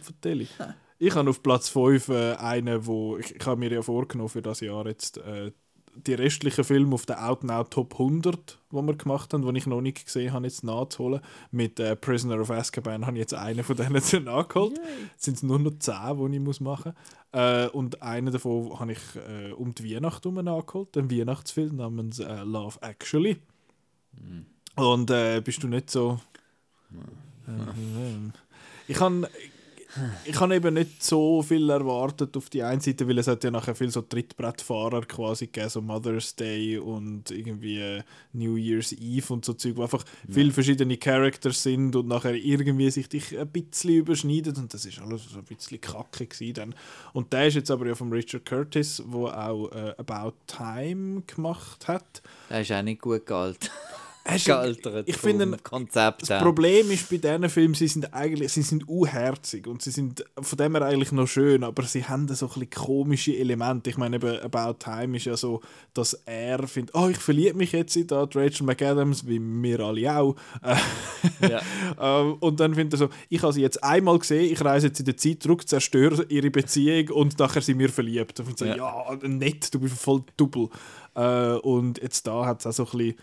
Ich 1.04 1.16
habe 1.16 1.32
auf 1.32 1.41
Platz 1.41 1.68
5 1.70 2.10
äh, 2.10 2.34
einen, 2.36 2.86
wo 2.86 3.18
ich, 3.18 3.36
ich 3.36 3.43
habe 3.47 3.60
mir 3.60 3.72
ja 3.72 3.82
vorgenommen 3.82 4.30
für 4.30 4.43
das 4.43 4.60
Jahr 4.60 4.86
jetzt 4.86 5.18
äh, 5.18 5.52
die 5.95 6.14
restlichen 6.14 6.64
Filme 6.64 6.93
auf 6.93 7.08
der 7.08 7.28
Out 7.28 7.43
Now 7.43 7.64
Top 7.64 7.93
100, 7.93 8.60
die 8.72 8.76
wir 8.76 8.95
gemacht 8.95 9.34
haben, 9.34 9.41
die 9.41 9.58
ich 9.58 9.66
noch 9.66 9.82
nicht 9.82 10.06
gesehen 10.06 10.32
habe, 10.32 10.45
jetzt 10.45 10.64
nachzuholen. 10.64 11.22
Mit 11.49 11.80
äh, 11.80 11.95
Prisoner 11.95 12.39
of 12.39 12.52
Azkaban 12.52 13.08
habe 13.08 13.18
ich 13.18 13.22
jetzt 13.22 13.34
einen 13.34 13.64
von 13.64 13.76
denen 13.76 13.99
zu 14.04 14.20
nachgeholt. 14.20 14.80
Jetzt 15.14 15.24
sind 15.24 15.38
es 15.38 15.41
nur 15.41 15.58
noch 15.58 15.74
10, 15.80 15.95
die 16.30 16.36
ich 16.36 16.39
muss 16.39 16.60
machen 16.60 16.93
muss. 17.32 17.41
Äh, 17.41 17.68
und 17.70 18.04
einen 18.04 18.32
davon 18.32 18.80
habe 18.80 18.91
ich 18.91 18.99
äh, 19.16 19.54
um 19.54 19.74
die 19.74 19.95
Weihnacht 19.95 20.24
herum 20.24 20.45
nachgeholt, 20.45 20.95
einen 20.95 21.10
Weihnachtsfilm 21.10 21.78
namens 21.78 22.20
äh, 22.20 22.43
Love 22.43 22.78
Actually. 22.82 23.38
Und 24.76 25.10
äh, 25.10 25.41
bist 25.41 25.64
du 25.64 25.68
nicht 25.68 25.89
so... 25.89 26.20
Äh, 27.47 28.30
ich 28.88 28.99
habe 28.99 29.28
ich 30.25 30.39
habe 30.39 30.55
eben 30.55 30.73
nicht 30.73 31.03
so 31.03 31.41
viel 31.41 31.69
erwartet 31.69 32.35
auf 32.37 32.49
die 32.49 32.63
einen 32.63 32.81
Seite, 32.81 33.07
weil 33.07 33.17
es 33.17 33.27
hat 33.27 33.43
ja 33.43 33.51
nachher 33.51 33.75
viel 33.75 33.89
so 33.89 34.01
Trittbrettfahrer 34.01 35.05
quasi 35.05 35.47
gegeben, 35.47 35.69
so 35.69 35.81
Mother's 35.81 36.35
Day 36.35 36.77
und 36.77 37.31
irgendwie 37.31 38.01
New 38.33 38.55
Year's 38.55 38.93
Eve 38.93 39.33
und 39.33 39.45
so 39.45 39.53
Zeug, 39.53 39.75
wo 39.75 39.83
einfach 39.83 40.03
viele 40.29 40.51
verschiedene 40.51 40.97
Characters 40.97 41.63
sind 41.63 41.95
und 41.95 42.07
nachher 42.07 42.35
irgendwie 42.35 42.89
sich 42.89 43.09
dich 43.09 43.37
ein 43.37 43.47
bisschen 43.47 43.95
überschneidet 43.95 44.57
und 44.57 44.73
das 44.73 44.85
ist 44.85 44.99
alles 44.99 45.25
so 45.25 45.39
ein 45.39 45.45
bisschen 45.45 45.81
kacke 45.81 46.25
gewesen 46.25 46.53
dann. 46.53 46.75
Und 47.13 47.33
der 47.33 47.47
ist 47.47 47.55
jetzt 47.55 47.71
aber 47.71 47.87
ja 47.87 47.95
von 47.95 48.11
Richard 48.11 48.45
Curtis, 48.45 49.03
wo 49.05 49.27
auch 49.27 49.71
äh, 49.71 49.93
About 49.97 50.33
Time 50.47 51.23
gemacht 51.27 51.87
hat. 51.87 52.21
Der 52.49 52.61
ist 52.61 52.71
auch 52.71 52.81
nicht 52.81 53.01
gut 53.01 53.25
gealtert. 53.25 53.71
Ist- 54.24 54.45
gealtert 54.45 55.09
ich 55.09 55.17
finde, 55.17 55.57
Konzept 55.63 56.30
Das. 56.30 56.41
Problem 56.43 56.91
ist 56.91 57.09
bei 57.09 57.17
diesen 57.17 57.49
Filmen, 57.49 57.74
sie 57.74 57.88
sind 57.88 58.13
eigentlich, 58.13 58.51
sie 58.53 58.61
sind 58.61 58.88
unherzig 58.88 59.65
und 59.67 59.82
sie 59.82 59.89
sind 59.91 60.24
von 60.39 60.57
dem 60.57 60.76
her 60.76 60.84
eigentlich 60.86 61.11
noch 61.11 61.28
schön, 61.28 61.63
aber 61.63 61.84
sie 61.84 62.03
haben 62.05 62.28
so 62.28 62.49
ein 62.55 62.69
komische 62.69 63.36
Elemente. 63.36 63.89
Ich 63.89 63.97
meine, 63.97 64.17
eben 64.17 64.39
About 64.41 64.74
Time 64.80 65.17
ist 65.17 65.26
ja 65.26 65.36
so, 65.36 65.61
dass 65.95 66.13
er 66.26 66.67
findet, 66.67 66.93
oh, 66.95 67.07
ich 67.09 67.17
verliebe 67.17 67.57
mich 67.57 67.72
jetzt 67.72 67.95
in 67.95 68.05
da, 68.07 68.22
Rachel 68.24 68.65
McAdams, 68.65 69.26
wie 69.28 69.39
wir 69.41 69.80
alle 69.80 70.15
auch. 70.17 70.36
Äh, 70.61 70.76
Ja. 71.49 71.61
ähm, 71.99 72.36
und 72.39 72.59
dann 72.59 72.76
findet 72.76 72.93
er 72.93 72.97
so, 73.07 73.09
ich 73.30 73.41
habe 73.41 73.53
sie 73.53 73.61
jetzt 73.61 73.84
einmal 73.84 74.17
gesehen, 74.19 74.51
ich 74.53 74.63
reise 74.63 74.88
jetzt 74.88 74.99
in 74.99 75.05
der 75.05 75.17
Zeit 75.17 75.41
zurück, 75.41 75.67
zerstöre 75.67 76.26
ihre 76.30 76.51
Beziehung 76.51 77.09
und 77.09 77.39
nachher 77.39 77.61
sind 77.61 77.80
wir 77.80 77.89
verliebt. 77.89 78.39
Und 78.39 78.57
so, 78.57 78.65
Ja. 78.65 78.76
ja. 78.76 79.17
nett, 79.28 79.74
du 79.74 79.80
bist 79.80 79.97
voll 79.97 80.24
double. 80.38 80.69
Äh, 81.15 81.53
und 81.57 82.01
jetzt 82.01 82.26
da 82.28 82.45
hat 82.45 82.59
es 82.63 82.67
auch 82.67 82.72
so 82.74 82.84
ein 82.91 82.97
bisschen 82.97 83.15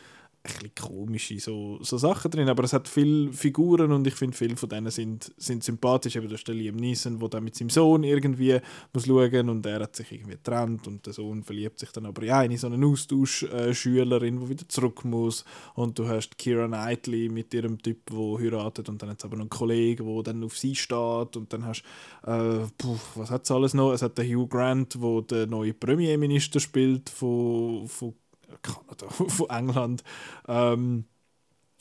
bisschen 0.55 0.75
komische 0.75 1.39
so, 1.41 1.79
so 1.83 1.99
Sachen 1.99 2.31
drin, 2.31 2.49
aber 2.49 2.65
es 2.65 2.73
hat 2.73 2.89
viele 2.89 3.33
Figuren 3.33 3.93
und 3.93 4.07
ich 4.07 4.15
finde, 4.15 4.37
viele 4.37 4.57
von 4.57 4.69
denen 4.69 4.91
sind, 4.91 5.33
sind 5.37 5.65
sympathisch. 5.65 6.17
Eben, 6.17 6.29
da 6.29 6.35
ist 6.35 6.49
der 6.49 6.55
Liam 6.55 6.77
Neeson, 6.77 7.19
der 7.19 7.29
dann 7.29 7.45
mit 7.45 7.55
seinem 7.55 7.71
Sohn 7.71 8.05
irgendwie 8.05 8.59
muss 8.93 9.07
schauen 9.07 9.49
und 9.49 9.67
er 9.67 9.81
hat 9.81 9.97
sich 9.97 10.13
irgendwie 10.13 10.33
getrennt 10.33 10.87
und 10.87 11.07
der 11.07 11.13
Sohn 11.13 11.43
verliebt 11.43 11.79
sich 11.79 11.91
dann 11.93 12.07
aber 12.07 12.23
in 12.23 12.31
eine, 12.31 12.59
so 12.59 12.67
eine 12.67 12.85
Austauschschülerin, 12.85 14.41
die 14.41 14.49
wieder 14.49 14.69
zurück 14.69 15.05
muss 15.05 15.45
und 15.75 15.99
du 15.99 16.09
hast 16.09 16.39
Kira 16.39 16.67
Knightley 16.67 17.29
mit 17.29 17.53
ihrem 17.55 17.81
Typ, 17.81 18.11
der 18.11 18.39
heiratet 18.39 18.89
und 18.89 19.03
dann 19.03 19.11
hat 19.11 19.19
es 19.19 19.25
aber 19.25 19.37
noch 19.37 19.43
einen 19.43 19.51
Kollegen, 19.51 20.07
der 20.07 20.23
dann 20.23 20.45
auf 20.45 20.57
sie 20.57 20.75
steht 20.75 21.37
und 21.37 21.53
dann 21.53 21.65
hast 21.65 21.83
äh, 22.25 22.67
puh, 22.77 22.99
was 23.15 23.31
hat 23.31 23.45
es 23.45 23.51
alles 23.51 23.75
noch? 23.75 23.93
Es 23.93 24.03
hat 24.03 24.19
den 24.19 24.27
Hugh 24.27 24.49
Grant, 24.49 24.95
der 25.01 25.23
den 25.23 25.51
neuen 25.51 25.79
Premierminister 25.79 26.61
spielt 26.61 27.11
von, 27.11 27.87
von 27.89 28.15
Kanada, 28.63 29.09
von 29.11 29.51
England. 29.51 30.03
Ähm, 30.47 31.05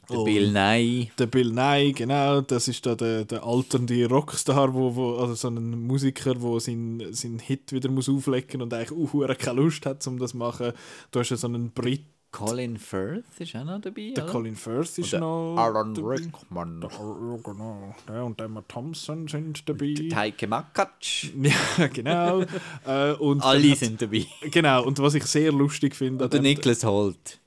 Der 0.10 0.20
Bill 0.24 0.52
Nye. 0.52 1.08
Der 1.20 1.26
Bill 1.28 1.52
Nye, 1.52 1.94
genau, 1.94 2.42
das 2.42 2.68
ist 2.68 2.86
da 2.86 2.96
der, 2.96 3.26
der 3.26 3.44
alternde 3.44 4.08
Rockstar, 4.08 4.74
wo, 4.74 4.96
wo, 4.96 5.18
also 5.18 5.34
so 5.36 5.50
ein 5.50 5.86
Musiker, 5.86 6.36
der 6.36 6.60
seinen 6.60 7.14
sein 7.14 7.40
Hit 7.40 7.74
wieder 7.74 7.90
muss 7.90 8.08
auflegen 8.10 8.62
und 8.62 8.74
eigentlich 8.74 8.92
auch 8.92 9.38
keine 9.38 9.62
Lust 9.62 9.86
hat, 9.86 10.06
um 10.08 10.18
das 10.20 10.32
zu 10.32 10.38
machen. 10.38 10.72
Du 11.12 11.20
hast 11.20 11.30
ja 11.30 11.38
so 11.38 11.48
einen 11.48 11.72
Brit, 11.72 12.06
Colin 12.38 12.78
Firth 12.78 13.24
ist 13.40 13.56
auch 13.56 13.64
noch 13.64 13.82
dabei, 13.82 14.12
der 14.16 14.24
oder? 14.24 14.32
Colin 14.34 14.56
Firth 14.56 14.98
ist 14.98 14.98
Und 15.00 15.12
der 15.12 15.20
noch 15.22 15.56
Alan 15.58 15.94
dabei. 15.94 16.08
Rickman. 16.16 16.82
Der, 16.82 16.90
ja, 16.92 17.38
genau. 17.44 17.96
Der 18.08 18.26
und 18.26 18.40
Emma 18.42 18.62
Thompson 18.68 19.28
sind 19.28 19.68
dabei. 19.68 19.94
Taike 20.10 20.48
Makatsch. 20.48 21.32
Ja, 21.42 21.88
genau. 21.88 22.42
äh, 22.86 23.14
und 23.14 23.42
Alle 23.44 23.72
hat's- 23.72 23.80
sind 23.80 24.02
dabei. 24.02 24.26
Genau, 24.52 24.84
und 24.86 25.00
was 25.00 25.16
ich 25.16 25.26
sehr 25.26 25.52
lustig 25.52 25.96
finde... 25.96 26.26
Oder 26.26 26.38
dem- 26.38 26.44
Nicholas 26.44 26.84
Holt. 26.84 27.40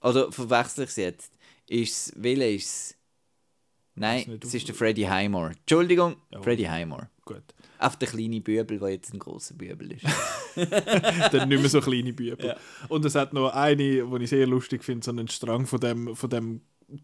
Oder 0.00 0.30
verwechsel 0.32 0.84
ich 0.84 0.90
es 0.90 0.96
jetzt? 0.96 1.32
Ist 1.66 2.12
welcher 2.16 2.48
ist 2.48 2.64
es? 2.66 2.94
Nein, 3.94 4.38
es 4.42 4.54
ist 4.54 4.68
der 4.68 4.74
Freddie 4.74 5.08
Highmore. 5.08 5.50
Entschuldigung, 5.58 6.16
Ja. 6.30 6.40
Freddie 6.40 6.68
Highmore. 6.68 7.08
Gut. 7.24 7.42
Auf 7.78 7.96
der 7.96 8.08
kleine 8.08 8.40
Bübel, 8.40 8.78
der 8.78 8.88
jetzt 8.88 9.14
ein 9.14 9.18
grosser 9.18 9.54
Bübel 9.54 9.92
ist. 9.92 10.04
dann 11.32 11.48
nicht 11.48 11.60
mehr 11.60 11.68
so 11.68 11.80
kleine 11.80 12.12
Bübel. 12.12 12.48
Ja. 12.48 12.56
Und 12.88 13.04
es 13.04 13.14
hat 13.14 13.32
noch 13.32 13.52
eine, 13.54 13.76
die 13.76 14.22
ich 14.22 14.30
sehr 14.30 14.46
lustig 14.46 14.84
finde, 14.84 15.04
so 15.04 15.10
einen 15.10 15.28
Strang 15.28 15.66
von 15.66 15.80
dem, 15.80 16.16
von 16.16 16.30
dem 16.30 16.60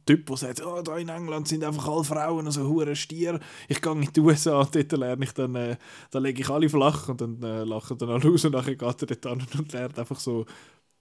Typ, 0.07 0.27
der 0.27 0.37
sagt, 0.39 0.65
oh, 0.65 0.81
da 0.81 0.97
in 0.97 1.11
England 1.11 1.47
sind 1.47 1.63
einfach 1.63 1.89
alle 1.89 2.05
Frauen 2.05 2.51
so 2.51 2.67
hure 2.67 2.97
Stier. 2.97 3.39
Ich 3.69 3.83
gehe 3.83 3.93
in 3.93 4.11
die 4.11 4.21
USA 4.21 4.61
und 4.61 4.75
dort 4.75 4.93
lerne 4.93 5.25
ich 5.25 5.33
dann, 5.33 5.55
äh, 5.57 5.77
da 6.11 6.21
lege 6.21 6.41
ich 6.41 6.49
alle 6.49 6.71
flach 6.71 7.11
und 7.11 7.21
dann 7.21 7.43
äh, 7.43 7.65
lachen 7.65 7.99
dann 7.99 8.09
alle 8.09 8.31
aus 8.31 8.47
und 8.47 8.53
dann 8.53 8.65
geht 8.65 8.81
er 8.81 8.95
dort 8.95 9.27
an 9.27 9.47
und 9.59 9.73
lernt 9.73 9.99
einfach 9.99 10.19
so, 10.19 10.47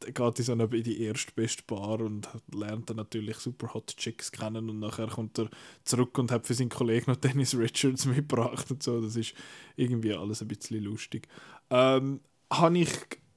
geht 0.05 0.39
in 0.39 0.45
so 0.45 0.51
eine, 0.51 0.65
in 0.65 0.83
die 0.83 1.01
erstbeste 1.01 1.63
Bar 1.63 2.01
und 2.01 2.27
lernt 2.53 2.89
dann 2.89 2.97
natürlich 2.97 3.37
super 3.37 3.73
Hot 3.73 3.95
Chicks 3.97 4.31
kennen 4.31 4.69
und 4.69 4.79
nachher 4.79 5.07
kommt 5.07 5.39
er 5.39 5.49
zurück 5.83 6.17
und 6.17 6.31
hat 6.31 6.47
für 6.47 6.53
seinen 6.53 6.69
Kollegen 6.69 7.11
noch 7.11 7.15
Dennis 7.21 7.57
Richards 7.57 8.05
mitgebracht 8.05 8.69
und 8.71 8.83
so. 8.83 9.01
Das 9.01 9.15
ist 9.15 9.33
irgendwie 9.75 10.13
alles 10.13 10.41
ein 10.41 10.47
bisschen 10.47 10.83
lustig. 10.83 11.27
Ähm, 11.69 12.21
habe 12.51 12.77
ich 12.77 12.89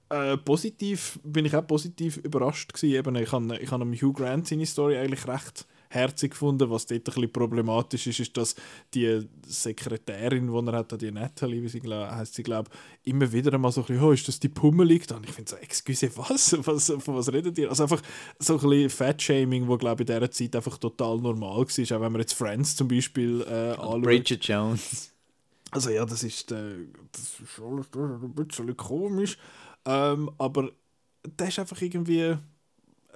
äh, 0.08 0.36
positiv, 0.36 1.18
bin 1.24 1.44
ich 1.44 1.54
auch 1.56 1.66
positiv 1.66 2.16
überrascht 2.18 2.72
gewesen. 2.72 2.94
Eben, 2.94 3.16
ich 3.16 3.32
habe 3.32 3.58
ich 3.58 3.70
hab 3.70 3.80
Hugh 3.80 4.12
Grant 4.12 4.46
seine 4.46 4.66
Story 4.66 4.96
eigentlich 4.96 5.26
recht 5.26 5.66
herzig 5.88 6.32
gefunden. 6.32 6.70
Was 6.70 6.86
dort 6.86 7.00
ein 7.00 7.04
bisschen 7.04 7.32
problematisch 7.32 8.06
ist, 8.06 8.20
ist, 8.20 8.36
dass 8.36 8.54
die 8.94 9.26
Sekretärin, 9.46 10.46
die 10.46 10.70
er 10.70 10.76
hat, 10.76 11.00
die 11.00 11.10
Natalie, 11.10 11.62
wie 11.62 11.68
sie 11.68 11.80
heisst 11.82 12.34
sie 12.34 12.42
glaube 12.42 12.70
immer 13.04 13.30
wieder 13.30 13.52
einmal 13.52 13.72
so 13.72 13.82
ein 13.82 13.86
bisschen, 13.86 14.02
oh, 14.02 14.12
ist 14.12 14.28
das 14.28 14.40
die 14.40 14.48
Pummelig? 14.48 15.10
Und 15.12 15.24
ich 15.24 15.32
finde 15.32 15.50
so, 15.50 15.56
excuse, 15.56 16.10
was? 16.16 16.56
was? 16.66 16.92
Von 16.98 17.16
was 17.16 17.32
redet 17.32 17.56
ihr? 17.58 17.68
Also 17.68 17.84
einfach 17.84 18.02
so 18.38 18.54
ein 18.54 18.60
bisschen 18.60 18.90
Fat-Shaming, 18.90 19.68
wo 19.68 19.76
glaube 19.76 20.02
ich 20.02 20.08
in 20.08 20.14
dieser 20.14 20.30
Zeit 20.30 20.56
einfach 20.56 20.78
total 20.78 21.18
normal 21.18 21.56
war. 21.58 21.96
Auch 21.96 22.00
wenn 22.00 22.12
man 22.12 22.20
jetzt 22.20 22.34
Friends 22.34 22.76
zum 22.76 22.88
Beispiel 22.88 23.42
äh, 23.42 23.72
anschaut. 23.72 24.02
Bridget 24.02 24.44
Jones. 24.44 25.12
Also 25.70 25.90
ja, 25.90 26.04
das 26.04 26.22
ist, 26.22 26.52
äh, 26.52 26.86
das 27.12 27.40
ist 27.40 27.60
alles 27.60 27.90
das 27.90 28.00
ein 28.00 28.34
bisschen 28.34 28.76
komisch. 28.76 29.36
Ähm, 29.84 30.30
aber 30.38 30.70
der 31.38 31.48
ist 31.48 31.58
einfach 31.58 31.80
irgendwie. 31.80 32.36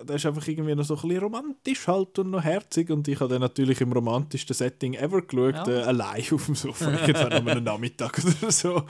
Der 0.05 0.17
ist 0.17 0.27
einfach 0.27 0.47
irgendwie 0.49 0.75
noch 0.75 0.85
so 0.85 0.95
ein 0.97 1.03
bisschen 1.03 1.23
romantisch 1.23 1.87
halt 1.87 2.19
und 2.19 2.31
noch 2.31 2.43
herzig. 2.43 2.91
Und 2.91 3.07
ich 3.09 3.21
habe 3.21 3.33
den 3.33 3.41
natürlich 3.41 3.81
im 3.81 3.93
romantischsten 3.93 4.55
Setting 4.55 4.95
ever 4.95 5.23
geschaut, 5.23 5.67
Ja. 5.67 5.69
äh, 5.69 5.83
allein 5.83 6.25
auf 6.33 6.47
dem 6.47 6.55
Sofa, 6.55 6.91
irgendwann 7.07 7.33
am 7.33 7.49
einem 7.49 7.65
Nachmittag 7.65 8.19
oder 8.25 8.51
so. 8.53 8.85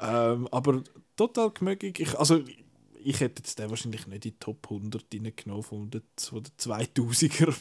Ähm, 0.00 0.48
aber 0.50 0.82
total 1.16 1.50
gemögig. 1.50 2.00
Ich, 2.00 2.18
also, 2.18 2.40
ich 3.02 3.20
hätte 3.20 3.42
jetzt 3.42 3.58
den 3.58 3.70
wahrscheinlich 3.70 4.06
nicht 4.06 4.24
in 4.24 4.32
die 4.32 4.38
Top 4.38 4.66
100 4.70 5.04
reingenommen 5.12 5.62
von 5.62 5.90
den, 5.90 6.02
von 6.18 6.42
den 6.42 6.52
2000er 6.58 7.54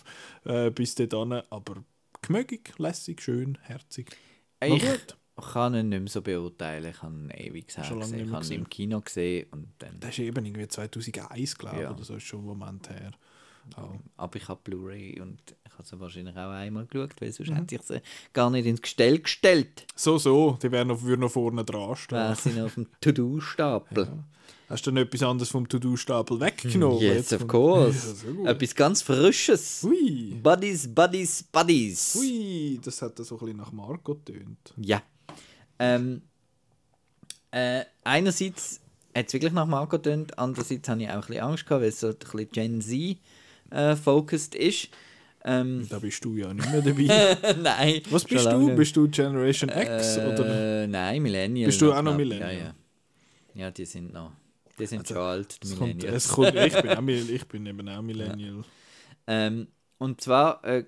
äh, 0.45 0.69
bis 0.71 0.95
dahin. 0.95 1.33
Aber 1.49 1.83
gemögig, 2.21 2.73
lässig, 2.77 3.21
schön, 3.21 3.57
herzig. 3.63 4.15
Ich, 4.63 4.81
gut. 4.81 5.17
Kann 5.41 5.73
ihn 5.75 5.89
nicht 5.89 5.99
mehr 6.01 6.09
so 6.09 6.21
beurteilen. 6.21 6.91
Ich 6.91 7.01
habe 7.01 7.13
ihn 7.15 7.29
ewig 7.31 7.71
Schon 7.71 7.99
gesehen. 7.99 8.17
lange 8.19 8.23
Ich 8.23 8.31
habe 8.31 8.45
ihn 8.45 8.51
im 8.61 8.69
Kino 8.69 9.01
gesehen 9.01 9.47
und 9.51 9.67
dann... 9.79 9.99
Das 9.99 10.11
ist 10.11 10.19
eben 10.19 10.45
irgendwie 10.45 10.67
2001, 10.67 11.57
glaube 11.57 11.75
ich, 11.77 11.81
Ja. 11.83 11.91
oder 11.91 12.03
so, 12.03 12.15
ist 12.15 12.23
schon 12.23 12.41
ein 12.41 12.45
Moment 12.45 12.89
her. 12.89 13.11
Oh. 13.77 13.95
Aber 14.17 14.35
ich 14.35 14.47
habe 14.47 14.59
Blu-ray 14.63 15.21
und 15.21 15.39
ich 15.65 15.73
habe 15.73 15.87
sie 15.87 15.99
wahrscheinlich 15.99 16.35
auch 16.35 16.51
einmal 16.51 16.85
geschaut, 16.85 17.13
weil 17.19 17.29
Mhm. 17.29 17.33
sonst 17.33 17.51
hätte 17.55 17.75
ich 17.75 17.81
sie 17.81 18.01
gar 18.33 18.49
nicht 18.49 18.65
ins 18.65 18.81
Gestell 18.81 19.19
gestellt. 19.19 19.85
So, 19.95 20.17
so, 20.17 20.57
die 20.61 20.71
wären 20.71 20.89
noch, 20.89 21.01
würden 21.01 21.21
noch 21.21 21.31
vorne 21.31 21.63
dran 21.63 21.95
stehen. 21.95 22.17
Wäre 22.17 22.35
sie 22.35 22.49
noch 22.51 22.65
auf 22.65 22.75
dem 22.75 22.87
To-Do-Stapel. 23.01 24.23
Hast 24.69 24.85
du 24.87 24.91
denn 24.91 25.03
etwas 25.03 25.23
anderes 25.23 25.49
vom 25.49 25.67
To-Do-Stapel 25.67 26.39
weggenommen? 26.39 26.99
Yes, 26.99 27.29
Jetzt 27.31 27.33
of 27.41 27.47
course. 27.47 28.15
Ja. 28.43 28.51
Etwas 28.51 28.75
ganz 28.75 29.01
Frisches. 29.01 29.83
Hui, 29.83 30.35
Buddies, 30.41 30.93
Buddies, 30.93 31.43
Buddies. 31.43 32.15
hui, 32.15 32.79
das 32.83 33.01
hat 33.01 33.17
so 33.17 33.35
ein 33.35 33.39
bisschen 33.39 33.57
nach 33.57 33.71
Marco 33.71 34.15
getönt. 34.15 34.73
Ja. 34.77 35.01
Ähm, 35.83 36.21
äh, 37.51 37.83
einerseits 38.03 38.81
hat 39.15 39.27
es 39.27 39.33
wirklich 39.33 39.53
nach 39.53 39.65
Marco 39.65 39.97
getönt, 39.97 40.37
andererseits 40.39 40.87
habe 40.89 41.03
ich 41.03 41.09
auch 41.09 41.13
ein 41.15 41.21
bisschen 41.21 41.39
Angst 41.43 41.65
gehabt, 41.65 41.81
weil 41.81 41.89
es 41.89 41.99
so 41.99 42.07
ein 42.07 42.15
bisschen 42.15 42.49
Gen 42.51 42.81
Z 42.81 43.17
äh, 43.71 43.95
focused 43.95 44.55
ist. 44.55 44.89
Ähm, 45.45 45.85
Da 45.89 45.99
bist 45.99 46.23
du 46.23 46.35
ja 46.37 46.53
nicht 46.53 46.71
mehr 46.71 46.81
dabei. 46.81 47.37
nein. 47.61 48.01
Was 48.09 48.23
bist 48.23 48.45
du? 48.45 48.57
nicht. 48.59 48.75
Bist 48.77 48.95
du 48.95 49.09
Generation 49.09 49.69
X? 49.69 50.17
oder? 50.17 50.83
Äh, 50.83 50.87
nein, 50.87 51.21
Millennial. 51.21 51.67
Bist 51.67 51.81
du 51.81 51.91
auch 51.91 52.01
noch. 52.01 52.15
Millennial? 52.15 52.53
Ja, 52.53 52.59
ja. 52.59 52.73
Ja, 53.55 53.71
die 53.71 53.85
sind 53.85 54.13
noch. 54.13 54.31
Die 54.79 54.85
sind 54.85 54.99
Also, 55.01 55.13
schon 55.13 55.23
alt, 55.23 55.57
die 55.61 55.67
Es 55.67 55.77
kommt, 55.77 56.03
es 56.03 56.27
kommt, 56.29 56.55
ich, 56.55 56.73
bin 56.81 56.89
auch, 56.91 57.07
ich 57.07 57.47
bin 57.47 57.65
eben 57.65 57.89
auch 57.89 58.01
Millennial. 58.01 58.63
Ähm, 59.27 59.67
und 59.99 60.21
zwar 60.21 60.63
äh, 60.63 60.85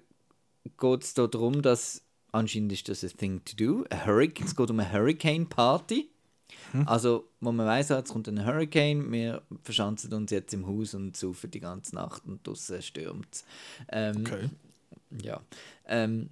geht 0.79 1.03
es 1.03 1.13
da 1.13 1.27
darum, 1.27 1.61
dass 1.61 2.01
anscheinend 2.35 2.71
ist 2.73 2.87
das 2.89 3.03
ein 3.03 3.17
Thing 3.17 3.41
to 3.45 3.55
do. 3.55 3.85
Es 3.89 4.55
geht 4.55 4.69
um 4.69 4.79
eine 4.79 4.91
Hurricane 4.91 5.47
Party. 5.47 6.09
Also, 6.85 7.29
wo 7.39 7.51
man 7.51 7.65
weiß, 7.65 7.89
jetzt 7.89 8.11
kommt 8.11 8.27
ein 8.27 8.45
Hurricane, 8.45 9.09
wir 9.11 9.41
verschanzen 9.63 10.13
uns 10.13 10.31
jetzt 10.31 10.53
im 10.53 10.67
Haus 10.67 10.93
und 10.93 11.15
saufen 11.15 11.49
die 11.51 11.59
ganze 11.61 11.95
Nacht 11.95 12.25
und 12.25 12.45
draußen 12.45 12.81
stürmt 12.81 13.27
es. 13.31 13.45
Ähm, 13.89 14.21
Okay. 14.21 14.49
ja. 15.23 15.41
Ähm, 15.87 16.29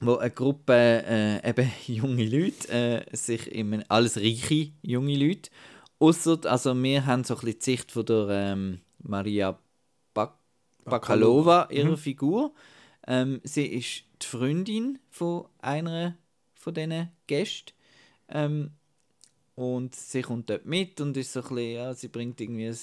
wo 0.00 0.16
eine 0.16 0.30
Gruppe 0.30 0.74
äh, 0.74 1.48
eben 1.48 1.70
junge 1.86 2.24
Leute, 2.24 2.68
äh, 3.10 3.16
sich 3.16 3.50
im, 3.50 3.82
alles 3.88 4.16
reiche 4.18 4.70
junge 4.82 5.16
Leute, 5.16 5.50
ausser, 5.98 6.38
also 6.44 6.74
wir 6.80 7.06
haben 7.06 7.24
so 7.24 7.34
ein 7.34 7.40
bisschen 7.40 7.58
die 7.58 7.64
Sicht 7.64 7.90
von 7.92 8.04
der 8.06 8.28
ähm, 8.30 8.80
Maria 9.02 9.58
Bak 10.14 10.34
Bakalova, 10.84 11.68
ihrer 11.70 11.96
Figur. 11.96 12.52
Ähm, 13.06 13.40
sie 13.42 13.66
ist 13.66 14.04
die 14.22 14.26
Freundin 14.26 14.98
von 15.10 15.46
einer 15.58 16.16
von 16.54 16.74
diesen 16.74 17.10
Gästen. 17.26 17.72
Ähm, 18.28 18.70
und 19.54 19.94
sie 19.94 20.22
kommt 20.22 20.50
dort 20.50 20.66
mit 20.66 21.00
und 21.00 21.16
ist 21.16 21.32
so 21.32 21.40
ein 21.40 21.48
bisschen, 21.48 21.72
ja, 21.72 21.94
sie 21.94 22.08
bringt 22.08 22.40
irgendwie 22.40 22.66
ein, 22.66 22.78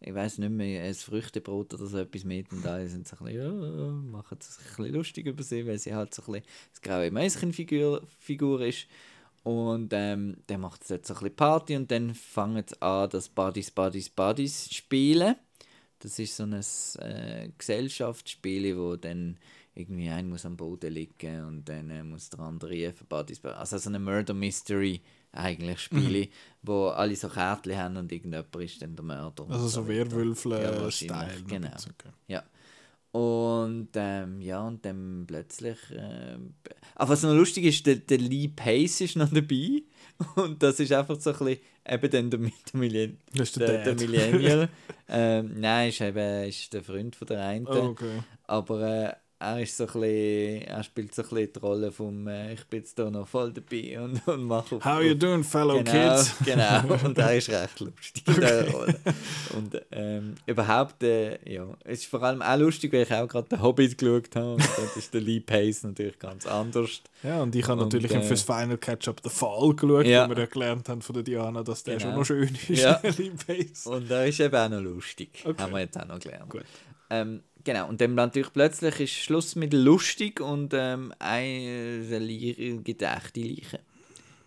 ich 0.00 0.14
weiß 0.14 0.38
nicht 0.38 0.50
mehr, 0.50 0.84
ein 0.84 0.94
Früchtebrot 0.94 1.74
oder 1.74 1.86
so 1.86 1.98
etwas 1.98 2.24
mit 2.24 2.52
und 2.52 2.64
alle 2.66 2.88
sind 2.88 3.08
so 3.08 3.16
ein 3.16 3.24
bisschen, 3.24 3.62
ja, 3.62 3.90
machen 3.90 4.38
sich 4.40 4.78
ein 4.78 4.92
lustig 4.92 5.26
über 5.26 5.42
sie, 5.42 5.66
weil 5.66 5.78
sie 5.78 5.94
halt 5.94 6.14
so 6.14 6.22
ein 6.22 6.32
bisschen 6.32 6.46
das 6.70 6.80
graue 6.82 7.10
Mäuschenfigur 7.10 8.02
Figur 8.20 8.60
ist. 8.60 8.86
Und 9.44 9.92
ähm, 9.92 10.36
dann 10.46 10.60
macht 10.60 10.84
sie 10.84 10.94
jetzt 10.94 11.08
so 11.08 11.14
ein 11.14 11.20
bisschen 11.20 11.36
Party 11.36 11.76
und 11.76 11.90
dann 11.90 12.14
fangen 12.14 12.64
sie 12.64 12.80
an, 12.80 13.10
das 13.10 13.28
Buddies, 13.28 13.72
Buddies, 13.72 14.08
Buddies 14.08 14.72
spielen. 14.72 15.34
Das 15.98 16.18
ist 16.18 16.36
so 16.36 16.44
ein 16.44 16.52
äh, 16.52 17.48
Gesellschaftsspiel, 17.58 18.76
wo 18.76 18.94
dann 18.96 19.38
irgendwie 19.74 20.08
ein 20.10 20.28
muss 20.28 20.44
am 20.44 20.56
Boden 20.56 20.92
liegen 20.92 21.44
und 21.44 21.68
dann 21.68 21.90
äh, 21.90 22.02
muss 22.02 22.28
der 22.30 22.40
andere 22.40 22.92
Buddies. 23.08 23.44
Also 23.44 23.78
so 23.78 23.88
eine 23.88 23.98
Murder 23.98 24.34
Mystery 24.34 25.00
eigentlich 25.32 25.80
Spiele, 25.80 26.28
wo 26.62 26.88
alle 26.88 27.16
so 27.16 27.28
Kärtchen 27.28 27.76
haben 27.76 27.96
und 27.96 28.12
irgendjemand 28.12 28.54
ist 28.56 28.82
dann 28.82 28.96
der 28.96 29.04
Mörder. 29.04 29.46
Also 29.48 29.68
so. 29.68 29.80
Ja, 29.82 29.88
Werwölfle-Style. 29.88 30.82
wahrscheinlich, 30.82 31.46
genau. 31.46 31.68
Okay. 31.68 32.12
Ja. 32.28 32.42
Und 33.12 33.88
ähm, 33.94 34.40
ja, 34.40 34.66
und 34.66 34.84
dann 34.84 35.24
plötzlich. 35.26 35.78
ähm, 35.94 36.54
aber 36.94 37.10
was 37.10 37.22
noch 37.22 37.34
lustig 37.34 37.64
ist, 37.64 37.86
der, 37.86 37.96
der 37.96 38.18
Lee 38.18 38.48
Pace 38.48 39.02
ist 39.02 39.16
noch 39.16 39.30
dabei. 39.30 39.82
Und 40.36 40.62
das 40.62 40.80
ist 40.80 40.92
einfach 40.92 41.20
so 41.20 41.30
ein 41.30 41.38
bisschen 41.38 41.58
eben 41.86 42.10
dann 42.10 42.30
der, 42.30 42.40
der, 42.40 42.80
Millen 42.80 43.18
Das 43.34 43.52
der 43.52 43.66
der, 43.66 43.94
der. 43.94 44.08
Millennial. 44.08 44.68
ähm, 45.08 45.60
nein, 45.60 45.88
ist 45.90 46.00
eben 46.00 46.48
ist 46.48 46.72
der 46.72 46.82
Freund 46.82 47.16
von 47.16 47.26
der 47.26 47.44
einen. 47.44 47.66
Oh, 47.66 47.88
okay. 47.88 48.22
Aber 48.46 48.80
äh, 48.82 49.14
er 49.42 49.60
ist 49.60 49.76
so 49.76 49.84
ein 49.84 49.92
bisschen, 49.92 50.62
er 50.62 50.82
spielt 50.84 51.14
so 51.14 51.22
ein 51.22 51.28
bisschen 51.28 51.52
die 51.54 51.58
Rolle 51.58 51.92
vom 51.92 52.26
äh, 52.28 52.52
ich 52.54 52.64
bin 52.66 52.80
jetzt 52.80 52.98
da 52.98 53.10
noch 53.10 53.26
voll 53.26 53.52
dabei 53.52 54.00
und, 54.00 54.26
und 54.28 54.44
mache 54.44 54.76
auf, 54.76 54.84
How 54.84 55.02
you 55.02 55.12
auf- 55.12 55.18
doing, 55.18 55.42
fellow 55.44 55.82
genau, 55.82 55.90
kids? 56.16 56.34
Genau, 56.44 56.94
und 57.04 57.18
er 57.18 57.36
ist 57.36 57.48
recht 57.50 57.80
lustig 57.80 58.22
in 58.26 58.34
dieser 58.34 58.70
Rolle. 58.70 58.94
Und 59.56 59.80
ähm, 59.90 60.34
überhaupt, 60.46 61.02
äh, 61.02 61.38
ja, 61.52 61.66
es 61.84 62.00
ist 62.00 62.06
vor 62.06 62.22
allem 62.22 62.40
auch 62.42 62.56
lustig, 62.58 62.92
weil 62.92 63.02
ich 63.02 63.12
auch 63.12 63.26
gerade 63.28 63.48
den 63.48 63.62
Hobbit 63.62 63.98
geschaut 63.98 64.36
habe 64.36 64.52
und 64.54 64.68
dort 64.76 64.96
ist 64.96 65.12
der 65.12 65.20
Lee 65.20 65.40
Pace 65.40 65.82
natürlich 65.84 66.18
ganz 66.18 66.46
anders. 66.46 67.02
Ja, 67.22 67.42
und 67.42 67.54
ich 67.54 67.66
habe 67.66 67.82
Und, 67.82 67.92
natürlich 67.92 68.12
äh, 68.12 68.22
fürs 68.22 68.42
Final 68.42 68.78
Catch-up 68.78 69.20
The 69.22 69.30
Fall 69.30 69.74
geschaut, 69.74 70.06
Ja. 70.06 70.28
wo 70.30 70.36
wir 70.36 70.46
gelernt 70.46 70.88
haben 70.88 71.02
von 71.02 71.14
der 71.14 71.22
Diana, 71.22 71.62
dass 71.62 71.82
der 71.82 71.96
Genau. 71.98 72.10
schon 72.10 72.18
noch 72.18 72.24
schön 72.26 72.58
ist. 72.68 72.80
Ja. 72.80 73.00
Lee 73.18 73.30
Pace. 73.46 73.86
Und 73.86 74.10
er 74.10 74.26
ist 74.26 74.40
eben 74.40 74.54
auch 74.56 74.68
noch 74.68 74.80
lustig, 74.80 75.42
Okay. 75.44 75.60
haben 75.62 75.72
wir 75.72 75.80
jetzt 75.80 75.98
auch 76.00 76.06
noch 76.06 76.18
gelernt. 76.18 76.48
Gut. 76.50 76.64
Ähm, 77.10 77.42
genau, 77.64 77.88
und 77.88 78.00
dann 78.00 78.14
natürlich 78.14 78.52
plötzlich 78.52 79.00
ist 79.00 79.12
Schluss 79.12 79.56
mit 79.56 79.72
lustig 79.72 80.40
und 80.40 80.72
ähm, 80.74 81.12
eine 81.18 82.18
echte 82.18 83.40
Leiche. 83.40 83.80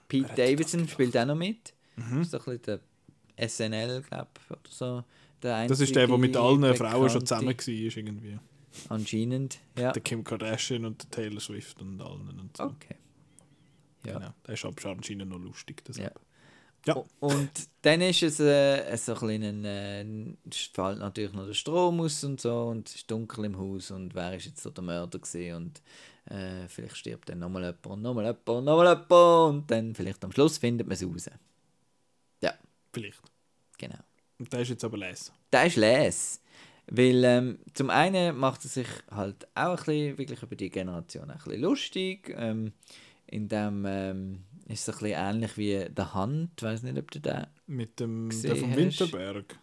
Pete 0.08 0.34
Davidson 0.36 0.88
spielt 0.88 1.18
auch 1.18 1.26
noch 1.26 1.36
mit. 1.36 1.74
Mhm. 1.96 2.22
Ist 2.22 2.34
doch 2.34 2.48
ein 2.48 2.60
bisschen 2.60 2.80
der 3.38 3.50
SNL, 3.50 4.02
glaube 4.04 4.28
ich, 4.40 4.52
oder 4.52 4.60
so. 4.70 5.04
Der 5.42 5.68
Das 5.68 5.80
ist 5.80 5.96
der, 5.96 6.08
der 6.08 6.18
mit 6.18 6.36
allen 6.38 6.64
einzige 6.64 6.90
Frauen 6.90 7.10
schon 7.10 7.24
Bekannte. 7.24 7.58
zusammen 7.58 7.94
war, 7.94 7.98
irgendwie. 7.98 8.40
Anscheinend, 8.90 9.60
ja. 9.78 9.92
Der 9.92 10.02
Kim 10.02 10.24
Kardashian 10.24 10.86
und 10.86 11.02
der 11.04 11.12
Taylor 11.12 11.40
Swift 11.40 11.82
und 11.82 12.02
allen 12.02 12.40
und 12.40 12.58
so. 12.58 12.64
Okay. 12.64 12.96
Ja. 14.06 14.14
Genau. 14.20 14.34
Der 14.46 14.54
ist 14.54 14.66
aber 14.66 14.92
anscheinend 14.92 15.30
noch 15.30 15.40
lustig. 15.40 15.84
Deshalb. 15.88 16.14
Ja. 16.14 16.22
O- 16.94 17.06
Und 17.20 17.50
dann 17.82 18.02
ist 18.02 18.22
es 18.22 18.40
äh, 18.40 18.96
so 18.98 19.14
ein 19.16 19.20
bisschen, 19.20 19.66
äh, 19.66 20.02
es 20.50 20.58
fällt 20.74 21.00
natürlich 21.00 21.34
noch 21.34 21.46
der 21.48 21.54
Strom 21.54 22.02
aus 22.02 22.24
und 22.24 22.40
so 22.40 22.66
und 22.66 22.88
es 22.90 22.96
ist 22.96 23.10
dunkel 23.12 23.46
im 23.46 23.58
Haus 23.58 23.92
und 23.92 24.14
wer 24.14 24.36
ist 24.36 24.46
jetzt 24.46 24.62
so 24.62 24.70
der 24.70 24.84
Mörder 24.84 25.18
gewesen 25.20 25.56
und 25.56 25.82
äh, 26.32 26.68
vielleicht 26.68 26.98
stirbt 26.98 27.30
dann 27.30 27.40
nochmal 27.40 27.64
jemand 27.64 27.88
und 27.88 28.02
nochmal 28.02 28.26
jemand 28.26 28.50
und 28.50 28.66
nochmal 28.66 28.88
jemand 28.88 29.12
und 29.56 29.72
dann 29.72 29.96
vielleicht 29.96 30.24
am 30.24 30.32
Schluss 30.32 30.58
findet 30.58 30.88
man 30.88 30.94
es 30.96 31.04
raus. 31.04 31.30
Ja, 32.42 32.54
Vielleicht. 32.94 33.22
genau. 33.78 34.00
Und 34.38 34.52
der 34.52 34.60
ist 34.62 34.70
jetzt 34.70 34.84
aber 34.84 34.98
les. 34.98 35.32
Der 35.52 35.66
ist 35.66 35.78
les. 35.78 36.42
Weil 36.88 37.24
ähm, 37.24 37.60
zum 37.74 37.90
einen 37.90 38.38
macht 38.38 38.64
er 38.64 38.70
sich 38.70 38.88
halt 39.10 39.48
auch 39.56 39.72
ein 39.72 39.76
bisschen, 39.86 40.18
wirklich 40.20 40.44
über 40.44 40.56
die 40.56 40.70
Generation 40.70 41.32
ein 41.32 41.38
bisschen 41.44 41.62
lustig. 41.62 42.34
Ähm, 42.38 42.74
in 43.28 43.48
dem 43.48 43.86
ähm, 43.88 44.45
ist 44.68 44.88
es 44.88 44.96
ein 44.96 45.00
bisschen 45.00 45.18
ähnlich 45.20 45.58
wie 45.58 45.86
der 45.90 46.14
Hand. 46.14 46.52
Ich 46.58 46.64
weiß 46.64 46.84
nicht, 46.84 46.98
ob 46.98 47.12
du 47.12 47.20
den. 47.20 47.46
Mit 47.68 48.00
dem 48.00 48.30
der 48.44 48.56
vom. 48.56 48.76
Winterberg. 48.76 49.58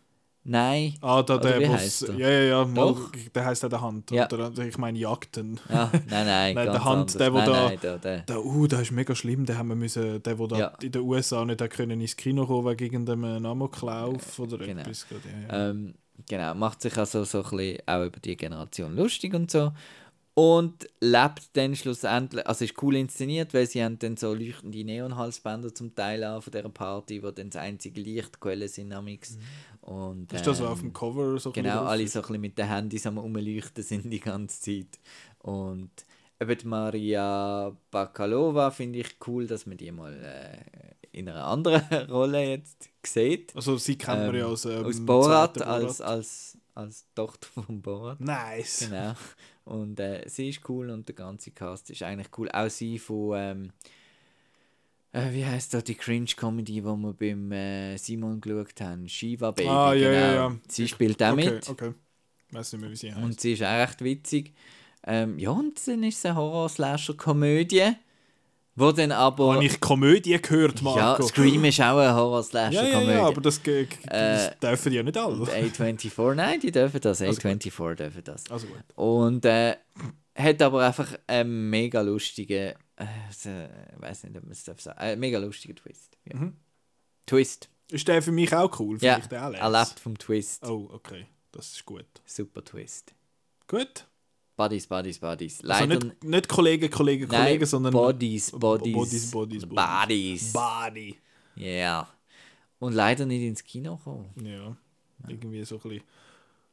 Nein. 0.45 0.95
Ah, 1.01 1.23
da, 1.23 1.39
der, 1.39 1.73
heisst 1.73 2.03
er? 2.09 2.15
Ja, 2.17 2.29
ja, 2.29 2.41
ja. 2.43 2.65
Mal, 2.65 2.97
der 3.33 3.45
heißt 3.45 3.65
auch 3.65 3.69
der 3.69 3.81
Hand. 3.81 4.11
Ja. 4.11 4.27
Oder, 4.31 4.51
ich 4.67 4.77
meine 4.77 4.99
Jagden. 4.99 5.61
Ah, 5.69 5.89
nein, 5.93 6.03
nein. 6.27 6.55
Nein, 6.57 6.67
der 6.67 6.85
Hand, 6.85 6.87
anders. 7.01 7.17
der, 7.17 7.33
wo 7.33 7.37
nein, 7.39 7.47
da- 7.47 7.69
Nein, 7.69 7.79
der, 7.81 7.99
der. 7.99 8.19
Der, 8.23 8.45
uh, 8.45 8.67
der 8.67 8.81
ist 8.81 8.91
mega 8.91 9.15
schlimm. 9.15 9.47
Der 9.47 9.57
haben 9.57 9.69
wir 9.69 9.77
müssen, 9.77 10.21
der, 10.21 10.39
wo 10.41 10.49
da 10.49 10.59
Ja. 10.59 10.73
in 10.83 10.91
den 10.91 11.03
USA 11.03 11.45
nicht 11.45 11.61
können 11.71 12.01
ins 12.01 12.17
Kino 12.17 12.45
kommen 12.47 12.67
wegen 12.71 12.85
irgendeinem 12.85 13.47
Amoklauf 13.47 14.39
oder 14.41 14.59
Genau. 14.59 14.81
etwas. 14.81 15.07
Ja, 15.11 15.17
ja. 15.57 15.71
Ähm, 15.71 15.95
genau, 16.29 16.55
macht 16.55 16.83
sich 16.83 16.97
also 16.99 17.23
so 17.23 17.45
ein 17.45 17.51
bisschen 17.57 17.79
auch 17.87 18.05
über 18.05 18.19
die 18.19 18.37
Generation 18.37 18.97
lustig 18.97 19.35
und 19.35 19.49
so. 19.49 19.71
Und 20.35 20.89
lebt 21.01 21.55
dann 21.55 21.77
schlussendlich, 21.77 22.47
also 22.47 22.65
ist 22.65 22.83
cool 22.83 22.97
inszeniert, 22.97 23.53
weil 23.53 23.67
sie 23.67 23.85
haben 23.85 23.99
dann 23.99 24.17
so 24.17 24.33
leuchtende 24.33 24.83
Neonhalsbänder 24.83 25.75
zum 25.75 25.95
Teil 25.95 26.25
an 26.25 26.41
von 26.41 26.51
dieser 26.51 26.71
Party, 26.71 27.23
wo 27.23 27.31
dann 27.31 27.51
das 27.51 27.61
einzige 27.61 28.01
Lichtquelle 28.01 28.67
sind 28.69 28.95
amix. 28.95 29.37
Und, 29.83 30.33
ist 30.33 30.47
das 30.47 30.59
so 30.59 30.65
ähm, 30.65 30.71
auf 30.71 30.81
dem 30.81 30.93
Cover 30.93 31.39
so 31.39 31.53
Genau, 31.53 31.83
alle 31.85 32.07
so 32.09 32.21
ein 32.21 32.23
bisschen 32.23 32.41
mit 32.41 32.57
den 32.57 32.69
Handys 32.69 33.07
am 33.07 33.19
Umleuchten 33.19 33.83
sind 33.83 34.11
die 34.11 34.21
ganze 34.21 34.61
Zeit. 34.61 35.01
Und 35.41 35.91
eben 36.41 36.69
Maria 36.69 37.77
Bakalova 37.91 38.71
finde 38.71 39.01
ich 39.01 39.17
cool, 39.27 39.47
dass 39.47 39.67
man 39.67 39.77
die 39.77 39.93
mal 39.93 40.15
äh, 40.15 41.19
in 41.19 41.29
einer 41.29 41.45
anderen 41.45 41.83
Rolle 42.11 42.43
jetzt 42.49 42.89
sieht. 43.05 43.55
Also 43.55 43.77
sie 43.77 43.99
kennen 43.99 44.33
wir 44.33 44.41
ja 44.41 44.47
Ähm, 44.47 44.53
aus, 44.53 44.65
ähm, 44.65 44.85
aus 44.85 45.01
Borat, 45.05 45.57
zweiten 45.57 45.69
als, 45.69 46.01
als, 46.01 46.59
als 46.75 47.07
Tochter 47.15 47.49
von 47.49 47.83
Borat. 47.83 48.21
Nice. 48.21 48.89
Genau. 48.89 49.15
Und 49.65 50.01
äh, 50.01 50.25
sie 50.27 50.49
ist 50.49 50.69
cool 50.69 50.91
und 50.91 51.09
der 51.09 51.15
ganze 51.15 51.51
Cast 51.53 51.91
ist 51.91 52.03
eigentlich 52.03 52.29
cool. 52.37 52.51
Auch 52.51 52.69
sie 52.69 52.99
von, 52.99 53.35
ähm, 53.37 53.73
äh, 55.13 55.33
wie 55.33 55.45
heißt 55.45 55.75
das, 55.75 55.85
die 55.85 55.95
Cringe-Comedy, 55.95 56.75
die 56.75 56.85
wir 56.85 57.15
beim 57.15 57.53
äh, 57.53 57.97
Simon 57.97 58.41
geschaut 58.41 58.81
haben, 58.81 59.09
Shiva 59.09 59.53
Baby. 59.53 59.69
Ah, 59.69 59.95
ja, 59.95 60.11
genau. 60.11 60.21
ja, 60.21 60.35
ja. 60.35 60.57
Sie 60.69 60.89
spielt 60.89 61.23
auch 61.23 61.33
okay, 61.33 61.51
mit 61.51 61.69
Okay, 61.69 61.95
weiß 62.51 62.73
nicht 62.73 62.83
mehr, 62.83 62.91
wie 62.91 62.97
sie 62.97 63.13
heißt. 63.15 63.25
und 63.25 63.41
sie 63.41 63.53
ist 63.53 63.63
auch 63.63 63.79
recht 63.79 64.03
witzig. 64.03 64.53
Ähm, 65.05 65.39
ja, 65.39 65.51
und 65.51 65.87
dann 65.87 66.03
ist 66.05 66.19
es 66.19 66.27
eine 66.27 66.37
Horror-Slasher-Komödie. 66.37 67.93
Wo 68.75 68.91
dann 68.91 69.13
aber... 69.13 69.55
Habe 69.55 69.65
ich 69.65 69.81
Komödie 69.81 70.41
gehört, 70.41 70.79
ja, 70.79 70.83
Marco? 70.83 71.27
Scream 71.27 71.65
ist 71.67 71.81
auch 71.81 71.99
eine 71.99 72.05
ja, 72.05 72.15
Horror-Slasher-Komödie. 72.15 73.07
ja, 73.11 73.17
ja, 73.19 73.27
aber 73.27 73.41
das, 73.43 73.61
das 73.63 73.71
Äh, 74.07 74.57
dürfen 74.63 74.91
die 74.91 74.97
ja 74.97 75.03
nicht 75.03 75.19
alle. 75.19 75.45
A24, 75.45 76.35
nein, 76.35 76.59
die 76.61 76.73
dürfen 76.73 77.01
das. 77.01 77.21
Also 77.21 77.41
gut. 77.41 77.51
A24 77.51 77.95
dürfen 77.97 78.25
das. 78.25 78.51
Also 78.51 78.67
gut. 78.69 78.83
Und 78.95 79.45
äh, 79.45 79.77
hat 80.35 80.63
aber 80.63 80.87
einfach 80.87 81.13
einen 81.27 81.69
mega 81.69 82.01
lustigen, 82.01 82.75
äh, 82.97 83.07
ich 83.31 84.01
weiß 84.01 84.25
nicht, 84.25 84.37
ob 84.37 84.45
man 84.45 84.53
es 84.53 84.65
darf 84.65 84.81
sagen, 84.81 84.99
einen 84.99 85.21
mega 85.21 85.39
lustigen 85.39 85.77
Twist. 85.77 86.17
Ja. 86.25 86.39
Mhm. 86.39 86.57
Twist. 87.27 87.69
Ist 87.91 88.09
der 88.09 88.23
für 88.23 88.33
mich 88.33 88.55
auch 88.55 88.81
cool? 88.81 88.97
Ja, 89.03 89.21
Finde 89.21 89.43
auch 89.43 89.53
er 89.53 89.71
lebt 89.71 90.01
vom 90.01 90.17
Twist. 90.17 90.67
Oh, 90.67 90.89
okay. 90.93 91.27
Das 91.53 91.73
ist 91.73 91.85
gut. 91.85 92.07
Super 92.25 92.65
Twist. 92.65 93.15
Gut. 93.69 94.07
Buddies, 94.57 94.87
Buddies, 94.87 95.19
Buddies. 95.19 95.65
Also 95.65 95.67
Leider 95.87 96.05
nicht, 96.05 96.25
nicht 96.25 96.49
Kollegen, 96.49 96.91
Kollegen, 96.91 97.27
nein, 97.29 97.45
Kollegen, 97.45 97.67
sondern 97.67 97.93
Bodies, 97.93 98.51
Bodies. 98.53 98.93
Bodies, 98.93 99.31
Bodies, 99.31 99.67
Bodies. 99.67 100.53
Body. 100.53 101.17
Ja. 101.57 102.09
Und 102.79 102.93
leider 102.95 103.25
nicht 103.27 103.43
ins 103.43 103.65
Kino 103.65 103.97
gekommen. 103.97 104.31
Ja. 104.43 104.77
Irgendwie 105.29 105.65
so 105.65 105.77
ein 105.77 105.81
bisschen. 105.83 106.03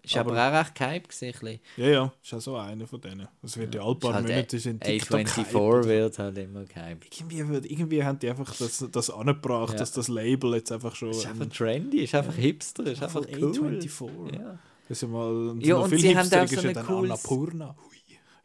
Ist 0.01 0.15
aber, 0.15 0.31
Aber- 0.31 0.49
auch 0.59 0.65
recht 0.81 1.09
gehypt. 1.09 1.59
Ja, 1.75 1.87
ja, 1.87 2.13
ist 2.23 2.33
auch 2.33 2.39
so 2.39 2.55
einer 2.55 2.87
von 2.87 3.01
denen. 3.01 3.27
Es 3.43 3.57
wird 3.57 3.75
ja, 3.75 3.81
alle 3.81 3.95
paar 3.95 4.13
halt 4.13 4.27
Monate 4.29 4.55
in 4.57 4.79
TikTok 4.79 5.19
A24 5.19 5.35
gehypt. 5.35 5.85
wird 5.87 6.19
halt 6.19 6.37
immer 6.37 6.63
gehypt. 6.63 7.19
irgendwie, 7.19 7.47
wird- 7.49 7.65
irgendwie 7.69 8.03
haben 8.03 8.17
die 8.17 8.29
einfach 8.29 8.55
das, 8.55 8.85
das 8.91 9.09
angebracht, 9.09 9.73
Ja. 9.73 9.79
dass 9.79 9.91
das 9.91 10.07
Label 10.07 10.53
jetzt 10.55 10.71
einfach 10.71 10.95
schon. 10.95 11.09
Ist 11.09 11.25
einfach 11.27 11.45
ein- 11.45 11.51
trendy, 11.51 12.03
ist 12.05 12.15
einfach 12.15 12.33
hipster, 12.35 12.85
ist 12.85 13.03
einfach 13.03 13.23
Voll 13.23 13.37
cool. 13.41 13.51
A24. 13.77 14.35
Ja. 14.39 14.57
Das 14.89 14.99
ja 15.01 15.07
mal. 15.07 15.55
Ja, 15.61 15.75
noch 15.75 15.83
und 15.85 15.89
viel 15.91 15.99
sie 15.99 16.17
haben 16.17 16.27
auch 16.27 16.47
so 16.47 16.55
ist 16.55 16.63
ja 16.63 16.69
ein 16.69 16.73
dann 16.73 16.85
cooles- 16.87 17.11
Annapurna. 17.25 17.75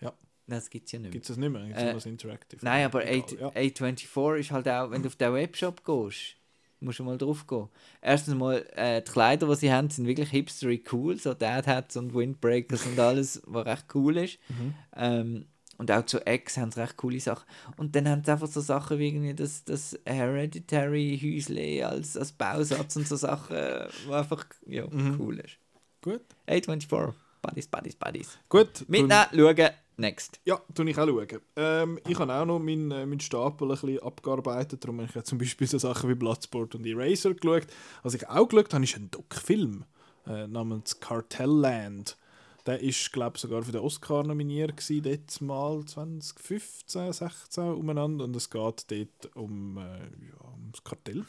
Ja, 0.00 0.12
Das 0.46 0.70
gibt 0.70 0.86
es 0.86 0.92
ja 0.92 0.98
nicht 1.00 1.04
mehr. 1.06 1.10
gibt 1.12 1.24
es 1.24 1.28
das 1.28 1.36
nicht 1.38 1.50
mehr? 1.50 1.64
Gibt 1.64 1.76
es 1.76 1.82
Äh, 1.82 1.92
das 1.94 2.06
Interactive? 2.06 2.64
Nein, 2.64 2.84
aber 2.84 3.06
Egal, 3.06 3.38
ja. 3.40 3.48
A- 3.48 3.52
A24 3.52 4.38
ist 4.40 4.50
halt 4.52 4.68
auch, 4.68 4.90
wenn 4.90 5.02
du 5.02 5.08
auf 5.08 5.16
den 5.16 5.32
Webshop 5.34 5.82
gehst, 5.84 6.36
musst 6.80 6.98
du 6.98 7.04
mal 7.04 7.16
drauf 7.18 7.46
gehen. 7.46 7.68
Erstens 8.02 8.34
mal, 8.34 8.64
äh, 8.76 9.00
die 9.02 9.10
Kleider, 9.10 9.48
die 9.48 9.56
sie 9.56 9.72
haben, 9.72 9.88
sind 9.88 10.06
wirklich 10.06 10.28
hipstery 10.30 10.84
cool, 10.92 11.16
so 11.18 11.32
Dad 11.34 11.66
Hats 11.66 11.96
und 11.96 12.14
Windbreakers 12.14 12.84
und 12.86 12.98
alles, 13.00 13.40
was 13.46 13.64
recht 13.64 13.86
cool 13.94 14.18
ist. 14.18 14.38
Mhm. 14.50 14.74
Ähm, 14.96 15.46
und 15.78 15.90
auch 15.90 16.04
zu 16.04 16.24
Eggs 16.26 16.56
haben 16.58 16.70
sie 16.70 16.80
recht 16.80 16.96
coole 16.98 17.18
Sachen. 17.20 17.46
Und 17.78 17.96
dann 17.96 18.06
haben 18.08 18.22
sie 18.22 18.30
einfach 18.30 18.46
so 18.46 18.60
Sachen 18.60 18.98
wie 18.98 19.08
irgendwie 19.08 19.34
das, 19.34 19.64
das 19.64 19.98
Hereditary 20.04 21.18
Häusle 21.20 21.88
als, 21.88 22.16
als 22.16 22.32
Bausatz 22.32 22.94
und 22.96 23.08
so 23.08 23.16
Sachen, 23.16 23.56
äh, 23.56 23.88
was 24.06 24.22
einfach 24.30 24.44
ja, 24.66 24.86
Mhm. 24.86 25.16
cool 25.18 25.38
ist. 25.40 25.56
Gut. 26.04 26.20
A24, 26.46 27.14
Buddies, 27.40 27.66
Buddies, 27.66 27.96
Buddies. 27.96 28.38
Gut. 28.50 28.86
Mitnehmen, 28.88 29.24
schauen, 29.32 29.70
next. 29.96 30.38
Ja, 30.44 30.60
tue 30.74 30.90
ich 30.90 30.98
auch 30.98 31.06
schauen. 31.06 31.40
Ähm, 31.56 31.98
ich 32.06 32.18
habe 32.18 32.30
auch 32.30 32.44
noch 32.44 32.58
meinen, 32.58 32.90
äh, 32.90 33.06
meinen 33.06 33.20
Stapel 33.20 33.68
ein 33.70 33.78
bisschen 33.78 34.02
abgearbeitet. 34.02 34.84
Darum 34.84 35.00
habe 35.00 35.10
ich 35.18 35.24
zum 35.24 35.38
Beispiel 35.38 35.66
so 35.66 35.78
Sachen 35.78 36.10
wie 36.10 36.14
Bloodsport 36.14 36.74
und 36.74 36.84
Eraser 36.84 37.32
geschaut. 37.32 37.68
Was 38.02 38.12
ich 38.12 38.28
auch 38.28 38.46
geschaut 38.46 38.74
habe, 38.74 38.84
ist 38.84 38.96
ein 38.96 39.10
Doc-Film 39.10 39.86
äh, 40.26 40.46
namens 40.46 41.00
Cartelland. 41.00 42.18
Der 42.66 42.80
ist, 42.80 43.10
glaube 43.10 43.36
ich, 43.36 43.40
sogar 43.40 43.62
für 43.62 43.72
den 43.72 43.80
Oscar 43.80 44.24
nominiert 44.24 44.76
gewesen, 44.76 45.02
dort 45.04 45.40
mal 45.40 45.86
2015, 45.86 47.14
16 47.14 47.64
umeinander. 47.64 48.26
Und 48.26 48.36
es 48.36 48.50
geht 48.50 48.90
dort 48.90 49.36
um, 49.36 49.78
äh, 49.78 49.80
ja, 49.80 50.52
ums 50.52 50.84
Kartell. 50.84 51.24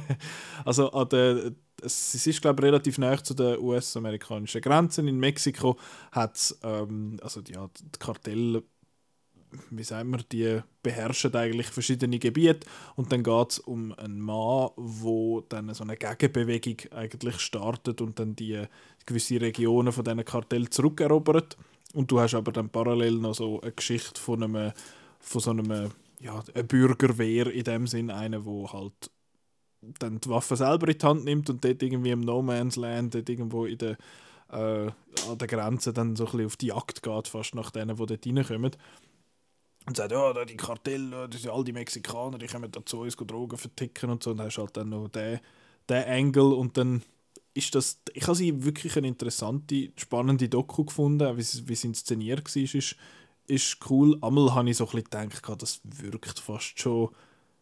also 0.64 0.90
an 0.90 1.08
der, 1.08 1.52
es, 1.82 2.26
ist, 2.26 2.42
glaube 2.42 2.60
ich, 2.60 2.66
relativ 2.66 2.98
nah 2.98 3.22
zu 3.22 3.34
den 3.34 3.58
US-amerikanischen 3.58 4.60
Grenzen. 4.60 5.08
In 5.08 5.18
Mexiko 5.18 5.76
hat 6.12 6.36
es, 6.36 6.58
ähm, 6.62 7.18
also 7.22 7.40
ja, 7.48 7.68
die 7.78 7.98
Kartelle, 7.98 8.62
wie 9.70 9.82
sagen 9.82 10.10
wir, 10.10 10.18
die 10.30 10.60
beherrschen 10.82 11.34
eigentlich 11.34 11.68
verschiedene 11.68 12.18
Gebiete. 12.18 12.66
Und 12.96 13.12
dann 13.12 13.22
geht 13.22 13.52
es 13.52 13.58
um 13.60 13.92
einen 13.92 14.20
Mann, 14.20 14.70
wo 14.76 15.40
dann 15.48 15.72
so 15.74 15.84
eine 15.84 15.96
Gegenbewegung 15.96 16.92
eigentlich 16.92 17.40
startet 17.40 18.00
und 18.00 18.18
dann 18.18 18.36
die 18.36 18.64
gewisse 19.06 19.40
Regionen 19.40 19.92
von 19.92 20.04
diesen 20.04 20.24
Kartell 20.24 20.68
zurückerobert. 20.68 21.56
Und 21.94 22.10
du 22.10 22.20
hast 22.20 22.34
aber 22.34 22.52
dann 22.52 22.68
parallel 22.68 23.14
noch 23.14 23.34
so 23.34 23.60
eine 23.62 23.72
Geschichte 23.72 24.20
von 24.20 24.42
einem, 24.42 24.72
von 25.20 25.40
so 25.40 25.50
einem, 25.50 25.90
ja, 26.20 26.42
eine 26.54 26.64
Bürgerwehr 26.64 27.46
in 27.46 27.64
dem 27.64 27.86
Sinn, 27.86 28.10
einer, 28.10 28.44
wo 28.44 28.70
halt 28.70 29.10
dann 29.80 30.20
die 30.20 30.28
Waffe 30.28 30.56
selber 30.56 30.88
in 30.88 30.98
die 30.98 31.06
Hand 31.06 31.24
nimmt 31.24 31.50
und 31.50 31.64
dort 31.64 31.82
irgendwie 31.82 32.10
im 32.10 32.20
No 32.20 32.42
Man's 32.42 32.76
Land, 32.76 33.14
dort 33.14 33.28
irgendwo 33.28 33.64
in 33.64 33.78
der, 33.78 33.96
äh, 34.50 34.90
an 35.30 35.38
der 35.38 35.48
Grenze 35.48 35.92
dann 35.92 36.16
so 36.16 36.24
ein 36.24 36.30
bisschen 36.32 36.46
auf 36.46 36.56
die 36.56 36.66
Jagd 36.66 37.02
geht, 37.02 37.28
fast 37.28 37.54
nach 37.54 37.70
denen, 37.70 37.96
die 37.96 38.06
dort 38.06 38.26
reinkommen. 38.26 38.72
Und 39.86 39.96
sagt, 39.96 40.12
ja, 40.12 40.32
da 40.32 40.44
die 40.44 40.56
Kartelle, 40.56 41.28
das 41.28 41.42
sind 41.42 41.50
all 41.50 41.64
die 41.64 41.72
Mexikaner, 41.72 42.38
die 42.38 42.46
kommen 42.46 42.70
da 42.70 42.84
zu 42.84 43.00
uns 43.00 43.16
Drogen 43.16 43.56
verticken 43.56 44.10
und 44.10 44.22
so. 44.22 44.32
Und 44.32 44.38
dann 44.38 44.46
hast 44.46 44.58
halt 44.58 44.76
dann 44.76 44.90
noch 44.90 45.08
den, 45.08 45.40
den 45.88 46.04
Angle 46.04 46.54
und 46.54 46.76
dann 46.76 47.02
ist 47.54 47.74
das, 47.74 48.00
ich 48.12 48.22
habe 48.24 48.36
sie 48.36 48.64
wirklich 48.64 48.96
eine 48.96 49.08
interessante, 49.08 49.90
spannende 49.96 50.48
Doku 50.48 50.84
gefunden, 50.84 51.36
wie 51.36 51.68
wie 51.68 51.72
es 51.72 51.84
inszeniert 51.84 52.54
war, 52.54 52.62
ist, 52.62 52.96
ist 53.46 53.78
cool. 53.90 54.18
Einmal 54.20 54.54
habe 54.54 54.70
ich 54.70 54.76
so 54.76 54.84
ein 54.84 55.02
bisschen 55.02 55.30
gedacht, 55.30 55.62
das 55.62 55.80
wirkt 55.84 56.38
fast 56.38 56.78
schon, 56.78 57.08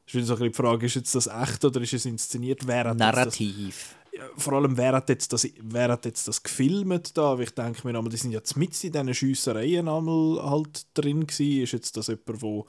ist 0.06 0.14
wieder 0.14 0.24
so 0.24 0.34
ein 0.34 0.38
bisschen 0.38 0.52
die 0.52 0.56
Frage, 0.56 0.86
ist 0.86 0.94
jetzt 0.94 1.14
das 1.14 1.26
echt 1.26 1.64
oder 1.64 1.80
ist 1.80 1.92
es 1.92 2.06
inszeniert? 2.06 2.66
Wer 2.66 2.84
hat 2.84 3.00
das, 3.00 3.16
Narrativ. 3.16 3.96
ja, 4.12 4.22
vor 4.36 4.54
allem, 4.54 4.76
wer 4.76 4.92
hat 4.92 5.08
jetzt 5.08 5.32
das, 5.32 5.48
wer 5.60 5.88
hat 5.88 6.04
jetzt 6.04 6.28
das 6.28 6.42
gefilmt 6.42 7.16
da? 7.16 7.36
Weil 7.36 7.44
ich 7.44 7.54
denke 7.54 7.86
mir 7.90 8.02
die 8.08 8.16
sind 8.16 8.32
ja 8.32 8.40
mit 8.54 8.84
in 8.84 8.92
diesen 8.92 9.14
Schiessereien 9.14 9.88
einmal 9.88 10.42
halt 10.48 10.86
drin 10.94 11.26
gewesen. 11.26 11.62
Ist 11.62 11.72
jetzt 11.72 11.96
das 11.96 12.06
jemand, 12.06 12.40
wo 12.42 12.66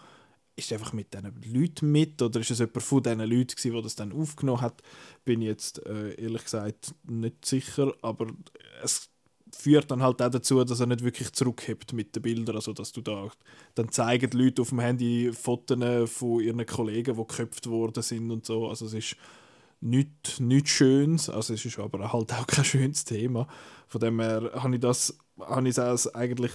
ist 0.56 0.74
einfach 0.74 0.92
mit 0.92 1.14
diesen 1.14 1.54
Leuten 1.54 1.92
mit 1.92 2.20
oder 2.22 2.40
ist 2.40 2.50
es 2.50 2.60
jemand 2.60 2.82
von 2.82 3.04
diesen 3.04 3.20
Leuten 3.20 3.56
gewesen, 3.56 3.74
der 3.74 3.82
das 3.84 3.96
dann 3.96 4.12
aufgenommen 4.12 4.62
hat? 4.62 4.82
Bin 5.24 5.42
ich 5.42 5.48
jetzt 5.48 5.86
äh, 5.86 6.16
ehrlich 6.16 6.44
gesagt 6.44 6.96
nicht 7.08 7.46
sicher, 7.46 7.94
aber 8.02 8.28
es 8.82 9.10
führt 9.56 9.92
dann 9.92 10.02
halt 10.02 10.22
auch 10.22 10.30
dazu, 10.30 10.64
dass 10.64 10.80
er 10.80 10.88
nicht 10.88 11.04
wirklich 11.04 11.32
zurückhebt 11.34 11.94
mit 11.94 12.16
den 12.16 12.22
Bildern, 12.22 12.56
also 12.56 12.74
dass 12.74 12.92
du 12.92 13.02
da 13.02 13.30
dann 13.76 13.92
zeigen 13.92 14.30
die 14.30 14.38
Leute 14.38 14.62
auf 14.62 14.70
dem 14.70 14.80
Handy 14.80 15.32
Fotos 15.34 16.12
von 16.12 16.42
ihren 16.42 16.66
Kollegen, 16.66 17.16
die 17.16 17.28
geköpft 17.28 17.68
worden 17.68 18.04
sind 18.04 18.32
und 18.32 18.46
so, 18.46 18.68
also 18.68 18.86
es 18.86 18.94
ist 18.94 19.16
nichts 19.80 20.40
nicht 20.40 20.70
Schönes, 20.70 21.30
also 21.30 21.54
es 21.54 21.64
ist 21.64 21.80
aber 21.80 22.12
halt 22.12 22.34
auch 22.34 22.48
kein 22.48 22.66
schönes 22.66 23.06
Thema. 23.06 23.48
Von 23.88 24.02
dem 24.02 24.20
her 24.20 24.52
habe 24.56 24.76
ich 24.76 24.82
das 24.82 25.18
habe 25.40 25.70
ich 25.70 25.78
es 25.78 26.14
eigentlich 26.16 26.52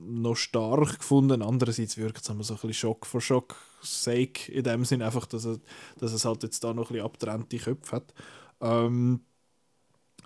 noch 0.00 0.36
stark 0.36 0.98
gefunden. 0.98 1.42
Andererseits 1.42 1.96
wirkt 1.96 2.22
es 2.22 2.28
immer 2.28 2.44
so 2.44 2.54
ein 2.54 2.56
bisschen 2.56 2.74
Schock 2.74 3.06
for 3.06 3.20
Schock 3.20 3.56
sake 3.82 4.50
in 4.50 4.64
dem 4.64 4.84
Sinn 4.84 5.02
einfach, 5.02 5.26
dass, 5.26 5.44
er, 5.44 5.58
dass 5.98 6.12
es 6.12 6.24
halt 6.24 6.42
jetzt 6.42 6.64
da 6.64 6.72
noch 6.72 6.90
ein 6.90 6.94
bisschen 6.94 7.06
abgetrennte 7.06 7.58
Köpfe 7.58 7.96
hat. 7.96 8.14
Ähm, 8.60 9.20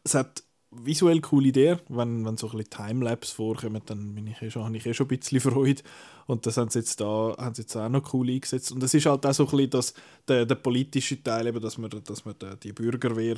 es 0.04 0.14
hat 0.14 0.42
visuell 0.72 1.20
coole 1.20 1.48
Ideen, 1.48 1.80
wenn, 1.88 2.24
wenn 2.24 2.36
so 2.36 2.48
ein 2.48 2.56
bisschen 2.56 2.70
Timelapse 2.70 3.34
vorkommen, 3.34 3.82
dann 3.86 4.14
bin 4.14 4.26
ich 4.26 4.40
eh 4.40 4.50
schon, 4.50 4.64
habe 4.64 4.76
ich 4.76 4.86
eh 4.86 4.94
schon 4.94 5.06
ein 5.06 5.18
bisschen 5.18 5.40
Freude. 5.40 5.82
Und 6.26 6.46
das 6.46 6.56
haben 6.56 6.70
sie 6.70 6.78
jetzt 6.78 7.00
da 7.00 7.34
haben 7.38 7.54
sie 7.54 7.62
jetzt 7.62 7.76
auch 7.76 7.88
noch 7.88 8.12
cool 8.14 8.30
eingesetzt. 8.30 8.72
Und 8.72 8.82
es 8.82 8.94
ist 8.94 9.06
halt 9.06 9.24
auch 9.26 9.34
so 9.34 9.44
ein 9.44 9.50
bisschen 9.50 9.70
das, 9.70 9.94
der, 10.26 10.46
der 10.46 10.54
politische 10.54 11.22
Teil, 11.22 11.46
eben, 11.46 11.60
dass 11.60 11.78
man, 11.78 11.90
dass 11.90 12.24
man 12.24 12.34
die, 12.62 12.72
Bürgerwehr, 12.72 13.36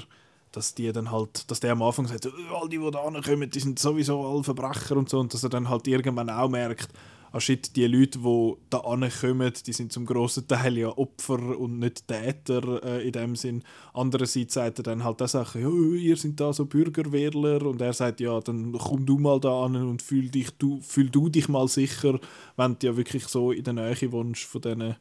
dass 0.53 0.75
die 0.75 0.93
dann 0.93 1.11
halt, 1.11 1.51
dass 1.51 1.61
der 1.61 1.73
am 1.73 1.83
Anfang 1.83 2.07
sagt, 2.07 2.27
«Oh, 2.27 2.55
all 2.55 2.69
die, 2.69 2.79
die 2.79 2.91
da 2.91 3.01
kommen, 3.21 3.51
die 3.51 3.61
sind 3.61 3.79
sowieso 3.79 4.27
alle 4.27 4.45
Verbrecher 4.45 4.97
und 4.97 5.09
so, 5.09 5.19
und 5.19 5.35
dass 5.35 5.43
er 5.43 5.51
dann 5.51 5.69
halt 5.69 5.89
irgendwann 5.89 6.31
auch 6.31 6.49
merkt, 6.49 6.91
ah 7.35 7.41
shit, 7.41 7.75
die 7.75 7.87
Leute, 7.89 8.21
die 8.21 8.55
da 8.71 8.79
kommen, 8.79 9.53
die 9.67 9.73
sind 9.73 9.93
zum 9.93 10.07
grossen 10.07 10.47
Teil 10.47 10.79
ja 10.79 10.97
Opfer 10.97 11.59
und 11.59 11.81
nicht 11.81 12.07
Täter 12.07 12.81
äh, 12.85 13.05
in 13.05 13.13
dem 13.13 13.35
Sinn. 13.35 13.65
Andererseits 13.93 14.55
sagt 14.55 14.79
er 14.79 14.83
dann 14.85 15.03
halt 15.03 15.21
auch 15.21 15.27
Sachen, 15.27 15.63
ja, 15.63 15.99
ihr 15.99 16.17
seid 16.17 16.39
da 16.39 16.53
so 16.53 16.65
Bürgerwehrler 16.65 17.67
und 17.67 17.81
er 17.81 17.93
sagt, 17.93 18.21
ja, 18.21 18.39
dann 18.41 18.73
komm 18.73 19.05
du 19.05 19.19
mal 19.19 19.41
da 19.41 19.65
an 19.65 19.75
und 19.75 20.01
fühl, 20.01 20.29
dich, 20.29 20.53
du, 20.59 20.81
fühl 20.81 21.11
du 21.11 21.29
dich 21.29 21.49
mal 21.49 21.67
sicher, 21.67 22.21
wenn 22.57 22.79
du 22.79 22.87
ja 22.87 22.97
wirklich 22.97 23.27
so 23.27 23.51
in 23.51 23.65
der 23.65 23.73
Nähe 23.75 24.13
wohnst 24.13 24.45
von 24.45 24.61
diesen 24.61 24.95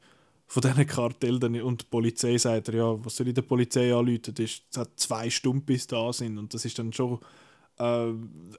von 0.45 0.61
diesen 0.61 0.85
Kartellen 0.85 1.61
und 1.61 1.81
die 1.81 1.85
Polizei 1.89 2.38
sagt 2.38 2.68
er, 2.69 2.76
ja, 2.76 3.05
was 3.05 3.15
soll 3.15 3.27
ich 3.27 3.34
der 3.34 3.41
Polizei 3.43 3.93
anrufen? 3.93 4.35
Es 4.38 4.61
hat 4.76 4.89
zwei 4.97 5.30
Stunden, 5.30 5.65
bis 5.65 5.88
da 5.88 6.11
sind 6.11 6.38
und 6.38 6.53
das 6.53 6.65
ist 6.65 6.77
dann 6.77 6.93
schon 6.93 7.19
äh, 7.77 8.13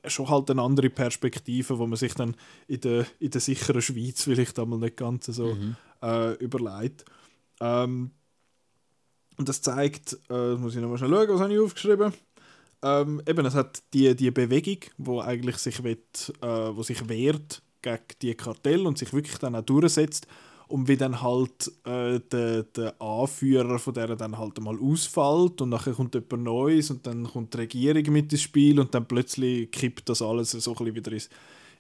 schon 0.07 0.29
halt 0.29 0.51
eine 0.51 0.63
andere 0.63 0.91
Perspektive, 0.91 1.79
wo 1.79 1.87
man 1.87 1.97
sich 1.97 2.15
dann 2.15 2.37
in 2.67 2.81
der, 2.81 3.07
in 3.21 3.31
der 3.31 3.41
sicheren 3.41 3.83
Schweiz 3.83 4.25
vielleicht 4.25 4.59
einmal 4.59 4.79
nicht 4.79 4.97
ganz 4.97 5.27
so 5.27 5.57
äh, 6.03 6.35
überlegt. 6.35 7.05
Ähm, 7.61 8.11
und 9.37 9.49
das 9.49 9.63
zeigt, 9.63 10.19
äh, 10.31 10.55
muss 10.55 10.75
ich 10.75 10.81
noch 10.81 10.89
mal 10.89 10.99
schnell 10.99 11.11
schauen, 11.11 11.29
was 11.29 11.41
habe 11.41 11.53
ich 11.55 11.61
aufgeschrieben? 11.61 12.13
Ähm, 12.83 13.23
eben, 13.27 13.47
es 13.47 13.55
hat 13.55 13.83
die, 13.93 14.15
die 14.15 14.31
Bewegung, 14.31 14.79
wo 14.99 15.21
eigentlich 15.21 15.57
sich, 15.57 15.83
wett, 15.83 16.33
äh, 16.41 16.47
wo 16.47 16.83
sich 16.83 17.09
wehrt 17.09 17.63
gegen 17.83 18.05
die 18.23 18.35
Kartell 18.35 18.87
und 18.87 18.99
sich 18.99 19.13
wirklich 19.13 19.39
dann 19.39 19.57
auch 19.57 19.63
durchsetzt 19.63 20.27
und 20.69 20.89
wie 20.89 20.97
dann 20.97 21.21
halt 21.21 21.71
äh, 21.85 22.21
der, 22.21 22.63
der 22.65 23.01
Anführer 23.01 23.79
von 23.79 23.95
der 23.95 24.17
dann 24.17 24.39
halt 24.39 24.61
mal 24.61 24.79
ausfällt 24.79 25.61
und 25.61 25.69
nachher 25.69 25.93
kommt 25.93 26.15
jemand 26.15 26.43
Neues 26.43 26.91
und 26.91 27.07
dann 27.07 27.25
kommt 27.25 27.55
die 27.55 27.59
Regierung 27.59 28.13
mit 28.13 28.33
ins 28.33 28.43
Spiel 28.43 28.81
und 28.81 28.95
dann 28.95 29.07
plötzlich 29.07 29.71
kippt 29.71 30.09
das 30.09 30.23
alles 30.23 30.53
so 30.53 30.71
ein 30.73 30.77
bisschen 30.77 30.95
wieder 30.95 31.13
ins, 31.13 31.29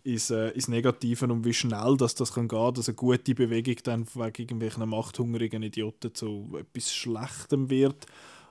ins, 0.04 0.30
äh, 0.30 0.50
ins 0.50 0.68
Negative 0.68 1.26
und 1.26 1.44
wie 1.44 1.54
schnell 1.54 1.96
dass 1.96 2.14
das 2.14 2.34
kann 2.34 2.48
gehen, 2.48 2.74
dass 2.74 2.88
eine 2.88 2.96
gute 2.96 3.34
Bewegung 3.34 3.76
dann 3.84 4.06
wegen 4.14 4.42
irgendwelchen 4.42 4.88
machthungrigen 4.88 5.62
Idioten 5.62 6.14
zu 6.14 6.50
etwas 6.58 6.92
Schlechtem 6.92 7.70
wird. 7.70 8.06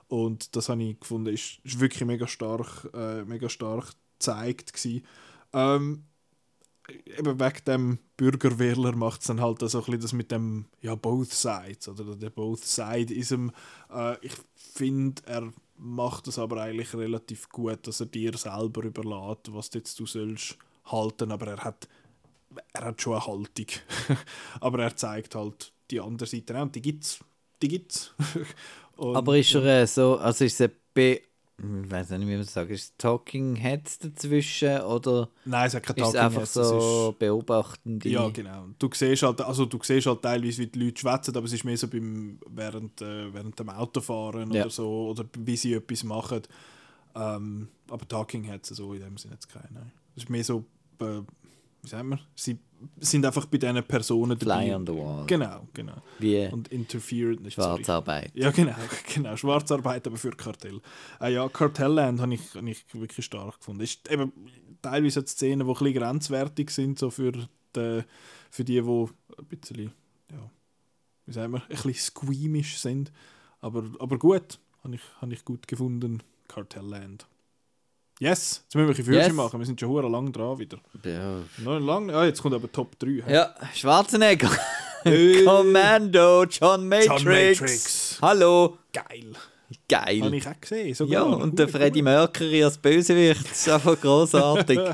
Und 0.08 0.54
das 0.54 0.68
habe 0.68 0.82
ich 0.82 1.00
gefunden, 1.00 1.32
ist, 1.32 1.60
ist 1.64 1.80
wirklich 1.80 2.04
mega 2.04 2.26
stark, 2.26 2.90
äh, 2.92 3.24
mega 3.24 3.48
stark 3.48 3.92
gezeigt 4.18 4.72
gewesen. 4.72 5.04
Ähm, 5.52 6.04
eben 6.88 7.40
wegen 7.40 7.64
dem 7.66 7.98
Bürgerwähler 8.16 8.94
macht 8.94 9.20
es 9.20 9.26
dann 9.26 9.40
halt 9.40 9.60
so 9.60 9.78
ein 9.78 9.84
bisschen 9.84 10.00
das 10.00 10.12
mit 10.12 10.30
dem 10.30 10.66
ja 10.80 10.94
both 10.94 11.32
sides 11.32 11.88
oder? 11.88 12.16
Der 12.16 12.30
both 12.30 12.64
side 12.64 13.12
ism 13.12 13.50
äh, 13.92 14.16
ich 14.24 14.34
finde 14.54 15.22
er 15.26 15.52
macht 15.76 16.28
es 16.28 16.38
aber 16.38 16.62
eigentlich 16.62 16.94
relativ 16.94 17.48
gut 17.48 17.86
dass 17.86 18.00
er 18.00 18.06
dir 18.06 18.36
selber 18.36 18.84
überlässt 18.84 19.52
was 19.52 19.70
jetzt 19.74 19.98
du 19.98 20.06
sollst 20.06 20.56
halten 20.84 21.32
aber 21.32 21.48
er 21.48 21.64
hat 21.64 21.88
er 22.72 22.84
hat 22.84 23.00
schon 23.00 23.14
eine 23.14 23.26
Haltung. 23.26 23.66
Aber 24.60 24.82
er 24.82 24.96
zeigt 24.96 25.34
halt 25.34 25.72
die 25.90 26.00
andere 26.00 26.28
Seite. 26.28 26.60
Und 26.60 26.74
die 26.74 26.82
gibt's 26.82 27.18
die 27.62 27.68
gibt's. 27.68 28.14
Und, 28.96 29.16
aber 29.16 29.36
ist 29.36 29.52
er 29.54 29.64
äh, 29.64 29.86
so 29.88 30.18
also 30.18 30.44
ist 30.44 30.60
er 30.60 30.70
ich 31.56 31.90
weiß 31.90 32.10
nicht, 32.10 32.20
wie 32.22 32.32
man 32.32 32.38
das 32.38 32.52
sagt, 32.52 32.70
ist 32.70 32.82
es 32.82 32.96
Talking 32.96 33.54
Heads 33.54 34.00
dazwischen 34.00 34.80
oder 34.80 35.28
Nein, 35.44 35.66
es 35.68 35.74
hat 35.74 35.84
keine 35.84 36.00
Talking 36.00 36.20
Heads. 36.20 36.36
einfach 36.36 36.46
so 36.46 37.10
ist, 37.10 37.18
beobachtende... 37.20 38.08
Ja, 38.08 38.28
genau. 38.28 38.66
Du 38.78 38.90
siehst 38.92 39.22
halt, 39.22 39.40
also 39.40 39.64
du 39.64 39.78
siehst 39.80 40.06
halt 40.06 40.22
teilweise, 40.22 40.62
wie 40.62 40.66
die 40.66 40.78
Leute 40.80 41.00
schwätzen, 41.00 41.36
aber 41.36 41.46
es 41.46 41.52
ist 41.52 41.64
mehr 41.64 41.76
so 41.76 41.86
beim, 41.86 42.40
während, 42.48 43.00
äh, 43.02 43.32
während 43.32 43.58
dem 43.58 43.68
Autofahren 43.68 44.50
ja. 44.50 44.62
oder 44.62 44.70
so, 44.70 45.10
oder 45.10 45.24
wie 45.38 45.56
sie 45.56 45.74
etwas 45.74 46.02
machen. 46.02 46.42
Ähm, 47.14 47.68
aber 47.88 48.08
Talking 48.08 48.42
Heads 48.44 48.70
so 48.70 48.92
in 48.92 49.00
dem 49.02 49.16
Sinne 49.16 49.34
jetzt 49.34 49.48
keine. 49.48 49.92
Es 50.16 50.24
ist 50.24 50.30
mehr 50.30 50.42
so, 50.42 50.64
äh, 51.00 51.20
wie 51.82 51.88
sagen 51.88 52.08
wir, 52.08 52.20
sie 52.34 52.58
sind 52.98 53.24
einfach 53.26 53.46
bei 53.46 53.58
diesen 53.58 53.82
Personen 53.84 54.38
dabei. 54.38 54.64
Fly 54.64 54.74
on 54.74 54.86
the 54.86 54.92
wall. 54.92 55.26
Genau, 55.26 55.68
genau. 55.72 55.96
Wie 56.18 56.46
und 56.46 56.68
interfere 56.68 57.34
nicht 57.34 57.54
Schwarzarbeit. 57.54 58.32
Ja, 58.34 58.50
genau, 58.50 58.74
genau. 59.14 59.36
Schwarzarbeit, 59.36 60.06
aber 60.06 60.16
für 60.16 60.30
Kartell. 60.30 60.80
Äh, 61.20 61.34
ja, 61.34 61.48
Kartellland 61.48 62.20
habe 62.20 62.34
ich, 62.34 62.54
hab 62.54 62.64
ich 62.64 62.84
wirklich 62.92 63.26
stark 63.26 63.58
gefunden. 63.58 63.82
Ist 63.82 64.10
eben 64.10 64.32
teilweise 64.82 65.24
Szenen, 65.26 65.66
die 65.66 65.72
ein 65.72 65.78
bisschen 65.78 65.94
grenzwertig 65.94 66.70
sind, 66.70 66.98
so 66.98 67.10
für 67.10 67.32
die, 67.32 68.02
für 68.50 68.64
die, 68.64 68.80
die 68.80 68.80
ein 68.80 69.46
bisschen, 69.48 69.92
ja, 70.30 70.50
wie 71.26 71.32
sagen 71.32 71.52
wir, 71.52 71.62
ein 71.62 71.68
bisschen 71.68 71.94
squeamish 71.94 72.78
sind. 72.78 73.12
Aber, 73.60 73.84
aber 73.98 74.18
gut, 74.18 74.58
habe 74.82 74.94
ich, 74.94 75.02
hab 75.20 75.32
ich 75.32 75.44
gut 75.44 75.66
gefunden, 75.66 76.22
Kartellland. 76.48 77.26
Yes, 78.20 78.62
jetzt 78.62 78.74
müssen 78.76 78.88
wir 78.88 78.94
ein 78.94 78.96
bisschen 78.96 79.14
yes. 79.14 79.32
machen. 79.32 79.58
Wir 79.58 79.66
sind 79.66 79.80
schon 79.80 79.88
hure 79.88 80.08
lang 80.08 80.32
dran 80.32 80.58
wieder. 80.58 80.78
Ja. 81.04 81.40
Noch 81.58 81.78
lang? 81.80 82.10
Ah, 82.10 82.24
jetzt 82.24 82.40
kommt 82.40 82.54
aber 82.54 82.70
Top 82.70 82.96
3. 82.98 83.24
Ja, 83.28 83.54
Schwarzenegger. 83.74 84.50
Commando, 85.44 86.44
John 86.44 86.88
Matrix. 86.88 87.08
John 87.08 87.24
Matrix. 87.24 88.18
Hallo. 88.22 88.78
Geil. 88.92 89.32
Geil. 89.88 90.22
Habe 90.22 90.36
ich 90.36 90.46
auch 90.46 90.60
gesehen. 90.60 90.94
Sogar. 90.94 91.12
Ja, 91.12 91.22
und 91.22 91.58
der 91.58 91.68
Freddie 91.68 92.02
Mercury 92.02 92.62
als 92.62 92.78
Bösewicht. 92.78 93.44
Das 93.50 93.58
ist 93.58 93.68
einfach 93.68 94.00
großartig. 94.00 94.78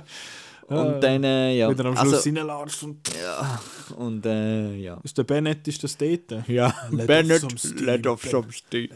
Und 0.71 1.01
dann, 1.01 1.25
äh, 1.25 1.57
ja. 1.57 1.69
Wieder 1.69 1.87
am 1.87 1.97
Schluss 1.97 2.15
also, 2.15 2.31
reinlatscht 2.31 2.85
und... 2.85 3.11
Ja, 3.21 3.61
und 3.97 4.25
äh, 4.25 4.77
ja. 4.77 5.01
Ist 5.03 5.19
der 5.19 5.25
Bennett, 5.25 5.67
ist 5.67 5.83
das 5.83 5.97
dort? 5.97 6.47
Ja, 6.47 6.73
let 6.93 7.09
Bennett, 7.09 7.81
let 7.81 8.07
off 8.07 8.23
some 8.23 8.53
steam. 8.53 8.89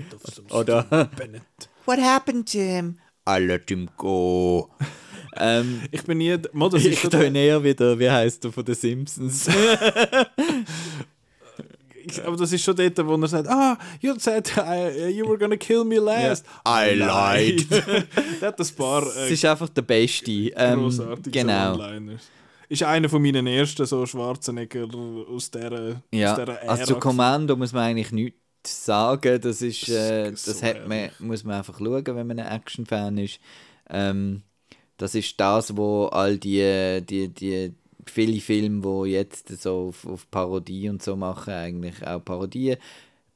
Oder... 0.50 0.84
Bennett. 1.16 1.42
What 1.84 1.98
happened 1.98 2.48
to 2.52 2.58
him? 2.58 2.98
I 3.26 3.58
him 3.68 3.88
go. 3.96 4.70
ähm, 5.36 5.82
ich 5.90 6.02
bin 6.04 6.18
nie. 6.18 6.36
Mal, 6.52 6.70
das 6.70 6.84
ich 6.84 7.00
tue 7.00 7.30
näher 7.30 7.62
wieder, 7.62 7.98
wie 7.98 8.10
heißt 8.10 8.44
du 8.44 8.50
von 8.50 8.64
den 8.64 8.74
Simpsons? 8.74 9.48
aber 12.24 12.36
das 12.36 12.52
ist 12.52 12.62
schon 12.62 12.76
dort, 12.76 13.06
wo 13.06 13.16
er 13.16 13.28
sagt, 13.28 13.48
ah, 13.48 13.78
you 14.00 14.14
said 14.18 14.52
uh, 14.58 15.08
you 15.08 15.26
were 15.26 15.38
gonna 15.38 15.56
kill 15.56 15.84
me 15.84 15.98
last. 15.98 16.44
Yeah. 16.66 16.90
I 16.90 16.94
lied. 16.94 17.70
der 18.40 18.48
hat 18.48 18.60
ein 18.60 18.76
paar. 18.76 19.02
Äh, 19.02 19.24
es 19.26 19.30
ist 19.32 19.44
einfach 19.44 19.68
der 19.68 19.82
Beste. 19.82 20.30
Ähm, 20.30 20.80
großartige 20.80 21.30
genau. 21.30 21.78
Ist 22.68 22.82
einer 22.82 23.08
von 23.08 23.22
meinen 23.22 23.46
ersten 23.46 23.86
so 23.86 24.06
Schwarzenegger 24.06 24.88
aus 25.28 25.50
dieser, 25.50 26.02
ja. 26.10 26.32
aus 26.32 26.38
dieser 26.38 26.60
Ära. 26.60 26.70
Also 26.70 26.94
zu 26.94 27.00
Kommando 27.00 27.56
muss 27.56 27.72
man 27.72 27.82
eigentlich 27.84 28.10
nichts 28.10 28.38
sagen. 28.66 29.40
Das 29.40 29.62
ist, 29.62 29.88
äh, 29.88 30.30
das, 30.30 30.62
hat 30.62 30.86
man, 30.88 31.10
muss 31.18 31.44
man 31.44 31.56
einfach 31.56 31.78
schauen, 31.78 32.04
wenn 32.06 32.26
man 32.26 32.38
ein 32.38 32.60
Action-Fan 32.60 33.18
ist. 33.18 33.40
Ähm, 33.90 34.42
das 34.96 35.14
ist 35.14 35.38
das, 35.40 35.76
wo 35.76 36.06
all 36.06 36.38
die, 36.38 37.02
die, 37.08 37.28
die 37.28 37.74
viele 38.06 38.40
Filme, 38.40 38.80
die 38.80 39.10
jetzt 39.10 39.48
so 39.60 39.88
auf, 39.88 40.06
auf 40.06 40.30
Parodie 40.30 40.88
und 40.88 41.02
so 41.02 41.16
machen, 41.16 41.52
eigentlich 41.52 42.06
auch 42.06 42.24
Parodien 42.24 42.78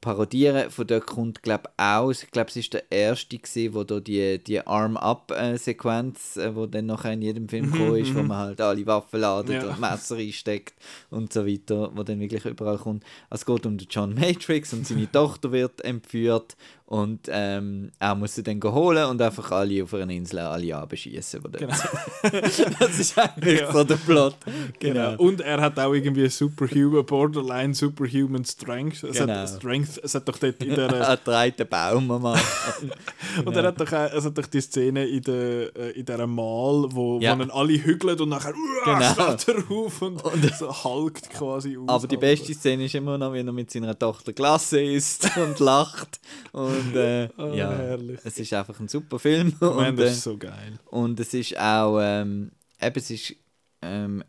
parodieren. 0.00 0.70
Von 0.70 0.86
dort 0.86 1.06
kommt, 1.06 1.42
glaube 1.42 1.70
auch, 1.76 2.10
ich 2.10 2.30
glaube, 2.30 2.50
es 2.50 2.56
ist 2.56 2.72
der 2.72 2.90
erste 2.90 3.38
gewesen, 3.38 3.74
wo 3.74 3.84
da 3.84 4.00
die, 4.00 4.38
die 4.38 4.64
Arm-Up-Sequenz, 4.66 6.36
äh, 6.36 6.54
wo 6.54 6.66
dann 6.66 6.86
noch 6.86 7.04
in 7.04 7.22
jedem 7.22 7.48
Film 7.48 7.72
gekommen 7.72 7.96
ist, 7.96 8.14
wo 8.14 8.22
mhm. 8.22 8.28
man 8.28 8.38
halt 8.38 8.60
alle 8.60 8.86
Waffen 8.86 9.20
ladet 9.20 9.62
ja. 9.62 9.68
und 9.68 9.80
Messer 9.80 10.16
einsteckt 10.16 10.74
und 11.10 11.32
so 11.32 11.46
weiter, 11.46 11.90
wo 11.94 12.02
dann 12.02 12.20
wirklich 12.20 12.44
überall 12.44 12.78
kommt. 12.78 13.04
Also 13.30 13.42
es 13.42 13.46
geht 13.46 13.66
um 13.66 13.78
den 13.78 13.88
John 13.90 14.14
Matrix 14.14 14.72
und 14.72 14.86
seine 14.86 15.10
Tochter 15.12 15.52
wird 15.52 15.80
entführt 15.82 16.56
und 16.88 17.28
ähm, 17.28 17.90
er 17.98 18.14
muss 18.14 18.34
sie 18.34 18.42
dann 18.42 18.62
holen 18.62 19.04
und 19.10 19.20
einfach 19.20 19.50
alle 19.50 19.84
auf 19.84 19.92
einer 19.92 20.10
Insel 20.10 20.38
alle 20.38 20.74
abschießen. 20.74 21.42
Genau. 21.52 21.74
das 22.80 22.98
ist 22.98 23.18
eigentlich 23.18 23.60
ja. 23.60 23.70
so 23.70 23.84
der 23.84 23.96
Plot. 23.96 24.36
Genau. 24.78 25.10
genau. 25.10 25.22
Und 25.22 25.42
er 25.42 25.60
hat 25.60 25.78
auch 25.78 25.92
irgendwie 25.92 26.26
Superhuman, 26.30 27.04
Borderline 27.04 27.74
Superhuman 27.74 28.42
Strength. 28.42 29.04
Es 29.04 29.18
genau. 29.18 29.34
hat 29.34 29.50
Strength, 29.50 30.00
es 30.02 30.14
hat 30.14 30.26
doch 30.26 30.38
dort 30.38 30.62
in 30.62 30.74
der... 30.76 30.88
er 30.88 31.22
trägt 31.22 31.60
den 31.60 31.68
Baum 31.68 32.10
am 32.10 32.24
und 33.44 33.54
er 33.54 33.64
hat 33.64 33.78
doch, 33.78 33.92
es 33.92 34.24
hat 34.24 34.38
doch 34.38 34.46
die 34.46 34.60
Szene 34.62 35.04
in, 35.04 35.20
der, 35.20 35.76
äh, 35.76 35.90
in 35.90 36.06
dieser 36.06 36.26
Mal, 36.26 36.86
wo, 36.88 37.20
ja. 37.20 37.34
wo 37.34 37.38
dann 37.38 37.50
alle 37.50 37.84
hügeln 37.84 38.18
und 38.18 38.30
nachher 38.30 38.54
genau. 38.86 39.34
steht 39.34 39.56
er 39.56 39.70
auf 39.70 40.00
und, 40.00 40.24
und 40.24 40.54
so 40.58 40.72
halkt 40.72 41.28
quasi 41.34 41.76
aus. 41.76 41.86
Aber 41.86 42.06
die 42.06 42.16
beste 42.16 42.54
Szene 42.54 42.86
ist 42.86 42.94
immer 42.94 43.18
noch, 43.18 43.34
wie 43.34 43.40
er 43.40 43.52
mit 43.52 43.70
seiner 43.70 43.98
Tochter 43.98 44.32
Klasse 44.32 44.80
ist 44.80 45.36
und 45.36 45.58
lacht 45.58 46.18
und 46.52 46.77
und 46.78 46.96
äh, 46.96 47.28
oh, 47.38 47.52
ja, 47.54 47.70
herrlich. 47.70 48.20
es 48.24 48.38
ist 48.38 48.52
einfach 48.52 48.78
ein 48.80 48.88
super 48.88 49.18
Film. 49.18 49.54
Man, 49.60 49.90
und, 49.90 49.98
das 49.98 50.12
ist 50.12 50.22
so 50.22 50.36
geil. 50.36 50.78
Und 50.86 51.20
es 51.20 51.34
ist 51.34 51.58
auch, 51.58 51.98
ähm, 52.00 52.50
eben, 52.80 52.96
es 52.96 53.10
ist 53.10 53.34
ähm, 53.82 54.24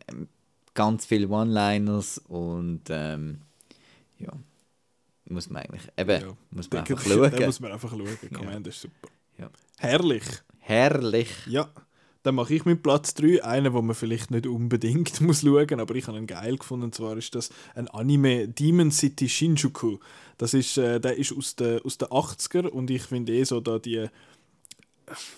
ganz 0.74 1.06
viele 1.06 1.28
One-Liners 1.28 2.18
und 2.28 2.82
ähm, 2.88 3.40
ja, 4.18 4.32
muss 5.26 5.48
man 5.48 5.62
eigentlich, 5.62 5.82
eben, 5.96 6.22
ja, 6.22 6.36
muss 6.50 6.70
man 6.70 6.80
einfach 6.80 7.02
schauen. 7.02 7.30
Da 7.30 7.46
muss 7.46 7.60
man 7.60 7.72
einfach 7.72 7.90
schauen. 7.90 8.32
Command 8.32 8.66
ja. 8.66 8.70
ist 8.70 8.80
super. 8.80 9.08
Ja. 9.38 9.50
Herrlich. 9.78 10.24
Herrlich. 10.58 11.30
Ja. 11.46 11.68
Dann 12.22 12.34
mache 12.34 12.54
ich 12.54 12.64
mit 12.64 12.82
Platz 12.82 13.14
3 13.14 13.42
einen, 13.42 13.72
wo 13.72 13.80
man 13.80 13.96
vielleicht 13.96 14.30
nicht 14.30 14.46
unbedingt 14.46 15.20
muss 15.20 15.40
schauen, 15.40 15.80
aber 15.80 15.94
ich 15.94 16.06
habe 16.06 16.18
ihn 16.18 16.26
geil 16.26 16.56
gefunden. 16.58 16.84
Und 16.84 16.94
zwar 16.94 17.16
ist 17.16 17.34
das 17.34 17.50
ein 17.74 17.88
Anime 17.88 18.48
Demon 18.48 18.90
City 18.90 19.28
Shinjuku. 19.28 19.98
Das 20.36 20.54
ist, 20.54 20.76
äh, 20.76 21.00
der 21.00 21.16
ist 21.16 21.32
aus 21.36 21.56
den 21.56 21.80
aus 21.80 21.98
der 21.98 22.08
80er 22.08 22.66
und 22.66 22.90
ich 22.90 23.02
finde 23.02 23.32
eh 23.32 23.44
so 23.44 23.60
da 23.60 23.78
die, 23.78 24.06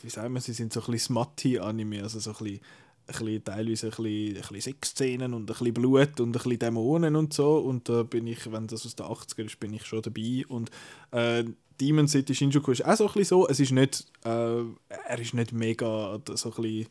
wie 0.02 0.10
sagen 0.10 0.34
wir, 0.34 0.40
sie 0.40 0.52
sind 0.52 0.72
so 0.72 0.80
ein 0.80 0.86
bisschen 0.86 1.14
Smutty-Anime, 1.14 2.02
also 2.02 2.18
so 2.18 2.30
ein 2.30 2.36
bisschen, 2.36 2.60
ein 3.06 3.24
bisschen, 3.24 3.44
teilweise 3.44 3.86
ein 3.86 3.90
bisschen, 3.90 4.36
ein 4.36 4.42
bisschen 4.42 4.60
Sexszenen 4.60 5.34
und 5.34 5.42
ein 5.42 5.46
bisschen 5.46 5.74
Blut 5.74 6.20
und 6.20 6.28
ein 6.28 6.32
bisschen 6.32 6.58
Dämonen 6.58 7.16
und 7.16 7.32
so 7.32 7.58
und 7.58 7.88
da 7.88 8.02
bin 8.02 8.26
ich, 8.26 8.50
wenn 8.50 8.66
das 8.66 8.86
aus 8.86 8.96
den 8.96 9.06
80er 9.06 9.44
ist, 9.44 9.60
bin 9.60 9.72
ich 9.72 9.84
schon 9.86 10.02
dabei 10.02 10.44
und 10.48 10.70
äh, 11.12 11.44
Demon 11.80 12.08
City 12.08 12.34
Shinjuku 12.34 12.72
ist 12.72 12.84
auch 12.84 12.96
so 12.96 13.04
ein 13.06 13.12
bisschen 13.12 13.24
so, 13.24 13.48
es 13.48 13.60
ist 13.60 13.72
nicht, 13.72 14.06
äh, 14.24 14.62
er 14.88 15.18
ist 15.18 15.34
nicht 15.34 15.52
mega 15.52 16.20
so 16.34 16.50
ein 16.50 16.54
bisschen 16.54 16.86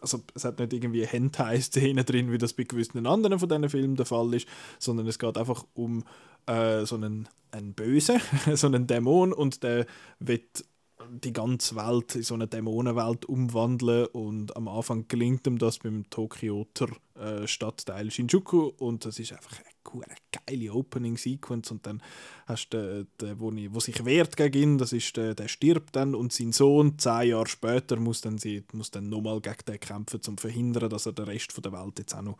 also 0.00 0.20
es 0.34 0.44
hat 0.44 0.58
nicht 0.58 0.72
irgendwie 0.72 1.06
Hentai-Szenen 1.06 2.04
drin, 2.04 2.32
wie 2.32 2.38
das 2.38 2.52
bei 2.52 2.64
gewissen 2.64 3.06
anderen 3.06 3.38
von 3.38 3.48
diesen 3.48 3.70
Filmen 3.70 3.96
der 3.96 4.06
Fall 4.06 4.34
ist, 4.34 4.46
sondern 4.78 5.06
es 5.06 5.18
geht 5.18 5.38
einfach 5.38 5.64
um 5.74 6.04
äh, 6.46 6.84
so 6.84 6.96
einen, 6.96 7.28
einen 7.50 7.72
Bösen, 7.72 8.20
so 8.54 8.66
einen 8.66 8.86
Dämon 8.86 9.32
und 9.32 9.62
der 9.62 9.86
wird 10.18 10.64
die 11.08 11.32
ganze 11.32 11.76
Welt 11.76 12.14
in 12.14 12.22
so 12.22 12.34
eine 12.34 12.46
Dämonenwelt 12.46 13.24
umwandeln 13.24 14.06
und 14.06 14.56
am 14.56 14.68
Anfang 14.68 15.08
gelingt 15.08 15.46
ihm 15.46 15.58
das 15.58 15.78
beim 15.78 16.08
Tokioter 16.10 16.88
äh, 17.18 17.46
Stadtteil 17.46 18.10
Shinjuku 18.10 18.72
und 18.78 19.04
das 19.04 19.18
ist 19.18 19.32
einfach 19.32 19.58
eine, 19.94 20.14
geile 20.46 20.72
Opening 20.72 21.16
Sequence 21.16 21.70
und 21.70 21.86
dann 21.86 22.02
hast 22.46 22.70
du 22.70 23.06
den, 23.20 23.38
den 23.38 23.58
ich, 23.58 23.74
wo 23.74 23.80
sich 23.80 24.04
wehrt 24.04 24.36
gegen 24.36 24.62
ihn, 24.62 24.78
das 24.78 24.92
ist 24.92 25.16
der, 25.16 25.34
der 25.34 25.48
stirbt 25.48 25.96
dann 25.96 26.14
und 26.14 26.32
sein 26.32 26.52
Sohn 26.52 26.98
zehn 26.98 27.30
Jahre 27.30 27.46
später 27.46 27.96
muss 27.96 28.20
dann, 28.20 28.38
sie, 28.38 28.64
muss 28.72 28.90
dann 28.90 29.08
nochmal 29.08 29.40
gegen 29.40 29.64
den 29.66 29.80
kämpfen, 29.80 30.20
um 30.26 30.36
zu 30.36 30.42
verhindern, 30.42 30.90
dass 30.90 31.06
er 31.06 31.12
den 31.12 31.26
Rest 31.26 31.52
der 31.64 31.72
Welt 31.72 31.98
jetzt 31.98 32.14
auch 32.14 32.22
noch 32.22 32.38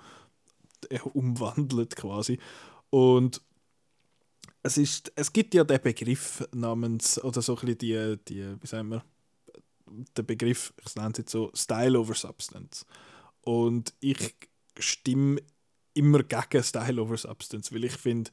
äh, 0.89 1.01
umwandelt 1.01 1.97
quasi 1.97 2.39
und 2.91 3.43
es, 4.63 4.77
ist, 4.77 5.13
es 5.17 5.33
gibt 5.33 5.55
ja 5.55 5.65
den 5.65 5.81
Begriff 5.81 6.47
namens, 6.53 7.23
oder 7.23 7.43
so 7.43 7.57
ein 7.57 7.61
bisschen 7.61 7.79
die, 7.79 8.19
die 8.29 8.57
wie 8.61 8.67
sagen 8.67 8.89
wir, 8.89 9.05
der 10.17 10.23
Begriff, 10.23 10.73
ich 10.85 10.95
nenne 10.95 11.11
es 11.13 11.19
jetzt 11.19 11.33
so, 11.33 11.51
Style 11.55 11.99
over 11.99 12.15
Substance. 12.15 12.87
Und 13.43 13.95
ich 14.01 14.37
stimme 14.79 15.41
immer 15.95 16.23
gegen 16.23 16.63
Style 16.63 17.01
over 17.01 17.17
Substance, 17.17 17.73
weil 17.75 17.85
ich 17.85 17.93
finde, 17.93 18.31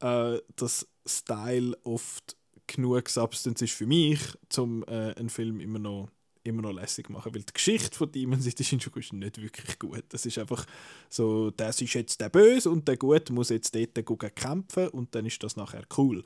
äh, 0.00 0.38
dass 0.56 0.86
Style 1.06 1.76
oft 1.84 2.36
genug 2.66 3.08
Substance 3.08 3.64
ist 3.64 3.74
für 3.74 3.86
mich, 3.86 4.20
um 4.56 4.82
äh, 4.84 5.14
einen 5.14 5.30
Film 5.30 5.60
immer 5.60 5.78
noch 5.78 6.08
immer 6.44 6.62
noch 6.62 6.72
lässig 6.72 7.10
machen, 7.10 7.34
weil 7.34 7.42
die 7.42 7.52
Geschichte 7.52 7.96
von 7.96 8.10
Demon 8.10 8.40
City 8.40 8.64
Shinjuku 8.64 8.98
ist 9.00 9.12
nicht 9.12 9.40
wirklich 9.40 9.78
gut. 9.78 10.04
Das 10.08 10.24
ist 10.24 10.38
einfach 10.38 10.64
so, 11.08 11.50
das 11.50 11.80
ist 11.82 11.94
jetzt 11.94 12.20
der 12.20 12.30
Böse 12.30 12.70
und 12.70 12.88
der 12.88 12.96
Gute 12.96 13.32
muss 13.32 13.50
jetzt 13.50 13.74
dort 13.74 13.94
gegen 13.94 14.34
kämpfen 14.34 14.88
und 14.88 15.14
dann 15.14 15.26
ist 15.26 15.42
das 15.42 15.56
nachher 15.56 15.84
cool. 15.96 16.24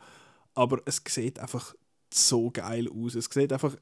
Aber 0.55 0.81
es 0.85 1.03
sieht 1.09 1.39
einfach 1.39 1.75
so 2.13 2.51
geil 2.51 2.89
aus. 2.89 3.15
Es 3.15 3.27
sieht 3.27 3.53
einfach, 3.53 3.77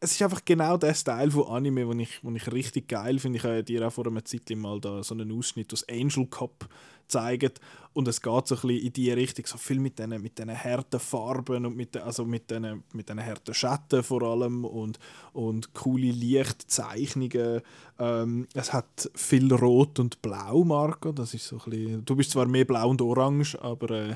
es 0.00 0.12
ist 0.12 0.22
einfach 0.22 0.44
genau 0.44 0.76
der 0.76 0.94
Style 0.94 1.30
von 1.30 1.46
Anime, 1.46 1.86
den 1.86 2.00
ich, 2.00 2.20
den 2.22 2.36
ich 2.36 2.50
richtig 2.52 2.88
geil 2.88 3.18
finde. 3.18 3.38
Ich 3.38 3.44
habe 3.44 3.62
dir 3.62 3.86
auch 3.86 3.92
vor 3.92 4.06
einer 4.06 4.24
Zeit 4.24 4.50
mal 4.56 4.80
da 4.80 5.02
so 5.02 5.14
einen 5.14 5.32
Ausschnitt 5.32 5.72
aus 5.72 5.88
Angel 5.88 6.26
Cup 6.26 6.68
gezeigt 7.02 7.60
und 7.92 8.08
es 8.08 8.22
geht 8.22 8.46
so 8.46 8.54
ein 8.54 8.60
bisschen 8.60 8.86
in 8.86 8.92
die 8.92 9.10
Richtung, 9.10 9.46
so 9.46 9.58
viel 9.58 9.78
mit 9.78 9.98
diesen 9.98 10.22
mit 10.22 10.40
harten 10.40 10.98
Farben 10.98 11.66
und 11.66 11.76
mit 11.76 11.94
den, 11.94 12.02
also 12.02 12.24
mit 12.24 12.50
diesen, 12.50 12.84
mit 12.92 13.08
diesen 13.08 13.24
harten 13.24 13.54
Schatten 13.54 14.02
vor 14.02 14.22
allem 14.22 14.64
und, 14.64 14.98
und 15.32 15.74
coole 15.74 16.10
Lichtzeichnungen. 16.10 17.60
Ähm, 17.98 18.48
es 18.54 18.72
hat 18.72 19.10
viel 19.14 19.52
Rot 19.52 19.98
und 19.98 20.22
Blau, 20.22 20.64
Marco, 20.64 21.12
das 21.12 21.34
ist 21.34 21.46
so 21.46 21.58
ein 21.58 21.70
bisschen, 21.70 22.04
du 22.04 22.16
bist 22.16 22.30
zwar 22.30 22.46
mehr 22.46 22.64
Blau 22.64 22.88
und 22.88 23.02
Orange, 23.02 23.60
aber... 23.60 23.90
Äh, 23.90 24.14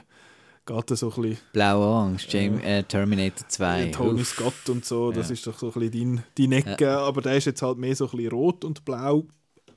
geht 0.66 0.98
so 0.98 1.10
ein 1.10 1.22
bisschen... 1.22 1.38
Blau-Orange, 1.52 2.34
äh, 2.34 2.82
Terminator 2.82 3.48
2. 3.48 3.86
Tony 3.92 4.20
Uff. 4.20 4.28
Scott 4.28 4.68
und 4.68 4.84
so, 4.84 5.12
das 5.12 5.28
ja. 5.28 5.34
ist 5.34 5.46
doch 5.46 5.58
so 5.58 5.72
ein 5.72 5.80
bisschen 5.80 6.16
dein, 6.16 6.48
deine 6.50 6.56
Ecke, 6.56 6.84
ja. 6.84 6.98
aber 7.00 7.22
der 7.22 7.36
ist 7.36 7.44
jetzt 7.44 7.62
halt 7.62 7.78
mehr 7.78 7.94
so 7.94 8.06
ein 8.06 8.10
bisschen 8.10 8.32
rot 8.32 8.64
und 8.64 8.84
blau. 8.84 9.26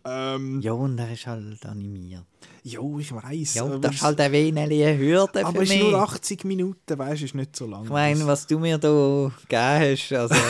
Ähm, 0.06 0.62
ja, 0.62 0.72
und 0.74 0.98
der 0.98 1.12
ist 1.12 1.28
halt 1.28 1.66
animiert. 1.66 2.26
Ja, 2.64 2.80
ich 3.00 3.14
weiß. 3.14 3.56
Ja, 3.56 3.78
das 3.78 3.96
ist 3.96 4.02
halt 4.02 4.20
ein 4.20 4.32
wenig 4.32 4.64
eine 4.64 4.98
Hürde 4.98 5.46
Aber 5.46 5.62
es 5.62 5.70
ist 5.70 5.80
nur 5.80 5.96
80 5.96 6.46
Minuten, 6.46 6.98
weißt 6.98 7.22
du, 7.22 7.26
ist 7.26 7.36
nicht 7.36 7.56
so 7.56 7.68
lang. 7.68 7.84
Ich 7.84 7.90
meine, 7.90 8.26
was 8.26 8.46
du 8.48 8.60
mir 8.60 8.78
da 8.78 9.32
gegeben 9.42 9.94
hast, 9.94 10.14
also... 10.14 10.36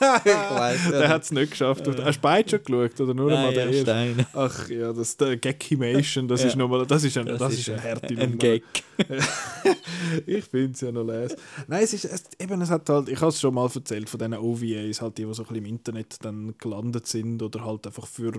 ich 0.00 0.32
weiss, 0.32 0.90
der 0.90 1.08
hat 1.08 1.22
es 1.22 1.32
nicht 1.32 1.50
geschafft. 1.50 1.86
Ja. 1.86 2.04
Hast 2.04 2.18
du 2.18 2.22
beide 2.22 2.48
schon 2.48 2.62
geschaut, 2.62 3.00
oder 3.00 3.14
nur 3.14 3.32
einmal 3.32 3.52
der 3.52 3.68
erste? 3.68 4.26
Ach 4.32 4.68
ja, 4.68 4.92
das 4.92 5.16
der 5.16 5.36
Gackimation, 5.36 6.28
das 6.28 6.42
ja. 6.42 6.48
ist 6.48 6.56
nochmal, 6.56 6.86
das 6.86 7.04
ist 7.04 7.18
ein, 7.18 7.26
das, 7.26 7.38
das 7.38 7.54
ist 7.54 7.68
eine 7.68 7.82
harte. 7.82 8.16
Ein 8.16 8.38
Gag. 8.38 8.62
ich 10.26 10.44
finde 10.44 10.72
es 10.72 10.80
ja 10.80 10.92
noch 10.92 11.04
les. 11.04 11.36
Nein, 11.66 11.82
es 11.82 11.92
ist, 11.94 12.04
es, 12.04 12.24
eben, 12.38 12.60
es 12.60 12.70
hat 12.70 12.88
halt, 12.88 13.08
ich 13.08 13.20
habe 13.20 13.30
es 13.30 13.40
schon 13.40 13.54
mal 13.54 13.68
erzählt, 13.72 14.08
von 14.08 14.18
diesen 14.18 14.34
OVAs, 14.34 15.02
halt 15.02 15.18
die, 15.18 15.24
die 15.24 15.34
so 15.34 15.42
ein 15.42 15.48
bisschen 15.48 15.56
im 15.56 15.66
Internet 15.66 16.16
dann 16.22 16.54
gelandet 16.58 17.06
sind 17.06 17.42
oder 17.42 17.64
halt 17.64 17.86
einfach 17.86 18.06
für 18.06 18.32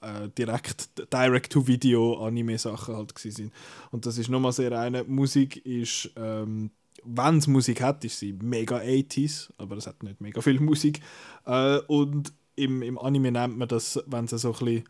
äh, 0.00 0.28
direkt 0.36 0.90
Direct-to-Video-Anime-Sachen 1.12 2.96
halt 2.96 3.16
sind. 3.18 3.52
Und 3.90 4.06
das 4.06 4.18
ist 4.18 4.28
nochmal 4.28 4.52
sehr 4.52 4.78
eine. 4.78 5.04
Musik 5.04 5.64
ist, 5.64 6.10
ähm, 6.16 6.70
wenn 7.04 7.38
es 7.38 7.46
Musik 7.46 7.80
hat, 7.80 8.04
ist 8.04 8.18
sie 8.18 8.32
mega 8.32 8.78
80s, 8.78 9.50
aber 9.58 9.76
es 9.76 9.86
hat 9.86 10.02
nicht 10.02 10.20
mega 10.20 10.40
viel 10.40 10.60
Musik. 10.60 11.00
Äh, 11.46 11.78
und 11.86 12.32
im, 12.56 12.82
im 12.82 12.98
Anime 12.98 13.32
nennt 13.32 13.56
man 13.56 13.68
das, 13.68 14.02
wenn 14.06 14.26
sie 14.26 14.38
so 14.38 14.52
ein 14.52 14.58
bisschen 14.58 14.84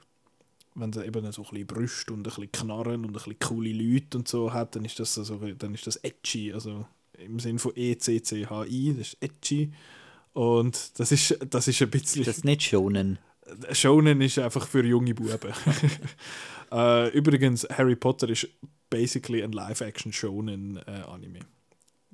wenn 0.74 0.92
sie 0.92 1.04
eben 1.04 1.32
so 1.32 1.42
ein 1.42 1.50
bisschen 1.50 1.66
Brüste 1.66 2.12
und 2.12 2.20
ein 2.20 2.22
bisschen 2.22 2.52
Knarren 2.52 3.04
und 3.04 3.10
ein 3.10 3.12
bisschen 3.12 3.38
coole 3.38 3.72
Leute 3.72 4.18
und 4.18 4.28
so 4.28 4.52
hat, 4.52 4.76
dann 4.76 4.84
ist 4.84 5.00
das, 5.00 5.14
so, 5.14 5.36
dann 5.36 5.74
ist 5.74 5.86
das 5.86 5.96
edgy, 5.96 6.52
also 6.52 6.86
im 7.18 7.38
Sinn 7.38 7.58
von 7.58 7.72
E-C-C-H-I, 7.74 8.94
das 8.96 9.08
ist 9.08 9.16
edgy. 9.20 9.72
Und 10.32 10.98
das 10.98 11.12
ist, 11.12 11.38
das 11.50 11.68
ist 11.68 11.82
ein 11.82 11.90
bisschen... 11.90 12.24
Das 12.24 12.38
ist 12.38 12.44
nicht 12.44 12.62
schonen. 12.62 13.18
Shonen 13.72 14.20
ist 14.20 14.38
einfach 14.38 14.66
für 14.66 14.84
junge 14.84 15.14
Buben. 15.14 15.52
äh, 16.72 17.08
übrigens, 17.10 17.66
Harry 17.70 17.96
Potter 17.96 18.28
ist 18.28 18.48
basically 18.88 19.42
ein 19.42 19.52
Live-Action-Shonen-Anime. 19.52 21.38
Äh, 21.38 21.44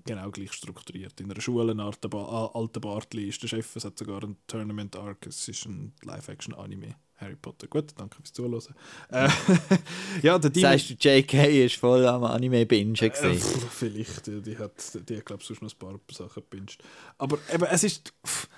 genau 0.05 0.31
gleich 0.31 0.53
strukturiert. 0.53 1.21
In 1.21 1.31
einer 1.31 1.41
Schule, 1.41 1.73
ein 1.73 1.81
alter, 1.81 2.09
ba 2.09 2.51
alter 2.55 2.81
Bartli 2.81 3.29
ist 3.29 3.43
der 3.43 3.49
Chef, 3.49 3.77
es 3.77 3.85
hat 3.85 3.99
sogar 3.99 4.23
ein 4.23 4.37
Tournament-Arc, 4.47 5.27
es 5.27 5.49
ist 5.49 5.67
ein 5.67 5.93
Live-Action-Anime. 6.03 6.95
Harry 7.19 7.37
Potter. 7.37 7.67
Gut, 7.67 7.95
danke 7.97 8.17
fürs 8.17 8.33
Zuhören. 8.33 8.75
Äh, 9.11 9.29
ja, 10.23 10.39
der 10.39 10.51
Demon... 10.51 10.71
Sagst 10.71 10.91
du, 10.91 10.95
J.K. 10.95 11.65
ist 11.65 11.77
voll 11.77 12.07
am 12.07 12.25
Anime-Bingen 12.25 12.93
gesehen? 12.93 13.33
Äh, 13.33 13.39
vielleicht, 13.39 14.27
die, 14.27 14.43
die 14.43 14.59
hat, 14.59 15.09
die 15.09 15.17
hat 15.17 15.25
glaube 15.25 15.41
ich, 15.41 15.49
sonst 15.49 15.63
noch 15.63 15.73
ein 15.73 15.79
paar 15.79 15.99
Sachen 16.13 16.43
gebinged. 16.43 16.79
Aber 17.19 17.39
eben, 17.53 17.65
es 17.65 17.85
ist... 17.85 18.13
Pff, 18.25 18.49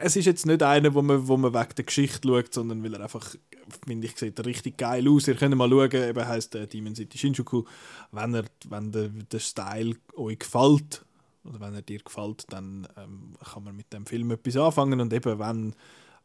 es 0.00 0.16
ist 0.16 0.24
jetzt 0.24 0.46
nicht 0.46 0.62
einer, 0.62 0.94
wo 0.94 1.02
man, 1.02 1.28
wo 1.28 1.36
man 1.36 1.54
wegen 1.54 1.74
der 1.76 1.84
Geschichte 1.84 2.26
schaut, 2.26 2.54
sondern 2.54 2.82
weil 2.82 2.94
er 2.94 3.02
einfach, 3.02 3.34
finde 3.86 4.06
ich, 4.06 4.16
sieht 4.16 4.44
richtig 4.44 4.78
geil 4.78 5.08
aus. 5.08 5.28
Ihr 5.28 5.34
könnt 5.34 5.54
mal 5.54 5.68
schauen, 5.68 5.92
eben 5.92 6.26
heisst 6.28 6.54
der 6.54 6.66
Demon 6.66 6.94
City 6.94 7.18
Shinjuku. 7.18 7.64
Wenn, 8.12 8.34
er, 8.34 8.44
wenn 8.68 8.92
der, 8.92 9.08
der 9.08 9.38
Style 9.38 9.96
euch 10.14 10.38
gefällt, 10.38 11.04
oder 11.44 11.60
wenn 11.60 11.74
er 11.74 11.82
dir 11.82 12.00
gefällt, 12.00 12.44
dann 12.48 12.88
ähm, 12.96 13.34
kann 13.52 13.64
man 13.64 13.76
mit 13.76 13.92
dem 13.92 14.06
Film 14.06 14.30
etwas 14.30 14.56
anfangen. 14.56 15.00
Und 15.00 15.12
eben, 15.12 15.38
wenn 15.38 15.74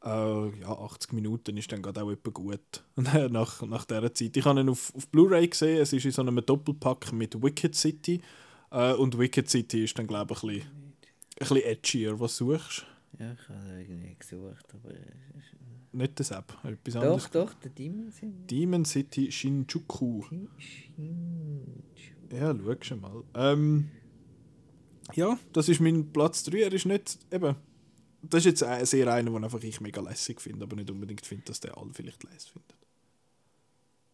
äh, 0.03 0.59
ja, 0.61 0.69
80 0.69 1.13
Minuten 1.13 1.57
ist 1.57 1.71
dann 1.71 1.81
gerade 1.81 2.03
auch 2.03 2.11
etwas 2.11 2.33
gut. 2.33 2.83
nach, 2.95 3.61
nach 3.61 3.85
dieser 3.85 4.13
Zeit. 4.13 4.37
Ich 4.37 4.45
habe 4.45 4.61
ihn 4.61 4.69
auf, 4.69 4.93
auf 4.95 5.07
Blu-ray 5.09 5.47
gesehen, 5.47 5.81
es 5.81 5.93
ist 5.93 6.05
in 6.05 6.11
so 6.11 6.21
einem 6.21 6.43
Doppelpack 6.43 7.11
mit 7.13 7.41
Wicked 7.41 7.75
City. 7.75 8.21
Äh, 8.71 8.93
und 8.93 9.17
Wicked 9.17 9.49
City 9.49 9.83
ist 9.83 9.97
dann, 9.99 10.07
glaube 10.07 10.33
ich, 10.33 10.43
ein 10.43 10.47
bisschen, 10.47 10.71
ein 10.71 11.37
bisschen 11.39 11.63
edgier. 11.63 12.19
Was 12.19 12.37
suchst? 12.37 12.85
Ja, 13.19 13.33
ich 13.33 13.49
habe 13.49 13.81
irgendwie 13.81 14.15
gesucht, 14.17 14.73
aber... 14.73 14.93
Nicht 15.93 16.19
das 16.19 16.31
App, 16.31 16.57
etwas 16.63 16.93
doch, 16.93 17.01
anderes. 17.01 17.29
Doch, 17.31 17.51
doch, 17.51 17.53
der 17.55 17.71
Demon 17.71 18.11
City. 18.11 18.47
Demon 18.47 18.85
City 18.85 19.31
Shinjuku. 19.31 20.23
Shinjuku. 20.57 21.81
Ja, 22.31 22.55
schau 22.55 22.75
schon 22.81 23.01
mal. 23.01 23.23
Ähm, 23.35 23.89
ja, 25.13 25.37
das 25.51 25.67
ist 25.67 25.81
mein 25.81 26.11
Platz 26.11 26.43
3. 26.43 26.61
Er 26.61 26.73
ist 26.73 26.85
nicht, 26.85 27.19
eben... 27.31 27.55
Das 28.23 28.45
ist 28.45 28.61
jetzt 28.61 28.89
sehr 28.89 29.11
einer, 29.11 29.31
den 29.31 29.43
einfach 29.43 29.63
ich 29.63 29.81
mega 29.81 29.99
lässig 29.99 30.39
finde, 30.39 30.63
aber 30.63 30.75
nicht 30.75 30.91
unbedingt 30.91 31.25
finde, 31.25 31.45
dass 31.45 31.59
der 31.59 31.77
alle 31.77 31.91
vielleicht 31.91 32.23
lässig 32.23 32.51
findet. 32.51 32.75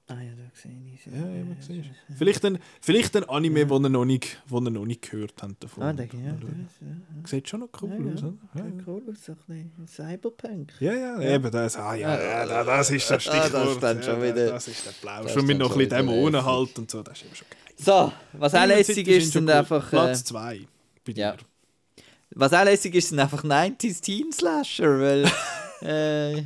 Ah 0.10 0.22
ja, 0.22 0.32
da 0.38 0.44
sehe 0.54 0.72
ich 0.94 1.06
es. 1.06 1.14
Ja, 1.14 1.20
ja, 1.20 1.36
ja, 1.36 1.46
siehst 1.60 1.90
Vielleicht 2.18 2.46
ein, 2.46 2.60
vielleicht 2.80 3.18
ein 3.18 3.26
Anime, 3.26 3.60
ja. 3.62 3.70
wo 3.70 3.78
ihr 3.78 3.90
noch 3.90 4.06
nicht, 4.06 4.42
wo 4.48 4.60
ihr 4.60 4.70
noch 4.70 4.86
nicht 4.86 5.02
gehört 5.02 5.34
habt 5.42 5.62
davon. 5.62 5.84
Ah, 5.84 5.92
der, 5.92 6.06
ja, 6.06 6.32
das, 6.32 6.50
ja. 6.80 7.28
Sieht 7.28 7.50
schon 7.50 7.60
noch 7.60 7.70
cool 7.82 7.90
ja, 7.92 8.14
aus, 8.14 8.24
oder? 8.24 8.34
Ja, 8.56 8.62
ja. 8.62 8.84
cool 8.88 9.04
aus, 9.10 9.26
so 9.26 9.36
ein 9.50 9.86
Cyberpunk. 9.86 10.72
Ja, 10.80 10.94
ja, 10.94 11.22
ja, 11.22 11.36
eben 11.36 11.52
das. 11.52 11.76
Ah 11.76 11.94
ja, 11.94 12.46
ja, 12.46 12.64
das 12.64 12.90
ist 12.92 13.12
das 13.12 13.22
Stichwort. 13.22 13.54
Ah, 13.54 13.66
das, 13.66 13.80
dann 13.80 14.02
schon 14.02 14.22
wieder, 14.22 14.52
das 14.52 14.70
ist 14.70 14.86
der 14.86 14.92
Blau. 15.02 15.28
Schon 15.28 15.46
mit 15.46 15.58
noch 15.58 15.72
ein 15.72 15.78
bisschen 15.78 15.90
Dämonen 15.90 16.46
halt 16.46 16.80
und 16.80 16.90
so, 16.90 17.04
das 17.04 17.18
ist 17.18 17.26
eben 17.26 17.36
schon 17.36 17.48
geil. 17.50 17.74
So, 17.76 18.14
was 18.32 18.56
auch 18.56 18.66
lässig 18.66 19.08
ist, 19.10 19.34
sind 19.34 19.50
einfach... 19.50 19.90
Platz 19.90 20.24
2 20.24 20.62
bei 21.06 21.12
dir. 21.12 21.36
Was 22.32 22.54
auch 22.54 22.64
lässig 22.64 22.96
ist, 22.96 23.10
sind 23.10 23.20
einfach 23.20 23.44
90s 23.44 24.02
Teen 24.02 24.32
Slasher, 24.32 25.00
weil... 25.02 25.32
äh, 25.82 26.46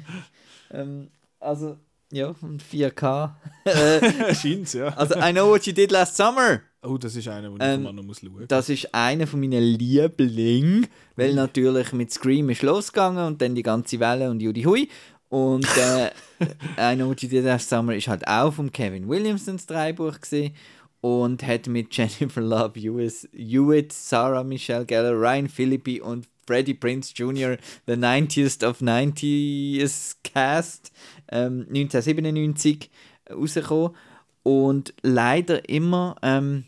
ähm, 0.71 1.11
also... 1.39 1.77
Ja, 2.11 2.33
und 2.41 2.61
4K. 2.61 3.31
Scheint's, 4.33 4.73
ja. 4.73 4.87
Also, 4.89 5.15
I 5.15 5.31
Know 5.31 5.49
What 5.49 5.65
You 5.65 5.73
Did 5.73 5.91
Last 5.91 6.17
Summer. 6.17 6.61
Oh, 6.83 6.97
das 6.97 7.15
ist 7.15 7.27
einer, 7.27 7.49
den 7.49 7.57
ähm, 7.61 7.83
man 7.83 7.95
noch 7.95 8.03
muss 8.03 8.19
schauen 8.19 8.45
Das 8.47 8.67
ist 8.67 8.93
einer 8.93 9.27
von 9.27 9.39
meinen 9.39 9.63
Lieblingen, 9.63 10.87
weil 11.15 11.33
natürlich 11.33 11.93
mit 11.93 12.11
Scream 12.11 12.49
ist 12.49 12.63
losgegangen 12.63 13.25
und 13.25 13.41
dann 13.41 13.53
die 13.55 13.61
ganze 13.61 13.99
Welle 13.99 14.29
und 14.29 14.41
Judy 14.41 14.63
Hui. 14.63 14.89
Und 15.29 15.67
äh, 15.77 16.07
I 16.93 16.95
Know 16.95 17.09
What 17.09 17.21
You 17.21 17.29
Did 17.29 17.45
Last 17.45 17.69
Summer 17.69 17.95
ist 17.95 18.07
halt 18.07 18.27
auch 18.27 18.51
von 18.51 18.71
Kevin 18.71 19.07
Williamsons 19.07 19.65
Dreibuch 19.65 20.19
gesehen 20.19 20.53
und 21.01 21.45
hat 21.45 21.67
mit 21.67 21.95
Jennifer 21.95 22.41
Love 22.41 22.79
Hewitt, 22.79 23.93
Sarah 23.93 24.43
Michelle 24.43 24.85
Gellar, 24.85 25.13
Ryan 25.13 25.49
Philippi 25.49 26.01
und 26.01 26.27
Freddie 26.45 26.73
Prince 26.73 27.13
Jr., 27.15 27.57
The 27.85 27.93
90th 27.93 28.65
of 28.67 28.81
90s 28.81 30.17
Cast, 30.23 30.91
ähm, 31.29 31.65
1997 31.69 32.89
rausgekommen. 33.29 33.95
Und 34.43 34.93
leider 35.03 35.69
immer, 35.69 36.15
ähm, 36.23 36.65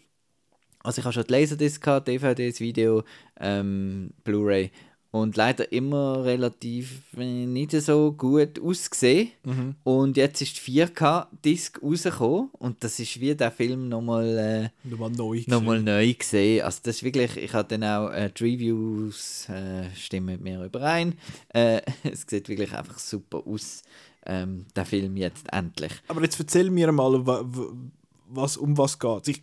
also 0.83 0.99
ich 0.99 1.05
habe 1.05 1.13
schon 1.13 1.23
die 1.23 1.31
Laserdisc 1.33 1.81
gehabt, 1.81 2.07
DVDs, 2.07 2.59
Video, 2.59 3.03
ähm, 3.39 4.11
Blu-ray 4.23 4.71
und 5.13 5.37
leider 5.37 5.71
immer 5.71 6.25
relativ 6.25 7.03
nicht 7.15 7.71
so 7.71 8.13
gut 8.13 8.59
ausgesehen. 8.59 9.29
Mhm. 9.43 9.75
Und 9.83 10.17
jetzt 10.17 10.41
ist 10.41 10.57
die 10.57 10.81
4K-Disc 10.81 11.79
rausgekommen 11.83 12.49
und 12.57 12.83
das 12.83 12.99
ist 12.99 13.19
wie 13.19 13.35
der 13.35 13.51
Film 13.51 13.89
nochmal 13.89 14.71
äh, 14.83 14.89
nochmal 14.89 15.11
neu, 15.11 15.43
nochmal 15.45 15.83
neu 15.83 16.13
gesehen. 16.13 16.65
Also 16.65 16.79
das 16.81 16.95
ist 16.95 17.03
wirklich, 17.03 17.37
ich 17.37 17.53
habe 17.53 17.67
dann 17.67 17.83
auch 17.83 18.09
äh, 18.09 18.31
die 18.35 18.43
Reviews 18.43 19.47
äh, 19.49 19.95
stimmen 19.95 20.25
mit 20.25 20.41
mir 20.41 20.63
überein. 20.65 21.13
Äh, 21.49 21.81
es 22.11 22.25
sieht 22.27 22.49
wirklich 22.49 22.73
einfach 22.73 22.97
super 22.97 23.43
aus, 23.45 23.83
ähm, 24.25 24.65
der 24.75 24.85
Film 24.87 25.15
jetzt 25.15 25.45
endlich. 25.53 25.91
Aber 26.07 26.23
jetzt 26.23 26.39
erzähl 26.39 26.71
mir 26.71 26.91
mal, 26.91 27.23
was, 28.35 28.57
um 28.57 28.77
was 28.77 28.99
geht 28.99 29.27
Ich, 29.27 29.41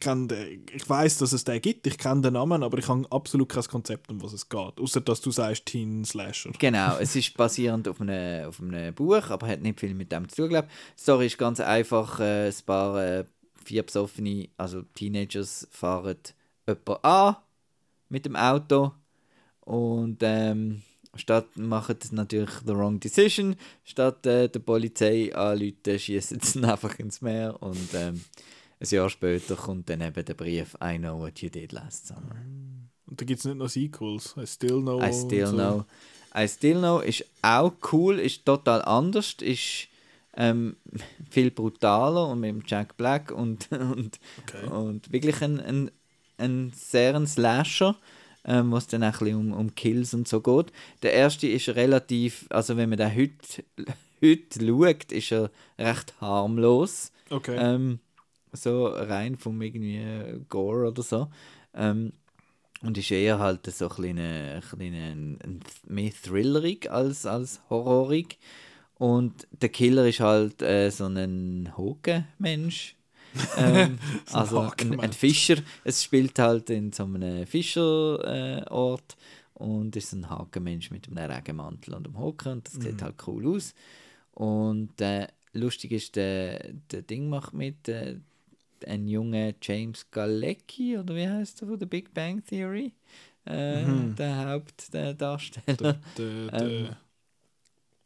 ich 0.72 0.88
weiß, 0.88 1.18
dass 1.18 1.32
es 1.32 1.44
den 1.44 1.60
gibt, 1.60 1.86
ich 1.86 1.98
kenne 1.98 2.22
den 2.22 2.34
Namen, 2.34 2.62
aber 2.62 2.78
ich 2.78 2.88
habe 2.88 3.06
absolut 3.10 3.48
kein 3.48 3.64
Konzept, 3.64 4.10
um 4.10 4.22
was 4.22 4.32
es 4.32 4.48
geht. 4.48 4.80
Außer 4.80 5.00
dass 5.00 5.20
du 5.20 5.30
sagst 5.30 5.66
Teen 5.66 6.04
Slasher. 6.04 6.50
Genau, 6.58 6.96
es 6.98 7.16
ist 7.16 7.36
basierend 7.36 7.88
auf 7.88 8.00
einem, 8.00 8.48
auf 8.48 8.60
einem 8.60 8.94
Buch, 8.94 9.30
aber 9.30 9.48
hat 9.48 9.62
nicht 9.62 9.80
viel 9.80 9.94
mit 9.94 10.12
dem 10.12 10.28
zu 10.28 10.36
tun, 10.36 10.48
glaube 10.48 11.24
ist 11.24 11.38
ganz 11.38 11.60
einfach, 11.60 12.20
äh, 12.20 12.48
ein 12.48 12.54
paar 12.66 13.02
äh, 13.02 13.24
vier 13.64 13.82
besoffene, 13.82 14.48
also 14.56 14.82
Teenagers 14.94 15.68
fahren 15.70 16.16
jemanden 16.66 17.04
an 17.04 17.36
mit 18.08 18.26
dem 18.26 18.36
Auto 18.36 18.92
und 19.60 20.18
ähm, 20.22 20.82
statt 21.14 21.56
machen 21.56 21.96
natürlich 22.12 22.50
the 22.66 22.74
wrong 22.74 23.00
decision, 23.00 23.56
statt 23.84 24.26
äh, 24.26 24.48
der 24.48 24.60
Polizei 24.60 25.34
anrufen, 25.34 25.98
schießen 25.98 26.40
sie 26.40 26.64
einfach 26.64 26.98
ins 26.98 27.20
Meer 27.20 27.56
und 27.60 27.94
ähm, 27.94 28.20
ein 28.80 28.88
Jahr 28.88 29.10
später 29.10 29.56
kommt 29.56 29.90
dann 29.90 30.00
eben 30.00 30.24
der 30.24 30.34
Brief 30.34 30.76
I 30.82 30.98
know 30.98 31.18
what 31.18 31.40
you 31.40 31.50
did 31.50 31.72
last 31.72 32.06
summer. 32.06 32.34
Und 33.06 33.20
da 33.20 33.24
gibt 33.24 33.40
es 33.40 33.44
nicht 33.44 33.56
noch 33.58 33.68
Sequels. 33.68 34.34
I 34.36 34.46
Still 34.46 34.80
Know. 34.80 35.02
I 35.02 35.12
Still 35.12 35.46
so. 35.46 35.52
Know. 35.54 35.84
I 36.34 36.48
Still 36.48 36.78
Know 36.78 37.00
ist 37.00 37.24
auch 37.42 37.72
cool, 37.92 38.18
ist 38.20 38.44
total 38.46 38.82
anders, 38.82 39.34
ist 39.40 39.88
ähm, 40.36 40.76
viel 41.30 41.50
brutaler 41.50 42.28
und 42.28 42.40
mit 42.40 42.50
dem 42.50 42.62
Jack 42.66 42.96
Black 42.96 43.32
und, 43.32 43.70
und, 43.72 44.18
Okay. 44.46 44.66
und 44.66 45.12
wirklich 45.12 45.42
ein, 45.42 45.60
ein, 45.60 45.90
ein 46.38 46.72
sehr 46.74 47.14
ein 47.16 47.26
Slasher, 47.26 47.96
ähm, 48.44 48.70
was 48.72 48.86
dann 48.86 49.02
auch 49.02 49.08
ein 49.08 49.18
bisschen 49.18 49.36
um, 49.36 49.52
um 49.52 49.74
Kills 49.74 50.14
und 50.14 50.26
so 50.28 50.40
geht. 50.40 50.72
Der 51.02 51.12
erste 51.12 51.48
ist 51.48 51.68
relativ, 51.70 52.46
also 52.48 52.76
wenn 52.76 52.88
man 52.88 52.98
den 52.98 53.14
heute, 53.14 53.64
heute 54.22 54.66
schaut, 54.66 55.12
ist 55.12 55.32
er 55.32 55.50
recht 55.78 56.14
harmlos. 56.20 57.12
Okay. 57.28 57.56
Ähm, 57.58 57.98
so 58.52 58.86
rein 58.86 59.36
vom 59.36 59.60
irgendwie 59.60 59.98
äh, 59.98 60.40
Gore 60.48 60.88
oder 60.88 61.02
so. 61.02 61.28
Ähm, 61.74 62.12
und 62.82 62.96
ist 62.96 63.10
eher 63.10 63.38
halt 63.38 63.66
so 63.66 63.88
ein 63.88 64.18
ein, 64.88 65.60
mehr 65.86 66.12
thrillerig 66.22 66.90
als, 66.90 67.26
als 67.26 67.60
horrorig. 67.68 68.38
Und 68.94 69.46
der 69.50 69.68
Killer 69.70 70.06
ist 70.06 70.20
halt 70.20 70.62
äh, 70.62 70.90
so 70.90 71.06
ein 71.06 71.72
Hoke-Mensch. 71.76 72.96
ähm, 73.56 73.98
So 74.26 74.38
ein 74.38 74.42
also 74.42 74.60
ein, 74.60 75.00
ein. 75.00 75.12
Fischer. 75.12 75.56
Es 75.84 76.02
spielt 76.02 76.38
halt 76.38 76.68
in 76.70 76.92
so 76.92 77.04
einem 77.04 77.46
Fischerort 77.46 79.16
äh, 79.16 79.62
und 79.62 79.94
ist 79.94 80.12
ein 80.12 80.28
Hakenmensch 80.28 80.90
mit 80.90 81.06
einem 81.08 81.30
Regenmantel 81.30 81.94
und 81.94 82.06
einem 82.06 82.18
Hocken 82.18 82.52
und 82.52 82.66
das 82.66 82.74
sieht 82.74 83.02
halt 83.02 83.16
cool 83.26 83.56
aus. 83.56 83.74
Und 84.32 85.00
äh, 85.00 85.28
lustig 85.52 85.92
ist, 85.92 86.16
der, 86.16 86.72
der 86.90 87.02
Ding 87.02 87.28
macht 87.28 87.52
mit, 87.52 87.88
ein 88.86 89.08
junger 89.08 89.52
James 89.62 90.10
Galecki, 90.10 90.98
oder 90.98 91.14
wie 91.14 91.28
heißt 91.28 91.62
er 91.62 91.68
von 91.68 91.78
der 91.78 91.86
Big 91.86 92.12
Bang 92.14 92.42
Theory? 92.44 92.92
Äh, 93.46 93.84
Mhm. 93.84 94.16
Der 94.16 94.36
Hauptdarsteller. 94.48 95.76
Der, 95.76 95.92
der, 96.16 96.50
der, 96.50 96.60
Ähm, 96.60 96.96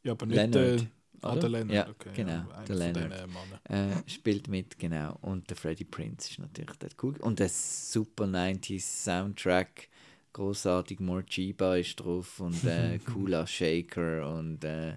ja, 0.03 0.13
aber 0.13 0.27
nicht 0.27 0.37
Leonard, 0.37 0.81
der. 0.81 0.87
Ah, 1.23 1.37
der 1.37 1.49
Leonard, 1.49 1.75
Ja, 1.75 1.89
okay. 1.89 2.11
genau, 2.15 2.51
einer 2.53 2.67
der 2.67 2.77
Leonard. 2.77 3.29
äh, 3.71 4.11
spielt 4.11 4.49
mit, 4.49 4.79
genau. 4.79 5.17
Und 5.23 5.49
der 5.49 5.57
Freddie 5.57 5.85
Prince 5.85 6.31
ist 6.31 6.39
natürlich 6.39 6.77
dort 6.79 6.97
cool. 7.03 7.17
Und 7.21 7.39
der 7.39 7.49
super 7.49 8.27
90s 8.27 9.05
Soundtrack, 9.05 9.89
großartig 10.35 11.01
Morchiba 11.01 11.77
ist 11.77 11.97
drauf 11.97 12.41
und 12.41 12.63
äh, 12.67 12.99
Kula 13.13 13.47
Shaker 13.47 14.29
und 14.37 14.63
äh, 14.65 14.97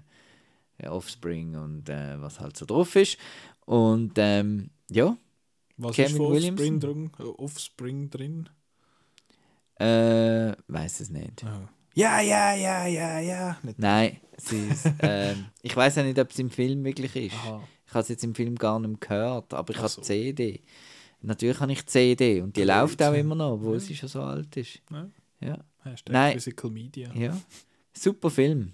ja, 0.82 0.92
Offspring 0.92 1.56
und 1.56 1.88
äh, 1.90 2.22
was 2.22 2.40
halt 2.42 2.58
so 2.58 2.66
drauf 2.66 2.96
ist. 2.98 3.18
Und 3.66 4.14
ähm, 4.18 4.70
ja, 4.90 5.16
Was 5.78 5.96
Kevin 5.96 6.12
ist 6.12 6.18
von 6.18 6.26
Offspring 6.28 6.58
Williamson? 6.58 6.80
drin? 6.80 7.12
Äh, 7.20 7.24
Offspring 7.24 8.10
drin? 8.10 8.50
äh, 9.80 10.54
weiß 10.68 11.00
es 11.02 11.10
nicht. 11.10 11.44
Oh. 11.46 11.68
Ja, 11.94 12.22
ja, 12.22 12.54
ja, 12.56 12.86
ja, 12.88 13.20
ja. 13.20 13.58
Nicht. 13.64 13.80
Nein, 13.80 14.18
sie 14.38 14.68
ist, 14.68 14.86
ähm, 15.02 15.46
ich 15.62 15.76
weiß 15.76 15.96
ja 15.96 16.04
nicht, 16.04 16.20
ob 16.20 16.30
es 16.32 16.40
im 16.40 16.50
Film 16.50 16.84
wirklich 16.84 17.16
ist. 17.16 17.36
Aha. 17.36 17.64
Ich 17.88 17.94
habe 17.94 18.02
es 18.02 18.10
jetzt 18.10 18.24
im 18.24 18.36
Film 18.36 18.56
gar 18.56 18.80
nicht 18.80 19.02
gehört, 19.02 19.54
aber 19.54 19.72
ich 19.72 19.78
Ach 19.78 19.84
habe 19.84 19.92
so. 19.94 20.02
CD. 20.02 20.62
Natürlich 21.22 21.60
habe 21.60 21.72
ich 21.72 21.86
CD 21.88 22.42
und 22.42 22.56
die 22.56 22.64
Great. 22.64 22.82
läuft 22.82 23.02
auch 23.04 23.14
immer 23.14 23.34
noch, 23.36 23.54
obwohl 23.54 23.80
sie 23.80 23.96
schon 23.96 24.10
so 24.10 24.22
alt 24.22 24.56
ist. 24.58 24.80
Ja. 24.92 25.10
Ja, 25.40 25.58
Hashtag 25.84 26.14
Nein. 26.14 26.34
Physical 26.34 26.72
Media. 26.72 27.12
ja. 27.16 27.38
Super 27.94 28.30
Film. 28.30 28.74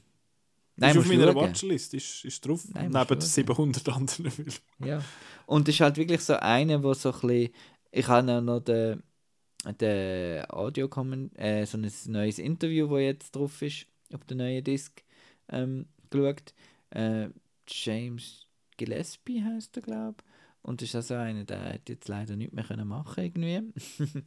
Nein, 0.75 0.91
ist 0.91 0.97
auf 0.97 1.07
meiner 1.07 1.31
schauen. 1.31 1.35
Watchlist, 1.35 1.93
ist, 1.93 2.25
ist 2.25 2.45
drauf. 2.45 2.65
Nein, 2.73 2.91
neben 2.91 3.07
schauen. 3.07 3.21
700 3.21 3.89
anderen 3.89 4.31
Filmen. 4.31 4.53
Ja. 4.83 5.01
Und 5.45 5.67
es 5.67 5.75
ist 5.75 5.81
halt 5.81 5.97
wirklich 5.97 6.21
so 6.21 6.35
einer, 6.35 6.81
wo 6.83 6.93
so 6.93 7.11
ein 7.11 7.19
bisschen. 7.19 7.53
Ich 7.91 8.07
habe 8.07 8.31
auch 8.31 8.41
noch 8.41 8.59
den, 8.59 9.03
den 9.79 10.49
Audio 10.49 10.89
äh, 11.35 11.65
so 11.65 11.77
ein 11.77 11.91
neues 12.07 12.39
Interview, 12.39 12.89
wo 12.89 12.97
jetzt 12.97 13.35
drauf 13.35 13.61
ist, 13.61 13.85
auf 14.11 14.23
der 14.25 14.37
neuen 14.37 14.63
Disc, 14.63 15.03
ähm, 15.49 15.85
geschaut. 16.09 16.53
Äh, 16.89 17.29
James 17.67 18.47
Gillespie 18.77 19.43
heißt 19.43 19.77
er, 19.77 19.83
glaube 19.83 20.15
ich. 20.25 20.32
Und 20.65 20.81
das 20.81 20.89
ist 20.89 20.95
also 20.95 21.15
einer, 21.15 21.43
der 21.43 21.73
hat 21.73 21.89
jetzt 21.89 22.07
leider 22.07 22.35
nichts 22.37 22.53
mehr 22.55 22.63
können 22.63 22.87
machen 22.87 23.21
irgendwie. 23.21 23.61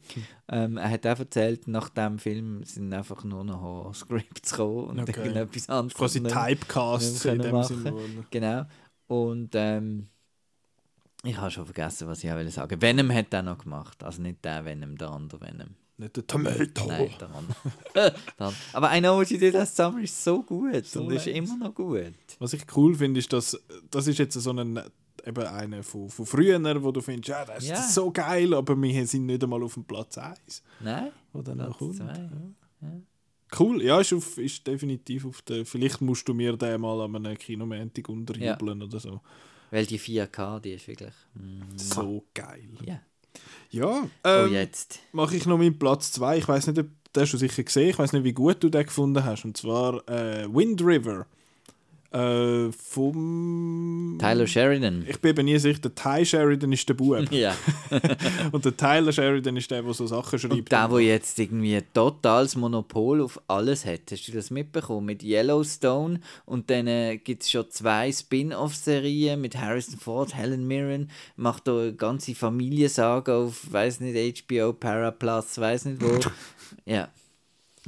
ähm, 0.49 0.77
er 0.77 0.89
hat 0.91 1.05
auch 1.07 1.17
erzählt, 1.19 1.67
nach 1.67 1.89
dem 1.89 2.19
Film 2.19 2.63
sind 2.63 2.93
einfach 2.93 3.23
nur 3.23 3.43
noch 3.43 3.59
Horror-Scripts 3.59 4.51
gekommen 4.51 4.85
und 4.85 4.99
Okay. 4.99 5.19
irgendetwas 5.19 5.67
anderes. 5.67 5.95
Quasi 5.97 6.19
nicht 6.19 6.33
mehr- 6.35 6.47
Typecast 6.47 7.25
nicht 7.25 7.33
in 7.33 7.41
dem 7.41 7.51
machen. 7.51 7.83
Sinne. 7.83 8.25
Genau. 8.29 8.65
Und 9.07 9.49
ähm, 9.55 10.07
ich 11.23 11.35
habe 11.37 11.49
schon 11.49 11.65
vergessen, 11.65 12.07
was 12.07 12.23
ich 12.23 12.29
auch 12.31 12.35
wollte 12.35 12.51
sagen. 12.51 12.81
Venom 12.81 13.11
hat 13.11 13.33
er 13.33 13.41
noch 13.41 13.57
gemacht. 13.57 14.03
Also 14.03 14.21
nicht 14.21 14.45
der 14.45 14.63
Venom, 14.63 14.95
der 14.95 15.09
andere 15.09 15.41
Venom. 15.41 15.69
Nicht 15.97 16.15
der 16.17 16.27
Tomato. 16.27 16.85
Nein, 16.87 17.09
der 17.19 17.29
andere. 17.29 17.55
Der 17.95 18.15
andere. 18.37 18.55
Aber 18.73 18.95
I 18.95 18.99
Know 18.99 19.15
What 19.17 19.31
You 19.31 19.39
Did 19.39 19.55
Last 19.55 19.75
Summer 19.75 19.99
ist 20.03 20.23
so 20.23 20.43
gut 20.43 20.85
So 20.85 21.01
und 21.01 21.11
ist 21.13 21.25
immer 21.25 21.57
noch 21.57 21.73
gut. 21.73 22.13
Was 22.37 22.53
ich 22.53 22.63
cool 22.75 22.93
finde, 22.93 23.19
ist, 23.19 23.33
dass 23.33 23.59
das 23.89 24.05
ist 24.05 24.19
jetzt 24.19 24.35
so 24.35 24.51
ein 24.51 24.79
eben 25.27 25.45
einer 25.45 25.83
von, 25.83 26.09
von 26.09 26.25
früher, 26.25 26.59
wo 26.83 26.91
du 26.91 27.01
findest, 27.01 27.29
ja, 27.29 27.45
das 27.45 27.63
ist 27.63 27.69
Ja. 27.69 27.81
so 27.81 28.11
geil, 28.11 28.53
aber 28.53 28.81
wir 28.81 29.05
sind 29.07 29.25
nicht 29.25 29.43
einmal 29.43 29.61
auf 29.63 29.73
dem 29.75 29.83
Platz 29.83 30.17
1. 30.17 30.63
Nein? 30.81 31.11
Wo 31.33 31.41
dann 31.41 31.57
Platz 31.57 31.69
noch 31.69 31.77
kommt. 31.79 31.95
zwei. 31.97 32.29
Ja. 32.81 33.01
Cool, 33.59 33.81
ja, 33.83 33.99
ist, 34.01 34.11
auf, 34.13 34.37
ist 34.37 34.67
definitiv 34.67 35.25
auf 35.25 35.41
der. 35.43 35.65
Vielleicht 35.65 36.01
musst 36.01 36.27
du 36.27 36.33
mir 36.33 36.57
den 36.57 36.81
mal 36.81 36.99
an 37.01 37.15
einem 37.15 37.37
Kinomäntig 37.37 38.09
unterjubeln 38.09 38.81
oder 38.83 38.99
so. 38.99 39.21
Weil 39.71 39.85
die 39.85 39.99
4K, 39.99 40.59
die 40.59 40.71
ist 40.73 40.87
wirklich. 40.87 41.13
Mm, 41.33 41.77
So 41.77 42.25
geil. 42.33 42.67
Ja. 42.85 42.99
Ja, 43.69 43.85
oh, 44.23 44.27
ähm, 44.27 44.51
jetzt. 44.53 44.99
mache 45.11 45.35
ich 45.35 45.45
noch 45.45 45.57
meinen 45.57 45.77
Platz 45.79 46.11
2. 46.13 46.39
Ich 46.39 46.47
weiß 46.47 46.67
nicht, 46.67 46.79
ob 46.79 46.87
den 47.13 47.21
hast 47.23 47.33
du 47.33 47.37
sicher 47.37 47.63
gesehen. 47.63 47.89
Ich 47.89 47.99
weiß 47.99 48.11
nicht, 48.13 48.23
wie 48.23 48.33
gut 48.33 48.61
du 48.63 48.69
den 48.69 48.83
gefunden 48.85 49.23
hast. 49.23 49.45
Und 49.45 49.55
zwar 49.57 50.07
äh, 50.09 50.47
Wind 50.53 50.81
River. 50.83 51.25
Äh, 52.11 52.71
vom. 52.71 54.17
Tyler 54.19 54.47
Sheridan. 54.47 55.05
Ich 55.07 55.19
bin 55.19 55.35
nie 55.45 55.57
sicher, 55.57 55.79
der 55.79 55.93
Ty 55.93 56.25
Sheridan 56.25 56.71
ist 56.71 56.87
der 56.87 56.93
Bub. 56.93 57.17
Ja. 57.31 57.55
und 58.51 58.63
der 58.63 58.75
Tyler 58.77 59.11
Sheridan 59.11 59.57
ist 59.57 59.69
der, 59.69 59.83
der 59.83 59.93
so 59.93 60.07
Sachen 60.07 60.39
schreibt. 60.39 60.53
Und 60.53 60.71
der, 60.71 60.87
der 60.87 60.99
jetzt 60.99 61.37
irgendwie 61.37 61.75
ein 61.75 61.83
totales 61.93 62.55
Monopol 62.55 63.21
auf 63.21 63.41
alles 63.47 63.85
hat. 63.85 64.01
Hast 64.09 64.27
du 64.27 64.31
das 64.31 64.51
mitbekommen? 64.51 65.05
Mit 65.05 65.21
Yellowstone 65.21 66.21
und 66.45 66.69
dann 66.69 66.87
äh, 66.87 67.17
gibt 67.17 67.43
es 67.43 67.51
schon 67.51 67.69
zwei 67.69 68.11
Spin-off-Serien 68.11 69.39
mit 69.41 69.57
Harrison 69.57 69.99
Ford, 69.99 70.33
Helen 70.33 70.65
Mirren, 70.65 71.11
macht 71.35 71.67
da 71.67 71.77
eine 71.77 71.93
ganze 71.93 72.35
Familiensaga 72.35 73.37
auf, 73.37 73.71
weiß 73.71 73.99
nicht, 73.99 74.47
HBO, 74.47 74.71
Paraplus, 74.71 75.57
weiß 75.57 75.85
nicht 75.85 76.01
wo. 76.01 76.19
ja. 76.85 77.09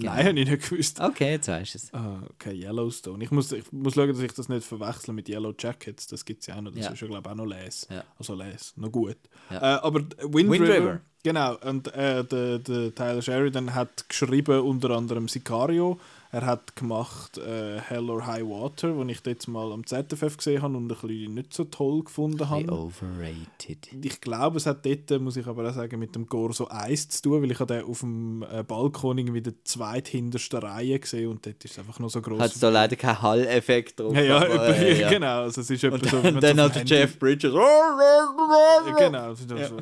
Nein, 0.05 0.26
habe 0.27 0.39
ich 0.39 0.49
nicht 0.49 0.69
gewusst. 0.69 0.99
Okay, 0.99 1.31
jetzt 1.31 1.47
weißt 1.47 1.73
du 1.73 1.77
es. 1.77 1.93
Ah, 1.93 2.21
okay, 2.31 2.53
Yellowstone. 2.53 3.23
Ich 3.23 3.31
muss, 3.31 3.51
ich 3.51 3.71
muss 3.71 3.93
schauen, 3.95 4.07
dass 4.09 4.19
ich 4.19 4.34
das 4.34 4.49
nicht 4.49 4.65
verwechsle 4.65 5.13
mit 5.13 5.27
Yellow 5.30 5.53
Jackets. 5.57 6.07
Das 6.07 6.26
gibt 6.26 6.41
es 6.41 6.47
ja 6.47 6.55
auch 6.57 6.61
noch. 6.61 6.71
Das 6.71 6.85
Ja. 6.85 6.91
ist 6.91 7.01
ja, 7.01 7.07
glaube 7.07 7.27
ich, 7.27 7.31
auch 7.31 7.35
noch 7.35 7.45
Les. 7.45 7.88
Ja. 7.89 8.03
Also 8.17 8.35
Les, 8.35 8.73
noch 8.77 8.91
gut. 8.91 9.17
Ja. 9.49 9.57
Äh, 9.77 9.80
aber 9.81 9.99
Wind, 10.01 10.51
Wind 10.51 10.61
River, 10.61 10.76
River. 10.77 11.01
Genau, 11.23 11.57
und 11.57 11.93
äh, 11.93 12.23
der, 12.23 12.59
der 12.59 12.95
Tyler 12.95 13.21
Sheridan 13.21 13.76
hat 13.76 14.07
geschrieben 14.07 14.61
unter 14.61 14.91
anderem 14.91 15.27
Sicario. 15.27 15.99
Er 16.31 16.45
hat 16.45 16.76
gemacht 16.76 17.39
äh, 17.39 17.80
Hell 17.80 18.07
or 18.10 18.27
High 18.27 18.43
Water, 18.43 18.93
den 18.93 19.10
ich 19.10 19.26
jetzt 19.26 19.47
mal 19.47 19.72
am 19.72 19.84
ZFF 19.85 20.38
gesehen 20.38 20.61
habe 20.61 20.77
und 20.77 20.84
ein 20.84 20.88
bisschen 20.88 21.34
nicht 21.34 21.53
so 21.56 21.64
toll 21.64 22.03
gefunden 22.03 22.47
habe. 22.49 22.72
overrated. 22.72 23.88
Ich 24.03 24.22
glaube, 24.22 24.57
es 24.57 24.68
hat 24.68 24.85
dort, 24.85 25.22
muss 25.22 25.38
ich 25.38 25.47
aber 25.47 25.68
auch 25.68 25.73
sagen, 25.73 25.97
mit 25.97 26.14
dem 26.15 26.27
Gore 26.27 26.53
so 26.53 26.69
Eis 26.69 27.10
zu 27.10 27.23
tun, 27.23 27.41
weil 27.41 27.49
ich 27.51 27.57
den 27.57 27.84
auf 27.84 28.01
dem 28.01 28.43
äh, 28.43 28.64
Balkon 28.64 29.18
irgendwie 29.18 29.41
der 29.41 29.53
zweithintersten 29.64 30.60
Reihe 30.60 30.99
gesehen 30.99 31.30
und 31.31 31.45
dort 31.47 31.65
ist 31.65 31.72
es 31.72 31.80
einfach 31.80 31.97
nur 31.99 32.11
so 32.11 32.22
groß. 32.22 32.39
Hat 32.39 32.61
da 32.61 32.69
leider 32.69 32.95
keinen 32.95 33.22
Hall-Effekt 33.23 33.99
drauf. 33.99 34.14
Ja, 34.14 34.22
ja, 34.22 34.38
aber, 34.38 34.47
über, 34.53 34.76
äh, 34.77 35.01
ja. 35.01 35.10
genau. 35.10 35.41
Also 35.41 35.61
es 35.61 35.69
ist 35.72 35.84
Und 35.84 36.06
so, 36.07 36.22
dann, 36.22 36.35
wenn 36.35 36.39
dann 36.41 36.57
so 36.57 36.64
hat 36.64 36.76
Handy- 36.76 36.93
Jeff 36.93 37.18
Bridges. 37.18 37.53
Ja, 37.53 38.95
genau. 38.97 39.31
es 39.31 39.39
ist 39.41 39.49
so, 39.49 39.77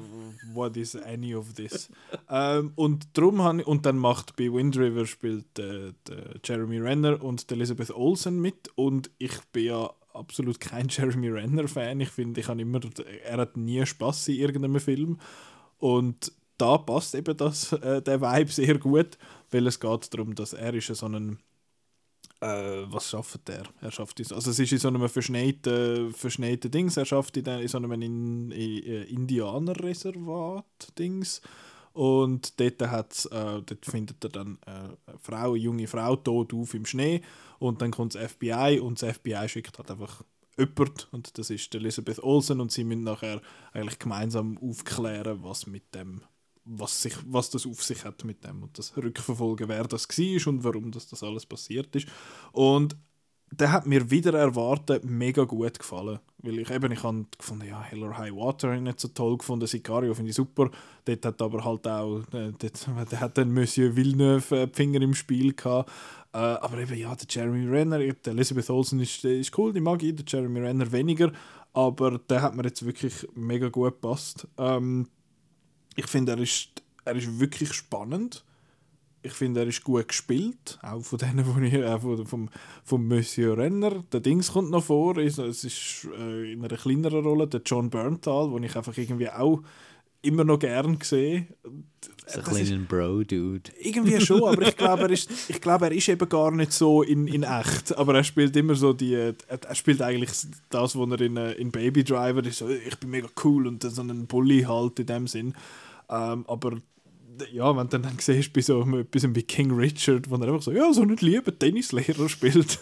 What 0.53 0.77
is 0.77 0.95
any 0.95 1.35
of 1.35 1.53
this? 1.53 1.89
ähm, 2.29 2.71
und 2.75 3.07
drum 3.13 3.59
ich, 3.59 3.67
und 3.67 3.85
dann 3.85 3.97
macht 3.97 4.35
bei 4.37 4.45
Wind 4.51 4.77
River 4.77 5.05
spielt 5.05 5.59
äh, 5.59 5.91
der 6.07 6.36
Jeremy 6.43 6.79
Renner 6.79 7.21
und 7.23 7.51
Elizabeth 7.51 7.91
Olsen 7.91 8.39
mit 8.39 8.69
und 8.75 9.09
ich 9.17 9.39
bin 9.51 9.65
ja 9.65 9.89
absolut 10.13 10.59
kein 10.59 10.87
Jeremy 10.89 11.29
Renner-Fan. 11.29 11.99
Ich 12.01 12.09
finde, 12.09 12.41
ich 12.41 12.47
habe 12.47 12.61
immer, 12.61 12.79
er 13.23 13.37
hat 13.37 13.55
nie 13.55 13.85
Spaß 13.85 14.29
in 14.29 14.35
irgendeinem 14.35 14.79
Film. 14.79 15.19
Und 15.77 16.31
da 16.57 16.77
passt 16.79 17.13
eben 17.13 17.37
das, 17.37 17.71
äh, 17.73 18.01
der 18.01 18.19
Vibe 18.19 18.51
sehr 18.51 18.77
gut, 18.79 19.17
weil 19.51 19.67
es 19.67 19.79
geht 19.79 20.13
darum, 20.13 20.33
dass 20.33 20.53
er 20.53 20.73
ist 20.73 20.87
so 20.87 21.05
ein 21.05 21.39
äh, 22.39 22.83
was 22.91 23.09
schafft 23.09 23.49
er? 23.49 23.63
Er 23.81 23.91
schafft 23.91 24.19
es. 24.19 24.31
Also 24.31 24.51
es 24.51 24.59
ist 24.59 24.71
in 24.71 24.77
so 24.77 24.87
einem 24.89 25.09
verschneiten, 25.09 26.13
verschneiten 26.13 26.69
Dings. 26.69 26.97
Er 26.97 27.05
schafft 27.05 27.35
in, 27.37 27.45
in 27.45 27.67
so 27.67 27.77
einem 27.77 27.91
in, 27.93 28.01
in, 28.01 28.51
in 28.51 29.03
Indianerreservat 29.03 30.99
Dings. 30.99 31.41
Und 31.97 32.59
dort, 32.59 32.79
äh, 32.79 33.61
dort 33.65 33.85
findet 33.85 34.23
er 34.23 34.29
dann 34.29 34.59
äh, 34.67 34.69
eine 34.69 35.19
Frau, 35.19 35.53
eine 35.53 35.57
junge 35.57 35.87
Frau 35.87 36.15
tot 36.15 36.53
auf 36.53 36.75
im 36.75 36.85
Schnee. 36.85 37.23
Und 37.57 37.81
dann 37.81 37.89
kommt 37.89 38.13
das 38.13 38.33
FBI 38.33 38.79
und 38.79 39.01
das 39.01 39.17
FBI 39.17 39.49
schickt 39.49 39.79
halt 39.79 39.89
einfach 39.89 40.23
jemanden. 40.59 40.93
Und 41.11 41.35
das 41.39 41.49
ist 41.49 41.73
Elizabeth 41.73 42.21
Olsen. 42.21 42.61
Und 42.61 42.71
sie 42.71 42.83
müssen 42.83 43.03
nachher 43.03 43.41
eigentlich 43.73 43.97
gemeinsam 43.97 44.59
aufklären, 44.59 45.39
was 45.41 45.65
mit 45.65 45.95
dem 45.95 46.21
was, 46.69 47.01
sich, 47.01 47.15
was 47.25 47.49
das 47.49 47.65
auf 47.65 47.81
sich 47.81 48.03
hat 48.03 48.25
mit 48.25 48.43
dem 48.43 48.61
und 48.61 48.77
das 48.77 48.95
Rückverfolgen, 48.97 49.69
wer 49.69 49.85
das 49.85 50.07
war 50.09 50.53
und 50.53 50.65
warum 50.65 50.91
das, 50.91 51.07
das 51.07 51.23
alles 51.23 51.45
passiert 51.45 51.95
ist. 51.95 52.09
Und 52.51 52.97
der 53.51 53.71
hat 53.71 53.85
mir 53.85 54.09
wieder 54.11 54.33
erwartet 54.33 55.05
mega 55.05 55.43
gut 55.43 55.79
gefallen. 55.79 56.19
Weil 56.39 56.59
ich 56.59 56.69
eben, 56.69 56.91
ich 56.91 57.01
habe 57.01 57.25
gefunden, 57.37 57.67
ja, 57.67 57.81
Hell 57.81 58.03
or 58.03 58.17
High 58.17 58.33
Water 58.33 58.75
nicht 58.79 58.99
so 58.99 59.07
toll 59.07 59.37
gefunden, 59.37 59.65
Sicario 59.65 60.13
finde 60.13 60.29
ich 60.29 60.35
super. 60.35 60.69
Dort 61.05 61.25
hat 61.25 61.41
aber 61.41 61.63
halt 61.63 61.87
auch, 61.87 62.19
äh, 62.33 62.51
dort, 62.57 62.87
der 63.11 63.19
hat 63.19 63.37
dann 63.37 63.53
Monsieur 63.53 63.95
Villeneuve 63.95 64.55
äh, 64.55 64.67
Finger 64.71 65.01
im 65.01 65.15
Spiel 65.15 65.53
gehabt. 65.53 65.89
Äh, 66.33 66.37
aber 66.37 66.77
eben, 66.79 66.95
ja, 66.97 67.15
der 67.15 67.27
Jeremy 67.29 67.67
Renner, 67.67 67.99
der 67.99 68.33
Elizabeth 68.33 68.69
Olsen 68.69 68.99
ist, 68.99 69.23
ist 69.25 69.57
cool, 69.57 69.73
die 69.73 69.81
mag 69.81 70.03
ich, 70.03 70.15
der 70.15 70.25
Jeremy 70.27 70.59
Renner 70.59 70.91
weniger. 70.91 71.31
Aber 71.73 72.19
der 72.19 72.41
hat 72.41 72.55
mir 72.55 72.63
jetzt 72.63 72.85
wirklich 72.85 73.27
mega 73.33 73.69
gut 73.69 74.01
gepasst. 74.01 74.47
Ähm, 74.57 75.07
ich 75.95 76.07
finde, 76.07 76.33
er 76.33 76.39
ist, 76.39 76.69
er 77.05 77.15
ist 77.15 77.39
wirklich 77.39 77.73
spannend. 77.73 78.43
Ich 79.27 79.33
finde, 79.33 79.59
er 79.59 79.67
ist 79.67 79.83
gut 79.83 80.07
gespielt. 80.07 80.79
Auch 80.81 81.03
von 81.03 81.19
denen, 81.19 81.45
wo 81.45 81.59
ich, 81.59 81.83
auch 81.83 82.01
von, 82.01 82.25
vom, 82.25 82.49
vom 82.85 83.07
Monsieur 83.07 83.57
Renner. 83.57 84.03
Der 84.13 84.21
Dings 84.21 84.53
kommt 84.53 84.71
noch 84.71 84.85
vor. 84.85 85.17
Es 85.17 85.37
ist 85.37 86.07
äh, 86.17 86.53
in 86.53 86.63
einer 86.63 86.77
kleineren 86.77 87.25
Rolle 87.25 87.45
der 87.45 87.61
John 87.65 87.89
Berntal, 87.89 88.49
den 88.51 88.63
ich 88.63 88.75
einfach 88.77 88.97
irgendwie 88.97 89.29
auch 89.29 89.61
immer 90.21 90.45
noch 90.45 90.59
gern 90.59 90.97
sehe. 91.01 91.47
So 92.25 92.39
ein 92.39 92.45
kleiner 92.45 92.77
Bro-Dude. 92.85 93.69
Irgendwie 93.81 94.21
schon, 94.21 94.43
aber 94.43 94.61
ich 94.61 94.77
glaube, 94.77 95.03
er 95.03 95.09
ist, 95.11 95.29
ich 95.49 95.59
glaube, 95.59 95.85
er 95.85 95.91
ist 95.91 96.07
eben 96.07 96.29
gar 96.29 96.51
nicht 96.51 96.71
so 96.71 97.03
in, 97.03 97.27
in 97.27 97.43
echt. 97.43 97.97
Aber 97.97 98.15
er 98.15 98.23
spielt 98.23 98.55
immer 98.55 98.75
so 98.75 98.93
die, 98.93 99.13
er 99.13 99.75
spielt 99.75 100.01
eigentlich 100.01 100.31
das, 100.69 100.97
was 100.97 101.11
er 101.11 101.21
in, 101.21 101.35
in 101.35 101.71
Baby 101.71 102.05
Driver 102.05 102.45
ist. 102.45 102.59
So, 102.59 102.69
ich 102.69 102.97
bin 102.97 103.09
mega 103.09 103.27
cool 103.43 103.67
und 103.67 103.83
so 103.83 104.01
ein 104.01 104.25
Bully 104.25 104.61
halt 104.63 104.99
in 104.99 105.05
dem 105.05 105.27
Sinn. 105.27 105.53
Ähm, 106.09 106.45
aber 106.47 106.77
ja, 107.51 107.75
wenn 107.75 107.89
du 107.89 107.99
dann 107.99 108.17
siehst, 108.19 108.53
bei 108.53 108.61
so 108.61 108.81
etwas 108.81 109.35
wie 109.35 109.43
King 109.43 109.71
Richard, 109.71 110.29
wo 110.29 110.35
er 110.35 110.47
einfach 110.47 110.61
so, 110.61 110.71
ja, 110.71 110.91
so 110.93 111.01
einen 111.01 111.17
lieben 111.17 111.57
Tennislehrer 111.57 112.29
spielt, 112.29 112.79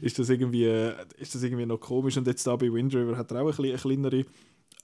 ist, 0.00 0.18
das 0.18 0.28
irgendwie, 0.28 0.92
ist 1.18 1.34
das 1.34 1.42
irgendwie 1.42 1.66
noch 1.66 1.78
komisch. 1.78 2.16
Und 2.16 2.26
jetzt 2.26 2.46
da 2.46 2.56
bei 2.56 2.72
Wind 2.72 2.94
River 2.94 3.16
hat 3.16 3.30
er 3.30 3.42
auch 3.42 3.58
eine, 3.58 3.68
eine 3.68 3.78
kleinere, 3.78 4.18
äh, 4.18 4.26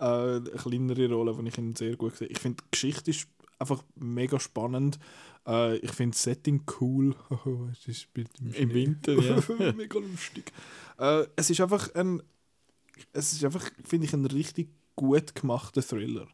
eine 0.00 0.40
kleinere 0.40 1.12
Rolle, 1.12 1.36
die 1.40 1.48
ich 1.48 1.58
ihn 1.58 1.76
sehr 1.76 1.96
gut 1.96 2.16
sehe. 2.16 2.28
Ich 2.28 2.38
finde, 2.38 2.62
die 2.62 2.70
Geschichte 2.70 3.10
ist 3.10 3.28
einfach 3.58 3.82
mega 3.96 4.40
spannend. 4.40 4.98
Äh, 5.46 5.76
ich 5.78 5.92
finde 5.92 6.14
das 6.14 6.22
Setting 6.22 6.62
cool. 6.80 7.14
es 7.86 8.00
spielt 8.00 8.30
im, 8.40 8.52
Im 8.54 8.74
Winter, 8.74 9.12
ja. 9.14 9.36
mega 9.72 9.98
lustig. 9.98 10.52
Äh, 10.98 11.26
es 11.36 11.50
ist 11.50 11.60
einfach 11.60 11.94
ein, 11.94 12.22
es 13.12 13.32
ist 13.32 13.44
einfach, 13.44 13.70
finde 13.84 14.06
ich, 14.06 14.12
ein 14.12 14.26
richtig 14.26 14.70
gut 14.96 15.34
gemachter 15.34 15.82
Thriller 15.82 16.26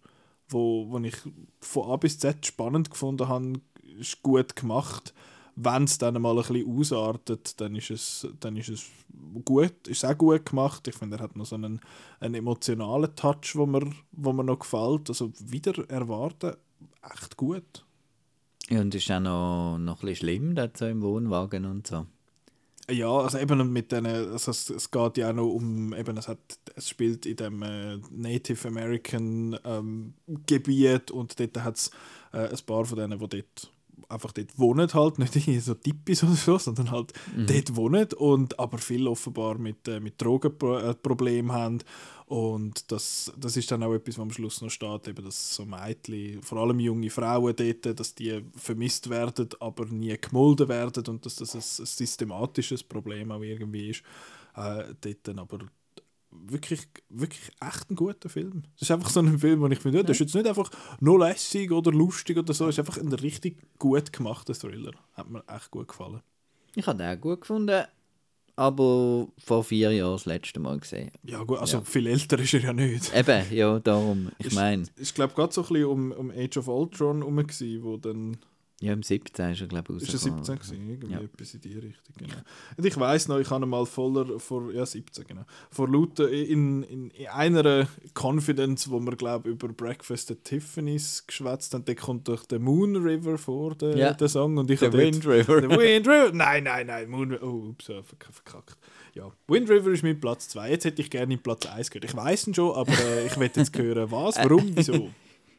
wo, 0.48 0.86
wo 0.90 0.98
ich 0.98 1.16
von 1.60 1.90
A 1.90 1.96
bis 1.96 2.18
Z 2.18 2.44
spannend 2.46 2.90
gefunden 2.90 3.28
habe, 3.28 3.60
ist 3.98 4.22
gut 4.22 4.56
gemacht. 4.56 5.14
Wenn 5.58 5.84
es 5.84 5.96
dann 5.96 6.20
mal 6.20 6.36
ein 6.36 6.36
bisschen 6.36 6.78
ausartet, 6.78 7.60
dann 7.60 7.74
ist 7.76 7.90
es, 7.90 8.28
dann 8.40 8.56
ist 8.56 8.68
es 8.68 8.86
gut, 9.44 9.88
ist 9.88 10.04
auch 10.04 10.16
gut 10.16 10.44
gemacht. 10.44 10.86
Ich 10.86 10.94
finde, 10.94 11.16
er 11.16 11.22
hat 11.22 11.36
noch 11.36 11.46
so 11.46 11.54
einen, 11.56 11.80
einen 12.20 12.34
emotionalen 12.34 13.14
Touch, 13.16 13.54
wo 13.54 13.64
mir, 13.64 13.90
wo 14.12 14.32
mir 14.32 14.44
noch 14.44 14.58
gefällt. 14.58 15.08
Also 15.08 15.32
wieder 15.40 15.88
erwarten, 15.88 16.56
echt 17.02 17.36
gut. 17.38 17.84
Ja, 18.68 18.80
und 18.80 18.94
ist 18.94 19.10
auch 19.10 19.20
noch, 19.20 19.78
noch 19.78 20.02
ein 20.02 20.08
bisschen 20.08 20.16
schlimm, 20.16 20.54
dort 20.54 20.76
so 20.76 20.86
im 20.86 21.00
Wohnwagen 21.00 21.64
und 21.64 21.86
so. 21.86 22.06
Ja, 22.90 23.10
also 23.10 23.38
eben 23.38 23.72
mit 23.72 23.90
den, 23.90 24.06
also 24.06 24.50
es, 24.50 24.70
es 24.70 24.90
geht 24.90 25.16
ja 25.16 25.30
auch 25.30 25.34
noch 25.34 25.48
um, 25.48 25.92
eben 25.92 26.16
es, 26.18 26.28
hat, 26.28 26.38
es 26.76 26.88
spielt 26.88 27.26
in 27.26 27.36
dem 27.36 27.62
äh, 27.62 27.96
Native 28.10 28.68
American 28.68 29.58
ähm, 29.64 30.14
Gebiet 30.46 31.10
und 31.10 31.38
dort 31.40 31.64
hat 31.64 31.76
es 31.76 31.90
äh, 32.32 32.48
ein 32.48 32.58
paar 32.64 32.84
von 32.84 32.98
denen, 32.98 33.18
die 33.18 33.28
dort 33.28 33.72
einfach 34.08 34.32
dort 34.32 34.58
wohnen 34.58 34.92
halt, 34.92 35.18
nicht 35.18 35.34
irgendwie 35.34 35.58
so 35.58 35.74
Tippis 35.74 36.22
oder 36.22 36.34
so, 36.34 36.58
sondern 36.58 36.90
halt 36.92 37.12
mhm. 37.34 37.46
dort 37.46 37.76
wohnen 37.76 38.12
und 38.12 38.58
aber 38.58 38.78
viel 38.78 39.08
offenbar 39.08 39.58
mit, 39.58 39.88
äh, 39.88 39.98
mit 39.98 40.20
Drogenproblemen 40.22 41.52
haben 41.52 41.78
und 42.26 42.90
das, 42.90 43.32
das 43.36 43.56
ist 43.56 43.70
dann 43.70 43.84
auch 43.84 43.94
etwas, 43.94 44.18
was 44.18 44.22
am 44.22 44.30
Schluss 44.32 44.60
noch 44.60 44.70
steht, 44.70 45.06
eben, 45.06 45.24
dass 45.24 45.54
so 45.54 45.64
Mädchen, 45.64 46.42
vor 46.42 46.58
allem 46.58 46.80
junge 46.80 47.08
Frauen 47.08 47.54
dort, 47.54 48.00
dass 48.00 48.16
die 48.16 48.44
vermisst 48.56 49.08
werden, 49.08 49.48
aber 49.60 49.86
nie 49.86 50.16
gemolden 50.18 50.68
werden 50.68 51.04
und 51.06 51.24
dass 51.24 51.36
das 51.36 51.54
ein, 51.54 51.60
ein 51.60 51.86
systematisches 51.86 52.82
Problem 52.82 53.30
auch 53.30 53.42
irgendwie 53.42 53.90
ist. 53.90 54.02
Äh, 54.56 54.94
dort 55.00 55.38
aber 55.38 55.58
wirklich, 56.32 56.88
wirklich 57.08 57.48
echt 57.60 57.90
ein 57.90 57.94
guter 57.94 58.28
Film. 58.28 58.64
Das 58.74 58.82
ist 58.82 58.90
einfach 58.90 59.10
so 59.10 59.20
ein 59.20 59.38
Film, 59.38 59.60
wo 59.60 59.68
ich 59.68 59.78
finde, 59.78 60.02
das 60.02 60.16
ist 60.16 60.20
jetzt 60.20 60.34
nicht 60.34 60.48
einfach 60.48 60.70
nur 60.98 61.20
lässig 61.20 61.70
oder 61.70 61.92
lustig 61.92 62.36
oder 62.38 62.52
so, 62.52 62.64
es 62.64 62.74
ist 62.74 62.80
einfach 62.80 62.98
ein 62.98 63.12
richtig 63.12 63.78
gut 63.78 64.12
gemachter 64.12 64.54
Thriller. 64.54 64.92
Hat 65.12 65.30
mir 65.30 65.44
echt 65.46 65.70
gut 65.70 65.86
gefallen. 65.86 66.22
Ich 66.74 66.86
habe 66.88 66.98
den 66.98 67.16
auch 67.16 67.20
gut 67.20 67.42
gefunden 67.42 67.84
aber 68.56 69.28
vor 69.38 69.62
vier 69.62 69.92
Jahren 69.92 70.12
das 70.12 70.24
letzte 70.24 70.58
Mal 70.60 70.78
gesehen. 70.78 71.10
Ja 71.22 71.42
gut, 71.44 71.58
also 71.58 71.78
ja. 71.78 71.84
viel 71.84 72.06
älter 72.06 72.38
ist 72.38 72.54
er 72.54 72.60
ja 72.60 72.72
nicht. 72.72 73.14
Eben, 73.14 73.44
ja, 73.52 73.78
darum. 73.78 74.30
Ich 74.38 74.54
meine... 74.54 74.84
Ich 74.96 75.14
glaube 75.14 75.34
gerade 75.34 75.52
so 75.52 75.62
ein 75.62 75.68
bisschen 75.68 75.84
um, 75.84 76.12
um 76.12 76.30
Age 76.30 76.56
of 76.56 76.68
Ultron 76.68 77.18
herum, 77.18 77.82
wo 77.82 77.96
dann 77.98 78.38
ja, 78.78 78.92
im 78.92 79.02
17 79.02 79.52
ist 79.52 79.62
er, 79.62 79.68
glaube 79.68 79.94
ich, 79.96 80.02
Ist 80.02 80.12
er 80.12 80.18
17 80.18 80.58
gewesen? 80.58 80.90
Irgendwie 80.90 81.12
ja. 81.14 81.20
etwas 81.20 81.54
in 81.54 81.60
die 81.62 81.78
Richtung, 81.78 82.14
genau. 82.18 82.34
Und 82.76 82.84
ich 82.84 83.00
weiss 83.00 83.26
noch, 83.26 83.38
ich 83.38 83.48
habe 83.48 83.64
mal 83.64 83.86
voller, 83.86 84.38
vor, 84.38 84.70
ja 84.70 84.84
17, 84.84 85.26
genau, 85.26 85.44
vor 85.70 85.88
lauter, 85.88 86.28
in, 86.30 86.82
in, 86.82 87.10
in 87.10 87.26
einer 87.28 87.88
Confidence, 88.12 88.90
wo 88.90 89.00
wir, 89.00 89.16
glaube 89.16 89.48
über 89.48 89.68
Breakfast 89.68 90.30
at 90.30 90.44
Tiffany's 90.44 91.26
geschwätzt 91.26 91.72
haben, 91.72 91.86
da 91.86 91.94
kommt 91.94 92.28
durch 92.28 92.44
den 92.44 92.62
Moon 92.62 92.96
River 92.96 93.38
vor, 93.38 93.74
der, 93.76 93.96
ja. 93.96 94.12
der 94.12 94.28
Song. 94.28 94.58
Und 94.58 94.70
ich 94.70 94.80
der 94.80 94.92
Wind 94.92 95.26
River. 95.26 95.62
Der 95.62 95.70
Wind 95.70 96.06
River, 96.06 96.32
nein, 96.34 96.64
nein, 96.64 96.86
nein, 96.86 97.08
Moon 97.08 97.32
River, 97.32 97.46
oh, 97.46 97.68
ups, 97.70 97.86
verkackt. 97.86 98.76
Ja, 99.14 99.32
Wind 99.48 99.70
River 99.70 99.90
ist 99.92 100.02
mein 100.02 100.20
Platz 100.20 100.50
2, 100.50 100.70
jetzt 100.70 100.84
hätte 100.84 101.00
ich 101.00 101.08
gerne 101.08 101.32
in 101.32 101.42
Platz 101.42 101.64
1 101.64 101.90
gehört. 101.90 102.04
Ich 102.04 102.14
weiß 102.14 102.48
ihn 102.48 102.54
schon, 102.54 102.76
aber 102.76 102.92
äh, 102.92 103.26
ich 103.26 103.38
will 103.38 103.50
jetzt 103.54 103.78
hören, 103.78 104.10
was, 104.10 104.36
warum, 104.36 104.76
wieso. 104.76 105.08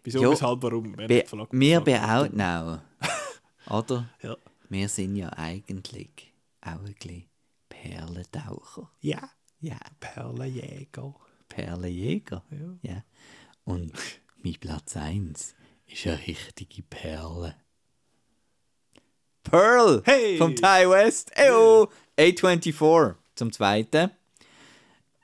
Wieso, 0.08 0.22
jo, 0.22 0.32
weshalb, 0.32 0.64
warum? 0.64 0.94
Be 0.94 1.26
wir 1.52 1.82
bei 1.82 2.02
Outnow, 2.02 2.80
oder? 3.70 4.10
Ja. 4.24 4.38
Wir 4.70 4.88
sind 4.88 5.18
ja 5.18 5.28
eigentlich 5.34 6.34
auch 6.62 6.80
ein 6.80 6.94
bisschen 6.94 7.26
Perlentaucher. 7.68 8.90
Ja. 9.02 9.30
Ja. 9.60 9.76
Perlenjäger. 10.00 11.14
Perlenjäger? 11.50 12.42
Ja. 12.50 12.90
ja. 12.90 13.04
Und 13.66 13.92
mein 14.42 14.54
Platz 14.54 14.96
1 14.96 15.56
ist 15.88 16.08
eine 16.08 16.26
richtige 16.26 16.84
Perle. 16.84 17.56
Pearl! 19.44 20.04
Hey! 20.06 20.38
Vom 20.38 20.56
Ty 20.56 20.90
West. 20.90 21.34
Eyo! 21.36 21.92
A24 22.18 23.16
zum 23.36 23.52
zweiten 23.52 24.12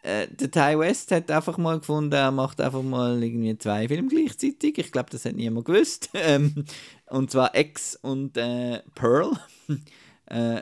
äh, 0.03 0.27
der 0.27 0.51
Ty 0.51 0.77
West 0.77 1.11
hat 1.11 1.31
einfach 1.31 1.57
mal 1.57 1.79
gefunden, 1.79 2.11
er 2.11 2.31
macht 2.31 2.59
einfach 2.59 2.83
mal 2.83 3.23
irgendwie 3.23 3.57
zwei 3.57 3.87
Filme 3.87 4.09
gleichzeitig. 4.09 4.77
Ich 4.77 4.91
glaube, 4.91 5.09
das 5.09 5.23
hat 5.25 5.35
niemand 5.35 5.65
gewusst. 5.65 6.09
Ähm, 6.25 6.65
und 7.07 7.31
zwar 7.31 7.55
X 7.55 7.97
und 8.01 8.37
äh, 8.37 8.81
Pearl. 8.95 9.31
äh, 10.27 10.61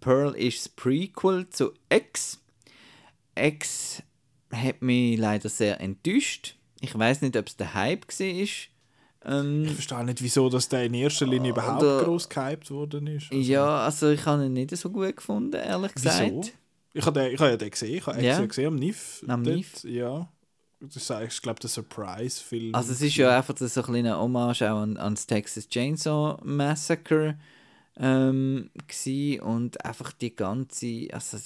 Pearl 0.00 0.34
ist 0.34 0.58
das 0.58 0.68
Prequel 0.70 1.48
zu 1.50 1.72
X. 1.88 2.40
X 3.36 4.02
hat 4.50 4.82
mich 4.82 5.18
leider 5.18 5.48
sehr 5.48 5.80
enttäuscht. 5.80 6.56
Ich 6.80 6.98
weiß 6.98 7.22
nicht, 7.22 7.36
ob 7.36 7.46
es 7.46 7.56
der 7.56 7.74
Hype 7.74 8.06
war. 8.08 8.48
Ähm, 9.24 9.64
ich 9.64 9.72
verstehe 9.72 10.04
nicht, 10.04 10.22
wieso 10.22 10.48
dass 10.48 10.68
der 10.68 10.84
in 10.84 10.94
erster 10.94 11.26
Linie 11.26 11.52
überhaupt 11.52 12.04
groß 12.04 12.28
gehypt 12.28 12.70
worden 12.70 13.06
ist. 13.06 13.30
Also. 13.30 13.42
Ja, 13.42 13.84
also 13.84 14.10
ich 14.10 14.26
habe 14.26 14.46
ihn 14.46 14.52
nicht 14.54 14.76
so 14.76 14.90
gut 14.90 15.16
gefunden, 15.16 15.54
ehrlich 15.54 15.94
gesagt. 15.94 16.30
Wieso? 16.30 16.50
Ich 16.94 17.06
habe 17.06 17.20
den, 17.20 17.32
ich 17.32 17.40
hab 17.40 17.48
ja 17.48 17.56
den 17.56 17.70
gesehen, 17.70 17.94
ich 17.96 18.06
habe 18.06 18.22
ja. 18.22 18.44
gesehen 18.44 18.66
am 18.66 18.76
NIF. 18.76 19.24
Am 19.26 19.42
NIF? 19.42 19.84
Ja. 19.84 20.30
Das 20.80 20.96
ist, 20.96 21.10
ich 21.10 21.42
glaube, 21.42 21.60
der 21.60 21.70
Surprise-Film. 21.70 22.74
Also 22.74 22.92
es 22.92 23.00
ist 23.00 23.16
ja 23.16 23.36
einfach 23.36 23.56
so 23.56 23.80
ein 23.80 23.86
kleiner 23.86 24.18
Hommage 24.18 24.62
auch 24.62 24.80
an, 24.80 24.96
an 24.96 25.14
das 25.14 25.26
Texas 25.26 25.68
Chainsaw 25.68 26.38
Massacre 26.44 27.38
ähm, 27.96 28.70
und 29.42 29.84
einfach 29.84 30.12
die 30.12 30.34
ganze, 30.34 31.08
also 31.12 31.38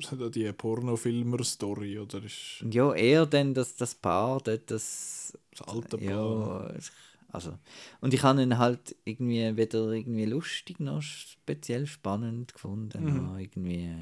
so 0.00 0.28
die 0.28 0.52
Pornofilmer-Story, 0.52 1.98
oder 1.98 2.22
ist 2.24 2.64
Ja, 2.68 2.92
eher 2.94 3.26
dann 3.26 3.54
das, 3.54 3.76
das 3.76 3.94
Paar, 3.94 4.40
dort 4.42 4.70
das. 4.70 5.38
das 5.56 5.68
alte 5.68 5.96
Paar? 5.98 6.70
Ja, 6.70 6.76
ich- 6.76 6.90
also. 7.32 7.58
Und 8.00 8.14
ich 8.14 8.22
habe 8.22 8.42
ihn 8.42 8.58
halt 8.58 8.96
irgendwie 9.04 9.56
weder 9.56 9.90
irgendwie 9.90 10.24
lustig 10.24 10.80
noch 10.80 11.02
speziell 11.02 11.86
spannend 11.86 12.54
gefunden. 12.54 13.04
Mhm. 13.04 13.38
Irgendwie, 13.38 13.94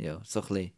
ja, 0.00 0.20
so 0.24 0.40
ein 0.42 0.48
bisschen. 0.48 0.70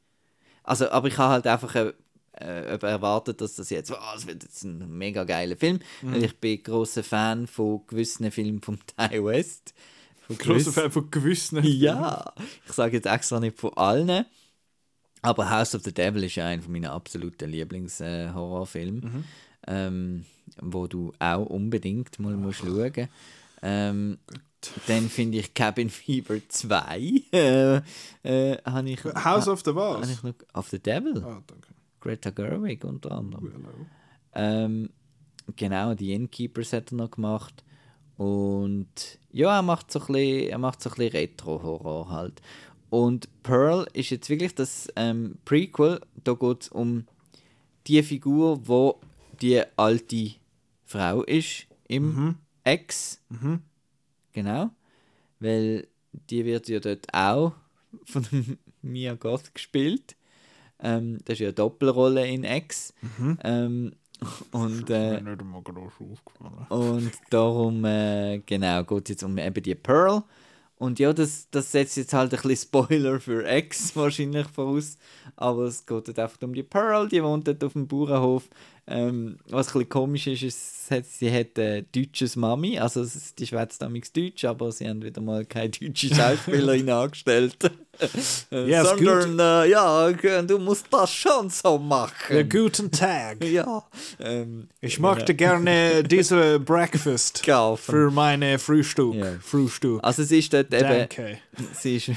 Also, 0.64 0.90
aber 0.90 1.08
ich 1.08 1.18
habe 1.18 1.32
halt 1.32 1.46
einfach 1.46 1.74
äh, 1.74 1.92
äh, 2.34 2.78
erwartet, 2.86 3.40
dass 3.40 3.56
das 3.56 3.70
jetzt, 3.70 3.90
oh, 3.90 3.96
es 4.16 4.26
wird 4.26 4.42
jetzt 4.42 4.62
ein 4.64 4.96
mega 4.96 5.24
geiler 5.24 5.56
Film. 5.56 5.80
Mhm. 6.02 6.12
Weil 6.12 6.24
ich 6.24 6.36
bin 6.38 6.62
großer 6.62 7.02
Fan 7.02 7.46
von 7.46 7.86
gewissen 7.86 8.30
Filmen 8.30 8.60
vom 8.62 8.78
Ty 8.96 9.24
West. 9.24 9.74
Von 10.26 10.38
gewissen- 10.38 10.72
Fan 10.72 10.90
von 10.92 11.10
gewissen. 11.10 11.62
ja, 11.64 12.32
ich 12.66 12.72
sage 12.72 12.96
jetzt 12.96 13.06
extra 13.06 13.40
nicht 13.40 13.58
von 13.58 13.72
allen. 13.76 14.24
Aber 15.24 15.48
House 15.50 15.74
of 15.74 15.82
the 15.84 15.92
Devil 15.94 16.24
ist 16.24 16.34
ja 16.36 16.46
einer 16.46 16.66
meiner 16.68 16.92
absoluten 16.92 17.48
Lieblings-Horrorfilme, 17.50 19.00
Mhm. 19.06 19.24
ähm, 19.68 20.24
wo 20.60 20.86
du 20.88 21.12
auch 21.20 21.46
unbedingt 21.46 22.18
mal 22.18 22.36
musst 22.36 22.60
schauen 22.60 23.08
ähm, 23.62 24.18
Dann 24.86 25.08
finde 25.08 25.38
ich 25.38 25.54
Cabin 25.54 25.90
Fever 25.90 26.36
2. 26.48 27.22
Äh, 28.24 28.56
äh, 28.56 28.92
ich, 28.92 29.04
House 29.04 29.48
of 29.48 29.62
the 29.64 29.74
was? 29.74 30.08
ich 30.08 30.22
noch, 30.22 30.34
of 30.54 30.68
the 30.68 30.78
Devil. 30.78 31.22
Ah, 31.24 31.42
danke. 31.46 31.68
Greta 32.00 32.30
Gerwig 32.30 32.84
unter 32.84 33.12
anderem. 33.12 33.50
Hello. 33.52 33.86
Ähm, 34.34 34.90
genau, 35.56 35.94
die 35.94 36.12
Innkeepers 36.12 36.72
hat 36.72 36.92
er 36.92 36.96
noch 36.96 37.10
gemacht. 37.10 37.64
Und 38.16 39.18
ja, 39.30 39.56
er 39.56 39.62
macht 39.62 39.90
so 39.90 40.00
ein 40.00 40.06
bisschen, 40.06 40.48
er 40.50 40.58
macht 40.58 40.82
so 40.82 40.90
ein 40.90 40.96
bisschen 40.96 41.12
Retro-Horror 41.12 42.10
halt. 42.10 42.40
Und 42.90 43.28
Pearl 43.42 43.86
ist 43.94 44.10
jetzt 44.10 44.28
wirklich 44.28 44.54
das 44.54 44.88
ähm, 44.96 45.38
Prequel. 45.44 46.00
Da 46.22 46.34
geht 46.34 46.62
es 46.62 46.68
um 46.68 47.06
die 47.86 48.02
Figur, 48.02 48.68
wo 48.68 49.00
die 49.40 49.62
alte 49.76 50.32
Frau 50.84 51.22
ist 51.22 51.66
im 51.88 52.36
Ex. 52.64 53.20
Genau. 54.32 54.70
Weil 55.40 55.88
die 56.12 56.44
wird 56.44 56.68
ja 56.68 56.80
dort 56.80 57.06
auch 57.12 57.52
von 58.04 58.26
Mia 58.82 59.14
Goth 59.14 59.54
gespielt. 59.54 60.16
Ähm, 60.80 61.18
das 61.24 61.34
ist 61.34 61.40
ja 61.40 61.46
eine 61.48 61.54
Doppelrolle 61.54 62.26
in 62.26 62.44
Ex. 62.44 62.92
Ähm, 63.44 63.92
und, 64.52 64.90
äh, 64.90 65.20
und 66.68 67.12
darum, 67.30 67.84
äh, 67.84 68.38
genau, 68.44 68.84
geht 68.84 69.04
es 69.04 69.10
jetzt 69.10 69.22
um 69.22 69.36
eben 69.38 69.62
die 69.62 69.74
Pearl. 69.74 70.22
Und 70.76 70.98
ja, 70.98 71.12
das, 71.12 71.48
das 71.50 71.70
setzt 71.70 71.96
jetzt 71.96 72.12
halt 72.12 72.34
ein 72.34 72.40
bisschen 72.40 72.68
Spoiler 72.68 73.20
für 73.20 73.48
X 73.48 73.94
wahrscheinlich 73.96 74.48
voraus. 74.48 74.98
Aber 75.36 75.64
es 75.64 75.86
geht 75.86 76.08
dort 76.08 76.18
einfach 76.18 76.42
um 76.42 76.54
die 76.54 76.64
Pearl, 76.64 77.08
die 77.08 77.22
wohnt 77.22 77.46
dort 77.46 77.62
auf 77.62 77.74
dem 77.74 77.86
Bauernhof. 77.86 78.48
Ähm, 78.86 79.38
was 79.48 79.68
ein 79.68 79.72
bisschen 79.74 79.88
komisch 79.88 80.26
ist, 80.26 80.42
ist, 80.42 81.18
sie 81.18 81.32
hat, 81.32 81.56
äh, 81.56 81.82
deutsches 81.94 82.34
Mami. 82.36 82.78
Also 82.78 83.06
die 83.38 83.46
schwätzt 83.46 83.80
damals 83.80 84.12
Deutsch, 84.12 84.44
aber 84.44 84.72
sie 84.72 84.88
haben 84.88 85.02
wieder 85.02 85.20
mal 85.20 85.44
keine 85.44 85.70
deutsche 85.70 86.08
Schauspielerin 86.14 86.90
angestellt. 86.90 87.56
Ja, 88.50 88.84
sondern, 88.86 89.38
äh, 89.38 89.68
ja, 89.70 90.10
du 90.10 90.58
musst 90.58 90.86
das 90.90 91.12
schon 91.12 91.50
so 91.50 91.78
machen. 91.78 92.34
Ja, 92.36 92.42
guten 92.42 92.90
Tag. 92.90 93.44
Ja. 93.44 93.84
Ähm, 94.18 94.68
Ich 94.80 94.98
möchte 94.98 95.34
gerne 95.34 96.02
diese 96.02 96.58
Breakfast 96.58 97.42
kaufen. 97.44 97.92
für 97.92 98.10
meine 98.10 98.58
Frühstück. 98.58 99.14
Ja. 99.14 99.32
Frühstück. 99.42 100.00
Also 100.02 100.22
sie 100.24 100.38
ist 100.38 100.52
dort 100.54 100.72
eben, 100.72 100.80
Danke. 100.88 101.38
sie 101.78 101.96
ist, 101.96 102.10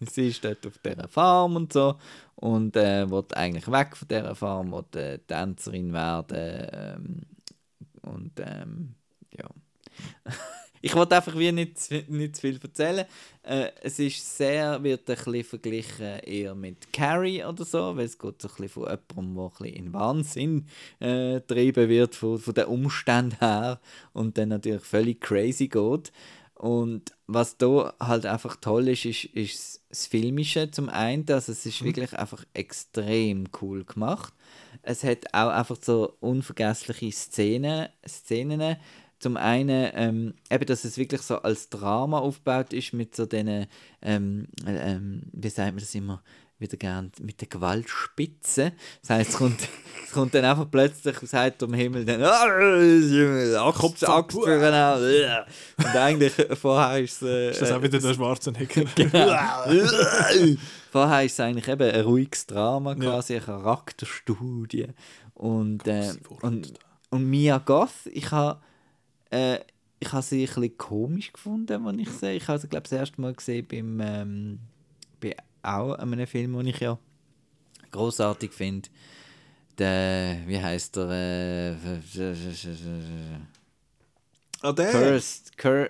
sie 0.10 0.28
ist 0.28 0.44
dort 0.44 0.66
auf 0.66 0.78
dieser 0.78 1.08
Farm 1.08 1.56
und 1.56 1.72
so 1.72 1.96
und 2.36 2.76
äh, 2.76 3.10
will 3.10 3.24
eigentlich 3.34 3.70
weg 3.70 3.96
von 3.96 4.08
dieser 4.08 4.34
Farm, 4.34 4.72
will 4.72 5.00
äh, 5.00 5.18
Tänzerin 5.18 5.92
werden 5.92 6.68
ähm, 6.72 7.22
und 8.02 8.32
ähm, 8.40 8.94
ja. 9.36 9.48
Ich 10.82 10.94
wollte 10.94 11.16
einfach 11.16 11.36
wie 11.36 11.50
nicht, 11.50 11.90
nicht 12.08 12.36
zu 12.36 12.42
viel 12.42 12.60
erzählen. 12.62 13.06
Äh, 13.42 13.70
es 13.82 13.98
ist 13.98 14.36
sehr, 14.36 14.80
wird 14.84 15.08
ein 15.10 15.16
bisschen 15.16 15.42
verglichen 15.42 16.20
eher 16.20 16.54
mit 16.54 16.92
Carrie 16.92 17.42
oder 17.42 17.64
so, 17.64 17.96
weil 17.96 18.04
es 18.04 18.16
geht 18.16 18.40
so 18.40 18.46
ein 18.46 18.54
bisschen 18.56 18.68
von 18.68 18.82
jemandem, 18.84 19.34
der 19.34 19.44
ein 19.44 19.50
bisschen 19.50 19.86
in 19.86 19.92
Wahnsinn 19.92 20.66
äh, 21.00 21.34
getrieben 21.40 21.88
wird, 21.88 22.14
von, 22.14 22.38
von 22.38 22.54
den 22.54 22.66
Umständen 22.66 23.36
her 23.40 23.80
und 24.12 24.38
dann 24.38 24.50
natürlich 24.50 24.84
völlig 24.84 25.20
crazy 25.20 25.66
geht. 25.66 26.12
Und 26.56 27.12
was 27.26 27.58
da 27.58 27.92
halt 28.00 28.24
einfach 28.24 28.56
toll 28.56 28.88
ist, 28.88 29.04
ist, 29.04 29.24
ist 29.26 29.82
das 29.90 30.06
Filmische 30.06 30.70
zum 30.70 30.88
einen. 30.88 31.26
Also 31.28 31.52
es 31.52 31.66
ist 31.66 31.84
wirklich 31.84 32.18
einfach 32.18 32.44
extrem 32.54 33.44
cool 33.60 33.84
gemacht. 33.84 34.32
Es 34.80 35.04
hat 35.04 35.34
auch 35.34 35.50
einfach 35.50 35.76
so 35.80 36.16
unvergessliche 36.20 37.12
Szenen. 37.12 37.88
Szenen. 38.08 38.76
Zum 39.18 39.36
einen, 39.36 39.90
ähm, 39.94 40.34
eben, 40.50 40.66
dass 40.66 40.84
es 40.84 40.96
wirklich 40.96 41.22
so 41.22 41.36
als 41.38 41.68
Drama 41.68 42.20
aufgebaut 42.20 42.72
ist 42.72 42.92
mit 42.92 43.14
so 43.14 43.26
diesen, 43.26 43.66
ähm, 44.02 44.48
äh, 44.66 44.92
ähm, 44.92 45.22
wie 45.32 45.48
sagt 45.48 45.72
man 45.72 45.80
das 45.80 45.94
immer, 45.94 46.22
wieder 46.58 46.76
gern 46.76 47.12
mit 47.20 47.40
der 47.40 47.48
Gewaltspitze. 47.48 48.72
Das 49.02 49.10
heisst, 49.10 49.30
es 49.30 49.36
kommt, 49.36 49.60
es 50.04 50.12
kommt 50.12 50.34
dann 50.34 50.44
einfach 50.44 50.70
plötzlich 50.70 51.16
aus 51.22 51.30
dem 51.58 51.74
Himmel 51.74 52.04
dann 52.04 52.22
Axt, 52.22 54.08
Axt 54.08 54.38
für 54.42 54.74
einen 54.74 55.44
Und 55.76 55.96
eigentlich 55.96 56.32
vorher 56.58 57.00
ist 57.00 57.22
es... 57.22 57.28
Äh, 57.28 57.50
Ist 57.50 57.62
das 57.62 57.72
auch 57.72 57.82
wieder 57.82 57.98
der 57.98 58.14
Schwarzenegger? 58.14 58.84
Vorher 60.92 61.24
ist 61.24 61.32
es 61.32 61.40
eigentlich 61.40 61.68
eben 61.68 61.90
ein 61.90 62.00
ruhiges 62.00 62.46
Drama, 62.46 62.94
quasi 62.94 63.34
eine 63.34 63.44
Charakterstudie. 63.44 64.86
Und, 65.34 65.86
äh, 65.86 66.14
und, 66.40 66.72
und 67.10 67.24
Mia 67.24 67.58
Goth, 67.58 68.06
ich 68.06 68.30
habe 68.30 68.60
äh, 69.30 69.58
ich 69.98 70.12
habe 70.12 70.22
sie 70.22 70.42
ein 70.42 70.46
bisschen 70.46 70.78
komisch 70.78 71.32
gefunden, 71.32 71.86
als 71.86 71.98
ich 71.98 72.10
sie, 72.10 72.30
ich 72.32 72.48
habe 72.48 72.58
sie 72.58 72.68
glaube 72.68 72.84
das 72.84 72.92
erste 72.92 73.20
Mal 73.20 73.34
gesehen 73.34 73.66
beim, 73.68 74.00
ähm, 74.00 74.58
bei 75.20 75.34
auch 75.66 75.94
einem 75.94 76.26
Film, 76.26 76.56
den 76.56 76.66
ich 76.68 76.80
ja 76.80 76.98
großartig 77.90 78.52
finde. 78.52 78.88
Der, 79.78 80.38
wie 80.46 80.60
heißt 80.60 80.96
der? 80.96 81.10
Äh, 81.10 81.76
Ah, 84.62 84.72
der? 84.72 84.90
Cursed, 84.90 85.56
Cur, 85.58 85.88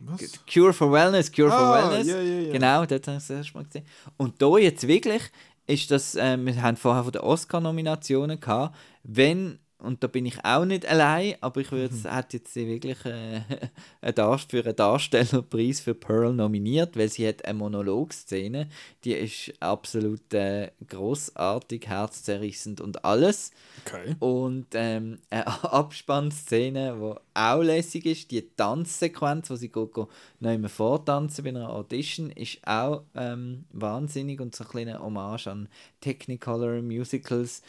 Was? 0.00 0.32
Cure 0.52 0.72
for 0.72 0.90
Wellness, 0.90 1.30
Cure 1.30 1.50
for 1.50 1.58
Ah, 1.58 1.90
Wellness. 1.90 2.06
ja, 2.08 2.20
ja, 2.20 2.40
ja. 2.40 2.52
Genau, 2.52 2.86
dort 2.86 3.06
habe 3.06 3.18
ich 3.18 3.22
das 3.26 3.30
erste 3.30 3.54
Mal 3.54 3.64
gesehen. 3.64 3.84
Und 4.16 4.40
da 4.40 4.56
jetzt 4.58 4.86
wirklich 4.88 5.22
ist 5.66 5.90
das, 5.90 6.14
äh, 6.14 6.36
wir 6.38 6.60
haben 6.62 6.76
vorher 6.76 7.04
von 7.04 7.12
den 7.12 7.22
Oscar-Nominationen 7.22 8.40
gehabt, 8.40 8.74
wenn, 9.02 9.58
und 9.78 10.02
da 10.02 10.06
bin 10.06 10.24
ich 10.24 10.42
auch 10.44 10.64
nicht 10.64 10.86
allein, 10.86 11.34
aber 11.40 11.60
ich 11.60 11.70
würde, 11.72 11.94
Mhm. 11.94 12.04
hat 12.10 12.32
jetzt 12.32 12.54
sie 12.54 12.66
wirklich 12.66 13.04
äh, 13.04 13.40
einen 14.00 14.14
Dar- 14.14 14.38
für 14.38 14.64
einen 14.64 14.76
Darstellerpreis 14.76 15.80
für 15.80 15.94
Pearl 15.94 16.32
nominiert, 16.32 16.96
weil 16.96 17.08
sie 17.08 17.28
hat 17.28 17.44
eine 17.44 17.58
Monologszene, 17.58 18.68
die 19.04 19.12
ist 19.12 19.52
absolut 19.60 20.32
äh, 20.32 20.70
großartig, 20.88 21.86
herzzerrissend 21.88 22.80
und 22.80 23.04
alles. 23.04 23.50
Okay. 23.84 24.16
Und 24.20 24.66
ähm, 24.74 25.18
eine 25.28 25.46
Abspannszene, 25.72 26.96
die 26.98 27.20
auch 27.40 27.62
lässig 27.62 28.06
ist, 28.06 28.30
die 28.30 28.48
Tanzsequenz, 28.56 29.50
wo 29.50 29.56
sie 29.56 29.68
go, 29.68 29.86
go, 29.86 30.08
noch 30.40 30.52
immer 30.52 30.68
vortanzen 30.68 31.44
bei 31.44 31.50
einer 31.50 31.70
Audition, 31.70 32.30
ist 32.30 32.58
auch 32.66 33.02
ähm, 33.14 33.64
wahnsinnig 33.72 34.40
und 34.40 34.54
so 34.54 34.64
ein 34.64 34.70
kleiner 34.70 35.00
Hommage 35.00 35.48
an 35.48 35.68
Technicolor 36.00 36.80
Musicals. 36.82 37.62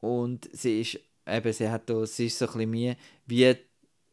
Und 0.00 0.48
sie 0.52 0.80
ist 0.80 1.00
eben, 1.26 1.52
sie 1.52 1.68
hat 1.68 1.88
da, 1.88 2.04
sie 2.06 2.26
ist 2.26 2.38
so 2.38 2.46
ein 2.46 2.52
bisschen 2.52 2.72
wie, 2.72 2.96
wie 3.26 3.56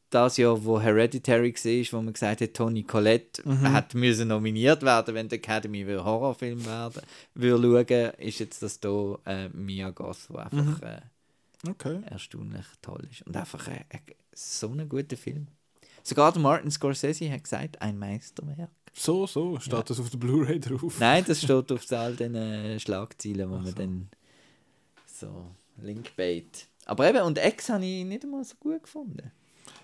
das 0.09 0.37
Jahr, 0.37 0.63
wo 0.65 0.79
Hereditary 0.81 1.53
war, 1.53 1.99
wo 1.99 2.01
man 2.03 2.13
gesagt 2.13 2.41
hat, 2.41 2.53
Toni 2.53 2.83
Collette 2.83 3.43
hat 3.63 3.93
müssen 3.93 4.29
nominiert 4.29 4.81
werden, 4.81 5.13
wenn 5.13 5.29
die 5.29 5.35
Academy 5.35 5.85
will 5.85 6.03
Horrorfilm 6.03 6.65
werden 6.65 7.03
will 7.35 7.61
schauen, 7.61 8.13
ist 8.17 8.39
jetzt 8.39 8.63
das 8.63 8.79
hier 8.81 9.19
äh, 9.25 9.49
Mia 9.49 9.91
Goth, 9.91 10.27
die 10.29 10.37
einfach 10.37 10.81
äh, 10.81 11.01
Okay. 11.67 11.99
erstaunlich 12.05 12.65
toll 12.81 13.05
ist. 13.11 13.21
Und 13.23 13.35
einfach 13.35 13.67
äh, 13.67 13.83
so 14.33 14.69
ein 14.69 14.87
guter 14.87 15.17
Film. 15.17 15.47
Sogar 16.03 16.37
Martin 16.39 16.71
Scorsese 16.71 17.29
hat 17.29 17.43
gesagt, 17.43 17.81
ein 17.81 17.99
Meisterwerk. 17.99 18.69
So, 18.93 19.27
so. 19.27 19.59
Steht 19.59 19.89
das 19.89 19.99
auf 19.99 20.09
der 20.09 20.17
Blu-ray 20.17 20.59
drauf? 20.59 20.99
Nein, 20.99 21.25
das 21.27 21.41
steht 21.43 21.71
auf 21.71 21.91
all 21.91 22.15
den 22.15 22.35
äh, 22.35 22.79
Schlagzeilen, 22.79 23.49
wo 23.49 23.57
man 23.57 23.75
dann 23.75 24.09
so 25.05 25.51
Linkbait. 25.81 26.68
Aber 26.89 27.09
eben, 27.09 27.21
und 27.23 27.37
X 27.37 27.69
habe 27.69 27.85
ich 27.85 28.03
nicht 28.05 28.23
einmal 28.23 28.43
so 28.43 28.55
gut 28.59 28.83
gefunden. 28.83 29.31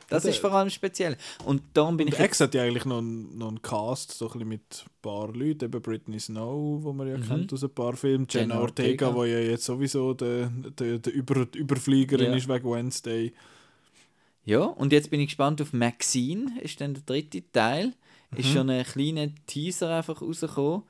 Das 0.08 0.24
Ja, 0.24 0.30
ist 0.30 0.36
der- 0.44 0.50
vor 0.50 0.58
allem 0.60 0.70
speziell. 0.70 1.18
Und 1.46 1.64
darum 1.74 1.98
bin 1.98 2.08
Und 2.08 2.14
ich 2.14 2.20
X 2.20 2.40
hat 2.40 2.54
ja 2.54 2.62
eigentlich 2.64 2.86
noch, 2.86 3.00
einen- 3.00 3.38
noch 3.38 3.48
einen 3.48 3.62
Cast, 3.62 4.12
so 4.12 4.26
ein 4.28 4.34
bisschen 4.34 4.48
mit 4.50 4.86
ein 4.86 4.92
paar 5.02 5.34
Leuten, 5.34 5.66
eben 5.66 5.82
Britney 5.82 6.20
Snow, 6.20 6.84
wo 6.84 6.94
man 6.94 7.08
ja 7.08 7.18
kennt 7.18 7.52
aus 7.54 7.64
ein 7.64 7.72
paar 7.72 7.96
Filmen, 7.98 8.28
Jenna 8.30 8.54
Jenna 8.56 8.62
Ortega, 8.62 9.08
Ortega. 9.08 9.16
wo 9.16 9.24
ja 9.26 9.40
jetzt 9.40 9.66
sowieso 9.66 10.14
der, 10.14 10.48
der, 10.80 11.00
der 11.00 11.14
Über, 11.14 11.46
die 11.48 11.58
Überfliegerin 11.58 12.32
Ja. 12.32 12.36
ist 12.38 12.48
wegen 12.48 12.72
Wednesday. 12.72 13.34
Ja, 14.44 14.62
und 14.66 14.94
jetzt 14.94 15.10
bin 15.10 15.20
ich 15.22 15.28
gespannt 15.28 15.60
auf 15.62 15.74
Maxine, 15.74 16.52
ist 16.62 16.80
dann 16.82 16.94
der 16.94 17.04
dritte 17.04 17.42
Teil. 17.52 17.94
Ist 18.36 18.50
schon 18.50 18.70
ein 18.70 18.84
kleiner 18.84 19.30
Teaser 19.48 19.90
einfach 19.96 20.22
rausgekommen. 20.22 20.84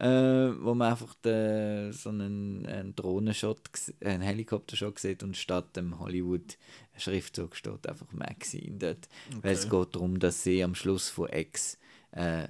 Äh, 0.00 0.64
wo 0.64 0.74
man 0.74 0.90
einfach 0.92 1.14
den, 1.24 1.92
so 1.92 2.08
einen, 2.08 2.66
einen 2.66 2.96
Drohnenshot, 2.96 3.60
gs- 3.70 3.92
einen 4.04 4.22
Helikoptershot 4.22 4.98
sieht 4.98 5.22
und 5.22 5.36
statt 5.36 5.76
dem 5.76 5.98
Hollywood-Schriftzug 5.98 7.54
steht 7.56 7.86
einfach 7.88 8.10
Maxine 8.12 8.76
dort. 8.78 9.08
Weil 9.42 9.52
es 9.54 9.68
geht 9.68 9.94
darum, 9.94 10.18
dass 10.18 10.42
sie 10.42 10.62
am 10.64 10.74
Schluss 10.74 11.08
von 11.08 11.28
X 11.32 11.78
äh, 12.12 12.48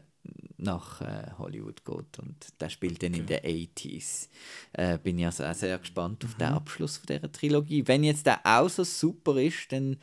nach 0.59 1.01
äh, 1.01 1.33
Hollywood 1.39 1.85
geht 1.85 2.19
und 2.19 2.37
der 2.61 2.69
spielt 2.69 3.03
dann 3.03 3.15
in 3.15 3.27
den 3.27 3.41
80s. 3.41 4.29
Äh, 4.75 4.99
bin 4.99 5.19
ich 5.19 5.27
also 5.27 5.45
auch 5.45 5.55
sehr 5.55 5.79
gespannt 5.79 6.25
auf 6.25 6.35
den 6.35 6.49
Abschluss 6.49 6.99
von 6.99 7.07
dieser 7.07 7.33
Trilogie. 7.33 7.87
Wenn 7.89 8.05
jetzt 8.05 8.27
der 8.27 8.41
auch 8.45 8.69
so 8.69 8.85
super 8.85 9.41
ist, 9.41 9.73
dann 9.73 9.97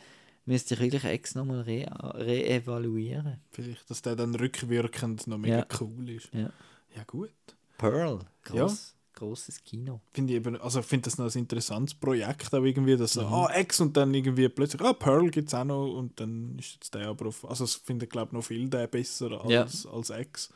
müsste 0.45 0.73
ich 0.73 0.79
wirklich 0.81 1.03
X 1.03 1.35
nochmal 1.35 1.61
re 1.61 1.85
re-evaluieren. 2.15 3.37
Vielleicht, 3.51 3.89
dass 3.89 4.01
der 4.01 4.15
dann 4.15 4.33
rückwirkend 4.35 5.27
noch 5.27 5.37
mega 5.37 5.59
Ja. 5.59 5.67
cool 5.81 6.09
ist. 6.09 6.33
Ja. 6.33 6.49
Ja, 6.97 7.03
gut. 7.05 7.31
Pearl, 7.77 8.19
gross, 8.43 8.95
grosses 9.13 9.63
Kino. 9.63 10.01
Finde 10.13 10.33
ich 10.33 10.37
eben, 10.37 10.59
also 10.59 10.81
finde 10.81 11.05
das 11.05 11.17
noch 11.19 11.25
ein 11.33 11.39
interessantes 11.39 11.93
Projekt 11.93 12.53
auch 12.53 12.63
irgendwie, 12.63 12.97
dass 12.97 13.13
so, 13.13 13.21
Mhm. 13.21 13.33
ah, 13.33 13.49
X 13.59 13.79
und 13.81 13.95
dann 13.95 14.13
irgendwie 14.13 14.49
plötzlich, 14.49 14.81
ah, 14.81 14.93
Pearl 14.93 15.29
gibt 15.29 15.47
es 15.49 15.53
auch 15.53 15.63
noch 15.63 15.93
und 15.93 16.19
dann 16.19 16.57
ist 16.57 16.73
jetzt 16.73 16.93
der 16.95 17.07
aber 17.09 17.27
auf, 17.27 17.45
also 17.47 17.65
ich 17.65 17.77
finde, 17.77 18.07
glaube 18.07 18.35
noch 18.35 18.43
viel 18.43 18.67
der 18.69 18.87
besser 18.87 19.29
Ja. 19.49 19.61
als, 19.61 19.85
als 19.85 20.09
X. 20.09 20.49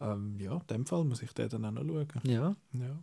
Ähm, 0.00 0.36
ja, 0.38 0.52
in 0.54 0.66
dem 0.68 0.86
Fall 0.86 1.04
muss 1.04 1.22
ich 1.22 1.32
den 1.32 1.48
dann 1.48 1.64
auch 1.64 1.70
noch 1.72 1.84
schauen. 1.84 2.08
Ja. 2.24 2.54
Ja. 2.72 2.98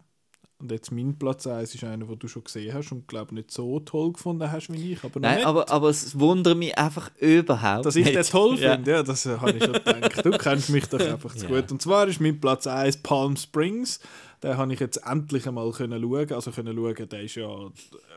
Und 0.65 0.71
jetzt 0.71 0.91
mein 0.91 1.17
Platz 1.17 1.45
1 1.45 1.75
ist 1.75 1.83
einer, 1.83 2.05
den 2.05 2.17
du 2.17 2.27
schon 2.27 2.43
gesehen 2.43 2.73
hast 2.73 2.91
und 2.91 3.07
glaube 3.07 3.35
nicht 3.35 3.51
so 3.51 3.79
toll 3.81 4.13
gefunden 4.13 4.51
hast 4.51 4.71
wie 4.73 4.93
ich, 4.93 5.03
aber 5.03 5.19
noch 5.19 5.27
Nein, 5.27 5.35
nicht. 5.37 5.45
aber, 5.45 5.69
aber 5.69 5.89
es 5.89 6.19
wundert 6.19 6.57
mich 6.57 6.75
einfach 6.77 7.11
überhaupt 7.19 7.85
Dass 7.85 7.95
ich 7.95 8.05
nicht. 8.05 8.15
den 8.17 8.23
toll 8.23 8.57
Ja. 8.59 8.73
finde, 8.75 8.91
ja, 8.91 9.03
das 9.03 9.25
äh, 9.27 9.37
habe 9.37 9.51
ich 9.51 9.63
schon 9.63 9.73
gedacht. 9.73 10.25
Du 10.25 10.31
kennst 10.31 10.69
mich 10.71 10.85
doch 10.87 10.99
einfach 10.99 11.35
zu 11.35 11.45
Ja. 11.45 11.61
gut. 11.61 11.71
Und 11.71 11.81
zwar 11.81 12.07
ist 12.07 12.19
mein 12.19 12.39
Platz 12.41 12.65
1 12.65 12.97
Palm 12.97 13.35
Springs. 13.37 13.99
Den 14.41 14.57
habe 14.57 14.73
ich 14.73 14.79
jetzt 14.79 14.97
endlich 15.05 15.47
einmal 15.47 15.71
können 15.71 16.01
schauen. 16.01 16.31
Also 16.33 16.49
können 16.51 16.75
schauen, 16.75 17.09
der 17.09 17.21
ist 17.21 17.35
ja, 17.35 17.47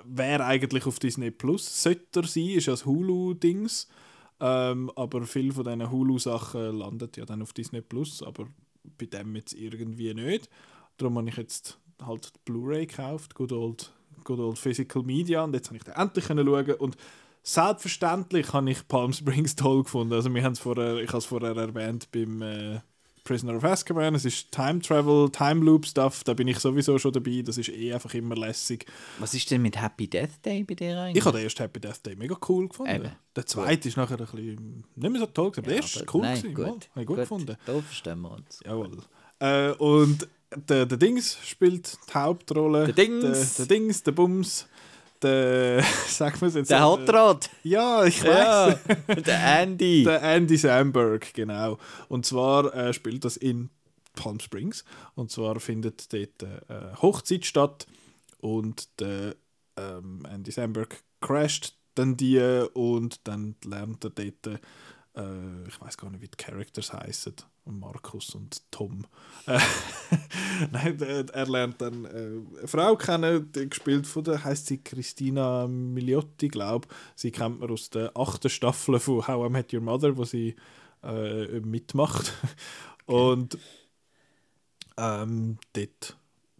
wäre 0.04 0.44
eigentlich 0.46 0.86
auf 0.86 0.98
Disney 0.98 1.30
Plus, 1.30 1.82
sollte 1.82 2.20
er 2.20 2.26
sein, 2.26 2.48
ist 2.48 2.66
ja 2.66 2.72
das 2.72 2.86
Hulu-Dings. 2.86 3.88
Ähm, 4.40 4.90
aber 4.96 5.22
viele 5.26 5.52
von 5.52 5.64
diesen 5.64 5.90
Hulu-Sachen 5.90 6.78
landet 6.78 7.16
ja 7.16 7.24
dann 7.26 7.42
auf 7.42 7.52
Disney 7.52 7.80
Plus, 7.82 8.22
aber 8.22 8.46
bei 8.96 9.06
dem 9.06 9.34
jetzt 9.36 9.52
irgendwie 9.52 10.14
nicht. 10.14 10.48
Darum 10.96 11.18
habe 11.18 11.28
ich 11.28 11.36
jetzt 11.36 11.78
halt 12.04 12.32
Blu-ray 12.44 12.86
gekauft, 12.86 13.34
good 13.34 13.52
old, 13.52 13.92
good 14.24 14.38
old 14.38 14.58
Physical 14.58 15.02
Media, 15.02 15.44
und 15.44 15.54
jetzt 15.54 15.68
habe 15.68 15.76
ich 15.76 15.84
den 15.84 15.94
endlich 15.94 16.26
können 16.26 16.46
schauen 16.46 16.74
und 16.74 16.96
selbstverständlich 17.42 18.52
habe 18.52 18.70
ich 18.70 18.86
Palm 18.88 19.12
Springs 19.12 19.56
toll 19.56 19.82
gefunden. 19.84 20.12
Also 20.12 20.32
wir 20.34 20.42
haben 20.42 20.52
es 20.52 20.58
vorher, 20.58 20.96
ich 20.96 21.08
habe 21.08 21.18
es 21.18 21.24
vorher 21.24 21.56
erwähnt 21.56 22.08
beim 22.12 22.42
äh, 22.42 22.80
Prisoner 23.24 23.56
of 23.56 23.64
Azkaban, 23.64 24.14
es 24.14 24.24
ist 24.24 24.50
Time 24.50 24.80
Travel, 24.80 25.30
Time 25.30 25.64
Loop 25.64 25.86
Stuff, 25.86 26.24
da 26.24 26.32
bin 26.32 26.48
ich 26.48 26.58
sowieso 26.58 26.98
schon 26.98 27.12
dabei, 27.12 27.42
das 27.42 27.58
ist 27.58 27.68
eh 27.68 27.92
einfach 27.92 28.14
immer 28.14 28.34
lässig. 28.34 28.86
Was 29.18 29.34
ist 29.34 29.50
denn 29.50 29.62
mit 29.62 29.80
Happy 29.80 30.08
Death 30.08 30.44
Day 30.44 30.64
bei 30.64 30.74
dir 30.74 30.98
eigentlich? 30.98 31.18
Ich 31.18 31.24
habe 31.26 31.36
den 31.36 31.44
ersten 31.44 31.62
Happy 31.62 31.80
Death 31.80 32.04
Day 32.06 32.16
mega 32.16 32.36
cool 32.48 32.68
gefunden. 32.68 32.94
Eben. 32.94 33.12
Der 33.36 33.46
zweite 33.46 33.88
ist 33.88 33.96
nachher 33.96 34.18
ein 34.18 34.26
bisschen 34.26 34.84
nicht 34.94 35.10
mehr 35.10 35.20
so 35.20 35.26
toll, 35.26 35.50
gewesen, 35.50 35.64
aber 35.64 35.68
der 35.68 35.76
erste 35.76 36.00
aber 36.00 36.06
ist 36.06 36.14
cool, 36.14 36.20
nein, 36.22 36.36
gewesen, 36.36 36.54
gut, 36.54 36.66
mal, 36.66 36.72
habe 36.72 37.00
ich 37.00 37.06
gut, 37.06 37.16
gefunden. 37.16 37.56
Da 37.66 37.80
verstehen 37.82 38.20
wir 38.20 38.30
uns. 38.30 38.60
Jawohl. 38.64 38.98
Äh, 39.40 39.72
und 39.72 40.28
der, 40.54 40.86
der 40.86 40.98
Dings 40.98 41.38
spielt 41.44 41.98
die 42.08 42.14
Hauptrolle. 42.14 42.86
Der 42.86 42.94
Dings. 42.94 43.56
Der, 43.56 43.66
der 43.66 43.76
Dings, 43.76 44.02
der 44.02 44.12
Bums. 44.12 44.66
Der, 45.22 45.82
sag 46.06 46.40
mal 46.40 46.50
jetzt. 46.50 46.70
Der 46.70 46.78
äh, 46.78 46.82
Hotrod! 46.82 47.50
Ja, 47.64 48.04
ich 48.04 48.22
weiß. 48.22 48.28
Ja, 48.28 49.14
der 49.14 49.60
Andy! 49.62 50.04
Der 50.04 50.22
Andy 50.22 50.56
Samberg, 50.56 51.34
genau. 51.34 51.78
Und 52.08 52.24
zwar 52.24 52.74
äh, 52.74 52.92
spielt 52.92 53.24
das 53.24 53.36
in 53.36 53.70
Palm 54.14 54.40
Springs. 54.40 54.84
Und 55.14 55.30
zwar 55.30 55.58
findet 55.60 56.12
dort 56.12 56.44
eine 56.68 57.02
Hochzeit 57.02 57.44
statt. 57.44 57.86
Und 58.40 59.00
der 59.00 59.34
ähm, 59.76 60.24
Andy 60.30 60.50
Samberg 60.50 61.02
crasht 61.20 61.74
dann 61.94 62.16
die 62.16 62.38
und 62.74 63.26
dann 63.26 63.56
lernt 63.64 64.04
er 64.04 64.10
dort, 64.10 64.46
äh, 64.46 65.68
ich 65.68 65.80
weiß 65.80 65.96
gar 65.98 66.10
nicht, 66.10 66.22
wie 66.22 66.28
die 66.28 66.36
Characters 66.36 66.92
heißen. 66.92 67.34
Markus 67.72 68.34
und 68.34 68.62
Tom. 68.70 69.06
Äh, 69.46 69.58
Nein, 70.72 71.00
äh, 71.00 71.24
er 71.32 71.46
lernt 71.46 71.80
dann 71.80 72.04
äh, 72.04 72.58
eine 72.58 72.68
Frau 72.68 72.96
kennen, 72.96 73.50
die 73.52 73.68
gespielt 73.68 74.06
von 74.06 74.24
der, 74.24 74.42
heißt 74.44 74.66
sie 74.66 74.78
Christina 74.78 75.66
Miliotti, 75.66 76.48
glaube 76.48 76.88
Sie 77.14 77.30
kennt 77.30 77.60
man 77.60 77.70
aus 77.70 77.90
der 77.90 78.16
achten 78.16 78.50
Staffel 78.50 78.98
von 78.98 79.26
How 79.26 79.48
I 79.48 79.52
Met 79.52 79.72
Your 79.72 79.80
Mother, 79.80 80.16
wo 80.16 80.24
sie 80.24 80.56
äh, 81.02 81.60
mitmacht. 81.60 82.32
Und 83.06 83.58
ähm, 84.96 85.58
dort 85.72 86.16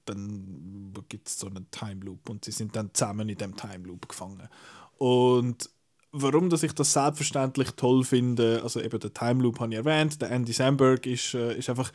dann 0.09 0.95
gibt 1.09 1.29
es 1.29 1.39
so 1.39 1.49
einen 1.49 1.71
Time 1.71 2.05
Loop 2.05 2.31
und 2.31 2.45
sie 2.45 2.51
sind 2.51 2.75
dann 2.75 2.95
zusammen 2.95 3.29
in 3.29 3.37
dem 3.37 3.57
Time 3.57 3.87
Loop 3.87 4.09
gefangen. 4.09 4.49
Und 4.97 5.71
warum 6.13 6.51
dass 6.51 6.63
ich 6.63 6.73
das 6.73 6.93
selbstverständlich 6.93 7.71
toll 7.73 8.05
finde, 8.05 8.61
also 8.63 8.81
eben 8.81 8.99
der 8.99 9.13
Time 9.13 9.43
Loop 9.43 9.61
habe 9.61 9.73
ich 9.73 9.79
erwähnt, 9.79 10.21
der 10.23 10.31
Andy 10.31 10.53
Samberg 10.53 11.07
ist, 11.07 11.35
äh, 11.35 11.59
ist 11.59 11.69
einfach, 11.69 11.93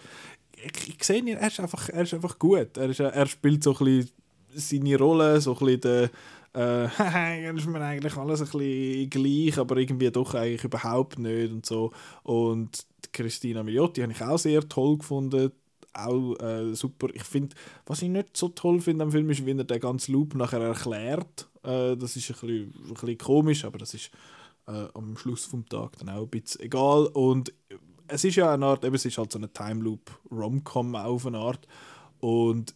ich, 0.56 0.90
ich 0.90 1.04
sehe 1.04 1.20
ihn, 1.20 1.28
er 1.28 1.48
ist 1.48 1.60
einfach, 1.60 1.90
er 1.90 2.04
ist 2.04 2.14
einfach 2.14 2.38
gut. 2.40 2.78
Er, 2.78 2.90
ist, 2.90 3.00
äh, 3.00 3.10
er 3.10 3.26
spielt 3.26 3.64
so 3.64 3.76
ein 3.78 3.86
bisschen 3.86 4.12
seine 4.54 4.98
Rolle, 4.98 5.42
so 5.42 5.58
ein 5.58 5.66
bisschen 5.66 5.82
der, 5.82 6.10
äh, 6.56 7.50
ist 7.56 7.66
mir 7.68 7.82
eigentlich 7.82 8.16
alles 8.16 8.42
ein 8.42 8.46
bisschen 8.46 9.10
gleich, 9.10 9.58
aber 9.58 9.78
irgendwie 9.78 10.12
doch 10.12 10.34
eigentlich 10.36 10.64
überhaupt 10.64 11.20
nicht 11.20 11.52
und 11.52 11.66
so. 11.66 11.92
Und 12.24 12.86
Christina 13.12 13.64
Miliotti 13.64 14.02
habe 14.02 14.14
ich 14.14 14.22
auch 14.22 14.38
sehr 14.38 14.68
toll 14.68 14.98
gefunden, 14.98 15.52
auch 15.94 16.36
äh, 16.40 16.74
super. 16.74 17.08
Ich 17.14 17.24
finde, 17.24 17.56
was 17.86 18.02
ich 18.02 18.10
nicht 18.10 18.36
so 18.36 18.50
toll 18.50 18.80
finde 18.82 19.04
am 19.06 19.12
Film 19.12 19.30
ist, 19.30 19.46
wie 19.46 19.52
er 19.52 19.64
den 19.64 19.80
ganzen 19.80 20.14
Loop 20.14 20.36
nachher 20.36 20.62
erklärt. 20.62 21.48
Äh, 21.64 21.96
das 21.96 22.16
ist 22.16 22.30
ein 22.30 22.34
bisschen, 22.34 22.74
ein 22.88 22.94
bisschen 22.94 23.18
komisch, 23.18 23.66
aber 23.66 23.78
das 23.78 23.94
ist 23.94 24.12
äh, 24.68 24.88
am 24.94 25.18
Schluss 25.18 25.46
vom 25.46 25.68
Tag 25.68 25.98
dann 26.00 26.10
auch 26.10 26.24
ein 26.24 26.30
bisschen 26.30 26.62
egal. 26.62 27.08
Und 27.08 27.54
es 28.08 28.24
ist 28.24 28.36
ja 28.36 28.54
eine 28.54 28.66
Art, 28.66 28.86
eben, 28.86 28.96
es 28.96 29.06
ist 29.06 29.18
halt 29.18 29.32
so 29.32 29.40
eine 29.40 29.52
Time 29.52 29.84
Loop 29.84 30.12
Rom-Com 30.32 30.96
auf 30.96 31.26
eine 31.26 31.38
Art. 31.38 31.68
Und 32.20 32.76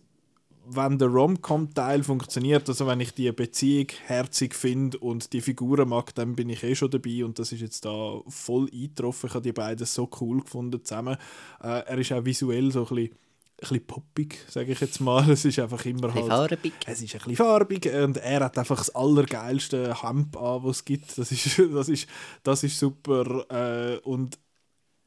wenn 0.70 0.98
der 0.98 1.08
Rom-Com-Teil 1.08 2.04
funktioniert, 2.04 2.68
also 2.68 2.88
wenn 2.88 3.00
ich 3.00 3.14
die 3.14 3.32
Beziehung 3.32 3.88
herzig 4.06 4.54
finde 4.54 4.98
und 4.98 5.32
die 5.32 5.42
Figuren 5.42 5.88
mag, 5.90 6.14
dann 6.16 6.36
bin 6.36 6.50
ich 6.50 6.64
eh 6.64 6.76
schon 6.76 6.92
dabei 6.92 7.24
und 7.24 7.40
das 7.40 7.52
ist 7.54 7.62
jetzt 7.62 7.86
da 7.86 8.22
voll 8.28 8.70
eingetroffen. 8.74 9.28
Ich 9.28 9.34
habe 9.34 9.44
die 9.44 9.54
beiden 9.54 9.86
so 9.86 10.10
cool 10.20 10.42
gefunden 10.42 10.84
zusammen. 10.84 11.18
Äh, 11.62 11.84
er 11.86 11.98
ist 11.98 12.12
auch 12.12 12.26
visuell 12.26 12.72
so 12.72 12.86
ein 12.86 12.96
bisschen, 12.96 13.16
bisschen 13.58 13.88
poppig, 13.88 14.38
sage 14.50 14.72
ich 14.72 14.80
jetzt 14.80 15.00
mal. 15.00 15.28
Es 15.30 15.46
ist 15.46 15.60
einfach 15.60 15.84
immer 15.86 16.14
halt... 16.14 16.28
farbig. 16.28 16.74
Es 16.86 17.02
ist 17.02 17.14
ein 17.16 17.20
bisschen 17.20 17.36
farbig 17.36 17.86
und 17.94 18.18
er 18.18 18.42
hat 18.42 18.58
einfach 18.58 18.78
das 18.78 18.94
allergeilste 18.94 20.02
Hemd 20.02 20.38
an, 20.38 20.64
was 20.64 20.78
es 20.78 20.86
gibt. 20.86 21.18
Das 21.18 21.32
ist, 21.32 21.60
das 21.74 21.90
ist, 21.90 22.08
das 22.44 22.64
ist 22.64 22.80
super. 22.80 23.46
Äh, 23.50 23.98
und 24.00 24.38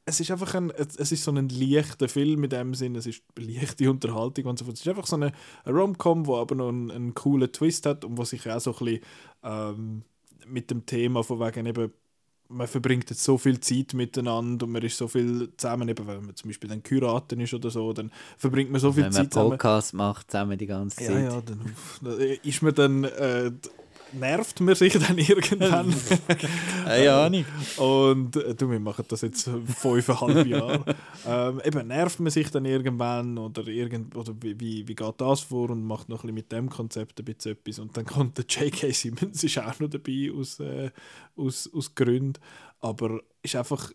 es 0.05 0.19
ist 0.19 0.31
einfach 0.31 0.55
ein, 0.55 0.71
es 0.71 1.13
ist 1.13 1.23
so 1.23 1.31
ein 1.31 1.49
leichter 1.49 2.09
Film 2.09 2.43
in 2.45 2.51
dem 2.51 2.75
Sinn, 2.75 2.97
es 2.97 3.07
ist 3.07 3.23
leichte 3.39 3.89
Unterhaltung 3.89 4.47
und 4.47 4.59
so 4.59 4.65
fort. 4.65 4.75
Es 4.75 4.81
ist 4.81 4.89
einfach 4.89 5.07
so 5.07 5.17
eine, 5.17 5.33
eine 5.65 5.79
Rom-Com, 5.79 6.27
wo 6.27 6.37
aber 6.37 6.55
noch 6.57 6.69
einen, 6.69 6.91
einen 6.91 7.15
coolen 7.15 7.53
Twist 7.53 7.87
hat 7.87 8.05
und 8.05 8.19
was 8.19 8.31
sich 8.31 8.51
auch 8.51 8.61
so 8.61 8.73
ein 8.73 8.85
bisschen 8.85 9.01
ähm, 9.45 10.03
mit 10.47 10.71
dem 10.71 10.85
Thema 10.85 11.23
von 11.23 11.39
wegen 11.39 11.67
eben 11.67 11.93
man 12.51 12.67
verbringt 12.67 13.09
jetzt 13.11 13.23
so 13.23 13.39
viel 13.39 13.61
Zeit 13.61 13.95
miteinander 13.95 14.67
und 14.67 14.73
man 14.73 14.83
ist 14.83 14.97
so 14.97 15.07
viel 15.09 15.49
zusammen, 15.57 15.89
eben 15.89 16.07
wenn 16.07 16.27
man 16.27 16.37
zum 16.37 16.51
Beispiel 16.51 16.69
dann 16.69 16.83
Kuraten 16.83 17.41
ist 17.41 17.55
oder 17.55 17.71
so, 17.71 17.93
dann 17.93 18.11
verbringt 18.37 18.71
man 18.71 18.81
so 18.81 18.93
viel 18.93 19.05
Wenn 19.05 19.13
man 19.13 19.23
Zeit 19.25 19.33
zusammen. 19.33 19.51
Podcast 19.51 19.95
macht, 19.95 20.31
zusammen 20.31 20.59
die 20.59 20.67
ganze 20.67 21.03
Ja, 21.05 21.11
Zeit. 21.11 21.25
ja, 21.25 21.41
dann 21.41 21.75
da 22.03 22.11
ist 22.43 22.63
man 22.63 22.75
dann, 22.75 23.05
äh, 23.05 23.53
nervt 24.13 24.61
man 24.61 24.75
sich 24.75 24.93
dann 24.95 25.19
irgendwann. 25.19 25.95
Keine 26.85 27.13
Ahnung. 27.13 27.45
Und 27.77 28.37
äh, 28.37 28.55
du, 28.55 28.71
wir 28.71 28.81
machen 28.81 29.05
das 29.09 29.23
jetzt 29.23 29.49
fünfeinhalb 29.79 30.47
Jahre. 30.47 30.85
ähm, 31.27 31.61
eben 31.65 31.89
nervt 31.89 32.21
man 32.21 32.31
sich 32.31 32.51
dann 32.51 32.65
irgendwann 32.65 33.39
oder, 33.39 33.67
irgend, 33.67 34.17
oder 34.17 34.35
wie, 34.41 34.59
wie, 34.61 34.95
geht 34.95 35.15
das 35.19 35.41
vor 35.41 35.71
und 35.71 35.85
macht 35.85 36.09
noch 36.09 36.25
ein 36.25 36.29
bisschen 36.29 36.35
mit 36.35 36.53
dem 36.53 36.71
Konzept 36.71 37.19
ein 37.21 37.25
bisschen 37.25 37.53
etwas. 37.53 37.79
Und 37.79 37.97
dann 37.97 38.05
kommt 38.05 38.39
der 38.39 38.45
J.K. 38.47 38.93
Simmons 38.93 39.45
ist 39.45 39.59
auch 39.59 39.79
noch 39.81 39.91
dabei 39.91 40.31
aus, 40.35 40.61
äh, 40.61 40.91
aus, 41.37 41.71
aus 41.73 41.95
Gründen. 41.95 42.41
Aber 42.81 43.21
ist 43.43 43.57
einfach 43.57 43.93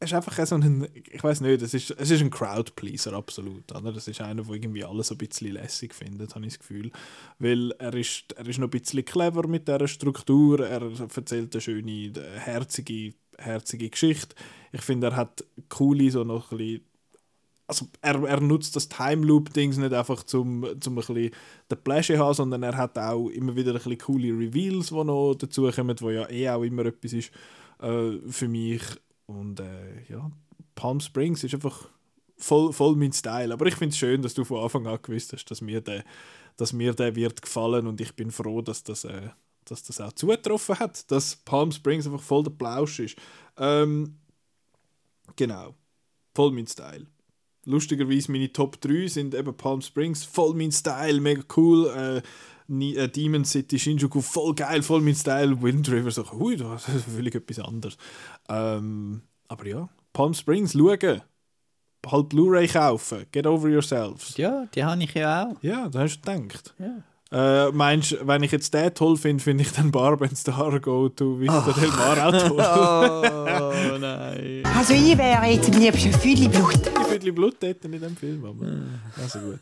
ist 0.00 0.14
einfach 0.14 0.46
so 0.46 0.54
ein, 0.54 0.88
ich 1.12 1.22
weiß 1.22 1.42
nicht, 1.42 1.60
es 1.60 1.74
ist, 1.74 1.90
es 1.90 2.10
ist 2.10 2.22
ein 2.22 2.30
Crowdpleaser, 2.30 3.12
absolut. 3.12 3.70
Oder? 3.74 3.92
Das 3.92 4.08
ist 4.08 4.20
einer, 4.20 4.42
der 4.42 4.54
irgendwie 4.54 4.84
alles 4.84 5.12
ein 5.12 5.18
bisschen 5.18 5.52
lässig 5.52 5.94
findet, 5.94 6.34
habe 6.34 6.46
ich 6.46 6.54
das 6.54 6.58
Gefühl. 6.58 6.90
Weil 7.38 7.72
er 7.72 7.94
ist, 7.94 8.32
er 8.32 8.46
ist 8.46 8.58
noch 8.58 8.68
ein 8.68 8.70
bisschen 8.70 9.04
clever 9.04 9.46
mit 9.46 9.68
dieser 9.68 9.86
Struktur, 9.88 10.66
er 10.66 10.82
erzählt 10.82 11.54
eine 11.54 11.60
schöne, 11.60 12.12
herzige, 12.36 13.12
herzige 13.36 13.90
Geschichte. 13.90 14.34
Ich 14.72 14.82
finde, 14.82 15.08
er 15.08 15.16
hat 15.16 15.44
coole, 15.68 16.10
so 16.10 16.24
noch 16.24 16.50
ein 16.50 16.58
bisschen 16.58 16.84
also 17.70 17.86
er, 18.02 18.20
er 18.24 18.40
nutzt 18.40 18.74
das 18.74 18.88
Time 18.88 19.24
Loop-Dings 19.24 19.76
nicht 19.76 19.92
einfach 19.92 20.24
zum, 20.24 20.66
zum 20.80 20.94
ein 20.94 20.96
bisschen 20.96 21.30
den 21.70 21.82
Pleasure 21.84 22.18
haben, 22.18 22.34
sondern 22.34 22.64
er 22.64 22.76
hat 22.76 22.98
auch 22.98 23.28
immer 23.28 23.54
wieder 23.54 23.70
ein 23.70 23.76
bisschen 23.76 23.96
coole 23.98 24.36
Reveals, 24.36 24.88
die 24.88 25.04
noch 25.04 25.36
dazukommen, 25.36 25.94
wo 26.00 26.10
ja 26.10 26.28
eh 26.28 26.50
auch 26.50 26.64
immer 26.64 26.84
etwas 26.86 27.12
ist 27.12 27.30
äh, 27.80 28.18
für 28.28 28.48
mich. 28.48 28.82
Und 29.30 29.60
äh, 29.60 30.02
ja, 30.08 30.30
Palm 30.74 30.98
Springs 30.98 31.44
ist 31.44 31.54
einfach 31.54 31.88
voll, 32.36 32.72
voll 32.72 32.96
mein 32.96 33.12
Style. 33.12 33.52
Aber 33.52 33.66
ich 33.66 33.76
finde 33.76 33.92
es 33.92 33.98
schön, 33.98 34.22
dass 34.22 34.34
du 34.34 34.44
von 34.44 34.62
Anfang 34.62 34.86
an 34.86 34.98
gewusst 35.00 35.32
hast, 35.32 35.44
dass 35.46 35.60
mir 35.60 35.80
der, 35.80 36.04
dass 36.56 36.72
mir 36.72 36.94
der 36.94 37.14
wird 37.14 37.40
gefallen 37.40 37.86
und 37.86 38.00
ich 38.00 38.14
bin 38.16 38.30
froh, 38.32 38.60
dass 38.60 38.82
das, 38.82 39.04
äh, 39.04 39.30
dass 39.64 39.84
das 39.84 40.00
auch 40.00 40.12
zugetroffen 40.12 40.78
hat, 40.80 41.08
dass 41.12 41.36
Palm 41.36 41.70
Springs 41.70 42.06
einfach 42.06 42.22
voll 42.22 42.42
der 42.42 42.50
Plausch 42.50 42.98
ist. 42.98 43.16
Ähm, 43.56 44.18
genau. 45.36 45.74
Voll 46.34 46.50
mein 46.50 46.66
Style. 46.66 47.06
Lustigerweise 47.66 48.32
meine 48.32 48.52
Top 48.52 48.80
3 48.80 49.06
sind 49.06 49.34
eben 49.34 49.56
Palm 49.56 49.80
Springs, 49.80 50.24
voll 50.24 50.54
mein 50.54 50.72
Style, 50.72 51.20
mega 51.20 51.42
cool. 51.56 51.86
Äh, 51.88 52.22
äh, 52.70 53.08
Demon 53.08 53.44
City, 53.44 53.78
Shinjuku, 53.78 54.20
voll 54.20 54.54
geil, 54.54 54.82
voll 54.82 55.00
mein 55.00 55.14
Style. 55.14 55.60
Wind 55.60 55.90
River, 55.90 56.10
so, 56.10 56.30
hui, 56.30 56.56
das 56.58 56.88
ist 56.88 57.04
völlig 57.04 57.34
etwas 57.34 57.58
anderes. 57.58 57.96
Ähm, 58.48 59.22
aber 59.48 59.66
ja, 59.66 59.88
Palm 60.12 60.34
Springs, 60.34 60.72
schauen. 60.72 61.22
Halt 62.06 62.30
Blu-ray 62.30 62.66
kaufen. 62.66 63.26
Get 63.30 63.46
over 63.46 63.68
yourselves. 63.68 64.36
Ja, 64.38 64.64
die 64.74 64.82
habe 64.82 65.02
ich 65.02 65.12
ja 65.12 65.46
auch. 65.46 65.62
Ja, 65.62 65.86
da 65.88 66.00
hast 66.00 66.20
du 66.20 66.32
gedacht. 66.32 66.74
Ja. 66.78 67.02
Äh, 67.32 67.70
meinst 67.72 68.12
du, 68.12 68.26
wenn 68.26 68.42
ich 68.42 68.50
jetzt 68.50 68.74
den 68.74 68.92
toll 68.94 69.16
finde, 69.16 69.42
finde 69.44 69.62
ich 69.62 69.70
den 69.70 69.92
Barben 69.92 70.34
Star 70.34 70.80
Go 70.80 71.08
to 71.10 71.38
Vista 71.38 71.72
del 71.72 71.88
Mar 71.90 72.26
auch 72.26 72.48
toll. 72.48 73.30
Oh 73.92 73.98
nein. 73.98 74.62
Also 74.76 74.94
ich 74.94 75.16
wäre 75.16 75.46
jetzt 75.46 75.72
am 75.72 75.80
liebsten 75.80 76.12
Fülliblut. 76.12 76.86
Die 76.86 77.04
Viertel 77.08 77.32
Blut 77.32 77.56
dort 77.60 77.84
in 77.84 77.92
dem 77.92 78.16
Film. 78.16 78.44
Aber, 78.44 78.66
also 79.22 79.38
gut. 79.38 79.60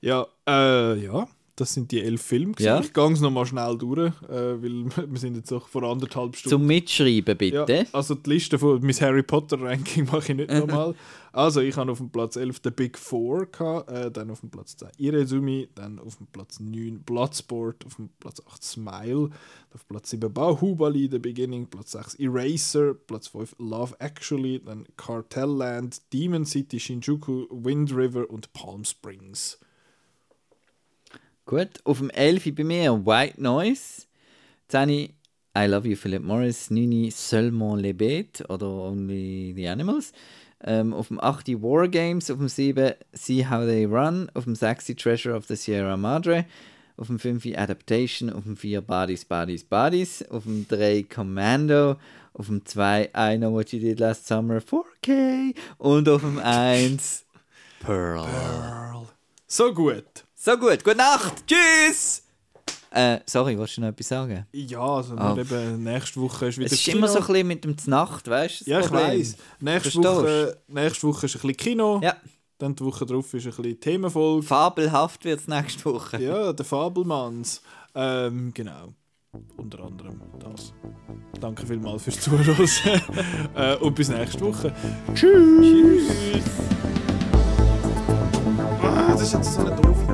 Ja, 0.00 0.26
äh, 0.48 0.94
ja, 1.04 1.28
das 1.56 1.72
sind 1.72 1.90
die 1.90 2.02
elf 2.02 2.22
Filme. 2.22 2.52
Ja. 2.58 2.80
Ich 2.80 2.92
gehe 2.92 3.12
es 3.12 3.20
nochmal 3.20 3.46
schnell 3.46 3.76
durch, 3.78 4.12
äh, 4.28 4.62
weil 4.62 4.84
wir 5.10 5.18
sind 5.18 5.36
jetzt 5.36 5.52
auch 5.52 5.66
vor 5.66 5.82
anderthalb 5.84 6.36
Stunden. 6.36 6.50
Zum 6.50 6.66
Mitschreiben 6.66 7.36
bitte. 7.36 7.66
Ja, 7.68 7.84
also 7.92 8.14
die 8.14 8.30
Liste 8.30 8.58
von 8.58 8.80
mein 8.82 8.94
Harry 9.00 9.22
Potter 9.22 9.60
Ranking 9.60 10.04
mache 10.12 10.32
ich 10.32 10.36
nicht 10.36 10.50
nochmal. 10.50 10.94
Also 11.32 11.60
ich 11.60 11.76
habe 11.76 11.92
auf 11.92 11.98
dem 11.98 12.08
Platz 12.08 12.36
11 12.36 12.60
den 12.60 12.72
Big 12.72 12.96
Four, 12.96 13.44
gehabt, 13.44 13.90
äh, 13.90 14.10
dann 14.10 14.30
auf 14.30 14.40
dem 14.40 14.48
Platz 14.48 14.74
10 14.78 14.88
Irezumi, 14.96 15.68
dann 15.74 15.98
auf 15.98 16.16
dem 16.16 16.28
Platz 16.28 16.60
9 16.60 17.02
Bloodsport, 17.02 17.84
auf 17.84 17.96
dem 17.96 18.08
Platz 18.18 18.40
8 18.46 18.64
Smile, 18.64 19.28
auf 19.74 19.86
Platz 19.86 20.08
7 20.08 20.32
Bahubali, 20.32 21.10
The 21.10 21.18
Beginning, 21.18 21.66
Platz 21.66 21.92
6 21.92 22.14
Eraser, 22.14 22.94
Platz 22.94 23.28
5 23.28 23.54
Love 23.58 23.94
Actually, 23.98 24.62
dann 24.64 24.86
Cartel 24.96 25.50
Land, 25.50 26.10
Demon 26.10 26.46
City, 26.46 26.80
Shinjuku, 26.80 27.44
Wind 27.50 27.94
River 27.94 28.30
und 28.30 28.54
Palm 28.54 28.84
Springs. 28.84 29.58
Gut, 31.48 31.78
auf 31.84 31.98
dem 31.98 32.10
11 32.10 32.56
bei 32.56 32.64
mir 32.64 33.06
White 33.06 33.40
Noise, 33.40 34.06
10 34.66 34.88
I 34.90 35.12
Love 35.54 35.88
You 35.88 35.94
Philip 35.94 36.20
Morris, 36.20 36.72
9 36.72 37.12
Seulement 37.12 37.80
les 37.80 37.94
Bêtes 37.94 38.44
oder 38.50 38.66
Only 38.66 39.52
the 39.54 39.68
Animals, 39.68 40.12
ähm, 40.64 40.92
auf 40.92 41.06
dem 41.06 41.20
8 41.20 41.46
War 41.62 41.86
Games, 41.86 42.32
auf 42.32 42.38
dem 42.38 42.48
7 42.48 42.94
See 43.12 43.46
How 43.46 43.64
They 43.64 43.84
Run, 43.84 44.28
auf 44.34 44.42
dem 44.42 44.56
6 44.56 44.86
Treasure 44.96 45.36
of 45.36 45.46
the 45.46 45.54
Sierra 45.54 45.96
Madre, 45.96 46.46
auf 46.96 47.06
dem 47.06 47.20
5 47.20 47.46
Adaptation, 47.56 48.28
auf 48.28 48.42
dem 48.42 48.56
4 48.56 48.80
Bodies, 48.80 49.24
Bodies, 49.24 49.62
Bodies, 49.62 50.28
auf 50.28 50.42
dem 50.42 50.66
3 50.66 51.04
Commando, 51.04 51.94
auf 52.32 52.46
dem 52.46 52.66
2 52.66 53.10
I 53.16 53.36
Know 53.36 53.52
What 53.52 53.72
You 53.72 53.78
Did 53.78 54.00
Last 54.00 54.26
Summer 54.26 54.58
4K 54.58 55.54
und 55.78 56.08
auf 56.08 56.22
dem 56.22 56.40
1 56.40 57.24
Pearl. 57.78 59.06
So 59.46 59.72
gut. 59.72 60.25
So 60.46 60.56
gut, 60.56 60.84
gute 60.84 60.96
Nacht, 60.96 61.42
tschüss! 61.44 62.22
Äh, 62.92 63.18
sorry, 63.26 63.58
wolltest 63.58 63.78
du 63.78 63.80
noch 63.80 63.88
etwas 63.88 64.06
sagen? 64.06 64.46
Ja, 64.52 64.78
also 64.78 65.16
Ah. 65.16 65.36
eben, 65.36 65.82
nächste 65.82 66.20
Woche 66.20 66.46
ist 66.46 66.56
wieder 66.58 66.66
Es 66.66 66.74
ist 66.74 66.84
Kino. 66.84 66.98
immer 66.98 67.08
so 67.08 67.18
ein 67.18 67.26
bisschen 67.26 67.46
mit 67.48 67.64
dem 67.64 67.76
Znacht, 67.76 68.28
weißt 68.28 68.64
du? 68.64 68.70
Ja, 68.70 68.78
ich 68.78 68.92
weiss. 68.92 69.34
Nächste 69.58 69.90
Verstehst 69.90 70.04
Woche, 70.04 70.56
nächste 70.68 71.08
Woche 71.08 71.26
ist 71.26 71.34
ein 71.34 71.40
bisschen 71.40 71.56
Kino. 71.56 72.00
Ja, 72.00 72.14
Dann 72.58 72.76
die 72.76 72.84
Woche 72.84 73.04
drauf 73.04 73.34
ist 73.34 73.44
ein 73.44 73.50
bisschen 73.56 73.80
Themenfolge. 73.80 74.46
fabelhaft 74.46 75.24
wird 75.24 75.40
es 75.40 75.48
nächste 75.48 75.84
Woche. 75.86 76.22
Ja, 76.22 76.52
der 76.52 76.64
Fabelmanns. 76.64 77.60
Ähm, 77.96 78.54
genau. 78.54 78.94
Unter 79.56 79.80
anderem 79.80 80.20
das. 80.38 80.72
Danke 81.40 81.66
vielmals 81.66 82.04
fürs 82.04 82.20
Zuhören. 82.20 82.68
äh, 83.56 83.74
und 83.78 83.96
bis 83.96 84.10
nächste 84.10 84.42
Woche. 84.42 84.72
Tschüss. 85.12 86.04
Ah, 88.80 89.08
das 89.10 89.22
ist 89.22 89.32
jetzt 89.32 89.52
so 89.52 89.62
eine 89.62 89.74
doofe. 89.74 90.05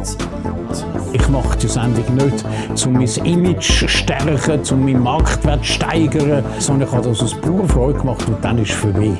Ich 1.12 1.28
mache 1.28 1.58
die 1.58 1.68
Sendung 1.68 2.14
nicht, 2.14 2.44
um 2.86 2.92
mein 2.94 3.06
Image 3.24 3.78
zu 3.78 3.88
stärken, 3.88 4.60
um 4.70 4.84
meinen 4.84 5.02
Marktwert 5.02 5.64
zu 5.64 5.72
steigern, 5.72 6.44
sondern 6.58 6.88
ich 6.88 6.94
habe 6.94 7.08
das 7.08 7.22
aus 7.22 7.34
purer 7.34 7.68
Freude 7.68 7.98
gemacht 7.98 8.26
und 8.26 8.44
dann 8.44 8.58
ist 8.58 8.70
es 8.70 8.76
für 8.76 8.92
mich. 8.92 9.18